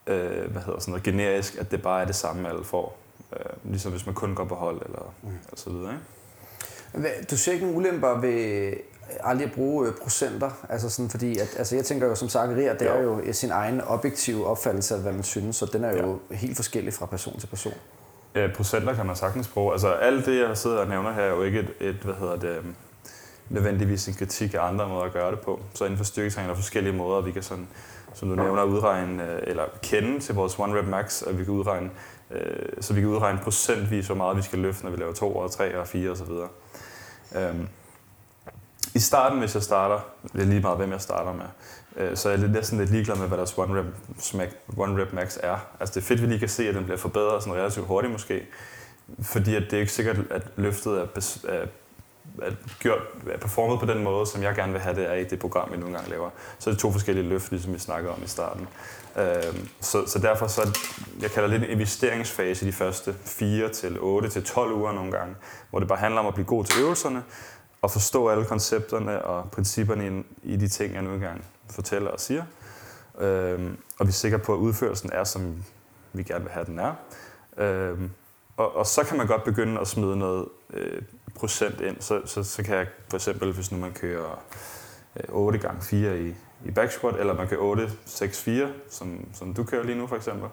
øh, 0.07 0.50
hvad 0.50 0.62
hedder 0.62 0.80
sådan 0.80 0.92
noget, 0.92 1.02
generisk, 1.02 1.57
at 1.61 1.70
det 1.70 1.82
bare 1.82 2.02
er 2.02 2.07
det 2.07 2.14
samme, 2.14 2.48
alle 2.48 2.64
får. 2.64 2.98
Øh, 3.32 3.70
ligesom 3.70 3.92
hvis 3.92 4.07
man 4.07 4.14
kun 4.14 4.34
går 4.34 4.44
på 4.44 4.55
hold, 4.55 4.82
eller 4.86 5.14
mm. 5.22 5.28
og 5.52 5.59
så 5.59 5.70
videre. 5.70 5.92
Ikke? 5.92 7.24
Du 7.30 7.36
ser 7.36 7.52
ikke 7.52 7.64
nogen 7.64 7.78
ulemper 7.78 8.20
ved 8.20 8.72
aldrig 9.20 9.46
at 9.46 9.52
bruge 9.52 9.88
øh, 9.88 9.94
procenter? 10.02 10.50
Altså 10.68 10.90
sådan, 10.90 11.11
fordi 11.11 11.38
at, 11.38 11.55
altså 11.59 11.76
jeg 11.76 11.84
tænker 11.84 12.07
jo 12.07 12.14
som 12.14 12.28
sagt, 12.28 12.57
det 12.57 12.82
er 12.82 13.02
jo 13.02 13.32
sin 13.32 13.50
egen 13.50 13.80
objektive 13.80 14.46
opfattelse 14.46 14.94
af, 14.94 15.00
hvad 15.00 15.12
man 15.12 15.22
synes, 15.22 15.57
så 15.57 15.66
den 15.72 15.84
er 15.84 16.02
jo 16.02 16.18
ja. 16.30 16.36
helt 16.36 16.57
forskellig 16.57 16.94
fra 16.94 17.07
person 17.07 17.40
til 17.40 17.46
person. 17.46 17.74
Ja, 18.34 18.48
procenter 18.57 18.94
kan 18.94 19.07
man 19.07 19.16
sagtens 19.16 19.48
bruge. 19.48 19.72
Altså 19.72 19.92
alt 19.92 20.26
det, 20.26 20.40
jeg 20.40 20.59
sidder 20.59 20.76
og 20.76 20.88
nævner 20.88 21.12
her, 21.12 21.22
er 21.22 21.28
jo 21.28 21.42
ikke 21.42 21.61
et, 21.61 21.88
et 21.88 21.94
hvad 21.94 22.14
hedder 22.14 22.36
det, 22.36 22.48
øhm, 22.48 22.74
nødvendigvis 23.48 24.09
en 24.09 24.14
kritik 24.14 24.55
af 24.55 24.61
andre 24.61 24.88
måder 24.88 25.05
at 25.05 25.12
gøre 25.12 25.30
det 25.30 25.40
på. 25.40 25.61
Så 25.74 25.84
inden 25.84 25.96
for 25.96 26.05
styrketræning 26.05 26.50
er 26.50 26.55
der 26.55 26.61
forskellige 26.61 26.92
måder, 26.92 27.20
vi 27.20 27.32
kan 27.32 27.42
sådan, 27.42 27.68
som 28.14 28.28
du 28.28 28.34
nævner, 28.34 28.62
udregne 28.62 29.32
øh, 29.32 29.42
eller 29.46 29.64
kende 29.82 30.20
til 30.20 30.34
vores 30.34 30.58
one 30.58 30.78
rep 30.78 30.86
max, 30.86 31.22
og 31.22 31.38
vi 31.38 31.44
kan 31.44 31.54
udregne, 31.54 31.90
øh, 32.30 32.66
så 32.80 32.94
vi 32.94 33.00
kan 33.00 33.10
udregne 33.10 33.40
procentvis, 33.42 34.06
hvor 34.06 34.16
meget 34.16 34.36
vi 34.36 34.42
skal 34.42 34.58
løfte, 34.58 34.84
når 34.84 34.90
vi 34.90 34.96
laver 34.96 35.12
to 35.12 35.36
og 35.36 35.50
tre 35.50 35.78
og 35.78 35.86
fire 35.86 36.10
osv. 36.10 36.32
I 38.94 38.98
starten, 38.98 39.38
hvis 39.38 39.54
jeg 39.54 39.62
starter, 39.62 40.00
det 40.32 40.40
er 40.40 40.46
lige 40.46 40.60
meget, 40.60 40.76
hvem 40.76 40.92
jeg 40.92 41.00
starter 41.00 41.32
med, 41.32 41.46
øh, 41.96 42.16
så 42.16 42.28
er 42.28 42.38
jeg 42.38 42.48
næsten 42.48 42.78
lidt 42.78 42.90
ligeglad 42.90 43.16
med, 43.16 43.28
hvad 43.28 43.38
deres 43.38 43.58
one 43.58 43.80
rep, 43.80 43.86
one 44.76 45.02
rep 45.02 45.12
max 45.12 45.38
er. 45.42 45.56
Altså 45.80 45.94
det 45.94 46.04
er 46.04 46.06
fedt, 46.06 46.20
at 46.20 46.22
vi 46.22 46.26
lige 46.26 46.38
kan 46.38 46.48
se, 46.48 46.68
at 46.68 46.74
den 46.74 46.84
bliver 46.84 46.96
forbedret 46.98 47.42
sådan 47.42 47.58
relativt 47.58 47.86
hurtigt 47.86 48.12
måske, 48.12 48.46
fordi 49.22 49.54
at 49.54 49.62
det 49.62 49.72
er 49.72 49.80
ikke 49.80 49.92
sikkert, 49.92 50.16
at 50.30 50.42
løftet 50.56 51.00
er, 51.00 51.66
gjort, 52.78 53.02
performet 53.40 53.80
på 53.80 53.86
den 53.86 54.02
måde, 54.02 54.26
som 54.26 54.42
jeg 54.42 54.54
gerne 54.54 54.72
vil 54.72 54.80
have 54.80 54.96
det 54.96 55.10
er 55.10 55.14
i 55.14 55.24
det 55.24 55.38
program, 55.38 55.72
vi 55.72 55.76
nogle 55.76 55.94
gange 55.94 56.10
laver. 56.10 56.30
Så 56.58 56.70
er 56.70 56.74
det 56.74 56.80
to 56.80 56.92
forskellige 56.92 57.28
løft, 57.28 57.50
ligesom 57.50 57.74
vi 57.74 57.78
snakkede 57.78 58.12
om 58.14 58.22
i 58.24 58.26
starten. 58.26 58.68
Øhm, 59.16 59.68
så, 59.80 60.06
så 60.06 60.18
derfor 60.18 60.46
så, 60.46 60.78
jeg 61.20 61.30
kalder 61.30 61.48
det 61.48 61.56
en 61.56 61.70
investeringsfase 61.70 62.66
de 62.66 62.72
første 62.72 63.14
4 63.24 63.68
til 63.68 63.98
8 64.00 64.28
til 64.28 64.44
12 64.44 64.72
uger 64.72 64.92
nogle 64.92 65.12
gange, 65.12 65.34
hvor 65.70 65.78
det 65.78 65.88
bare 65.88 65.98
handler 65.98 66.20
om 66.20 66.26
at 66.26 66.34
blive 66.34 66.46
god 66.46 66.64
til 66.64 66.82
øvelserne, 66.82 67.22
og 67.82 67.90
forstå 67.90 68.28
alle 68.28 68.44
koncepterne 68.44 69.24
og 69.24 69.50
principperne 69.50 70.24
i, 70.42 70.52
i 70.52 70.56
de 70.56 70.68
ting, 70.68 70.94
jeg 70.94 71.02
nu 71.02 71.12
engang 71.12 71.44
fortæller 71.70 72.10
og 72.10 72.20
siger. 72.20 72.44
Øhm, 73.18 73.78
og 73.98 74.06
vi 74.06 74.08
er 74.08 74.12
sikre 74.12 74.38
på, 74.38 74.52
at 74.54 74.58
udførelsen 74.58 75.10
er, 75.12 75.24
som 75.24 75.64
vi 76.12 76.22
gerne 76.22 76.44
vil 76.44 76.52
have, 76.52 76.64
den 76.64 76.78
er. 76.78 76.92
Øhm, 77.56 78.10
og, 78.56 78.76
og 78.76 78.86
så 78.86 79.04
kan 79.04 79.16
man 79.16 79.26
godt 79.26 79.44
begynde 79.44 79.80
at 79.80 79.88
smide 79.88 80.16
noget 80.16 80.48
øh, 80.72 81.02
procent 81.35 81.80
ind. 81.80 81.97
Så, 82.01 82.22
så, 82.26 82.43
så 82.43 82.62
kan 82.62 82.76
jeg 82.76 82.87
for 83.09 83.16
eksempel, 83.16 83.53
hvis 83.53 83.72
nu 83.72 83.78
man 83.78 83.93
kører 83.93 84.43
øh, 85.16 85.24
8 85.28 85.59
gange 85.59 85.82
4 85.82 86.20
i, 86.20 86.35
i 86.64 86.70
back 86.70 86.93
squat, 86.93 87.16
eller 87.16 87.35
man 87.35 87.49
kører 87.49 87.61
8, 87.61 87.91
6, 88.07 88.43
4, 88.43 88.68
som, 88.91 89.28
som 89.35 89.55
du 89.55 89.64
kører 89.64 89.85
lige 89.85 89.99
nu 89.99 90.07
for 90.07 90.16
eksempel, 90.16 90.49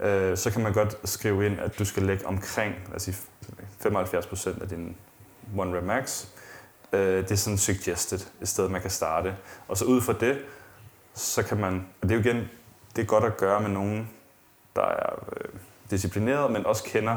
øh, 0.00 0.36
så 0.36 0.50
kan 0.50 0.62
man 0.62 0.72
godt 0.72 1.08
skrive 1.08 1.46
ind, 1.46 1.60
at 1.60 1.78
du 1.78 1.84
skal 1.84 2.02
lægge 2.02 2.26
omkring 2.26 2.74
lad 2.86 2.96
os 2.96 3.02
sige, 3.02 3.16
75% 3.84 4.62
af 4.62 4.68
din 4.68 4.96
one 5.56 5.78
rep 5.78 5.84
max. 5.84 6.26
Øh, 6.92 7.22
det 7.22 7.30
er 7.30 7.36
sådan 7.36 7.58
suggested, 7.58 8.20
et 8.40 8.48
sted, 8.48 8.68
man 8.68 8.80
kan 8.80 8.90
starte. 8.90 9.36
Og 9.68 9.76
så 9.76 9.84
ud 9.84 10.00
fra 10.00 10.12
det, 10.12 10.38
så 11.14 11.42
kan 11.42 11.58
man, 11.60 11.86
og 12.00 12.08
det 12.08 12.14
er 12.14 12.22
jo 12.22 12.30
igen, 12.30 12.48
det 12.96 13.02
er 13.02 13.06
godt 13.06 13.24
at 13.24 13.36
gøre 13.36 13.60
med 13.60 13.70
nogen, 13.70 14.10
der 14.76 14.82
er 14.82 15.28
øh, 15.36 15.48
disciplineret, 15.90 16.52
men 16.52 16.66
også 16.66 16.84
kender 16.84 17.16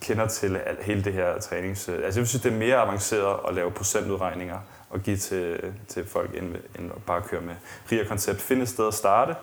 kender 0.00 0.26
til 0.26 0.60
hele 0.80 1.04
det 1.04 1.12
her 1.12 1.38
trænings... 1.38 1.88
Øh, 1.88 1.94
altså 2.04 2.20
jeg 2.20 2.28
synes, 2.28 2.42
det 2.42 2.52
er 2.52 2.56
mere 2.56 2.76
avanceret 2.76 3.40
at 3.48 3.54
lave 3.54 3.70
procentudregninger 3.70 4.58
og 4.90 5.00
give 5.00 5.16
til, 5.16 5.74
til 5.88 6.06
folk, 6.06 6.36
end, 6.36 6.54
end 6.78 6.90
at 6.96 7.02
bare 7.06 7.22
køre 7.22 7.40
med 7.40 7.54
RIA 7.92 8.04
koncept. 8.04 8.40
Finde 8.40 8.62
et 8.62 8.68
sted 8.68 8.88
at 8.88 8.94
starte, 8.94 9.34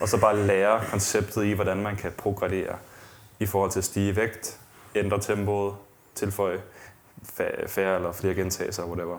og 0.00 0.08
så 0.08 0.20
bare 0.20 0.36
lære 0.36 0.80
konceptet 0.90 1.44
i, 1.44 1.52
hvordan 1.52 1.76
man 1.76 1.96
kan 1.96 2.12
progradere 2.12 2.76
i 3.38 3.46
forhold 3.46 3.70
til 3.70 3.78
at 3.78 3.84
stige 3.84 4.08
i 4.08 4.16
vægt, 4.16 4.60
ændre 4.94 5.20
tempoet, 5.20 5.74
tilføje 6.14 6.60
færre 7.66 7.96
eller 7.96 8.12
flere 8.12 8.34
gentagelser, 8.34 8.84
whatever. 8.84 9.18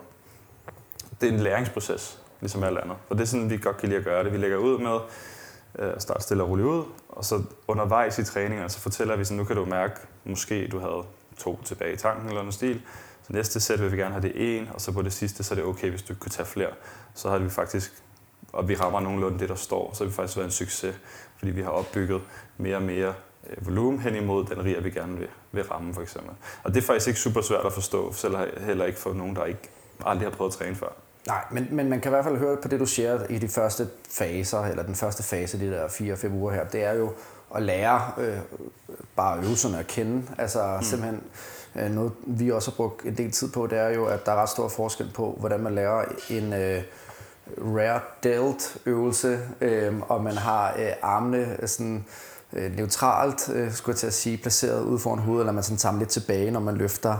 Det 1.20 1.28
er 1.28 1.32
en 1.32 1.40
læringsproces, 1.40 2.18
ligesom 2.40 2.64
alt 2.64 2.78
andet. 2.78 2.96
Og 3.08 3.16
det 3.16 3.22
er 3.22 3.26
sådan, 3.26 3.50
vi 3.50 3.56
godt 3.56 3.76
kan 3.76 3.88
lide 3.88 3.98
at 3.98 4.04
gøre 4.04 4.24
det. 4.24 4.32
Vi 4.32 4.36
lægger 4.36 4.56
ud 4.56 4.78
med 4.78 4.98
øh, 5.78 5.92
at 5.96 6.02
starte 6.02 6.22
stille 6.22 6.42
og 6.42 6.50
roligt 6.50 6.68
ud, 6.68 6.84
og 7.08 7.24
så 7.24 7.42
undervejs 7.68 8.18
i 8.18 8.24
træningen, 8.24 8.68
så 8.68 8.80
fortæller 8.80 9.16
vi 9.16 9.24
sådan, 9.24 9.36
nu 9.36 9.44
kan 9.44 9.56
du 9.56 9.64
mærke, 9.64 9.94
måske 10.24 10.68
du 10.68 10.78
havde 10.78 11.02
to 11.38 11.60
tilbage 11.64 11.92
i 11.92 11.96
tanken 11.96 12.28
eller 12.28 12.42
noget 12.42 12.54
stil, 12.54 12.80
så 13.22 13.32
næste 13.32 13.60
sæt 13.60 13.80
vil 13.80 13.92
vi 13.92 13.96
gerne 13.96 14.12
have 14.12 14.22
det 14.22 14.58
en, 14.58 14.68
og 14.74 14.80
så 14.80 14.92
på 14.92 15.02
det 15.02 15.12
sidste, 15.12 15.44
så 15.44 15.54
er 15.54 15.56
det 15.56 15.64
okay, 15.64 15.90
hvis 15.90 16.02
du 16.02 16.14
kan 16.14 16.30
tage 16.30 16.46
flere. 16.46 16.70
Så 17.14 17.30
har 17.30 17.38
vi 17.38 17.50
faktisk, 17.50 18.02
og 18.52 18.68
vi 18.68 18.74
rammer 18.74 19.00
nogenlunde 19.00 19.38
det, 19.38 19.48
der 19.48 19.54
står, 19.54 19.90
så 19.94 20.04
har 20.04 20.08
vi 20.08 20.14
faktisk 20.14 20.36
været 20.36 20.46
en 20.46 20.52
succes, 20.52 20.96
fordi 21.36 21.52
vi 21.52 21.62
har 21.62 21.70
opbygget 21.70 22.22
mere 22.56 22.76
og 22.76 22.82
mere 22.82 23.14
øh, 23.50 23.66
volumen 23.66 24.00
hen 24.00 24.14
imod 24.14 24.44
den 24.44 24.64
rier, 24.64 24.80
vi 24.80 24.90
gerne 24.90 25.18
vil, 25.18 25.28
vil 25.52 25.64
ramme, 25.64 25.94
for 25.94 26.02
eksempel. 26.02 26.30
Og 26.62 26.74
det 26.74 26.82
er 26.82 26.86
faktisk 26.86 27.08
ikke 27.08 27.20
super 27.20 27.40
svært 27.40 27.66
at 27.66 27.72
forstå, 27.72 28.12
selv 28.12 28.36
heller 28.60 28.84
ikke 28.84 28.98
for 28.98 29.12
nogen, 29.12 29.36
der 29.36 29.44
ikke 29.44 29.70
aldrig 30.04 30.28
har 30.28 30.36
prøvet 30.36 30.52
at 30.52 30.58
træne 30.58 30.76
før. 30.76 30.92
Nej, 31.26 31.44
men, 31.50 31.68
men 31.70 31.88
man 31.88 32.00
kan 32.00 32.10
i 32.10 32.14
hvert 32.14 32.24
fald 32.24 32.36
høre 32.36 32.56
på 32.56 32.68
det, 32.68 32.80
du 32.80 32.86
siger 32.86 33.26
i 33.28 33.38
de 33.38 33.48
første 33.48 33.88
faser, 34.10 34.62
eller 34.62 34.82
den 34.82 34.94
første 34.94 35.22
fase, 35.22 35.60
de 35.60 35.70
der 35.70 35.86
4-5 35.86 36.32
uger 36.32 36.52
her, 36.52 36.64
det 36.64 36.84
er 36.84 36.92
jo 36.92 37.12
at 37.54 37.62
lære 37.62 38.12
øh, 38.18 38.38
bare 39.16 39.38
øvelserne 39.38 39.78
at 39.78 39.86
kende. 39.86 40.22
Altså 40.38 40.76
mm. 40.76 40.82
simpelthen 40.82 41.22
øh, 41.76 41.90
noget, 41.90 42.12
vi 42.26 42.50
også 42.50 42.70
har 42.70 42.76
brugt 42.76 43.04
en 43.04 43.16
del 43.16 43.32
tid 43.32 43.48
på, 43.50 43.66
det 43.66 43.78
er 43.78 43.88
jo, 43.88 44.06
at 44.06 44.26
der 44.26 44.32
er 44.32 44.36
ret 44.36 44.48
stor 44.48 44.68
forskel 44.68 45.10
på, 45.14 45.36
hvordan 45.40 45.60
man 45.60 45.74
lærer 45.74 46.04
en 46.30 46.52
øh, 46.52 46.82
rare 47.58 48.00
delt 48.22 48.76
øvelse, 48.86 49.40
øh, 49.60 49.94
og 50.08 50.22
man 50.22 50.36
har 50.36 50.74
øh, 50.78 50.92
armene 51.02 51.58
sådan 51.66 52.04
øh, 52.52 52.76
neutralt, 52.76 53.50
øh, 53.54 53.72
skulle 53.72 53.94
jeg 53.94 53.98
til 53.98 54.06
at 54.06 54.14
sige, 54.14 54.36
placeret 54.36 54.82
ud 54.82 54.98
foran 54.98 55.18
hovedet, 55.18 55.42
eller 55.42 55.52
man 55.52 55.62
sådan 55.62 55.78
tager 55.78 55.98
lidt 55.98 56.08
tilbage, 56.08 56.50
når 56.50 56.60
man 56.60 56.76
løfter. 56.76 57.18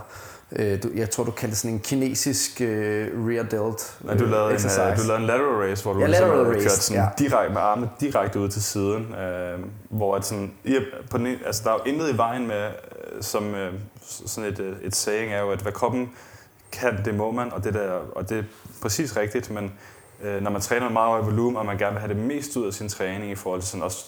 Øh, 0.53 0.83
du, 0.83 0.89
jeg 0.95 1.11
tror, 1.11 1.25
du 1.25 1.31
kaldte 1.31 1.57
sådan 1.57 1.75
en 1.75 1.81
kinesisk 1.81 2.61
øh, 2.61 3.27
rear 3.27 3.43
delt 3.43 3.97
Nej, 4.01 4.15
du 4.17 4.25
lavede, 4.25 4.51
en, 4.51 4.57
uh, 4.57 4.97
du 4.97 5.03
lavede 5.07 5.21
en 5.21 5.27
lateral 5.27 5.71
race, 5.71 5.83
hvor 5.83 5.93
du 5.93 6.01
ja, 6.01 6.07
ligesom 6.07 6.29
race, 6.29 6.53
kørte 6.53 6.69
sådan 6.69 7.03
ja. 7.03 7.09
direkte 7.19 7.53
med 7.53 7.61
armene 7.61 7.91
direkte 8.01 8.41
ud 8.41 8.49
til 8.49 8.63
siden. 8.63 9.15
Øh, 9.15 9.59
hvor 9.89 10.17
at 10.17 10.25
sådan, 10.25 10.53
ja, 10.65 10.81
på 11.11 11.19
den, 11.19 11.27
altså, 11.47 11.63
der 11.65 11.71
er 11.71 11.75
jo 11.75 11.93
intet 11.93 12.15
i 12.15 12.17
vejen 12.17 12.47
med, 12.47 12.65
øh, 12.65 13.23
som 13.23 13.55
øh, 13.55 13.73
sådan 14.01 14.53
et, 14.53 14.77
et 14.83 14.97
saying 14.97 15.33
er 15.33 15.41
jo, 15.41 15.51
at 15.51 15.59
hvad 15.59 15.73
kroppen 15.73 16.11
kan, 16.73 17.05
det 17.05 17.15
må 17.15 17.31
man, 17.31 17.53
og 17.53 17.65
det, 17.65 17.75
der, 17.75 17.91
og 18.15 18.29
det 18.29 18.39
er 18.39 18.43
præcis 18.83 19.17
rigtigt, 19.17 19.51
men 19.51 19.73
øh, 20.23 20.43
når 20.43 20.51
man 20.51 20.61
træner 20.61 20.89
meget 20.89 21.09
over 21.09 21.23
volumen, 21.23 21.57
og 21.57 21.67
man 21.67 21.79
gerne 21.79 21.93
vil 21.93 22.01
have 22.01 22.15
det 22.15 22.23
mest 22.23 22.57
ud 22.57 22.67
af 22.67 22.73
sin 22.73 22.89
træning 22.89 23.31
i 23.31 23.35
forhold 23.35 23.61
til 23.61 23.71
sådan 23.71 23.83
også 23.83 24.05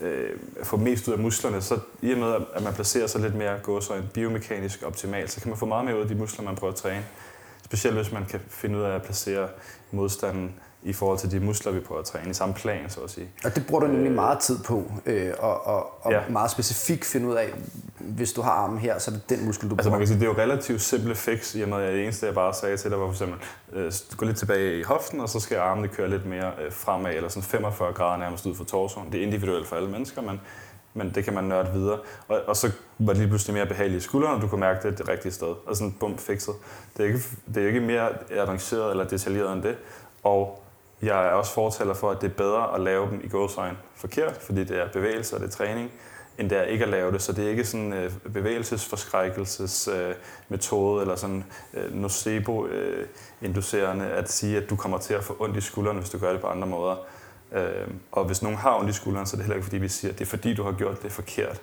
øh, 0.00 0.30
få 0.62 0.76
mest 0.76 1.08
ud 1.08 1.12
af 1.12 1.18
musklerne, 1.18 1.62
så 1.62 1.78
i 2.02 2.12
og 2.12 2.18
med, 2.18 2.34
at 2.54 2.62
man 2.62 2.74
placerer 2.74 3.06
sig 3.06 3.20
lidt 3.20 3.34
mere 3.34 3.58
gåsøjne 3.62 4.08
biomekanisk 4.14 4.82
optimalt, 4.82 5.30
så 5.30 5.40
kan 5.40 5.48
man 5.48 5.58
få 5.58 5.66
meget 5.66 5.84
mere 5.84 5.96
ud 5.96 6.02
af 6.02 6.08
de 6.08 6.14
muskler, 6.14 6.44
man 6.44 6.56
prøver 6.56 6.72
at 6.72 6.78
træne. 6.78 7.04
Specielt 7.64 7.96
hvis 7.96 8.12
man 8.12 8.24
kan 8.26 8.40
finde 8.48 8.78
ud 8.78 8.82
af 8.82 8.94
at 8.94 9.02
placere 9.02 9.48
modstanden 9.90 10.54
i 10.88 10.92
forhold 10.92 11.18
til 11.18 11.30
de 11.30 11.40
muskler, 11.40 11.72
vi 11.72 11.80
prøver 11.80 12.00
at 12.00 12.06
træne 12.06 12.30
i 12.30 12.32
samme 12.32 12.54
plan, 12.54 12.90
så 12.90 13.00
at 13.00 13.10
sige. 13.10 13.28
Og 13.44 13.56
det 13.56 13.66
bruger 13.66 13.80
du 13.80 13.86
nemlig 13.86 14.08
øh, 14.08 14.14
meget 14.14 14.38
tid 14.38 14.58
på, 14.58 14.92
øh, 15.06 15.32
og, 15.38 15.66
og, 15.66 16.04
og 16.04 16.12
ja. 16.12 16.20
meget 16.28 16.50
specifikt 16.50 17.04
finde 17.04 17.28
ud 17.28 17.34
af, 17.34 17.52
hvis 17.98 18.32
du 18.32 18.42
har 18.42 18.50
armen 18.50 18.78
her, 18.78 18.98
så 18.98 19.10
er 19.10 19.14
det 19.14 19.30
den 19.30 19.46
muskel, 19.46 19.70
du 19.70 19.74
altså, 19.74 19.88
bruger. 19.88 19.98
man 19.98 20.00
kan 20.00 20.08
sige, 20.08 20.20
det 20.20 20.26
er 20.26 20.30
jo 20.30 20.38
relativt 20.38 20.80
simple 20.80 21.14
fix, 21.14 21.54
i 21.54 21.62
og 21.62 21.68
med 21.68 21.78
at 21.78 21.92
det 21.92 22.02
eneste, 22.02 22.26
jeg 22.26 22.34
bare 22.34 22.54
sagde 22.54 22.76
til 22.76 22.90
dig, 22.90 23.00
var 23.00 23.06
for 23.06 23.12
eksempel, 23.12 23.38
øh, 23.72 23.92
gå 24.16 24.26
lidt 24.26 24.36
tilbage 24.36 24.78
i 24.78 24.82
hoften, 24.82 25.20
og 25.20 25.28
så 25.28 25.40
skal 25.40 25.58
armene 25.58 25.88
køre 25.88 26.10
lidt 26.10 26.26
mere 26.26 26.52
øh, 26.64 26.72
fremad, 26.72 27.14
eller 27.14 27.28
sådan 27.28 27.42
45 27.42 27.92
grader 27.92 28.18
nærmest 28.18 28.46
ud 28.46 28.54
for 28.54 28.64
torsoen. 28.64 29.12
Det 29.12 29.20
er 29.20 29.26
individuelt 29.26 29.66
for 29.66 29.76
alle 29.76 29.90
mennesker, 29.90 30.22
men, 30.22 30.40
men 30.94 31.12
det 31.14 31.24
kan 31.24 31.34
man 31.34 31.44
nørde 31.44 31.72
videre. 31.72 31.98
Og, 32.28 32.40
og 32.46 32.56
så 32.56 32.70
var 32.98 33.12
det 33.12 33.16
lige 33.16 33.28
pludselig 33.28 33.54
mere 33.54 33.66
behageligt 33.66 34.02
i 34.02 34.04
skuldrene, 34.04 34.34
og 34.34 34.42
du 34.42 34.48
kunne 34.48 34.60
mærke, 34.60 34.88
det 34.88 34.98
det 34.98 35.08
rigtige 35.08 35.32
sted. 35.32 35.54
Og 35.66 35.76
sådan 35.76 35.92
bum, 36.00 36.18
fikset. 36.18 36.54
Det 36.96 37.02
er, 37.02 37.06
ikke, 37.06 37.20
det 37.54 37.62
er 37.62 37.66
ikke 37.66 37.80
mere 37.80 38.08
avanceret 38.30 38.90
eller 38.90 39.04
detaljeret 39.04 39.52
end 39.52 39.62
det. 39.62 39.76
Og 40.22 40.62
jeg 41.02 41.26
er 41.26 41.30
også 41.30 41.52
fortaler 41.52 41.94
for, 41.94 42.10
at 42.10 42.20
det 42.20 42.30
er 42.30 42.34
bedre 42.34 42.74
at 42.74 42.80
lave 42.80 43.10
dem 43.10 43.20
i 43.24 43.28
gåsøjne 43.28 43.76
forkert, 43.94 44.36
fordi 44.36 44.64
det 44.64 44.78
er 44.78 44.88
bevægelse 44.92 45.36
og 45.36 45.40
det 45.40 45.46
er 45.46 45.50
træning, 45.50 45.90
end 46.38 46.50
det 46.50 46.58
er 46.58 46.62
ikke 46.62 46.84
at 46.84 46.90
lave 46.90 47.12
det. 47.12 47.22
Så 47.22 47.32
det 47.32 47.44
er 47.44 47.48
ikke 47.50 47.64
sådan 47.64 47.92
en 47.92 48.06
uh, 48.06 48.12
bevægelsesforskrækkelsesmetode 48.32 50.14
metode, 50.48 51.02
eller 51.02 51.16
sådan 51.16 51.44
uh, 51.72 51.94
nocebo-inducerende 51.94 54.04
uh, 54.04 54.18
at 54.18 54.30
sige, 54.30 54.56
at 54.56 54.70
du 54.70 54.76
kommer 54.76 54.98
til 54.98 55.14
at 55.14 55.24
få 55.24 55.36
ondt 55.40 55.56
i 55.56 55.60
skuldrene, 55.60 55.98
hvis 55.98 56.10
du 56.10 56.18
gør 56.18 56.32
det 56.32 56.40
på 56.40 56.46
andre 56.46 56.66
måder. 56.66 56.96
Uh, 57.50 57.58
og 58.12 58.24
hvis 58.24 58.42
nogen 58.42 58.58
har 58.58 58.78
ondt 58.78 58.90
i 58.90 58.92
skuldrene, 58.92 59.26
så 59.26 59.36
er 59.36 59.38
det 59.38 59.44
heller 59.44 59.56
ikke 59.56 59.64
fordi, 59.64 59.78
vi 59.78 59.88
siger, 59.88 60.12
at 60.12 60.18
det 60.18 60.24
er 60.24 60.28
fordi, 60.28 60.54
du 60.54 60.62
har 60.62 60.72
gjort 60.72 61.02
det 61.02 61.12
forkert. 61.12 61.60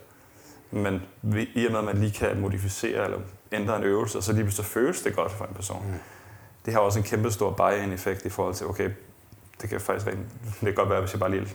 Men 0.71 1.01
i 1.55 1.65
og 1.65 1.71
med, 1.71 1.79
at 1.79 1.86
man 1.86 1.97
lige 1.97 2.11
kan 2.11 2.41
modificere 2.41 3.05
eller 3.05 3.19
ændre 3.51 3.77
en 3.77 3.83
øvelse, 3.83 4.21
så 4.21 4.33
lige 4.33 4.51
så 4.51 4.63
føles 4.63 5.01
det 5.01 5.15
godt 5.15 5.31
for 5.31 5.45
en 5.45 5.53
person. 5.53 5.83
Mm. 5.88 5.93
Det 6.65 6.73
har 6.73 6.79
også 6.79 6.99
en 6.99 7.05
kæmpe 7.05 7.31
stor 7.31 7.51
buy-in-effekt 7.51 8.25
i 8.25 8.29
forhold 8.29 8.55
til, 8.55 8.67
okay, 8.67 8.89
det 9.61 9.69
kan 9.69 9.81
faktisk 9.81 10.07
rent, 10.07 10.19
det 10.43 10.59
kan 10.59 10.73
godt 10.73 10.89
være, 10.89 11.01
hvis 11.01 11.11
jeg 11.13 11.19
bare 11.19 11.31
lige 11.31 11.47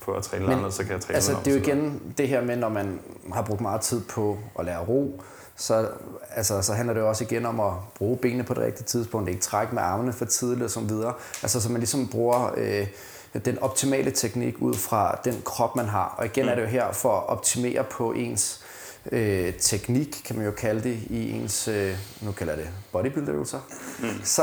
på 0.00 0.12
at 0.12 0.22
træne 0.22 0.52
andet, 0.52 0.74
så 0.74 0.82
kan 0.82 0.92
jeg 0.92 1.00
træne 1.00 1.14
altså, 1.14 1.36
det 1.44 1.46
er 1.46 1.56
jo 1.56 1.62
igen 1.62 2.14
det 2.18 2.28
her 2.28 2.44
med, 2.44 2.56
når 2.56 2.68
man 2.68 3.00
har 3.34 3.42
brugt 3.42 3.60
meget 3.60 3.80
tid 3.80 4.00
på 4.00 4.38
at 4.58 4.64
lære 4.64 4.84
ro, 4.84 5.22
så, 5.56 5.88
altså, 6.30 6.62
så 6.62 6.72
handler 6.72 6.94
det 6.94 7.00
jo 7.00 7.08
også 7.08 7.24
igen 7.24 7.46
om 7.46 7.60
at 7.60 7.72
bruge 7.94 8.16
benene 8.16 8.44
på 8.44 8.54
det 8.54 8.62
rigtige 8.62 8.84
tidspunkt, 8.84 9.28
ikke 9.28 9.40
trække 9.40 9.74
med 9.74 9.82
armene 9.82 10.12
for 10.12 10.24
tidligt 10.24 10.64
og 10.64 10.70
så 10.70 10.80
videre. 10.80 11.14
Altså, 11.42 11.60
så 11.60 11.68
man 11.72 11.80
ligesom 11.80 12.08
bruger 12.08 12.50
øh, 12.56 12.86
den 13.44 13.58
optimale 13.58 14.10
teknik 14.10 14.54
ud 14.58 14.74
fra 14.74 15.20
den 15.24 15.42
krop, 15.44 15.76
man 15.76 15.86
har. 15.86 16.14
Og 16.18 16.26
igen 16.26 16.44
mm. 16.44 16.50
er 16.50 16.54
det 16.54 16.62
jo 16.62 16.66
her 16.66 16.92
for 16.92 17.16
at 17.16 17.28
optimere 17.28 17.84
på 17.84 18.12
ens 18.12 18.64
øh, 19.12 19.54
teknik, 19.54 20.22
kan 20.24 20.36
man 20.36 20.44
jo 20.44 20.52
kalde 20.52 20.82
det, 20.82 20.98
i 21.10 21.30
ens, 21.30 21.68
øh, 21.68 21.96
nu 22.20 22.32
kalder 22.32 22.56
det 22.56 22.70
bodybuilder-øvelser. 22.92 23.60
Mm. 23.98 24.24
Så 24.24 24.42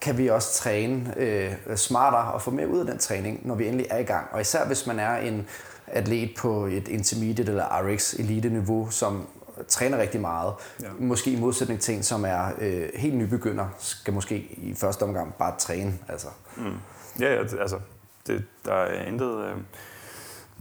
kan 0.00 0.18
vi 0.18 0.28
også 0.28 0.52
træne 0.52 1.14
øh, 1.16 1.76
smartere 1.76 2.32
og 2.32 2.42
få 2.42 2.50
mere 2.50 2.68
ud 2.68 2.78
af 2.78 2.86
den 2.86 2.98
træning, 2.98 3.46
når 3.46 3.54
vi 3.54 3.66
endelig 3.66 3.86
er 3.90 3.98
i 3.98 4.04
gang. 4.04 4.26
Og 4.32 4.40
især 4.40 4.66
hvis 4.66 4.86
man 4.86 4.98
er 4.98 5.16
en 5.16 5.46
atlet 5.86 6.30
på 6.38 6.66
et 6.66 6.88
intermediate 6.88 7.50
eller 7.50 7.66
RX 7.82 8.14
elite 8.14 8.48
niveau, 8.48 8.90
som 8.90 9.26
træner 9.68 9.98
rigtig 9.98 10.20
meget. 10.20 10.54
Ja. 10.82 10.88
Måske 10.98 11.30
i 11.30 11.40
modsætning 11.40 11.80
til 11.80 11.94
en, 11.94 12.02
som 12.02 12.24
er 12.24 12.50
øh, 12.58 12.88
helt 12.94 13.14
nybegynder, 13.14 13.66
skal 13.78 14.14
måske 14.14 14.36
i 14.36 14.74
første 14.74 15.02
omgang 15.02 15.34
bare 15.34 15.54
træne. 15.58 15.98
Altså. 16.08 16.28
Mm. 16.56 16.64
Ja, 17.20 17.34
ja, 17.34 17.40
altså, 17.40 17.78
det, 18.26 18.44
der 18.64 18.74
er 18.74 19.06
intet... 19.06 19.44
Øh, 19.44 19.56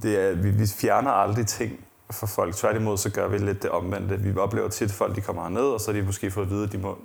det 0.02 0.20
er, 0.20 0.36
vi, 0.36 0.50
vi 0.50 0.68
fjerner 0.68 1.12
aldrig 1.12 1.48
ting 1.48 1.86
for 2.12 2.28
folk. 2.28 2.56
Tværtimod 2.56 2.98
så 2.98 3.10
gør 3.10 3.28
vi 3.28 3.38
lidt 3.38 3.64
det 3.64 3.70
omvendte. 3.70 4.20
Vi 4.20 4.38
oplever 4.38 4.70
tit, 4.70 4.90
at 4.90 4.96
folk 4.96 5.16
de 5.16 5.22
kommer 5.22 5.42
herned, 5.42 5.62
og 5.62 5.82
så 5.82 5.92
har 5.92 6.00
de 6.00 6.06
måske 6.06 6.32
fået 6.32 6.46
at 6.46 6.52
vide, 6.52 6.64
at 6.64 6.72
de 6.72 6.78
må, 6.78 6.98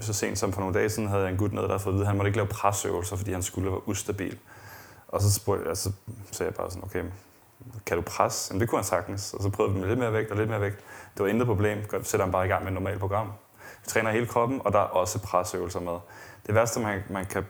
så 0.00 0.12
sent 0.12 0.38
som 0.38 0.52
for 0.52 0.60
nogle 0.60 0.74
dage 0.74 0.90
siden 0.90 1.08
havde 1.08 1.22
jeg 1.22 1.32
en 1.32 1.38
gut 1.38 1.52
ned, 1.52 1.62
der 1.62 1.68
havde 1.68 1.80
fået 1.80 1.92
at 1.92 1.94
vide, 1.94 2.02
at 2.02 2.08
han 2.08 2.16
måtte 2.16 2.28
ikke 2.28 2.38
lave 2.38 2.48
presøvelser, 2.48 3.16
fordi 3.16 3.32
hans 3.32 3.46
skulder 3.46 3.70
var 3.70 3.88
ustabil. 3.88 4.38
Og 5.08 5.22
så 5.22 5.32
spurgte 5.32 5.68
jeg, 5.68 5.76
så 5.76 5.92
sagde 6.30 6.48
jeg 6.48 6.54
bare 6.54 6.70
sådan, 6.70 6.84
okay, 6.84 7.04
kan 7.86 7.96
du 7.96 8.02
presse? 8.02 8.50
Jamen 8.50 8.60
det 8.60 8.68
kunne 8.68 8.78
han 8.78 8.84
sagtens. 8.84 9.34
Og 9.34 9.42
så 9.42 9.50
prøvede 9.50 9.74
vi 9.74 9.80
med 9.80 9.88
lidt 9.88 9.98
mere 9.98 10.12
vægt 10.12 10.30
og 10.30 10.36
lidt 10.36 10.48
mere 10.48 10.60
vægt. 10.60 10.76
Det 11.14 11.22
var 11.22 11.26
intet 11.26 11.46
problem. 11.46 11.78
Så 11.90 12.02
sætter 12.02 12.26
han 12.26 12.32
bare 12.32 12.46
i 12.46 12.48
gang 12.48 12.62
med 12.62 12.70
et 12.70 12.74
normalt 12.74 13.00
program. 13.00 13.26
Vi 13.84 13.86
træner 13.86 14.10
hele 14.10 14.26
kroppen, 14.26 14.60
og 14.64 14.72
der 14.72 14.78
er 14.78 14.82
også 14.82 15.18
presøvelser 15.18 15.80
med. 15.80 15.92
Det 16.46 16.54
værste, 16.54 16.80
man, 16.80 17.02
man 17.10 17.26
kan 17.26 17.44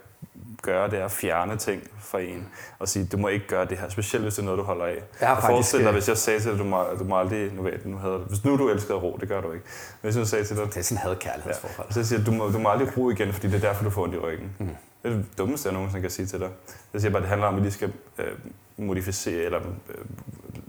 gøre, 0.63 0.91
det 0.91 0.99
er 0.99 1.05
at 1.05 1.11
fjerne 1.11 1.57
ting 1.57 1.83
fra 2.01 2.21
en 2.21 2.49
og 2.79 2.89
sige, 2.89 3.07
du 3.07 3.17
må 3.17 3.29
ikke 3.29 3.47
gøre 3.47 3.65
det 3.65 3.79
her, 3.79 3.89
specielt 3.89 4.25
hvis 4.25 4.35
det 4.35 4.43
er 4.43 4.45
noget, 4.45 4.59
du 4.59 4.65
holder 4.65 4.85
af. 4.85 5.03
Jeg 5.21 5.31
og 5.31 5.43
forestil 5.43 5.85
dig, 5.85 5.93
hvis 5.93 6.09
jeg 6.09 6.17
sagde 6.17 6.41
til 6.41 6.51
dig, 6.51 6.59
du 6.59 6.65
må, 6.65 6.85
du 6.99 7.05
må 7.05 7.19
aldrig, 7.19 7.53
nu 7.53 7.63
ved 7.63 7.73
nu 7.85 7.97
havde, 7.97 8.19
hvis 8.19 8.45
nu 8.45 8.57
du 8.57 8.69
elsker 8.69 8.95
ro, 8.95 9.19
det 9.21 9.29
gør 9.29 9.41
du 9.41 9.53
ikke. 9.53 9.65
Hvis 10.01 10.17
jeg 10.17 10.27
sagde 10.27 10.45
til 10.45 10.57
dig, 10.57 10.67
det 10.67 10.77
er 10.77 10.83
sådan 10.83 11.11
en 11.11 11.17
kærlighedsforhold. 11.17 11.89
Ja, 11.89 11.93
så 11.93 12.05
siger 12.05 12.25
du 12.25 12.31
må, 12.31 12.49
du 12.49 12.59
må 12.59 12.69
aldrig 12.69 12.97
ro 12.97 13.11
igen, 13.11 13.33
fordi 13.33 13.47
det 13.47 13.55
er 13.55 13.69
derfor, 13.69 13.85
du 13.85 13.91
får 13.91 14.03
ondt 14.03 14.15
i 14.15 14.19
ryggen. 14.19 14.51
Mm. 14.59 14.67
Det 15.03 15.13
er 15.13 15.17
det 15.17 15.27
dummeste, 15.39 15.67
jeg 15.67 15.75
nogensinde 15.75 16.03
kan 16.03 16.11
sige 16.11 16.27
til 16.27 16.41
dig. 16.41 16.49
Jeg 16.93 17.01
siger 17.01 17.13
bare, 17.13 17.23
det 17.23 17.29
handler 17.29 17.47
om, 17.47 17.55
at 17.55 17.61
vi 17.61 17.65
lige 17.65 17.73
skal 17.73 17.93
øh, 18.19 18.33
modificere 18.77 19.45
eller 19.45 19.61
øh, 19.89 20.05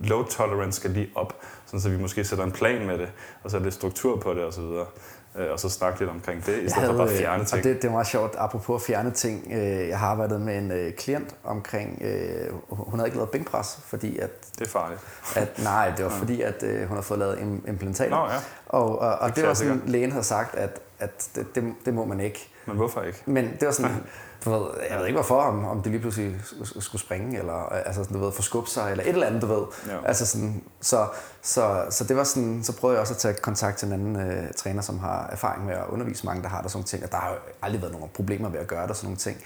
load 0.08 0.24
tolerance 0.30 0.80
skal 0.80 0.90
lige 0.90 1.10
op, 1.14 1.36
sådan 1.66 1.80
så 1.80 1.90
vi 1.90 1.98
måske 1.98 2.24
sætter 2.24 2.44
en 2.44 2.52
plan 2.52 2.86
med 2.86 2.98
det, 2.98 3.08
og 3.42 3.50
så 3.50 3.58
lidt 3.58 3.74
struktur 3.74 4.16
på 4.16 4.34
det 4.34 4.44
osv. 4.44 4.62
Øh, 5.36 5.52
og 5.52 5.60
så 5.60 5.68
snakke 5.68 5.98
lidt 5.98 6.10
omkring 6.10 6.46
det, 6.46 6.62
i 6.62 6.68
stedet 6.68 6.86
for 6.86 6.96
bare 6.96 7.08
fjerne 7.08 7.44
ting. 7.44 7.58
Og 7.58 7.64
det, 7.64 7.82
det 7.82 7.88
er 7.88 7.92
meget 7.92 8.06
sjovt, 8.06 8.34
apropos 8.38 8.82
at 8.82 8.86
fjerne 8.86 9.10
ting. 9.10 9.46
Øh, 9.52 9.88
jeg 9.88 9.98
har 9.98 10.08
arbejdet 10.08 10.40
med 10.40 10.58
en 10.58 10.70
øh, 10.70 10.92
klient 10.92 11.34
omkring, 11.44 12.02
hun 12.70 12.98
havde 12.98 13.08
ikke 13.08 13.18
lavet 13.18 13.30
bænkpres, 13.30 13.78
fordi 13.86 14.18
at... 14.18 14.30
Det 14.58 14.66
er 14.66 14.70
farligt. 14.70 15.00
At, 15.36 15.58
nej, 15.64 15.92
det 15.96 16.04
var 16.04 16.10
fordi, 16.10 16.42
at 16.42 16.62
hun 16.62 16.88
havde 16.88 17.02
fået 17.02 17.18
lavet 17.18 17.38
implantater. 17.68 18.10
Nå, 18.10 18.32
ja. 18.32 18.38
Og, 18.66 18.98
og, 18.98 19.18
og 19.18 19.28
det, 19.28 19.36
det 19.36 19.46
var 19.46 19.54
sådan, 19.54 19.82
lægen 19.86 20.12
havde 20.12 20.24
sagt, 20.24 20.54
at, 20.54 20.80
at 20.98 21.28
det, 21.34 21.54
det, 21.54 21.74
det 21.84 21.94
må 21.94 22.04
man 22.04 22.20
ikke. 22.20 22.48
Men 22.66 22.76
hvorfor 22.76 23.02
ikke? 23.02 23.22
Men 23.26 23.44
det 23.60 23.66
var 23.66 23.72
sådan, 23.72 23.96
du 24.44 24.50
ved, 24.50 24.66
jeg 24.90 24.98
ved 24.98 25.06
ikke 25.06 25.16
hvorfor, 25.16 25.40
om, 25.40 25.64
om 25.64 25.82
det 25.82 25.92
lige 25.92 26.00
pludselig 26.00 26.36
skulle 26.80 27.02
springe, 27.02 27.38
eller 27.38 27.68
altså, 27.68 28.04
du 28.12 28.18
ved, 28.18 28.32
forskubbe 28.32 28.70
sig, 28.70 28.90
eller 28.90 29.04
et 29.04 29.10
eller 29.10 29.26
andet, 29.26 29.42
du 29.42 29.46
ved. 29.46 29.64
Ja. 29.88 29.96
Altså 30.04 30.26
sådan, 30.26 30.62
så, 30.80 31.06
så, 31.42 31.84
så 31.90 32.04
det 32.04 32.16
var 32.16 32.24
sådan, 32.24 32.60
så 32.64 32.72
prøvede 32.76 32.94
jeg 32.94 33.00
også 33.00 33.14
at 33.14 33.18
tage 33.18 33.34
kontakt 33.34 33.78
til 33.78 33.86
en 33.86 33.92
anden 33.92 34.16
uh, 34.16 34.50
træner, 34.56 34.82
som 34.82 34.98
har 34.98 35.28
erfaring 35.32 35.66
med 35.66 35.74
at 35.74 35.84
undervise 35.88 36.26
mange, 36.26 36.42
der 36.42 36.48
har 36.48 36.62
der 36.62 36.68
sådan 36.68 36.84
ting, 36.84 37.04
og 37.04 37.12
der 37.12 37.16
har 37.16 37.30
jo 37.30 37.36
aldrig 37.62 37.80
været 37.80 37.92
nogen 37.92 38.08
problemer 38.14 38.48
ved 38.48 38.60
at 38.60 38.66
gøre 38.66 38.86
der 38.86 38.94
sådan 38.94 39.06
nogle 39.06 39.16
ting. 39.16 39.36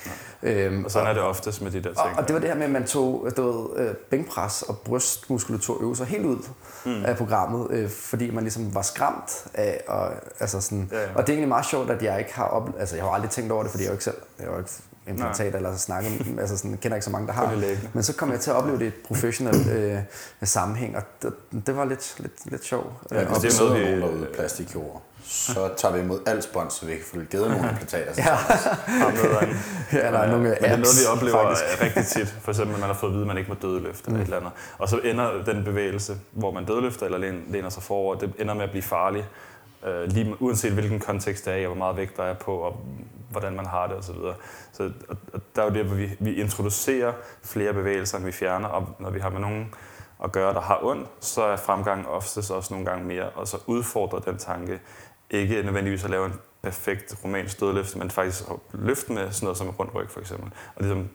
Ja. 0.43 0.51
Øhm, 0.51 0.85
og 0.85 0.91
sådan 0.91 1.07
og, 1.07 1.11
er 1.11 1.15
det 1.15 1.23
oftest 1.23 1.63
med 1.63 1.71
de 1.71 1.77
der 1.77 1.83
ting. 1.83 1.99
Og, 1.99 2.13
og 2.17 2.29
det 2.29 2.35
var 2.35 2.41
det 2.41 2.49
her 2.49 2.57
med, 2.57 2.65
at 2.65 2.71
man 2.71 2.87
tog 2.87 3.29
du 3.37 3.43
ved, 3.53 3.87
øh, 3.87 3.95
bænkpres 3.95 4.63
og 4.63 4.79
brystmuskulatur 4.79 5.83
øvelser 5.83 6.05
helt 6.05 6.25
ud 6.25 6.39
mm. 6.85 7.05
af 7.05 7.17
programmet, 7.17 7.71
øh, 7.71 7.91
fordi 7.91 8.31
man 8.31 8.43
ligesom 8.43 8.75
var 8.75 8.83
skræmt 8.83 9.47
af, 9.55 9.85
og, 9.89 10.11
altså 10.41 10.61
sådan, 10.61 10.89
ja, 10.93 11.03
ja. 11.03 11.09
og 11.15 11.23
det 11.23 11.29
er 11.29 11.33
egentlig 11.33 11.49
meget 11.49 11.67
sjovt, 11.67 11.91
at 11.91 12.03
jeg 12.03 12.19
ikke 12.19 12.35
har 12.35 12.45
oplevet, 12.45 12.81
altså 12.81 12.97
jeg 12.97 13.05
har 13.05 13.13
aldrig 13.13 13.31
tænkt 13.31 13.53
over 13.53 13.63
det, 13.63 13.71
fordi 13.71 13.83
jeg 13.85 13.89
jo 13.89 13.95
ikke 13.95 14.05
selv, 14.05 14.17
jeg 14.39 14.47
jo 14.47 14.59
ikke 14.59 14.71
implantat 15.09 15.55
eller 15.55 15.77
snakke, 15.77 16.09
altså 16.41 16.57
sådan, 16.57 16.77
kender 16.77 16.97
ikke 16.97 17.05
så 17.05 17.11
mange, 17.11 17.27
der 17.27 17.33
har. 17.33 17.55
Men 17.93 18.03
så 18.03 18.17
kom 18.17 18.31
jeg 18.31 18.41
til 18.41 18.51
at 18.51 18.57
opleve 18.57 18.79
det 18.79 18.85
i 18.85 18.89
et 18.89 18.95
professionelt 19.07 19.71
øh, 19.71 19.99
sammenhæng, 20.43 20.97
og 20.97 21.03
det, 21.23 21.33
det 21.67 21.77
var 21.77 21.85
lidt, 21.85 22.15
lidt, 22.19 22.51
lidt 22.51 22.65
sjovt. 22.65 22.93
Ja, 23.13 23.25
hvis 23.25 23.39
det 23.39 23.61
er 23.61 23.69
noget, 23.69 23.95
vi... 23.95 24.01
Noget 24.01 24.29
plastikjord, 24.35 25.03
så 25.25 25.71
tager 25.77 25.95
vi 25.95 26.01
imod 26.01 26.21
alt 26.27 26.45
spons, 26.45 26.75
så 26.75 26.87
vi 26.87 26.93
kan 26.95 27.05
få 27.05 27.21
givet 27.31 27.51
nogle 27.51 27.69
implantater. 27.71 28.13
ja. 28.17 28.39
ja, 29.99 30.13
der 30.13 30.19
er 30.19 30.31
nogle 30.31 30.43
Men 30.43 30.51
det 30.51 30.71
er 30.71 30.77
noget, 30.77 30.99
vi 31.01 31.07
oplever 31.17 31.43
faktisk. 31.43 31.83
rigtig 31.83 32.07
tit. 32.07 32.35
For 32.41 32.51
eksempel, 32.51 32.79
man 32.79 32.87
har 32.87 32.95
fået 32.95 33.11
at 33.11 33.15
vide, 33.15 33.23
at 33.23 33.27
man 33.27 33.39
ikke 33.39 33.49
må 33.49 33.57
dødeløfte 33.63 34.11
mm. 34.11 34.15
eller 34.15 34.23
et 34.23 34.25
eller 34.25 34.37
andet. 34.37 34.53
Og 34.79 34.89
så 34.89 34.99
ender 34.99 35.45
den 35.47 35.65
bevægelse, 35.65 36.17
hvor 36.33 36.51
man 36.51 36.65
dødeløfter 36.65 37.07
eller 37.07 37.19
læner 37.49 37.69
sig 37.69 37.83
forover, 37.83 38.15
det 38.15 38.33
ender 38.39 38.55
med 38.55 38.65
at 38.65 38.71
blive 38.71 38.83
farlig. 38.83 39.25
Uh, 39.83 40.05
lige 40.05 40.37
uanset 40.41 40.73
hvilken 40.73 41.01
kontekst 41.01 41.45
det 41.45 41.53
er, 41.53 41.59
og 41.59 41.67
hvor 41.67 41.79
meget 41.85 41.97
vægt 41.97 42.17
der 42.17 42.23
er 42.23 42.35
på, 42.35 42.57
og 42.57 42.81
hvordan 43.35 43.57
man 43.57 43.67
har 43.67 43.87
det 43.87 43.97
osv. 43.97 44.15
Så, 44.15 44.35
så 44.73 44.93
og, 45.09 45.17
og 45.33 45.41
der 45.57 45.63
er 45.63 45.67
jo 45.67 45.75
det, 45.75 45.85
hvor 45.85 45.97
vi, 45.97 46.11
vi 46.21 46.35
introducerer 46.35 47.13
flere 47.43 47.73
bevægelser, 47.73 48.19
end 48.19 48.27
vi 48.27 48.33
fjerner, 48.33 48.69
og 48.69 48.97
når 48.99 49.11
vi 49.11 49.21
har 49.21 49.31
med 49.31 49.41
nogen 49.41 49.75
at 50.25 50.33
gøre, 50.33 50.55
der 50.55 50.61
har 50.61 50.79
ondt, 50.83 51.09
så 51.21 51.43
er 51.43 51.57
fremgangen 51.57 52.07
oftest 52.07 52.51
også 52.51 52.75
nogle 52.75 52.91
gange 52.91 53.05
mere, 53.05 53.29
og 53.29 53.49
så 53.49 53.57
udfordrer 53.67 54.19
den 54.19 54.39
tanke 54.39 54.81
ikke 55.31 55.63
nødvendigvis 55.63 56.05
at 56.05 56.11
lave 56.11 56.27
en 56.27 56.35
perfekt 56.63 57.17
romansk 57.25 57.61
dødløft, 57.61 57.97
men 57.97 58.11
faktisk 58.11 58.45
at 58.51 58.57
løfte 58.73 59.13
med 59.13 59.33
sådan 59.33 59.47
noget 59.47 59.59
som 59.59 59.67
en 59.67 59.73
rund 59.73 59.95
ryg 59.95 60.11
for 60.11 60.21
eksempel. 60.21 60.53
Og 60.77 60.83
ligesom, 60.83 61.09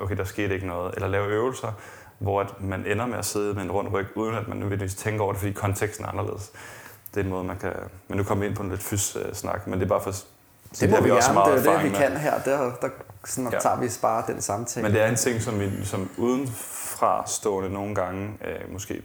okay, 0.00 0.16
der 0.16 0.24
skete 0.24 0.54
ikke 0.54 0.66
noget. 0.66 0.94
Eller 0.94 1.08
lave 1.08 1.26
øvelser, 1.26 1.72
hvor 2.18 2.40
at 2.40 2.60
man 2.60 2.86
ender 2.86 3.06
med 3.06 3.18
at 3.18 3.24
sidde 3.24 3.54
med 3.54 3.62
en 3.62 3.70
rund 3.70 3.88
ryg, 3.88 4.06
uden 4.14 4.34
at 4.34 4.48
man 4.48 4.56
nødvendigvis 4.56 4.94
tænker 4.94 5.24
over 5.24 5.32
det, 5.32 5.40
fordi 5.40 5.52
konteksten 5.52 6.04
er 6.04 6.08
anderledes. 6.08 6.52
Det 7.14 7.20
er 7.20 7.24
en 7.24 7.30
måde, 7.30 7.44
man 7.44 7.58
kan... 7.58 7.72
Men 8.08 8.16
nu 8.16 8.24
kommer 8.24 8.44
vi 8.44 8.48
ind 8.48 8.56
på 8.56 8.62
en 8.62 8.68
lidt 8.68 8.82
fys-snak, 8.82 9.60
øh, 9.64 9.70
men 9.70 9.80
det 9.80 9.84
er 9.84 9.88
bare 9.88 10.00
for 10.00 10.14
det, 10.70 10.80
det 10.80 10.90
må 10.90 11.00
vi, 11.00 11.10
også 11.10 11.32
meget 11.32 11.64
det 11.64 11.66
er 11.66 11.76
det, 11.76 11.84
vi 11.84 11.96
kan 11.96 12.16
her. 12.16 12.42
Der, 12.42 12.72
der 12.80 12.88
sådan, 13.24 13.52
ja. 13.52 13.58
tager 13.58 13.80
vi 13.80 13.88
bare 14.02 14.24
den 14.26 14.66
ting. 14.66 14.82
Men 14.82 14.92
det 14.92 15.02
er 15.02 15.06
en 15.06 15.16
ting, 15.16 15.42
som 15.42 15.60
vi 15.60 15.84
som 15.84 16.10
udenfra 16.16 17.24
stående 17.26 17.70
nogle 17.70 17.94
gange, 17.94 18.38
øh, 18.44 18.72
måske 18.72 18.94
øh, 18.94 19.02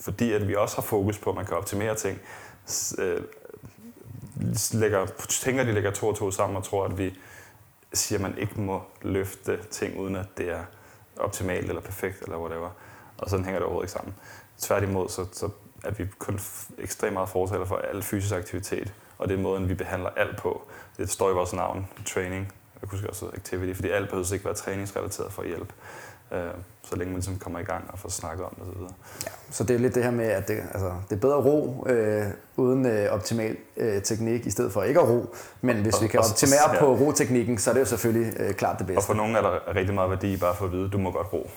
fordi 0.00 0.32
at 0.32 0.48
vi 0.48 0.54
også 0.54 0.76
har 0.76 0.82
fokus 0.82 1.18
på, 1.18 1.30
at 1.30 1.36
man 1.36 1.46
kan 1.46 1.56
optimere 1.56 1.94
ting, 1.94 2.18
øh, 2.98 3.22
lægger, 4.72 5.06
tænker, 5.28 5.64
de 5.64 5.72
lægger 5.72 5.90
to 5.90 6.08
og 6.08 6.16
to 6.16 6.30
sammen 6.30 6.56
og 6.56 6.64
tror, 6.64 6.84
at 6.84 6.98
vi 6.98 7.18
siger, 7.92 8.18
at 8.18 8.22
man 8.22 8.38
ikke 8.38 8.60
må 8.60 8.82
løfte 9.02 9.58
ting, 9.70 9.98
uden 9.98 10.16
at 10.16 10.26
det 10.38 10.50
er 10.50 10.62
optimalt 11.16 11.68
eller 11.68 11.80
perfekt 11.80 12.22
eller 12.22 12.38
whatever. 12.38 12.70
Og 13.18 13.30
sådan 13.30 13.44
hænger 13.44 13.58
det 13.58 13.66
overhovedet 13.66 13.88
ikke 13.88 13.92
sammen. 13.92 14.14
Tværtimod, 14.58 15.08
så, 15.08 15.26
så 15.32 15.48
er 15.84 15.90
vi 15.90 16.06
kun 16.18 16.40
ekstremt 16.78 17.12
meget 17.12 17.28
fortaler 17.28 17.64
for 17.64 17.76
al 17.76 18.02
fysisk 18.02 18.34
aktivitet 18.34 18.92
og 19.20 19.28
det 19.28 19.38
er 19.38 19.42
måden, 19.42 19.68
vi 19.68 19.74
behandler 19.74 20.10
alt 20.16 20.36
på. 20.36 20.62
Det 20.96 21.10
står 21.10 21.30
i 21.30 21.32
vores 21.32 21.52
navn, 21.52 21.88
training. 22.06 22.52
Jeg 22.82 22.90
kunne 22.90 23.08
også 23.08 23.26
activity, 23.34 23.74
fordi 23.74 23.88
alt 23.88 24.08
behøver 24.08 24.32
ikke 24.32 24.44
være 24.44 24.54
træningsrelateret 24.54 25.32
for 25.32 25.42
at 25.42 25.48
hjælpe. 25.48 25.72
Øh, 26.32 26.40
så 26.82 26.96
længe 26.96 27.12
man 27.12 27.14
ligesom 27.14 27.38
kommer 27.38 27.58
i 27.58 27.62
gang 27.62 27.84
og 27.92 27.98
får 27.98 28.08
snakket 28.08 28.44
om 28.44 28.54
det 28.54 28.62
osv. 28.62 28.82
Ja, 29.24 29.30
så 29.50 29.64
det 29.64 29.76
er 29.76 29.78
lidt 29.78 29.94
det 29.94 30.04
her 30.04 30.10
med, 30.10 30.24
at 30.24 30.48
det, 30.48 30.58
altså, 30.58 30.92
det 31.10 31.16
er 31.16 31.20
bedre 31.20 31.36
ro 31.36 31.86
øh, 31.88 32.26
uden 32.56 32.86
øh, 32.86 33.12
optimal 33.12 33.56
øh, 33.76 34.02
teknik, 34.02 34.46
i 34.46 34.50
stedet 34.50 34.72
for 34.72 34.82
ikke 34.82 35.00
at 35.00 35.08
ro. 35.08 35.34
Men 35.60 35.76
hvis 35.82 35.94
og, 35.94 36.02
vi 36.02 36.08
kan 36.08 36.20
optimere 36.20 36.74
ja. 36.74 36.80
på 36.80 36.94
roteknikken, 36.94 37.58
så 37.58 37.70
er 37.70 37.74
det 37.74 37.80
jo 37.80 37.86
selvfølgelig 37.86 38.40
øh, 38.40 38.54
klart 38.54 38.78
det 38.78 38.86
bedste. 38.86 38.98
Og 38.98 39.04
for 39.04 39.14
nogen 39.14 39.36
er 39.36 39.42
der 39.42 39.74
rigtig 39.76 39.94
meget 39.94 40.10
værdi 40.10 40.36
bare 40.36 40.54
for 40.54 40.64
at 40.64 40.72
vide, 40.72 40.84
at 40.84 40.92
du 40.92 40.98
må 40.98 41.10
godt 41.10 41.32
ro. 41.32 41.50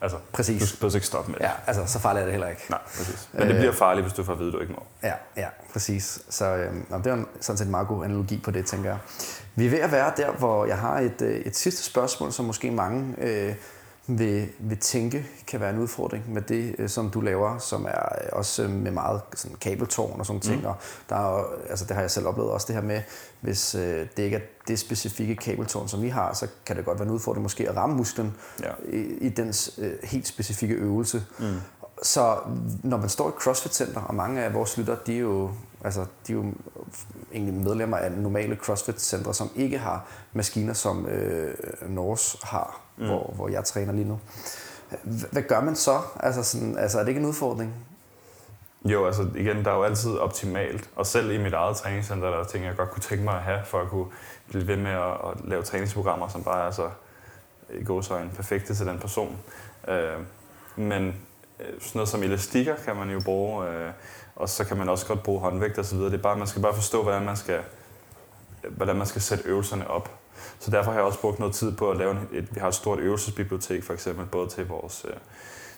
Altså, 0.00 0.18
præcis. 0.32 0.72
Du 0.82 0.90
skal 0.90 0.96
ikke 0.96 1.06
stoppe 1.06 1.30
med 1.30 1.38
det. 1.38 1.44
Ja, 1.44 1.50
altså, 1.66 1.92
så 1.92 1.98
farligt 1.98 2.20
er 2.20 2.24
det 2.24 2.32
heller 2.32 2.48
ikke. 2.48 2.62
Nej, 2.70 2.78
præcis. 2.96 3.28
Men 3.32 3.48
det 3.48 3.56
bliver 3.56 3.72
farligt, 3.72 4.04
hvis 4.04 4.12
du 4.12 4.24
får 4.24 4.32
at 4.32 4.38
vide, 4.38 4.48
at 4.48 4.54
du 4.54 4.60
ikke 4.60 4.72
må. 4.72 4.82
Ja, 5.02 5.12
ja 5.36 5.48
præcis. 5.72 6.18
Så 6.28 6.44
øh, 6.44 6.74
det 7.04 7.06
er 7.06 7.24
sådan 7.40 7.56
set 7.58 7.64
en 7.64 7.70
meget 7.70 7.88
god 7.88 8.04
analogi 8.04 8.40
på 8.44 8.50
det, 8.50 8.66
tænker 8.66 8.90
jeg. 8.90 8.98
Vi 9.54 9.66
er 9.66 9.70
ved 9.70 9.78
at 9.78 9.92
være 9.92 10.12
der, 10.16 10.32
hvor 10.32 10.66
jeg 10.66 10.78
har 10.78 11.00
et, 11.00 11.22
øh, 11.22 11.40
et 11.40 11.56
sidste 11.56 11.82
spørgsmål, 11.82 12.32
som 12.32 12.44
måske 12.44 12.70
mange 12.70 13.14
øh, 13.18 13.54
vil, 14.06 14.48
vil 14.58 14.78
tænke 14.78 15.26
kan 15.46 15.60
være 15.60 15.70
en 15.70 15.78
udfordring 15.78 16.32
med 16.32 16.42
det, 16.42 16.74
øh, 16.78 16.88
som 16.88 17.10
du 17.10 17.20
laver, 17.20 17.58
som 17.58 17.84
er 17.84 18.22
øh, 18.22 18.28
også 18.32 18.62
øh, 18.62 18.70
med 18.70 18.90
meget 18.90 19.20
sådan 19.34 19.56
kabeltårn 19.56 20.20
og 20.20 20.26
sådan 20.26 20.40
ting. 20.40 20.60
Mm. 20.60 20.66
Og 20.66 20.76
der 21.08 21.16
er, 21.16 21.44
altså, 21.70 21.84
det 21.84 21.94
har 21.94 22.00
jeg 22.00 22.10
selv 22.10 22.26
oplevet 22.26 22.50
også 22.50 22.66
det 22.66 22.74
her 22.74 22.82
med, 22.82 23.02
hvis 23.46 23.74
øh, 23.74 24.06
det 24.16 24.22
ikke 24.22 24.36
er 24.36 24.40
det 24.68 24.78
specifikke 24.78 25.36
kabeltårn, 25.36 25.88
som 25.88 26.02
vi 26.02 26.08
har, 26.08 26.34
så 26.34 26.46
kan 26.66 26.76
det 26.76 26.84
godt 26.84 26.98
være 26.98 27.08
en 27.08 27.14
udfordring 27.14 27.42
måske 27.42 27.68
at 27.68 27.76
ramme 27.76 27.96
musklen 27.96 28.34
ja. 28.62 28.70
i, 28.88 29.00
i 29.00 29.28
dens 29.28 29.78
øh, 29.78 29.92
helt 30.02 30.26
specifikke 30.26 30.74
øvelse. 30.74 31.24
Mm. 31.38 31.54
Så 32.02 32.36
når 32.82 32.96
man 32.96 33.08
står 33.08 33.28
i 33.28 33.32
CrossFit-center, 33.32 34.00
og 34.00 34.14
mange 34.14 34.42
af 34.42 34.54
vores 34.54 34.78
lytter, 34.78 34.96
de 35.06 35.14
er 35.14 35.18
jo, 35.18 35.50
altså, 35.84 36.00
de 36.26 36.32
er 36.32 36.36
jo 36.36 36.44
egentlig 37.32 37.54
medlemmer 37.54 37.96
af 37.96 38.12
normale 38.12 38.56
CrossFit-centre, 38.56 39.34
som 39.34 39.50
ikke 39.56 39.78
har 39.78 40.06
maskiner, 40.32 40.72
som 40.72 41.06
øh, 41.06 41.54
Norse 41.88 42.38
har, 42.42 42.80
mm. 42.96 43.06
hvor, 43.06 43.32
hvor 43.34 43.48
jeg 43.48 43.64
træner 43.64 43.92
lige 43.92 44.08
nu. 44.08 44.20
Hvad 45.32 45.42
gør 45.42 45.60
man 45.60 45.76
så? 45.76 46.00
Altså, 46.20 46.42
sådan, 46.42 46.78
altså 46.78 46.98
er 46.98 47.02
det 47.02 47.08
ikke 47.08 47.20
en 47.20 47.26
udfordring? 47.26 47.74
Jo, 48.92 49.06
altså 49.06 49.26
igen, 49.36 49.64
der 49.64 49.70
er 49.70 49.74
jo 49.74 49.82
altid 49.82 50.18
optimalt. 50.18 50.90
Og 50.96 51.06
selv 51.06 51.30
i 51.30 51.38
mit 51.38 51.52
eget 51.52 51.76
træningscenter, 51.76 52.30
der 52.30 52.38
er 52.38 52.44
ting, 52.44 52.64
jeg 52.64 52.76
godt 52.76 52.90
kunne 52.90 53.02
tænke 53.02 53.24
mig 53.24 53.34
at 53.34 53.42
have, 53.42 53.60
for 53.64 53.80
at 53.80 53.88
kunne 53.88 54.06
blive 54.48 54.66
ved 54.66 54.76
med 54.76 54.90
at, 54.90 55.12
at 55.12 55.48
lave 55.48 55.62
træningsprogrammer, 55.62 56.28
som 56.28 56.44
bare 56.44 56.66
er 56.66 56.70
så 56.70 56.90
i 57.70 57.84
gåsøjne 57.84 58.30
perfekte 58.36 58.74
til 58.74 58.86
den 58.86 58.98
person. 58.98 59.38
Øh, 59.88 60.18
men 60.76 61.06
øh, 61.60 61.66
sådan 61.66 61.90
noget 61.94 62.08
som 62.08 62.22
elastikker 62.22 62.74
kan 62.84 62.96
man 62.96 63.10
jo 63.10 63.20
bruge, 63.24 63.68
øh, 63.68 63.90
og 64.36 64.48
så 64.48 64.64
kan 64.64 64.76
man 64.76 64.88
også 64.88 65.06
godt 65.06 65.22
bruge 65.22 65.40
håndvægt 65.40 65.78
osv. 65.78 65.98
Det 65.98 66.14
er 66.14 66.18
bare, 66.18 66.36
man 66.36 66.46
skal 66.46 66.62
bare 66.62 66.74
forstå, 66.74 67.02
hvordan 67.02 67.22
man 67.22 67.36
skal, 67.36 67.60
hvordan 68.70 68.96
man 68.96 69.06
skal 69.06 69.22
sætte 69.22 69.44
øvelserne 69.48 69.90
op. 69.90 70.10
Så 70.58 70.70
derfor 70.70 70.90
har 70.90 70.98
jeg 70.98 71.06
også 71.06 71.20
brugt 71.20 71.38
noget 71.38 71.54
tid 71.54 71.76
på 71.76 71.90
at 71.90 71.96
lave 71.96 72.16
et, 72.32 72.54
vi 72.54 72.60
har 72.60 72.68
et 72.68 72.74
stort 72.74 72.98
øvelsesbibliotek 72.98 73.84
for 73.84 73.92
eksempel, 73.92 74.26
både 74.26 74.48
til 74.48 74.68
vores, 74.68 75.06
øh, 75.08 75.16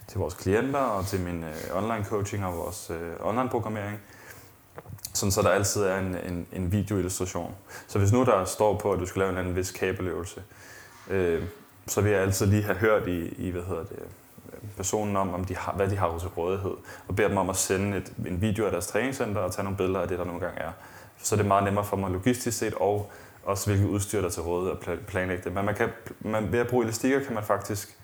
til 0.09 0.19
vores 0.19 0.35
klienter 0.35 0.79
og 0.79 1.07
til 1.07 1.21
min 1.21 1.45
øh, 1.45 1.77
online 1.77 2.05
coaching 2.05 2.45
og 2.45 2.57
vores 2.57 2.91
øh, 2.91 3.13
online 3.21 3.49
programmering. 3.49 4.01
Sådan 5.15 5.33
så 5.33 5.43
der 5.43 5.49
altid 5.49 5.83
er 5.83 5.99
en, 5.99 6.17
en, 6.27 6.47
en 6.53 6.73
videoillustration. 6.73 7.55
Så 7.89 7.99
hvis 7.99 8.13
nu 8.13 8.25
der 8.25 8.45
står 8.45 8.79
på, 8.79 8.93
at 8.93 9.01
du 9.01 9.07
skal 9.07 9.21
lave 9.21 9.33
en 9.33 9.39
anden 9.39 9.57
vis 9.57 9.71
kabeløvelse, 9.71 10.43
øh, 11.11 11.43
så 11.87 12.01
vil 12.01 12.13
jeg 12.13 12.21
altid 12.21 12.47
lige 12.47 12.63
have 12.63 12.77
hørt 12.77 13.09
i, 13.09 13.29
i 13.29 13.51
hvad 13.51 13.63
hedder 13.63 13.85
det, 13.85 13.99
øh, 14.53 14.59
personen 14.77 15.17
om, 15.17 15.35
om 15.35 15.45
de 15.45 15.57
har, 15.57 15.73
hvad 15.73 15.89
de 15.89 15.97
har 15.97 16.19
til 16.19 16.29
rådighed, 16.29 16.75
og 17.09 17.17
beder 17.17 17.29
dem 17.29 17.37
om 17.37 17.51
at 17.51 17.57
sende 17.57 17.97
et, 17.97 18.13
en 18.27 18.41
video 18.41 18.65
af 18.65 18.71
deres 18.71 18.87
træningscenter 18.87 19.41
og 19.41 19.53
tage 19.53 19.65
nogle 19.65 19.77
billeder 19.77 20.01
af 20.01 20.09
det, 20.09 20.19
der 20.19 20.25
nogle 20.25 20.41
gange 20.41 20.61
er. 20.61 20.71
Så 21.23 21.37
det 21.37 21.43
er 21.43 21.49
meget 21.49 21.65
nemmere 21.65 21.85
for 21.85 21.97
mig 21.97 22.11
logistisk 22.11 22.59
set, 22.59 22.75
og 22.75 23.11
også 23.45 23.67
hvilket 23.67 23.89
udstyr 23.89 24.21
der 24.21 24.27
er 24.27 24.31
til 24.31 24.43
rådighed 24.43 24.73
og 24.73 24.99
planlægge 25.07 25.45
det. 25.45 25.55
Men 25.55 25.65
man 25.65 25.75
kan, 25.75 25.89
man, 26.21 26.53
ved 26.53 26.59
at 26.59 26.69
bruge 26.69 26.85
elastikker 26.85 27.25
kan 27.25 27.35
man 27.35 27.45
faktisk 27.45 27.98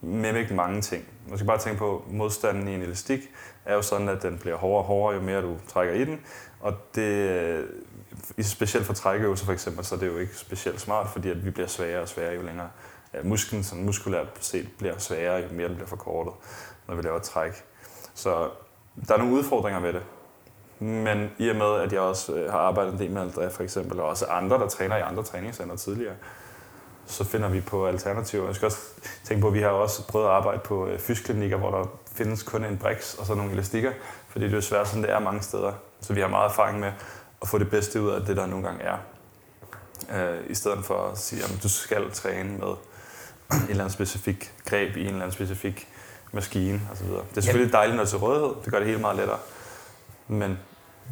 med 0.00 0.36
ikke 0.36 0.54
mange 0.54 0.80
ting. 0.80 1.04
Man 1.28 1.38
skal 1.38 1.46
bare 1.46 1.58
tænke 1.58 1.78
på, 1.78 2.04
at 2.08 2.14
modstanden 2.14 2.68
i 2.68 2.74
en 2.74 2.82
elastik 2.82 3.20
er 3.64 3.74
jo 3.74 3.82
sådan, 3.82 4.08
at 4.08 4.22
den 4.22 4.38
bliver 4.38 4.56
hårdere 4.56 4.78
og 4.78 4.84
hårdere, 4.84 5.14
jo 5.14 5.22
mere 5.22 5.42
du 5.42 5.56
trækker 5.68 5.94
i 5.94 6.04
den. 6.04 6.20
Og 6.60 6.74
det, 6.94 7.02
øh, 7.02 7.64
specielt 8.42 8.86
for 8.86 8.94
trækøvelser 8.94 9.44
for 9.44 9.52
eksempel, 9.52 9.84
så 9.84 9.94
er 9.94 9.98
det 9.98 10.06
jo 10.06 10.18
ikke 10.18 10.36
specielt 10.36 10.80
smart, 10.80 11.08
fordi 11.08 11.30
at 11.30 11.44
vi 11.44 11.50
bliver 11.50 11.68
sværere 11.68 12.02
og 12.02 12.08
sværere, 12.08 12.34
jo 12.34 12.42
længere 12.42 12.68
ja, 13.14 13.22
musklen 13.22 13.64
sådan 13.64 13.84
muskulært 13.84 14.26
set 14.40 14.68
bliver 14.78 14.98
sværere, 14.98 15.36
jo 15.36 15.48
mere 15.50 15.68
den 15.68 15.74
bliver 15.74 15.88
forkortet, 15.88 16.32
når 16.88 16.94
vi 16.94 17.02
laver 17.02 17.18
træk. 17.18 17.64
Så 18.14 18.48
der 19.08 19.14
er 19.14 19.18
nogle 19.18 19.34
udfordringer 19.34 19.80
ved 19.80 19.92
det. 19.92 20.02
Men 20.80 21.30
i 21.38 21.48
og 21.48 21.56
med, 21.56 21.74
at 21.74 21.92
jeg 21.92 22.00
også 22.00 22.34
øh, 22.34 22.50
har 22.50 22.58
arbejdet 22.58 22.92
en 22.92 22.98
del 22.98 23.10
med 23.10 23.22
Andrea 23.22 23.48
for 23.48 23.62
eksempel, 23.62 24.00
og 24.00 24.08
også 24.08 24.26
andre, 24.26 24.58
der 24.58 24.68
træner 24.68 24.96
i 24.96 25.00
andre 25.00 25.22
træningscenter 25.22 25.76
tidligere, 25.76 26.14
så 27.08 27.24
finder 27.24 27.48
vi 27.48 27.60
på 27.60 27.86
alternativer. 27.86 28.46
Jeg 28.46 28.54
skal 28.54 28.66
også 28.66 28.78
tænke 29.24 29.40
på, 29.40 29.48
at 29.48 29.54
vi 29.54 29.60
har 29.60 29.68
også 29.68 30.06
prøvet 30.06 30.26
at 30.26 30.32
arbejde 30.32 30.60
på 30.64 30.86
øh, 30.86 30.98
fysklinikker, 30.98 31.56
hvor 31.56 31.70
der 31.70 31.84
findes 32.12 32.42
kun 32.42 32.64
en 32.64 32.78
brix 32.78 33.14
og 33.14 33.26
så 33.26 33.34
nogle 33.34 33.52
elastikker, 33.52 33.92
fordi 34.28 34.44
det 34.44 34.52
er 34.52 34.56
jo 34.56 34.62
svært, 34.62 34.88
som 34.88 35.02
det 35.02 35.10
er 35.10 35.18
mange 35.18 35.42
steder. 35.42 35.72
Så 36.00 36.12
vi 36.12 36.20
har 36.20 36.28
meget 36.28 36.50
erfaring 36.50 36.80
med 36.80 36.92
at 37.42 37.48
få 37.48 37.58
det 37.58 37.70
bedste 37.70 38.02
ud 38.02 38.10
af 38.10 38.20
det, 38.20 38.36
der 38.36 38.46
nogle 38.46 38.66
gange 38.66 38.82
er. 38.82 38.96
Øh, 40.14 40.40
I 40.48 40.54
stedet 40.54 40.84
for 40.84 41.08
at 41.08 41.18
sige, 41.18 41.44
at 41.44 41.62
du 41.62 41.68
skal 41.68 42.10
træne 42.12 42.58
med 42.58 42.68
en 43.52 43.70
eller 43.70 43.84
anden 43.84 43.90
specifik 43.90 44.52
greb 44.64 44.96
i 44.96 45.00
en 45.00 45.06
eller 45.06 45.20
anden 45.20 45.32
specifik 45.32 45.88
maskine 46.32 46.80
osv. 46.92 47.06
Det 47.06 47.36
er 47.36 47.40
selvfølgelig 47.40 47.72
dejligt, 47.72 47.96
når 47.96 48.04
det 48.04 48.08
er 48.12 48.18
til 48.18 48.18
rådighed. 48.18 48.54
Det 48.64 48.72
gør 48.72 48.78
det 48.78 48.86
hele 48.86 49.00
meget 49.00 49.16
lettere. 49.16 49.38
Men 50.28 50.58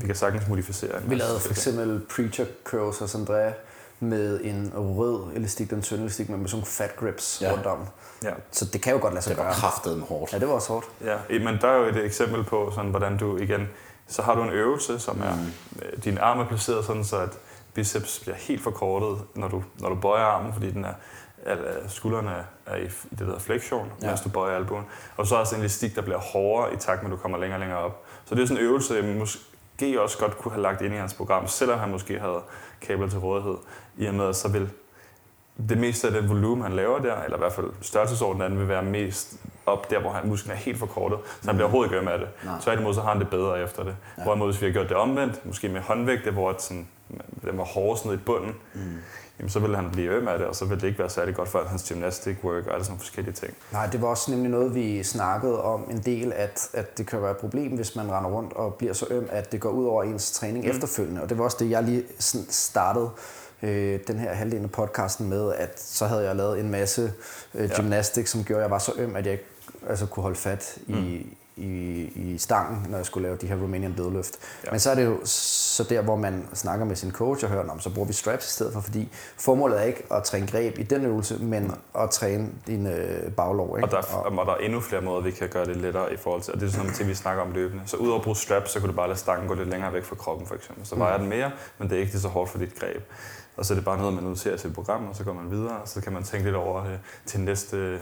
vi 0.01 0.07
kan 0.07 0.15
sagtens 0.15 0.49
modificere. 0.49 1.03
Vi 1.03 1.15
lavede 1.15 1.41
for 1.41 1.51
eksempel 1.51 2.01
Preacher 2.17 2.47
Curls 2.65 2.99
hos 2.99 3.15
Andrea 3.15 3.53
med 4.01 4.41
en 4.45 4.73
rød 4.77 5.21
elastik, 5.35 5.71
den 5.71 5.83
tynde 5.83 6.03
elastik, 6.03 6.29
men 6.29 6.41
med 6.41 6.49
sådan 6.49 6.57
nogle 6.57 6.67
fat 6.67 6.97
grips 6.97 7.39
Ja. 7.43 7.53
rundt 7.53 7.67
om. 7.67 7.79
Ja. 8.25 8.31
Så 8.51 8.65
det 8.65 8.83
kan 8.83 8.93
jo 8.93 8.99
godt 9.01 9.15
lade 9.15 9.25
sig 9.25 9.31
Det 9.31 9.39
var 9.39 9.45
gøre. 9.45 9.53
kraftet 9.55 10.01
hårdt. 10.09 10.33
Ja, 10.33 10.39
det 10.39 10.49
var 10.49 10.55
også 10.55 10.73
hårdt. 10.73 10.87
Ja, 11.05 11.17
men 11.39 11.59
der 11.61 11.69
er 11.69 11.77
jo 11.77 11.85
et 11.85 11.97
eksempel 12.05 12.45
på, 12.45 12.73
sådan, 12.75 12.91
hvordan 12.91 13.17
du 13.19 13.37
igen, 13.37 13.69
så 14.09 14.23
har 14.23 14.35
du 14.35 14.43
en 14.43 14.51
øvelse, 14.51 14.99
som 14.99 15.21
er, 15.23 15.35
mm. 15.37 16.01
din 16.01 16.19
arm 16.19 16.39
er 16.41 16.47
placeret 16.49 16.85
sådan, 16.85 17.05
så 17.05 17.17
at 17.19 17.39
biceps 17.75 18.19
bliver 18.21 18.37
helt 18.37 18.63
forkortet, 18.63 19.19
når 19.35 19.49
du, 19.49 19.63
når 19.79 19.89
du 19.89 19.95
bøjer 19.95 20.25
armen, 20.25 20.53
fordi 20.53 20.71
den 20.71 20.85
er, 20.85 20.93
at 21.45 21.59
at 21.59 21.91
skuldrene 21.91 22.31
er 22.67 22.77
i 22.77 22.85
i 22.85 22.89
det, 23.11 23.19
der 23.19 23.25
hedder 23.25 23.39
flexion, 23.41 23.87
Ja. 24.01 24.07
ja. 24.07 24.11
mens 24.11 24.21
du 24.21 24.29
bøjer 24.29 24.57
albuen. 24.57 24.85
Og 25.17 25.27
så 25.27 25.35
er 25.35 25.37
der 25.37 25.41
også 25.41 25.55
en 25.55 25.61
elastik, 25.61 25.95
der 25.97 26.03
bliver 26.03 26.19
hårdere 26.19 26.75
i 26.75 26.77
takt 26.77 27.03
med, 27.03 27.11
at 27.11 27.17
du 27.17 27.23
kommer 27.23 27.39
længere 27.39 27.57
og 27.57 27.61
længere 27.61 27.79
op. 27.79 28.05
Så 28.25 28.35
det 28.35 28.43
er 28.43 28.47
sådan 28.47 28.63
en 28.63 28.69
øvelse, 28.69 28.95
jeg 28.95 29.05
måske 29.19 30.03
også 30.03 30.19
godt 30.19 30.39
kunne 30.39 30.53
have 30.53 30.63
lagt 30.63 30.83
ind 30.83 30.95
i 30.95 30.97
hans 30.97 31.15
program, 31.15 31.49
selvom 31.49 31.79
han 31.79 31.91
måske 31.91 32.19
havde 32.21 32.41
kabler 32.81 33.09
til 33.09 33.19
rådighed, 33.19 33.57
i 33.97 34.07
og 34.07 34.15
med, 34.15 34.29
at 34.29 34.37
så 34.37 34.49
vil 34.49 34.71
det 35.69 35.79
meste 35.79 36.07
af 36.07 36.13
den 36.13 36.29
volumen, 36.29 36.63
han 36.63 36.73
laver 36.73 36.99
der, 36.99 37.23
eller 37.23 37.37
i 37.37 37.41
hvert 37.41 37.53
fald 37.53 37.67
størrelsesordenen 37.81 38.43
af 38.43 38.49
den, 38.51 38.59
vil 38.59 38.69
være 38.69 38.83
mest 38.83 39.37
op 39.67 39.91
der, 39.91 39.99
hvor 40.01 40.11
han, 40.11 40.29
musklen 40.29 40.53
er 40.53 40.57
helt 40.57 40.79
forkortet, 40.79 41.19
så 41.43 41.47
han 41.49 41.57
bliver 41.57 41.65
overhovedet 41.65 41.91
ikke 41.91 42.01
øm 42.01 42.09
af 42.09 42.19
det. 42.19 42.29
Nej. 42.45 42.61
Tværtimod 42.61 42.95
så 42.95 43.01
har 43.01 43.09
han 43.09 43.21
det 43.21 43.31
bedre 43.31 43.63
efter 43.63 43.83
det. 43.83 43.97
Ja. 44.17 44.21
Ja. 44.21 44.25
Hvorimod 44.25 44.53
hvis 44.53 44.61
vi 44.61 44.67
har 44.67 44.73
gjort 44.73 44.89
det 44.89 44.97
omvendt, 44.97 45.47
måske 45.47 45.69
med 45.69 45.81
håndvægte, 45.81 46.31
hvor 46.31 46.51
at 46.51 46.63
sådan, 46.63 46.89
den 47.43 47.59
var 47.59 47.65
hårdest 47.65 48.05
ned 48.07 48.15
i 48.15 48.17
bunden, 48.17 48.55
Mm. 48.75 48.81
Jamen, 49.39 49.51
så 49.51 49.59
ville 49.61 49.77
han 49.77 49.91
blive 49.91 50.11
øm 50.13 50.29
af 50.29 50.39
det, 50.39 50.47
og 50.47 50.57
så 50.57 50.65
ville 50.65 50.81
det 50.81 50.87
ikke 50.87 50.99
være 50.99 51.11
særlig 51.11 51.35
godt 51.35 51.49
for 51.49 51.65
hans 51.67 51.89
gymnastic 51.89 52.37
work 52.45 52.67
og 52.67 52.73
alle 52.73 52.85
sådan 52.85 52.93
nogle 52.93 53.01
forskellige 53.01 53.35
ting. 53.35 53.55
Nej, 53.73 53.87
det 53.87 54.03
var 54.03 54.09
også 54.09 54.31
nemlig 54.31 54.51
noget, 54.51 54.75
vi 54.75 55.03
snakkede 55.03 55.63
om 55.63 55.91
en 55.91 55.99
del, 55.99 56.33
at, 56.33 56.69
at 56.73 56.99
det 56.99 57.07
kan 57.07 57.23
være 57.23 57.31
et 57.31 57.37
problem, 57.37 57.73
hvis 57.77 57.97
man 57.97 58.13
render 58.13 58.31
rundt 58.31 58.53
og 58.53 58.75
bliver 58.75 58.93
så 58.95 59.07
øm, 59.11 59.27
at 59.31 59.53
det 59.53 59.61
går 59.61 59.71
ud 59.71 59.87
over 59.87 60.03
ens 60.03 60.33
træning 60.33 60.65
mm. 60.65 60.71
efterfølgende. 60.71 61.23
Og 61.23 61.29
det 61.29 61.39
var 61.39 61.45
også 61.45 61.57
det, 61.61 61.71
jeg 61.71 61.83
lige 61.83 62.03
sådan 62.19 62.47
startede 62.51 63.11
øh, 63.63 64.01
den 64.07 64.19
her 64.19 64.33
halvdel 64.35 64.63
af 64.63 64.71
podcasten 64.71 65.29
med, 65.29 65.53
at 65.53 65.81
så 65.81 66.07
havde 66.07 66.25
jeg 66.25 66.37
lavet 66.37 66.61
en 66.61 66.71
masse 66.71 67.13
øh, 67.55 67.71
Ja. 67.71 67.77
gymnastik, 67.77 68.27
som 68.27 68.45
gjorde, 68.45 68.61
at 68.61 68.65
jeg 68.65 68.71
var 68.71 68.79
så 68.79 68.93
øm, 68.99 69.17
at 69.17 69.25
jeg 69.27 69.33
ikke 69.33 69.45
altså, 69.89 70.07
kunne 70.07 70.23
holde 70.23 70.37
fat 70.37 70.79
i, 70.87 70.93
Mm. 70.93 71.31
I, 71.57 72.03
i 72.15 72.39
stangen, 72.39 72.87
når 72.89 72.97
jeg 72.97 73.07
skulle 73.07 73.29
lave 73.29 73.37
de 73.37 73.47
her 73.47 73.57
Romanian 73.57 73.95
deadlift. 73.99 74.39
Ja. 74.65 74.71
Men 74.71 74.81
så 74.81 74.91
er 74.91 74.95
det 74.95 75.05
jo 75.05 75.19
så 75.25 75.85
der, 75.85 76.03
hvor 76.03 76.17
man 76.17 76.49
snakker 76.55 76.85
med 76.85 76.97
sin 76.97 77.13
coach 77.13 77.45
og 77.45 77.51
hører, 77.51 77.71
om 77.71 77.81
så 77.81 77.91
bruger 77.95 78.07
vi 78.07 78.13
straps 78.13 78.47
i 78.47 78.51
stedet 78.51 78.73
for, 78.73 78.81
fordi 78.81 79.09
formålet 79.39 79.81
er 79.81 79.85
ikke 79.85 80.03
at 80.11 80.25
træne 80.25 80.47
greb 80.47 80.79
i 80.79 80.83
den 80.83 81.05
øvelse, 81.05 81.39
men 81.39 81.73
at 81.99 82.11
træne 82.11 82.49
din 82.67 82.87
øh, 82.87 83.33
baglov. 83.33 83.77
Ikke? 83.79 83.87
Og 83.87 83.91
der, 83.91 83.99
er, 83.99 84.39
og 84.39 84.47
der 84.47 84.53
er 84.53 84.57
endnu 84.57 84.81
flere 84.81 85.03
måder, 85.03 85.23
vi 85.23 85.31
kan 85.31 85.49
gøre 85.49 85.67
det 85.67 85.77
lettere 85.77 86.13
i 86.13 86.17
forhold 86.17 86.43
til, 86.43 86.55
og 86.55 86.61
det 86.61 86.67
er 86.67 86.71
sådan 86.71 86.85
nogle 86.85 86.97
ting, 86.97 87.09
vi 87.09 87.15
snakker 87.15 87.43
om 87.43 87.53
løbende. 87.53 87.83
Så 87.87 87.97
udover 87.97 88.19
at 88.19 88.25
bruge 88.25 88.37
straps, 88.37 88.71
så 88.71 88.81
kan 88.81 88.89
du 88.89 88.95
bare 88.95 89.09
lade 89.09 89.19
stangen 89.19 89.49
gå 89.49 89.55
lidt 89.55 89.69
længere 89.69 89.93
væk 89.93 90.05
fra 90.05 90.17
kroppen, 90.17 90.47
for 90.47 90.55
eksempel. 90.55 90.87
Så 90.87 90.97
vejer 90.97 91.19
den 91.19 91.29
mere, 91.29 91.51
men 91.79 91.89
det 91.89 91.97
er 91.97 92.01
ikke 92.01 92.13
lige 92.13 92.23
så 92.23 92.29
hårdt 92.29 92.51
for 92.51 92.59
dit 92.59 92.75
greb. 92.81 93.03
Og 93.57 93.67
så 93.67 93.75
er 93.75 93.77
det 93.77 93.85
bare 93.85 93.99
noget, 93.99 94.15
man 94.15 94.25
noterer 94.25 94.55
i 94.55 94.59
sit 94.59 94.75
program, 94.75 95.09
og 95.09 95.17
så 95.17 95.25
går 95.25 95.33
man 95.33 95.51
videre, 95.51 95.77
og 95.77 95.89
så 95.89 96.01
kan 96.01 96.13
man 96.13 96.23
tænke 96.25 96.45
lidt 96.45 96.57
over 96.57 96.85
det 96.85 96.99
til 97.27 97.41
næste 97.41 97.77
øh, 97.77 98.01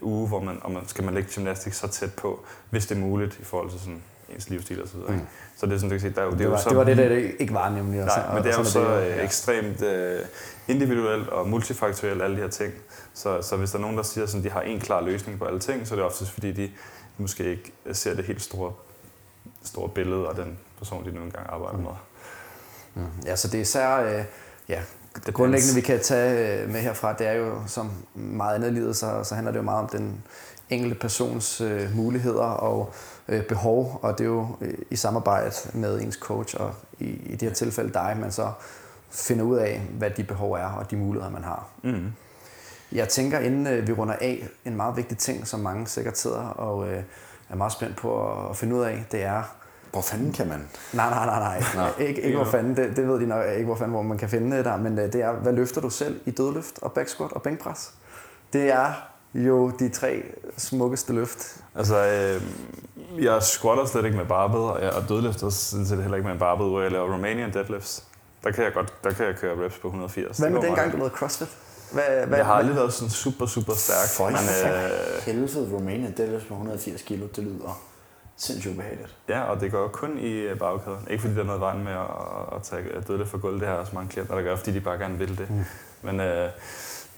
uge, 0.00 0.28
hvor 0.28 0.40
man, 0.40 0.58
og 0.62 0.70
man, 0.72 0.88
skal 0.88 1.04
man 1.04 1.14
lægge 1.14 1.28
gymnastik 1.34 1.72
så 1.72 1.88
tæt 1.88 2.14
på, 2.14 2.44
hvis 2.70 2.86
det 2.86 2.96
er 2.96 3.00
muligt 3.00 3.38
i 3.40 3.44
forhold 3.44 3.70
til 3.70 3.80
sådan 3.80 4.02
ens 4.34 4.50
livsstil 4.50 4.82
og 4.82 4.88
videre. 4.94 5.12
Mm. 5.12 5.20
Så 5.56 5.66
det 5.66 5.72
er 5.72 5.76
sådan, 5.76 5.88
du 5.90 5.94
kan 5.94 6.00
sige, 6.00 6.12
der 6.14 6.20
er 6.20 6.24
jo, 6.24 6.30
Det, 6.32 6.40
er 6.40 6.44
jo 6.44 6.50
var, 6.50 6.56
så 6.58 6.68
det 6.68 6.76
var 6.78 6.84
det, 6.84 6.96
der 6.96 7.16
ikke 7.38 7.54
var 7.54 7.68
nemlig. 7.70 8.00
og 8.00 8.06
Nej, 8.06 8.16
så- 8.28 8.34
men 8.34 8.42
det 8.44 8.50
er 8.52 8.58
og 8.58 8.64
jo 8.64 8.70
så 8.70 8.80
det 9.00 9.06
øh, 9.18 9.24
ekstremt 9.24 9.82
øh, 9.82 10.20
individuelt 10.68 11.28
og 11.28 11.48
multifaktorielt, 11.48 12.22
alle 12.22 12.36
de 12.36 12.40
her 12.42 12.48
ting. 12.48 12.72
Så, 13.14 13.42
så 13.42 13.56
hvis 13.56 13.70
der 13.70 13.76
er 13.78 13.82
nogen, 13.82 13.96
der 13.96 14.02
siger, 14.02 14.24
at 14.36 14.44
de 14.44 14.50
har 14.50 14.60
en 14.60 14.80
klar 14.80 15.00
løsning 15.00 15.38
på 15.38 15.44
alle 15.44 15.60
ting, 15.60 15.86
så 15.86 15.94
er 15.94 15.96
det 15.96 16.06
oftest 16.06 16.30
fordi, 16.30 16.52
de 16.52 16.70
måske 17.18 17.44
ikke 17.50 17.72
ser 17.92 18.14
det 18.14 18.24
helt 18.24 18.42
store, 18.42 18.72
store 19.64 19.88
billede 19.88 20.28
af 20.28 20.34
den 20.34 20.58
person, 20.78 21.04
de 21.04 21.10
nu 21.12 21.20
engang 21.22 21.46
arbejder 21.48 21.78
med. 21.78 21.90
Mm. 22.94 23.02
Ja, 23.26 23.36
så 23.36 23.48
det 23.48 23.54
er 23.54 23.60
især, 23.60 23.96
øh, 24.18 24.24
ja, 24.68 24.80
det 25.26 25.34
grundlæggende 25.34 25.74
vi 25.74 25.80
kan 25.80 26.00
tage 26.00 26.62
øh, 26.62 26.70
med 26.70 26.80
herfra, 26.80 27.12
det 27.12 27.26
er 27.26 27.32
jo 27.32 27.54
som 27.66 27.90
meget 28.14 28.54
andet 28.54 28.70
i 28.70 28.72
livet, 28.74 28.96
så, 28.96 29.24
så 29.24 29.34
handler 29.34 29.52
det 29.52 29.58
jo 29.58 29.64
meget 29.64 29.82
om 29.82 29.88
den 29.88 30.22
enkelte 30.70 30.94
persons 30.94 31.60
øh, 31.60 31.96
muligheder 31.96 32.44
og 32.44 32.92
øh, 33.28 33.42
behov, 33.42 33.98
og 34.02 34.18
det 34.18 34.24
er 34.24 34.28
jo 34.28 34.56
øh, 34.60 34.74
i 34.90 34.96
samarbejde 34.96 35.52
med 35.74 36.00
ens 36.00 36.14
coach, 36.14 36.56
og 36.60 36.74
i, 36.98 37.04
i 37.04 37.32
det 37.32 37.42
her 37.42 37.54
tilfælde 37.54 37.92
dig, 37.92 38.16
man 38.20 38.32
så 38.32 38.52
finder 39.10 39.44
ud 39.44 39.56
af, 39.56 39.80
hvad 39.98 40.10
de 40.10 40.24
behov 40.24 40.52
er, 40.52 40.66
og 40.66 40.90
de 40.90 40.96
muligheder, 40.96 41.30
man 41.32 41.44
har. 41.44 41.68
Mm. 41.82 42.12
Jeg 42.92 43.08
tænker, 43.08 43.38
inden 43.38 43.66
øh, 43.66 43.86
vi 43.86 43.92
runder 43.92 44.14
af, 44.20 44.48
en 44.64 44.76
meget 44.76 44.96
vigtig 44.96 45.18
ting, 45.18 45.46
som 45.46 45.60
mange 45.60 45.86
sikkert 45.86 46.18
sidder 46.18 46.48
og 46.48 46.88
øh, 46.88 47.02
er 47.50 47.56
meget 47.56 47.72
spændt 47.72 47.96
på 47.96 48.30
at, 48.30 48.50
at 48.50 48.56
finde 48.56 48.76
ud 48.76 48.82
af, 48.82 49.04
det 49.12 49.22
er, 49.22 49.42
Hvor 49.92 50.00
fanden 50.00 50.32
kan 50.32 50.48
man? 50.48 50.68
Nej, 50.92 51.10
nej, 51.10 51.26
nej, 51.26 51.38
nej. 51.38 51.62
Nå. 51.76 52.04
ikke, 52.04 52.22
ikke 52.22 52.36
hvor 52.36 52.46
fanden, 52.46 52.76
det, 52.76 52.96
det 52.96 53.08
ved 53.08 53.20
de 53.20 53.26
nok 53.26 53.44
ikke, 53.52 53.64
hvor 53.64 53.76
fanden, 53.76 53.92
hvor 53.92 54.02
man 54.02 54.18
kan 54.18 54.28
finde 54.28 54.56
det 54.56 54.64
der, 54.64 54.76
men 54.76 54.98
øh, 54.98 55.12
det 55.12 55.22
er, 55.22 55.32
hvad 55.32 55.52
løfter 55.52 55.80
du 55.80 55.90
selv 55.90 56.20
i 56.26 56.30
dødløft 56.30 56.78
og 56.82 56.92
back 56.92 57.08
squat 57.08 57.32
og 57.32 57.42
bænkpres? 57.42 57.92
Det 58.52 58.72
er 58.72 58.92
jo 59.34 59.70
de 59.70 59.88
tre 59.88 60.22
smukkeste 60.56 61.12
løft. 61.12 61.56
Altså, 61.74 61.96
øh, 62.06 62.42
jeg 63.24 63.42
squatter 63.42 63.86
slet 63.86 64.04
ikke 64.04 64.16
med 64.16 64.26
barbed, 64.26 64.60
og 64.60 64.82
jeg 64.82 64.92
og 64.92 65.08
dødløfter 65.08 65.50
sådan 65.50 65.86
set 65.86 65.98
heller 65.98 66.16
ikke 66.16 66.26
med 66.26 66.32
en 66.32 66.40
barbed, 66.40 66.66
hvor 66.66 66.82
jeg 66.82 66.92
laver 66.92 67.14
Romanian 67.14 67.52
deadlifts. 67.52 68.04
Der 68.44 68.50
kan 68.50 68.64
jeg 68.64 68.72
godt, 68.72 69.04
der 69.04 69.10
kan 69.10 69.26
jeg 69.26 69.34
køre 69.34 69.64
reps 69.64 69.78
på 69.78 69.88
180. 69.88 70.38
Hvad 70.38 70.50
med 70.50 70.62
dengang, 70.62 70.92
du 70.92 70.96
lavede 70.96 71.14
CrossFit? 71.14 71.48
Hvad, 71.92 72.26
hvad, 72.26 72.38
Jeg 72.38 72.46
har 72.46 72.54
aldrig 72.54 72.76
været 72.76 72.92
sådan 72.92 73.10
super, 73.10 73.46
super 73.46 73.74
stærk. 73.74 74.08
For 74.16 74.24
men, 74.24 74.34
øh, 74.34 75.22
helvede, 75.26 75.76
Romania 75.76 76.10
deadlift 76.16 76.48
på 76.48 76.54
180 76.54 77.02
kilo, 77.02 77.26
det 77.36 77.44
lyder 77.44 77.87
sindssygt 78.38 78.74
ubehageligt. 78.74 79.16
Ja, 79.28 79.42
og 79.42 79.60
det 79.60 79.72
går 79.72 79.88
kun 79.88 80.18
i 80.18 80.32
øh, 80.32 80.58
bagkæden. 80.58 81.06
Ikke 81.10 81.20
fordi 81.20 81.34
der 81.34 81.40
er 81.40 81.44
noget 81.46 81.60
vejen 81.60 81.84
med 81.84 81.92
at, 81.92 82.56
at 82.56 82.62
tage 82.62 83.00
dødløft 83.08 83.30
for 83.30 83.38
gulv. 83.38 83.60
Det 83.60 83.68
har 83.68 83.74
også 83.74 83.94
mange 83.94 84.10
klienter, 84.10 84.34
der 84.34 84.42
gør, 84.42 84.56
fordi 84.56 84.72
de 84.72 84.80
bare 84.80 84.98
gerne 84.98 85.18
vil 85.18 85.38
det. 85.38 85.50
Mm. 85.50 85.64
Men 86.02 86.20
øh, 86.20 86.26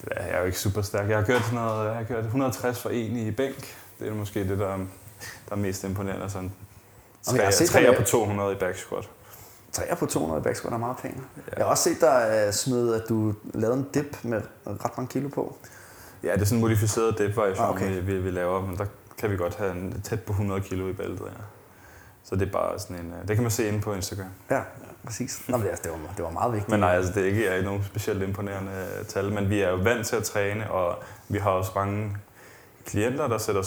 jeg 0.09 0.29
er 0.29 0.39
jo 0.39 0.45
ikke 0.45 0.59
super 0.59 0.81
stærk. 0.81 1.09
Jeg 1.09 1.17
har 1.17 1.25
kørt, 1.25 1.41
sådan 1.41 1.59
noget, 1.59 1.85
jeg 1.87 1.95
har 1.95 2.03
kørt 2.03 2.23
160 2.23 2.79
for 2.81 2.89
en 2.89 3.17
i 3.17 3.31
bænk. 3.31 3.75
Det 3.99 4.07
er 4.07 4.13
måske 4.13 4.39
det, 4.49 4.59
der, 4.59 4.77
der 4.77 5.51
er 5.51 5.55
mest 5.55 5.83
imponerende. 5.83 6.29
Sådan 6.29 6.51
Jamen, 7.27 7.37
jeg 7.37 7.45
har 7.45 7.51
set 7.51 7.69
træer 7.69 7.97
på 7.97 8.03
200 8.03 8.51
i 8.51 8.55
back 8.55 8.77
squat. 8.77 9.09
Træer 9.71 9.95
på 9.95 10.05
200 10.05 10.39
i 10.39 10.43
back 10.43 10.55
squat 10.55 10.73
er 10.73 10.77
meget 10.77 10.97
pænt. 10.97 11.15
Ja. 11.15 11.41
Jeg 11.57 11.65
har 11.65 11.71
også 11.71 11.83
set 11.83 12.01
dig 12.01 12.43
uh, 12.47 12.53
smide, 12.53 12.95
at 12.95 13.09
du 13.09 13.33
lavede 13.53 13.77
en 13.77 13.87
dip 13.93 14.17
med 14.23 14.41
ret 14.67 14.97
mange 14.97 15.07
kilo 15.07 15.29
på. 15.29 15.57
Ja, 16.23 16.33
det 16.33 16.41
er 16.41 16.45
sådan 16.45 16.57
en 16.57 16.61
modificeret 16.61 17.17
dip-variation, 17.17 17.65
Ah, 17.65 17.75
okay. 17.75 17.89
vi, 17.95 17.99
vi, 17.99 18.17
vi 18.19 18.31
laver, 18.31 18.61
men 18.61 18.77
der 18.77 18.85
kan 19.21 19.31
vi 19.31 19.37
godt 19.37 19.55
have 19.55 19.71
en, 19.71 20.01
tæt 20.03 20.21
på 20.21 20.31
100 20.33 20.61
kilo 20.61 20.89
i 20.89 20.93
bæltet, 20.93 21.25
ja. 21.25 21.43
Så 22.23 22.35
det 22.35 22.47
er 22.47 22.51
bare 22.51 22.79
sådan 22.79 23.05
en... 23.05 23.13
øh, 23.13 23.27
Det 23.27 23.35
kan 23.35 23.43
man 23.43 23.51
se 23.51 23.67
inde 23.67 23.81
på 23.81 23.93
Instagram. 23.93 24.25
Ja, 24.51 24.61
præcis. 25.05 25.41
Nå, 25.47 25.57
men 25.57 25.67
det, 25.67 25.83
det, 25.83 25.91
var, 25.91 25.97
det 26.17 26.23
var 26.25 26.31
meget 26.31 26.51
vigtigt. 26.53 26.69
Men 26.69 26.79
nej, 26.79 26.95
altså 26.95 27.13
det 27.13 27.23
er 27.23 27.27
ikke 27.27 27.47
er 27.47 27.63
nogen 27.63 27.83
specielt 27.83 28.23
imponerende 28.23 28.71
øh, 28.99 29.05
tal, 29.05 29.33
men 29.33 29.49
vi 29.49 29.61
er 29.61 29.69
jo 29.69 29.75
vant 29.75 30.07
til 30.07 30.15
at 30.15 30.23
træne, 30.23 30.71
og 30.71 31.03
vi 31.29 31.37
har 31.37 31.49
også 31.51 31.71
mange 31.75 32.17
klienter, 32.85 33.27
der 33.27 33.37
sætter 33.37 33.63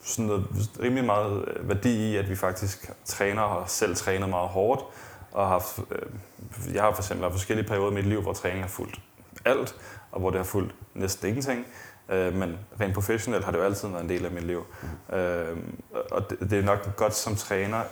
sådan 0.00 0.24
noget 0.24 0.46
rimelig 0.82 1.04
meget 1.04 1.44
øh, 1.48 1.68
værdi 1.68 2.10
i, 2.10 2.16
at 2.16 2.28
vi 2.30 2.36
faktisk 2.36 2.90
træner 3.04 3.42
og 3.42 3.70
selv 3.70 3.96
trænet 3.96 4.28
meget 4.28 4.48
hårdt. 4.48 4.82
Og 5.32 5.42
har 5.44 5.52
haft, 5.52 5.78
øh, 5.90 6.74
jeg 6.74 6.82
har 6.82 6.92
for 6.92 7.02
eksempel 7.02 7.24
haft 7.24 7.32
forskellige 7.34 7.68
perioder 7.68 7.90
i 7.90 7.94
mit 7.94 8.06
liv, 8.06 8.22
hvor 8.22 8.32
træning 8.32 8.60
har 8.62 8.68
fulgt 8.68 9.00
alt, 9.44 9.74
og 10.12 10.20
hvor 10.20 10.30
det 10.30 10.38
har 10.38 10.44
fulgt 10.44 10.74
næsten 10.94 11.28
ingenting. 11.28 11.66
Øh, 12.08 12.34
men 12.34 12.58
rent 12.80 12.94
professionelt 12.94 13.44
har 13.44 13.52
det 13.52 13.58
jo 13.58 13.64
altid 13.64 13.88
været 13.88 14.02
en 14.02 14.08
del 14.08 14.24
af 14.24 14.30
mit 14.30 14.44
liv. 14.44 14.66
Øh, 15.12 15.56
og 16.10 16.30
det, 16.30 16.40
det 16.40 16.52
er 16.52 16.62
nok 16.62 16.96
godt 16.96 17.14
som 17.14 17.36
træner. 17.36 17.82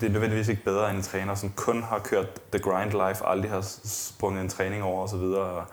Det 0.00 0.06
er 0.06 0.08
nødvendigvis 0.08 0.48
ikke 0.48 0.64
bedre 0.64 0.90
end 0.90 0.96
en 0.96 1.02
træner, 1.02 1.34
som 1.34 1.52
kun 1.56 1.82
har 1.82 1.98
kørt 1.98 2.26
the 2.52 2.62
grind 2.62 2.90
life, 2.90 3.26
aldrig 3.26 3.50
har 3.50 3.60
sprunget 3.84 4.42
en 4.42 4.48
træning 4.48 4.82
over 4.82 5.02
osv. 5.02 5.16
Og, 5.16 5.64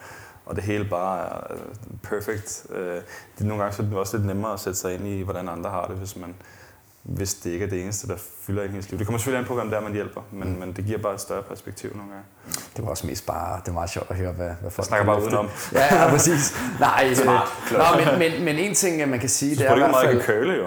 og 0.45 0.55
det 0.55 0.63
hele 0.63 0.85
bare 0.85 1.19
er 1.19 1.53
øh, 1.53 1.59
perfect. 2.03 2.65
Øh, 2.69 2.95
det, 3.37 3.41
er 3.41 3.43
nogle 3.43 3.63
gange 3.63 3.75
så 3.75 3.83
er 3.83 3.85
det 3.85 3.97
også 3.97 4.17
lidt 4.17 4.27
nemmere 4.27 4.53
at 4.53 4.59
sætte 4.59 4.79
sig 4.79 4.93
ind 4.93 5.07
i, 5.07 5.21
hvordan 5.21 5.49
andre 5.49 5.69
har 5.69 5.85
det, 5.85 5.95
hvis 5.95 6.15
man 6.15 6.35
hvis 7.03 7.33
det 7.33 7.49
ikke 7.51 7.65
er 7.65 7.69
det 7.69 7.81
eneste, 7.81 8.07
der 8.07 8.15
fylder 8.41 8.63
i 8.63 8.65
ens 8.65 8.89
liv. 8.89 8.99
Det 8.99 9.07
kommer 9.07 9.19
selvfølgelig 9.19 9.39
an 9.39 9.47
på, 9.47 9.55
hvem 9.55 9.69
det 9.69 9.77
er, 9.77 9.81
man 9.81 9.93
hjælper, 9.93 10.21
men, 10.31 10.53
mm. 10.53 10.59
men 10.59 10.73
det 10.73 10.85
giver 10.85 10.97
bare 10.97 11.13
et 11.13 11.21
større 11.21 11.43
perspektiv 11.43 11.95
nogle 11.95 12.11
gange. 12.11 12.25
Det 12.75 12.83
var 12.83 12.89
også 12.89 13.07
mest 13.07 13.25
bare, 13.25 13.57
det 13.57 13.67
var 13.67 13.73
meget 13.73 13.89
sjovt 13.89 14.11
at 14.11 14.17
høre, 14.17 14.31
hvad, 14.31 14.45
hvad 14.45 14.55
Jeg 14.63 14.71
folk 14.71 14.87
snakker 14.87 15.05
bare 15.05 15.21
udenom. 15.21 15.49
Ja, 15.73 16.03
ja, 16.03 16.09
præcis. 16.09 16.55
Nej, 16.79 17.05
øh, 17.09 17.15
Smart. 17.15 17.47
Nå, 17.71 17.83
men, 17.97 18.19
men, 18.19 18.45
men 18.45 18.55
en 18.55 18.75
ting, 18.75 19.09
man 19.09 19.19
kan 19.19 19.29
sige, 19.29 19.55
det 19.55 19.67
er 19.67 19.75
i 19.75 19.77
hvert 19.77 19.89
meget 19.89 20.07
fald... 20.07 20.23
kan 20.23 20.35
curle, 20.35 20.53
jo. 20.53 20.65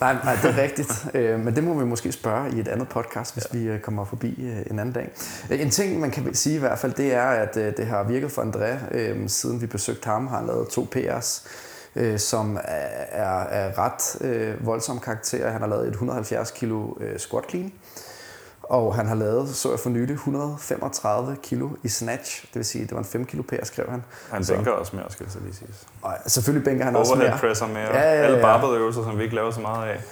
Nej, 0.00 0.16
nej, 0.24 0.34
det 0.42 0.50
er 0.50 0.62
rigtigt. 0.62 1.06
Øh, 1.14 1.40
men 1.40 1.56
det 1.56 1.64
må 1.64 1.74
vi 1.74 1.84
måske 1.84 2.12
spørge 2.12 2.56
i 2.56 2.60
et 2.60 2.68
andet 2.68 2.88
podcast, 2.88 3.34
hvis 3.34 3.46
ja. 3.54 3.58
vi 3.58 3.64
øh, 3.64 3.80
kommer 3.80 4.04
forbi 4.04 4.34
øh, 4.38 4.58
en 4.70 4.78
anden 4.78 4.92
dag. 4.92 5.10
En 5.50 5.70
ting, 5.70 6.00
man 6.00 6.10
kan 6.10 6.34
sige 6.34 6.56
i 6.56 6.58
hvert 6.58 6.78
fald, 6.78 6.92
det 6.92 7.14
er, 7.14 7.26
at 7.26 7.54
det 7.54 7.86
har 7.86 8.02
virket 8.02 8.32
for 8.32 8.42
André, 8.42 9.28
siden 9.28 9.60
vi 9.60 9.66
besøgte 9.66 10.06
ham. 10.06 10.26
Har 10.26 10.36
han 10.36 10.46
lavet 10.46 10.68
to 10.68 10.88
PR's, 10.94 11.48
som 12.16 12.56
er, 12.64 13.40
er 13.42 13.78
ret 13.78 14.56
voldsom 14.60 15.00
karakter. 15.00 15.50
Han 15.50 15.60
har 15.60 15.68
lavet 15.68 15.86
et 15.88 15.92
170 15.92 16.50
kilo 16.50 16.94
squat 17.16 17.44
clean. 17.50 17.72
Og 18.62 18.94
han 18.94 19.06
har 19.06 19.14
lavet, 19.14 19.48
så 19.48 19.70
jeg 19.70 19.78
for 19.80 19.90
nylig, 19.90 20.12
135 20.14 21.36
kilo 21.42 21.70
i 21.82 21.88
snatch. 21.88 22.42
Det 22.46 22.54
vil 22.54 22.64
sige, 22.64 22.84
det 22.84 22.92
var 22.92 22.98
en 22.98 23.04
5 23.04 23.24
kilo 23.24 23.42
PR, 23.42 23.64
skrev 23.64 23.90
han. 23.90 24.04
Han 24.30 24.44
så. 24.44 24.54
bænker 24.54 24.70
også 24.70 24.96
mere, 24.96 25.04
skal 25.10 25.26
det 25.26 25.32
så 25.32 25.38
lige 25.40 25.54
siges. 25.54 25.86
Og 26.02 26.14
selvfølgelig 26.26 26.64
bænker 26.64 26.84
han 26.84 26.96
Overhead 26.96 27.10
også 27.10 27.14
mere. 27.14 27.26
Overhead 27.26 27.48
presser 27.48 27.66
mere. 27.66 27.98
Ja, 27.98 28.00
ja, 28.00 28.14
ja. 28.14 28.22
Alle 28.26 28.40
barbedøvelser, 28.40 29.02
som 29.02 29.18
vi 29.18 29.22
ikke 29.22 29.34
laver 29.34 29.50
så 29.50 29.60
meget 29.60 29.88
af. 29.88 30.02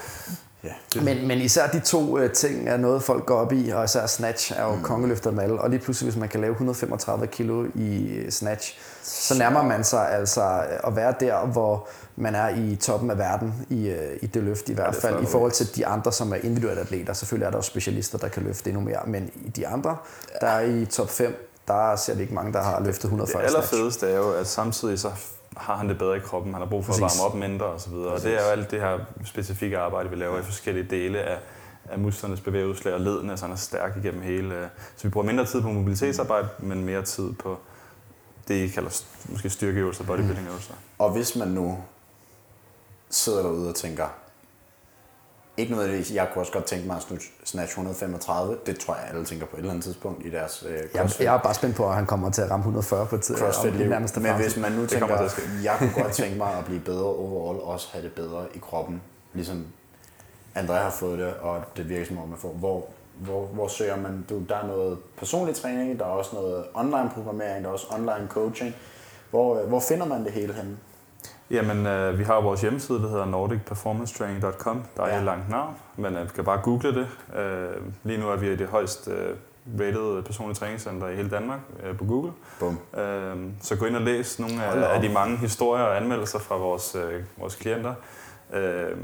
Ja. 0.65 1.01
Men, 1.01 1.29
men 1.29 1.39
især 1.39 1.67
de 1.67 1.81
to 1.81 2.25
uh, 2.25 2.31
ting 2.31 2.69
er 2.69 2.77
noget, 2.77 3.03
folk 3.03 3.27
går 3.27 3.37
op 3.37 3.53
i, 3.53 3.71
og 3.71 3.85
især 3.85 4.07
snatch 4.07 4.53
er 4.57 4.65
jo 4.65 4.75
mm. 4.75 4.83
kongeløftet 4.83 5.35
med 5.35 5.43
alle. 5.43 5.61
Og 5.61 5.71
lige 5.71 5.81
pludselig, 5.81 6.11
hvis 6.11 6.21
man 6.21 6.29
kan 6.29 6.41
lave 6.41 6.51
135 6.51 7.27
kilo 7.27 7.67
i 7.75 8.07
øh, 8.07 8.31
snatch, 8.31 8.79
så 9.03 9.39
nærmer 9.39 9.63
man 9.63 9.85
sig 9.85 10.11
altså 10.11 10.43
øh, 10.43 10.87
at 10.87 10.97
være 10.97 11.15
der, 11.21 11.47
hvor 11.47 11.89
man 12.17 12.35
er 12.35 12.49
i 12.49 12.77
toppen 12.77 13.11
af 13.11 13.19
verden 13.19 13.67
i, 13.71 13.95
i 14.23 14.27
det 14.27 14.43
løft 14.43 14.69
i 14.69 14.73
hvert 14.73 14.95
fald, 14.95 15.23
i 15.23 15.27
forhold 15.27 15.53
til 15.53 15.77
de 15.77 15.87
andre, 15.87 16.13
som 16.13 16.33
er 16.33 16.37
individuelle 16.37 16.81
atleter. 16.81 17.13
Selvfølgelig 17.13 17.47
er 17.47 17.51
der 17.51 17.59
jo 17.59 17.63
specialister, 17.63 18.19
der 18.19 18.29
kan 18.29 18.43
løfte 18.43 18.71
endnu 18.71 18.85
mere, 18.85 19.01
men 19.07 19.31
i 19.35 19.49
de 19.49 19.67
andre, 19.67 19.97
der 20.41 20.47
er 20.47 20.61
i 20.61 20.87
top 20.87 21.11
5, 21.11 21.51
der 21.69 21.97
ser 21.97 22.15
vi 22.15 22.23
ikke 22.23 22.35
mange, 22.35 22.53
der 22.53 22.63
har 22.63 22.81
løftet 22.81 23.05
140 23.05 23.43
Det 23.43 23.49
allerfedeste 23.49 24.07
er 24.07 24.17
jo, 24.17 24.33
at 24.33 24.47
samtidig 24.47 24.99
så 24.99 25.11
har 25.57 25.77
han 25.77 25.89
det 25.89 25.99
bedre 25.99 26.17
i 26.17 26.21
kroppen, 26.21 26.53
han 26.53 26.63
har 26.63 26.69
brug 26.69 26.85
for 26.85 26.93
Præcis. 26.93 27.03
at 27.03 27.23
varme 27.25 27.35
op 27.35 27.49
mindre 27.49 27.67
osv. 27.67 27.93
Og, 27.93 28.07
og 28.07 28.21
det 28.21 28.35
er 28.35 28.45
jo 28.45 28.51
alt 28.51 28.71
det 28.71 28.81
her 28.81 28.99
specifikke 29.25 29.79
arbejde, 29.79 30.11
vi 30.11 30.17
laver 30.17 30.39
i 30.39 30.43
forskellige 30.43 30.87
dele 30.91 31.19
af, 31.19 31.39
af 31.91 31.99
musklernes 31.99 32.41
bevægelseslag 32.41 32.95
og 32.95 33.01
ledene, 33.01 33.37
så 33.37 33.45
han 33.45 33.53
er 33.53 33.57
stærk 33.57 33.97
igennem 33.97 34.23
hele. 34.23 34.71
Så 34.97 35.03
vi 35.03 35.09
bruger 35.09 35.27
mindre 35.27 35.45
tid 35.47 35.63
på 35.63 35.69
mobilitetsarbejde, 35.73 36.49
men 36.59 36.85
mere 36.85 37.03
tid 37.03 37.33
på 37.33 37.59
det, 38.49 38.55
I 38.55 38.69
kalder 38.69 39.03
måske 39.29 39.51
styrkeøvelser, 39.51 40.05
bodybuilding-øvelser. 40.05 40.75
Og 40.99 41.11
hvis 41.13 41.37
man 41.37 41.49
nu 41.49 41.79
sidder 43.11 43.43
derude 43.43 43.69
og 43.69 43.75
tænker, 43.75 44.07
ikke 45.57 45.73
nødvendigvis, 45.73 46.13
jeg 46.13 46.29
kunne 46.33 46.43
også 46.43 46.53
godt 46.53 46.65
tænke 46.65 46.87
mig 46.87 46.97
at 46.97 47.03
snatch 47.45 47.71
135. 47.71 48.57
Det 48.67 48.79
tror 48.79 48.95
jeg, 48.95 49.05
alle 49.09 49.25
tænker 49.25 49.47
på 49.47 49.57
et 49.57 49.59
eller 49.59 49.71
andet 49.71 49.85
tidspunkt 49.85 50.27
i 50.27 50.31
deres 50.31 50.65
øh, 50.69 50.79
crossfit. 50.97 51.21
Jeg, 51.21 51.25
jeg 51.27 51.35
er 51.35 51.39
bare 51.39 51.55
spændt 51.55 51.77
på, 51.77 51.89
at 51.89 51.95
han 51.95 52.07
kommer 52.07 52.31
til 52.31 52.43
at 52.43 52.51
ramme 52.51 52.63
140 52.63 53.07
på 53.07 53.19
tid. 53.19 53.37
CrossFit 53.37 53.73
liv. 53.77 53.89
Men 53.89 54.09
fremtid. 54.09 54.33
hvis 54.33 54.57
man 54.57 54.73
nu 54.73 54.87
tænker, 54.87 55.17
at 55.17 55.41
jeg 55.65 55.77
kunne 55.79 56.03
godt 56.03 56.13
tænke 56.23 56.39
mig 56.39 56.59
at 56.59 56.65
blive 56.65 56.81
bedre 56.81 57.05
overall, 57.05 57.61
også 57.61 57.89
have 57.93 58.05
det 58.05 58.13
bedre 58.13 58.47
i 58.55 58.59
kroppen, 58.59 59.03
ligesom 59.35 59.67
André 60.57 60.73
har 60.73 60.91
fået 60.91 61.19
det, 61.19 61.35
og 61.35 61.63
det 61.77 61.89
virker 61.89 62.07
som 62.07 62.19
om, 62.19 62.29
man 62.29 62.39
får. 62.39 62.53
Hvor, 62.53 62.87
hvor, 63.19 63.47
hvor 63.47 63.69
søger 63.69 63.97
man? 63.97 64.27
Du, 64.29 64.43
der 64.49 64.57
er 64.57 64.67
noget 64.67 64.99
personlig 65.17 65.57
træning, 65.57 65.99
der 65.99 66.05
er 66.05 66.09
også 66.09 66.31
noget 66.37 66.65
online 66.75 67.11
programmering, 67.15 67.65
der 67.65 67.69
er 67.69 67.73
også 67.73 67.87
online 67.91 68.29
coaching. 68.29 68.75
Hvor, 69.31 69.63
hvor 69.63 69.81
finder 69.81 70.07
man 70.07 70.25
det 70.25 70.33
hele 70.33 70.53
henne? 70.53 70.77
Jamen, 71.55 71.87
øh, 71.87 72.19
vi 72.19 72.25
har 72.25 72.41
vores 72.41 72.61
hjemmeside, 72.61 73.03
der 73.03 73.09
hedder 73.09 73.25
nordicperformancetraining.com. 73.25 74.85
Der 74.97 75.03
er 75.03 75.09
ja. 75.09 75.19
et 75.19 75.25
langt 75.25 75.51
navn, 75.51 75.75
men 75.97 76.17
øh, 76.17 76.29
kan 76.29 76.45
bare 76.45 76.61
google 76.63 76.95
det. 76.95 77.09
Øh, 77.39 77.83
lige 78.05 78.21
nu 78.21 78.29
er 78.29 78.37
vi 78.37 78.53
i 78.53 78.57
det 78.57 78.67
højst 78.67 79.09
øh, 79.09 79.37
rated 79.81 80.23
personlige 80.23 80.55
træningscenter 80.55 81.09
i 81.09 81.17
hele 81.17 81.31
Danmark 81.31 81.61
øh, 81.83 81.99
på 81.99 82.05
Google. 82.05 82.33
Boom. 82.61 82.79
Øh, 82.99 83.37
så 83.63 83.77
gå 83.77 83.85
ind 83.85 83.97
og 83.97 84.03
læs 84.03 84.39
nogle 84.39 84.65
af, 84.65 84.95
af 84.95 85.03
de 85.03 85.09
mange 85.09 85.37
historier 85.37 85.85
og 85.85 85.97
anmeldelser 85.97 86.39
fra 86.39 86.57
vores, 86.57 86.95
øh, 86.95 87.23
vores 87.37 87.55
klienter. 87.55 87.95
Øh, 88.53 88.97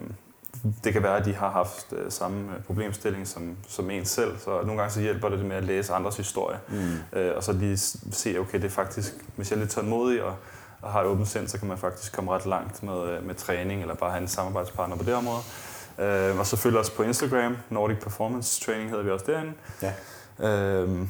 det 0.84 0.92
kan 0.92 1.02
være, 1.02 1.16
at 1.16 1.24
de 1.24 1.34
har 1.34 1.50
haft 1.50 1.92
øh, 1.92 2.10
samme 2.12 2.52
øh, 2.56 2.62
problemstilling 2.62 3.26
som, 3.28 3.56
som 3.68 3.90
en 3.90 4.04
selv, 4.04 4.38
så 4.38 4.50
nogle 4.50 4.80
gange 4.80 4.90
så 4.90 5.00
hjælper 5.00 5.28
det 5.28 5.44
med 5.44 5.56
at 5.56 5.64
læse 5.64 5.92
andres 5.92 6.16
historie, 6.16 6.58
mm. 6.68 7.18
øh, 7.18 7.36
og 7.36 7.44
så 7.44 7.52
lige 7.52 7.76
se, 7.76 8.38
okay, 8.38 8.58
det 8.58 8.64
er 8.64 8.70
faktisk, 8.70 9.12
hvis 9.36 9.50
jeg 9.50 9.56
er 9.56 9.60
lidt 9.60 9.70
tålmodig 9.70 10.22
og 10.22 10.34
og 10.82 10.92
har 10.92 11.00
et 11.00 11.06
åbent 11.06 11.28
sind, 11.28 11.48
så 11.48 11.58
kan 11.58 11.68
man 11.68 11.78
faktisk 11.78 12.12
komme 12.12 12.32
ret 12.32 12.46
langt 12.46 12.82
med, 12.82 13.08
øh, 13.08 13.26
med 13.26 13.34
træning, 13.34 13.80
eller 13.80 13.94
bare 13.94 14.10
have 14.10 14.22
en 14.22 14.28
samarbejdspartner 14.28 14.96
på 14.96 15.04
det 15.04 15.14
område. 15.14 15.42
Øh, 15.98 16.38
og 16.38 16.46
så 16.46 16.56
følger 16.56 16.80
os 16.80 16.90
på 16.90 17.02
Instagram, 17.02 17.56
Nordic 17.70 17.98
Performance 17.98 18.64
Training 18.64 18.90
hedder 18.90 19.04
vi 19.04 19.10
også 19.10 19.24
derinde. 19.28 19.52
Ja. 19.82 19.92
Øh, 20.48 21.06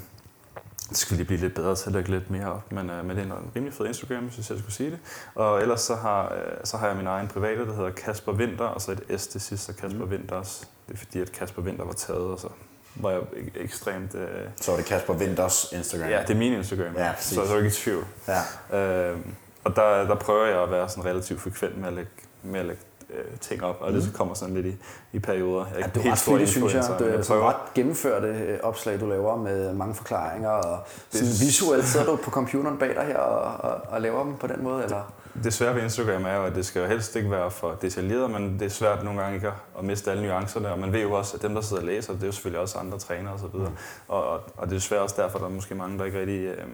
det 0.88 0.98
skal 0.98 1.16
lige 1.16 1.26
blive 1.26 1.40
lidt 1.40 1.54
bedre 1.54 1.76
til 1.76 1.86
at 1.86 1.92
lægge 1.92 2.10
lidt 2.10 2.30
mere 2.30 2.52
op, 2.52 2.72
men, 2.72 2.90
øh, 2.90 3.04
men 3.04 3.16
det 3.16 3.22
er 3.22 3.26
en 3.26 3.50
rimelig 3.56 3.74
fed 3.74 3.86
Instagram, 3.86 4.24
hvis 4.24 4.50
jeg 4.50 4.58
skulle 4.58 4.72
sige 4.72 4.90
det. 4.90 4.98
Og 5.34 5.62
ellers 5.62 5.80
så 5.80 5.94
har, 5.94 6.32
øh, 6.34 6.52
så 6.64 6.76
har 6.76 6.86
jeg 6.86 6.96
min 6.96 7.06
egen 7.06 7.28
private, 7.28 7.66
der 7.66 7.74
hedder 7.74 7.90
Kasper 7.90 8.32
Vinter, 8.32 8.64
og 8.64 8.80
så 8.80 8.92
et 8.92 9.20
S 9.20 9.26
til 9.26 9.40
sidst, 9.40 9.64
så 9.64 9.72
Kasper 9.72 10.04
mm. 10.04 10.10
Vinter 10.10 10.36
også. 10.36 10.66
Det 10.88 10.94
er 10.94 10.98
fordi, 10.98 11.20
at 11.20 11.32
Kasper 11.32 11.62
Vinter 11.62 11.84
var 11.84 11.92
taget, 11.92 12.20
og 12.20 12.38
så 12.38 12.48
var 12.94 13.10
jeg 13.10 13.20
ekstremt... 13.54 14.14
Øh... 14.14 14.28
Så 14.60 14.70
var 14.70 14.78
det 14.78 14.86
Kasper 14.86 15.14
Vinters 15.14 15.72
Instagram? 15.72 16.08
Ja, 16.08 16.22
det 16.22 16.30
er 16.30 16.38
min 16.38 16.52
Instagram, 16.52 16.96
ja, 16.96 17.12
så, 17.20 17.34
så 17.34 17.42
er 17.42 17.46
du 17.46 17.56
ikke 17.56 17.68
i 17.68 17.70
tvivl. 17.70 18.04
Ja. 18.28 18.78
Øh, 18.78 19.18
og 19.64 19.76
der, 19.76 20.06
der 20.06 20.14
prøver 20.14 20.46
jeg 20.46 20.62
at 20.62 20.70
være 20.70 20.88
sådan 20.88 21.04
relativt 21.04 21.40
frekvent 21.40 21.78
med 21.78 21.88
at 21.88 21.94
lægge, 21.94 22.10
med 22.42 22.60
at 22.60 22.66
lægge 22.66 22.82
øh, 23.10 23.38
ting 23.40 23.64
op, 23.64 23.76
og 23.80 23.92
det 23.92 24.02
så 24.02 24.08
mm. 24.08 24.14
kommer 24.14 24.34
sådan 24.34 24.54
lidt 24.54 24.66
i, 24.66 24.76
i 25.12 25.18
perioder. 25.18 25.66
Jeg 25.74 25.80
ja, 25.80 26.00
du 26.00 26.08
er 26.08 26.12
ret 26.12 26.18
flittig, 26.18 26.48
synes 26.48 26.74
jeg. 26.74 26.84
Det 26.98 27.30
er 27.30 27.48
ret 27.48 27.74
gennemførte 27.74 28.26
øh, 28.26 28.58
opslag, 28.62 29.00
du 29.00 29.06
laver 29.06 29.36
med 29.36 29.72
mange 29.74 29.94
forklaringer, 29.94 30.50
og 30.50 30.78
sådan 31.10 31.26
visuelt 31.26 31.84
sidder 31.84 32.06
du 32.06 32.16
på 32.16 32.30
computeren 32.30 32.78
bag 32.78 32.94
dig 32.94 33.04
her 33.04 33.18
og, 33.18 33.70
og, 33.70 33.80
og 33.88 34.00
laver 34.00 34.24
dem 34.24 34.36
på 34.36 34.46
den 34.46 34.62
måde, 34.62 34.84
eller? 34.84 35.12
Det 35.44 35.54
svære 35.54 35.74
ved 35.74 35.82
Instagram 35.82 36.24
er 36.24 36.36
jo, 36.36 36.44
at 36.44 36.54
det 36.54 36.66
skal 36.66 36.82
jo 36.82 36.88
helst 36.88 37.16
ikke 37.16 37.30
være 37.30 37.50
for 37.50 37.78
detaljeret, 37.82 38.30
men 38.30 38.58
det 38.58 38.62
er 38.62 38.70
svært 38.70 39.04
nogle 39.04 39.20
gange 39.20 39.34
ikke 39.34 39.52
at 39.78 39.84
miste 39.84 40.10
alle 40.10 40.26
nuancerne, 40.26 40.72
og 40.72 40.78
man 40.78 40.92
ved 40.92 41.00
jo 41.00 41.12
også, 41.12 41.36
at 41.36 41.42
dem, 41.42 41.54
der 41.54 41.60
sidder 41.60 41.82
og 41.82 41.86
læser, 41.86 42.12
det 42.12 42.22
er 42.22 42.26
jo 42.26 42.32
selvfølgelig 42.32 42.60
også 42.60 42.78
andre 42.78 42.98
trænere 42.98 43.34
osv., 43.34 43.44
mm. 43.54 43.66
og, 44.08 44.24
og, 44.24 44.40
og 44.56 44.70
det 44.70 44.76
er 44.76 44.80
svært 44.80 45.00
også 45.00 45.14
derfor, 45.22 45.38
at 45.38 45.42
der 45.42 45.48
er 45.48 45.52
måske 45.52 45.74
mange, 45.74 45.98
der 45.98 46.04
ikke 46.04 46.20
rigtig... 46.20 46.44
Øh, 46.44 46.64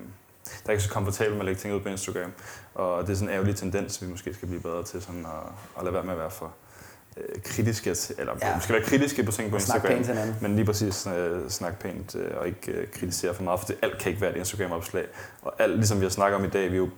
der 0.62 0.68
er 0.68 0.73
ikke 0.73 0.85
så 0.85 0.90
komfortabel 0.90 1.32
med 1.32 1.40
at 1.40 1.44
lægge 1.44 1.60
ting 1.60 1.74
ud 1.74 1.81
på 1.81 1.89
Instagram. 1.89 2.32
Og 2.74 3.02
det 3.02 3.12
er 3.12 3.14
sådan 3.14 3.28
en 3.28 3.35
ærgerlig 3.35 3.56
tendens, 3.56 4.02
vi 4.02 4.06
måske 4.06 4.35
skal 4.35 4.48
blive 4.48 4.60
bedre 4.60 4.85
til 4.85 5.02
sådan 5.02 5.27
at, 5.27 5.52
at 5.78 5.85
lade 5.85 5.94
være 5.94 6.05
med 6.05 6.12
at 6.12 6.18
være 6.18 6.31
for 6.31 6.55
øh, 7.16 7.43
kritiske, 7.43 7.97
eller 8.18 8.32
ja. 8.43 8.55
måske 8.55 8.73
være 8.73 8.82
kritiske 8.82 9.24
på 9.24 9.32
ting 9.32 9.51
på 9.51 9.56
Instagram, 9.56 10.05
pænt 10.05 10.43
men 10.43 10.56
lige 10.56 10.66
præcis 10.66 11.06
øh, 11.06 11.48
snakke 11.48 11.78
pænt 11.78 12.14
øh, 12.14 12.31
og 12.36 12.47
ikke 12.47 12.73
øh, 12.73 12.86
kritisere 12.93 13.35
for 13.35 13.43
meget, 13.43 13.60
for 13.60 13.66
det, 13.66 13.77
alt 13.82 13.98
kan 13.98 14.10
ikke 14.10 14.20
være 14.20 14.31
et 14.31 14.36
Instagram-opslag. 14.36 15.05
Og 15.43 15.55
alt, 15.59 15.77
ligesom 15.77 16.01
vi 16.01 16.05
har 16.05 16.10
snakket 16.10 16.36
om 16.39 16.44
i 16.44 16.48
dag, 16.48 16.70
vi 16.70 16.77
er 16.77 16.81
jo 16.81 16.89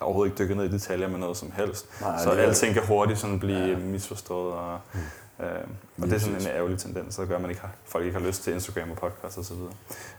overhovedet 0.00 0.30
ikke 0.30 0.42
dykket 0.42 0.56
ned 0.56 0.64
i 0.64 0.72
detaljer 0.72 1.08
med 1.08 1.18
noget 1.18 1.36
som 1.36 1.52
helst. 1.56 2.00
Nej, 2.00 2.22
så 2.22 2.30
alting 2.30 2.74
kan 2.74 2.86
hurtigt 2.86 3.18
sådan 3.18 3.38
blive 3.38 3.58
ja. 3.58 3.76
misforstået. 3.76 4.52
Og, 4.52 4.80
mm. 4.94 5.00
Øh, 5.40 5.46
og 6.02 6.06
det 6.06 6.12
er 6.12 6.18
sådan 6.18 6.40
en 6.40 6.46
ærgerlig 6.46 6.78
tendens, 6.78 7.16
der 7.16 7.26
gør, 7.26 7.34
at 7.34 7.40
man 7.40 7.50
ikke 7.50 7.62
har, 7.62 7.70
folk 7.84 8.04
ikke 8.04 8.18
har 8.18 8.26
lyst 8.26 8.42
til 8.42 8.52
Instagram 8.52 8.90
og 8.90 8.96
podcast 8.96 9.38
osv. 9.38 9.56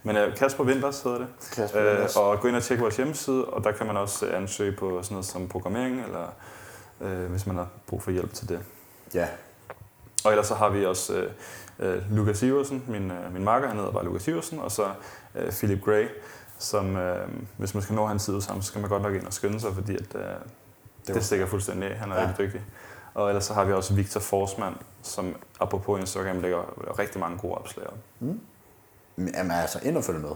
Men 0.03 0.15
øh, 0.15 0.35
Kasper 0.37 0.63
Winters 0.63 1.01
hedder 1.01 1.17
det. 1.17 1.27
Kasper 1.51 2.01
øh, 2.01 2.07
og 2.15 2.39
gå 2.39 2.47
ind 2.47 2.55
og 2.55 2.63
tjekke 2.63 2.81
vores 2.81 2.97
hjemmeside, 2.97 3.45
og 3.45 3.63
der 3.63 3.71
kan 3.71 3.87
man 3.87 3.97
også 3.97 4.25
øh, 4.25 4.37
ansøge 4.37 4.71
på 4.71 5.03
sådan 5.03 5.13
noget 5.15 5.25
som 5.25 5.47
programmering, 5.47 6.03
eller 6.03 6.33
øh, 7.01 7.31
hvis 7.31 7.45
man 7.45 7.55
har 7.55 7.67
brug 7.87 8.03
for 8.03 8.11
hjælp 8.11 8.33
til 8.33 8.49
det. 8.49 8.59
Ja. 9.13 9.27
Og 10.25 10.31
ellers 10.31 10.47
så 10.47 10.55
har 10.55 10.69
vi 10.69 10.85
også 10.85 11.13
øh, 11.13 11.31
øh, 11.79 12.15
Lukas 12.15 12.43
Iversen, 12.43 12.83
min, 12.87 13.11
øh, 13.11 13.33
min 13.33 13.43
marker, 13.43 13.67
han 13.67 13.77
hedder 13.77 13.91
bare 13.91 14.05
Lukas 14.05 14.27
Iversen, 14.27 14.59
og 14.59 14.71
så 14.71 14.91
øh, 15.35 15.51
Philip 15.51 15.83
Gray, 15.83 16.07
som 16.57 16.95
øh, 16.95 17.27
hvis 17.57 17.73
man 17.73 17.83
skal 17.83 17.95
nå 17.95 18.05
hans 18.05 18.23
side 18.23 18.41
sammen, 18.41 18.61
så 18.61 18.67
skal 18.67 18.81
man 18.81 18.89
godt 18.89 19.01
nok 19.01 19.13
ind 19.13 19.25
og 19.25 19.33
skynde 19.33 19.59
sig, 19.59 19.73
fordi 19.73 19.95
at, 19.95 20.15
øh, 20.15 20.21
det, 21.07 21.15
det 21.15 21.25
stikker 21.25 21.45
fuldstændig 21.45 21.89
af. 21.89 21.97
Han 21.97 22.11
er 22.11 22.15
ja. 22.21 22.27
rigtig 22.27 22.45
dygtig. 22.45 22.61
Og 23.13 23.27
ellers 23.27 23.45
så 23.45 23.53
har 23.53 23.63
vi 23.63 23.73
også 23.73 23.93
Victor 23.93 24.19
Forsman, 24.19 24.73
som 25.03 25.35
apropos 25.59 25.99
Instagram 25.99 26.39
lægger 26.39 26.59
rigtig 26.99 27.19
mange 27.19 27.37
gode 27.37 27.53
opslag 27.53 27.87
op. 27.87 27.97
Mm. 28.19 28.39
Jamen 29.17 29.51
altså, 29.51 29.79
ind 29.83 29.97
og 29.97 30.03
følge 30.03 30.19
med. 30.19 30.31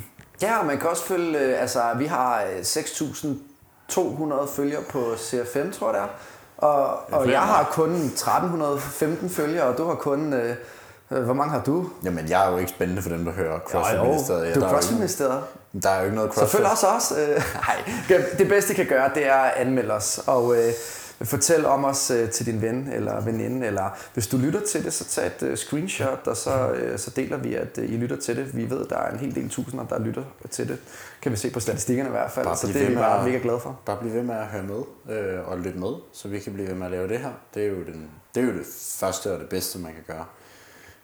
ja, 0.42 0.58
og 0.58 0.66
man 0.66 0.78
kan 0.78 0.90
også 0.90 1.04
følge, 1.04 1.38
øh, 1.38 1.60
altså 1.60 1.82
vi 1.98 2.06
har 2.06 2.44
6.200 2.62 4.42
øh, 4.42 4.48
følgere 4.48 4.82
på 4.90 5.14
CFM, 5.16 5.70
tror 5.70 5.92
jeg 5.92 5.94
det 5.94 6.02
er. 6.02 6.08
Og, 6.58 7.12
og 7.12 7.30
jeg 7.30 7.40
har 7.40 7.68
kun 7.72 7.90
1315 7.90 9.30
følgere, 9.30 9.64
og 9.64 9.78
du 9.78 9.84
har 9.84 9.94
kun... 9.94 10.32
Øh, 10.32 10.56
hvor 11.08 11.34
mange 11.34 11.52
har 11.52 11.62
du? 11.62 11.90
Jamen, 12.04 12.28
jeg 12.28 12.46
er 12.46 12.50
jo 12.50 12.58
ikke 12.58 12.70
spændende 12.70 13.02
for 13.02 13.10
dem, 13.10 13.24
der 13.24 13.32
hører 13.32 13.58
CrossFit-ministeriet. 13.58 14.48
Ja, 14.48 14.54
du 14.54 14.60
er 14.60 14.68
CrossFit-ministeriet. 14.68 15.42
Der 15.82 15.90
er 15.90 15.98
jo 15.98 16.04
ikke 16.04 16.16
noget 16.16 16.32
CrossFit. 16.32 16.50
Så 16.50 16.56
følg 16.56 16.70
også 16.70 16.86
os. 16.86 17.12
Nej, 17.66 18.28
det 18.38 18.48
bedste, 18.48 18.72
I 18.72 18.76
kan 18.76 18.86
gøre, 18.86 19.10
det 19.14 19.26
er 19.26 19.34
at 19.34 19.52
anmelde 19.56 19.94
os. 19.94 20.20
Og 20.26 20.56
øh, 20.56 20.72
Fortæl 21.22 21.66
om 21.66 21.84
os 21.84 22.10
øh, 22.10 22.30
til 22.30 22.46
din 22.46 22.62
ven 22.62 22.88
eller 22.92 23.20
veninde, 23.20 23.66
eller 23.66 23.98
hvis 24.14 24.26
du 24.26 24.36
lytter 24.36 24.60
til 24.70 24.84
det, 24.84 24.92
så 24.92 25.04
tag 25.04 25.26
et 25.26 25.42
øh, 25.42 25.56
screenshot, 25.56 26.26
og 26.26 26.36
så, 26.36 26.70
øh, 26.70 26.98
så 26.98 27.10
deler 27.10 27.36
vi, 27.36 27.54
at 27.54 27.78
øh, 27.78 27.90
I 27.90 27.96
lytter 27.96 28.16
til 28.16 28.36
det. 28.36 28.56
Vi 28.56 28.70
ved, 28.70 28.86
der 28.86 28.96
er 28.96 29.12
en 29.12 29.18
hel 29.18 29.34
del 29.34 29.48
tusinder, 29.48 29.84
der 29.84 29.98
lytter 29.98 30.24
til 30.50 30.68
det. 30.68 30.78
Kan 31.22 31.32
vi 31.32 31.36
se 31.36 31.50
på 31.50 31.60
statistikkerne 31.60 32.08
i 32.08 32.12
hvert 32.12 32.30
fald, 32.30 32.56
så 32.56 32.66
det 32.66 32.82
er 32.82 32.88
vi 32.88 32.94
bare 32.94 33.24
mega 33.26 33.38
glade 33.38 33.60
for. 33.60 33.80
Bare 33.86 33.96
blive 34.00 34.14
ved 34.14 34.22
med 34.22 34.34
at 34.34 34.46
høre 34.46 34.62
med 34.62 34.82
øh, 35.16 35.48
og 35.48 35.58
lytte 35.58 35.78
med, 35.78 35.94
så 36.12 36.28
vi 36.28 36.38
kan 36.38 36.52
blive 36.52 36.68
ved 36.68 36.74
med 36.74 36.86
at 36.86 36.92
lave 36.92 37.08
det 37.08 37.18
her. 37.18 37.32
Det 37.54 37.62
er 37.62 37.68
jo, 37.68 37.76
den, 37.76 38.10
det, 38.34 38.42
er 38.42 38.46
jo 38.46 38.52
det 38.52 38.66
første 38.98 39.32
og 39.32 39.40
det 39.40 39.48
bedste, 39.48 39.78
man 39.78 39.92
kan 39.92 40.04
gøre. 40.06 40.24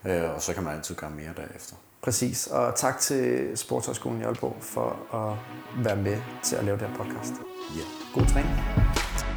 Øh, 0.06 0.34
og 0.34 0.42
så 0.42 0.54
kan 0.54 0.62
man 0.62 0.76
altid 0.76 0.94
gøre 0.94 1.10
mere 1.10 1.30
derefter. 1.36 1.76
Præcis, 2.02 2.46
og 2.46 2.74
tak 2.76 2.98
til 2.98 3.50
Sportshøjskolen 3.54 4.20
i 4.20 4.24
Aalborg 4.24 4.56
for 4.60 5.14
at 5.14 5.36
være 5.84 5.96
med 5.96 6.16
til 6.42 6.56
at 6.56 6.64
lave 6.64 6.78
den 6.78 6.86
her 6.86 6.96
podcast. 6.96 7.32
Ja. 7.76 7.82
God 8.14 8.26
træning. 8.26 9.33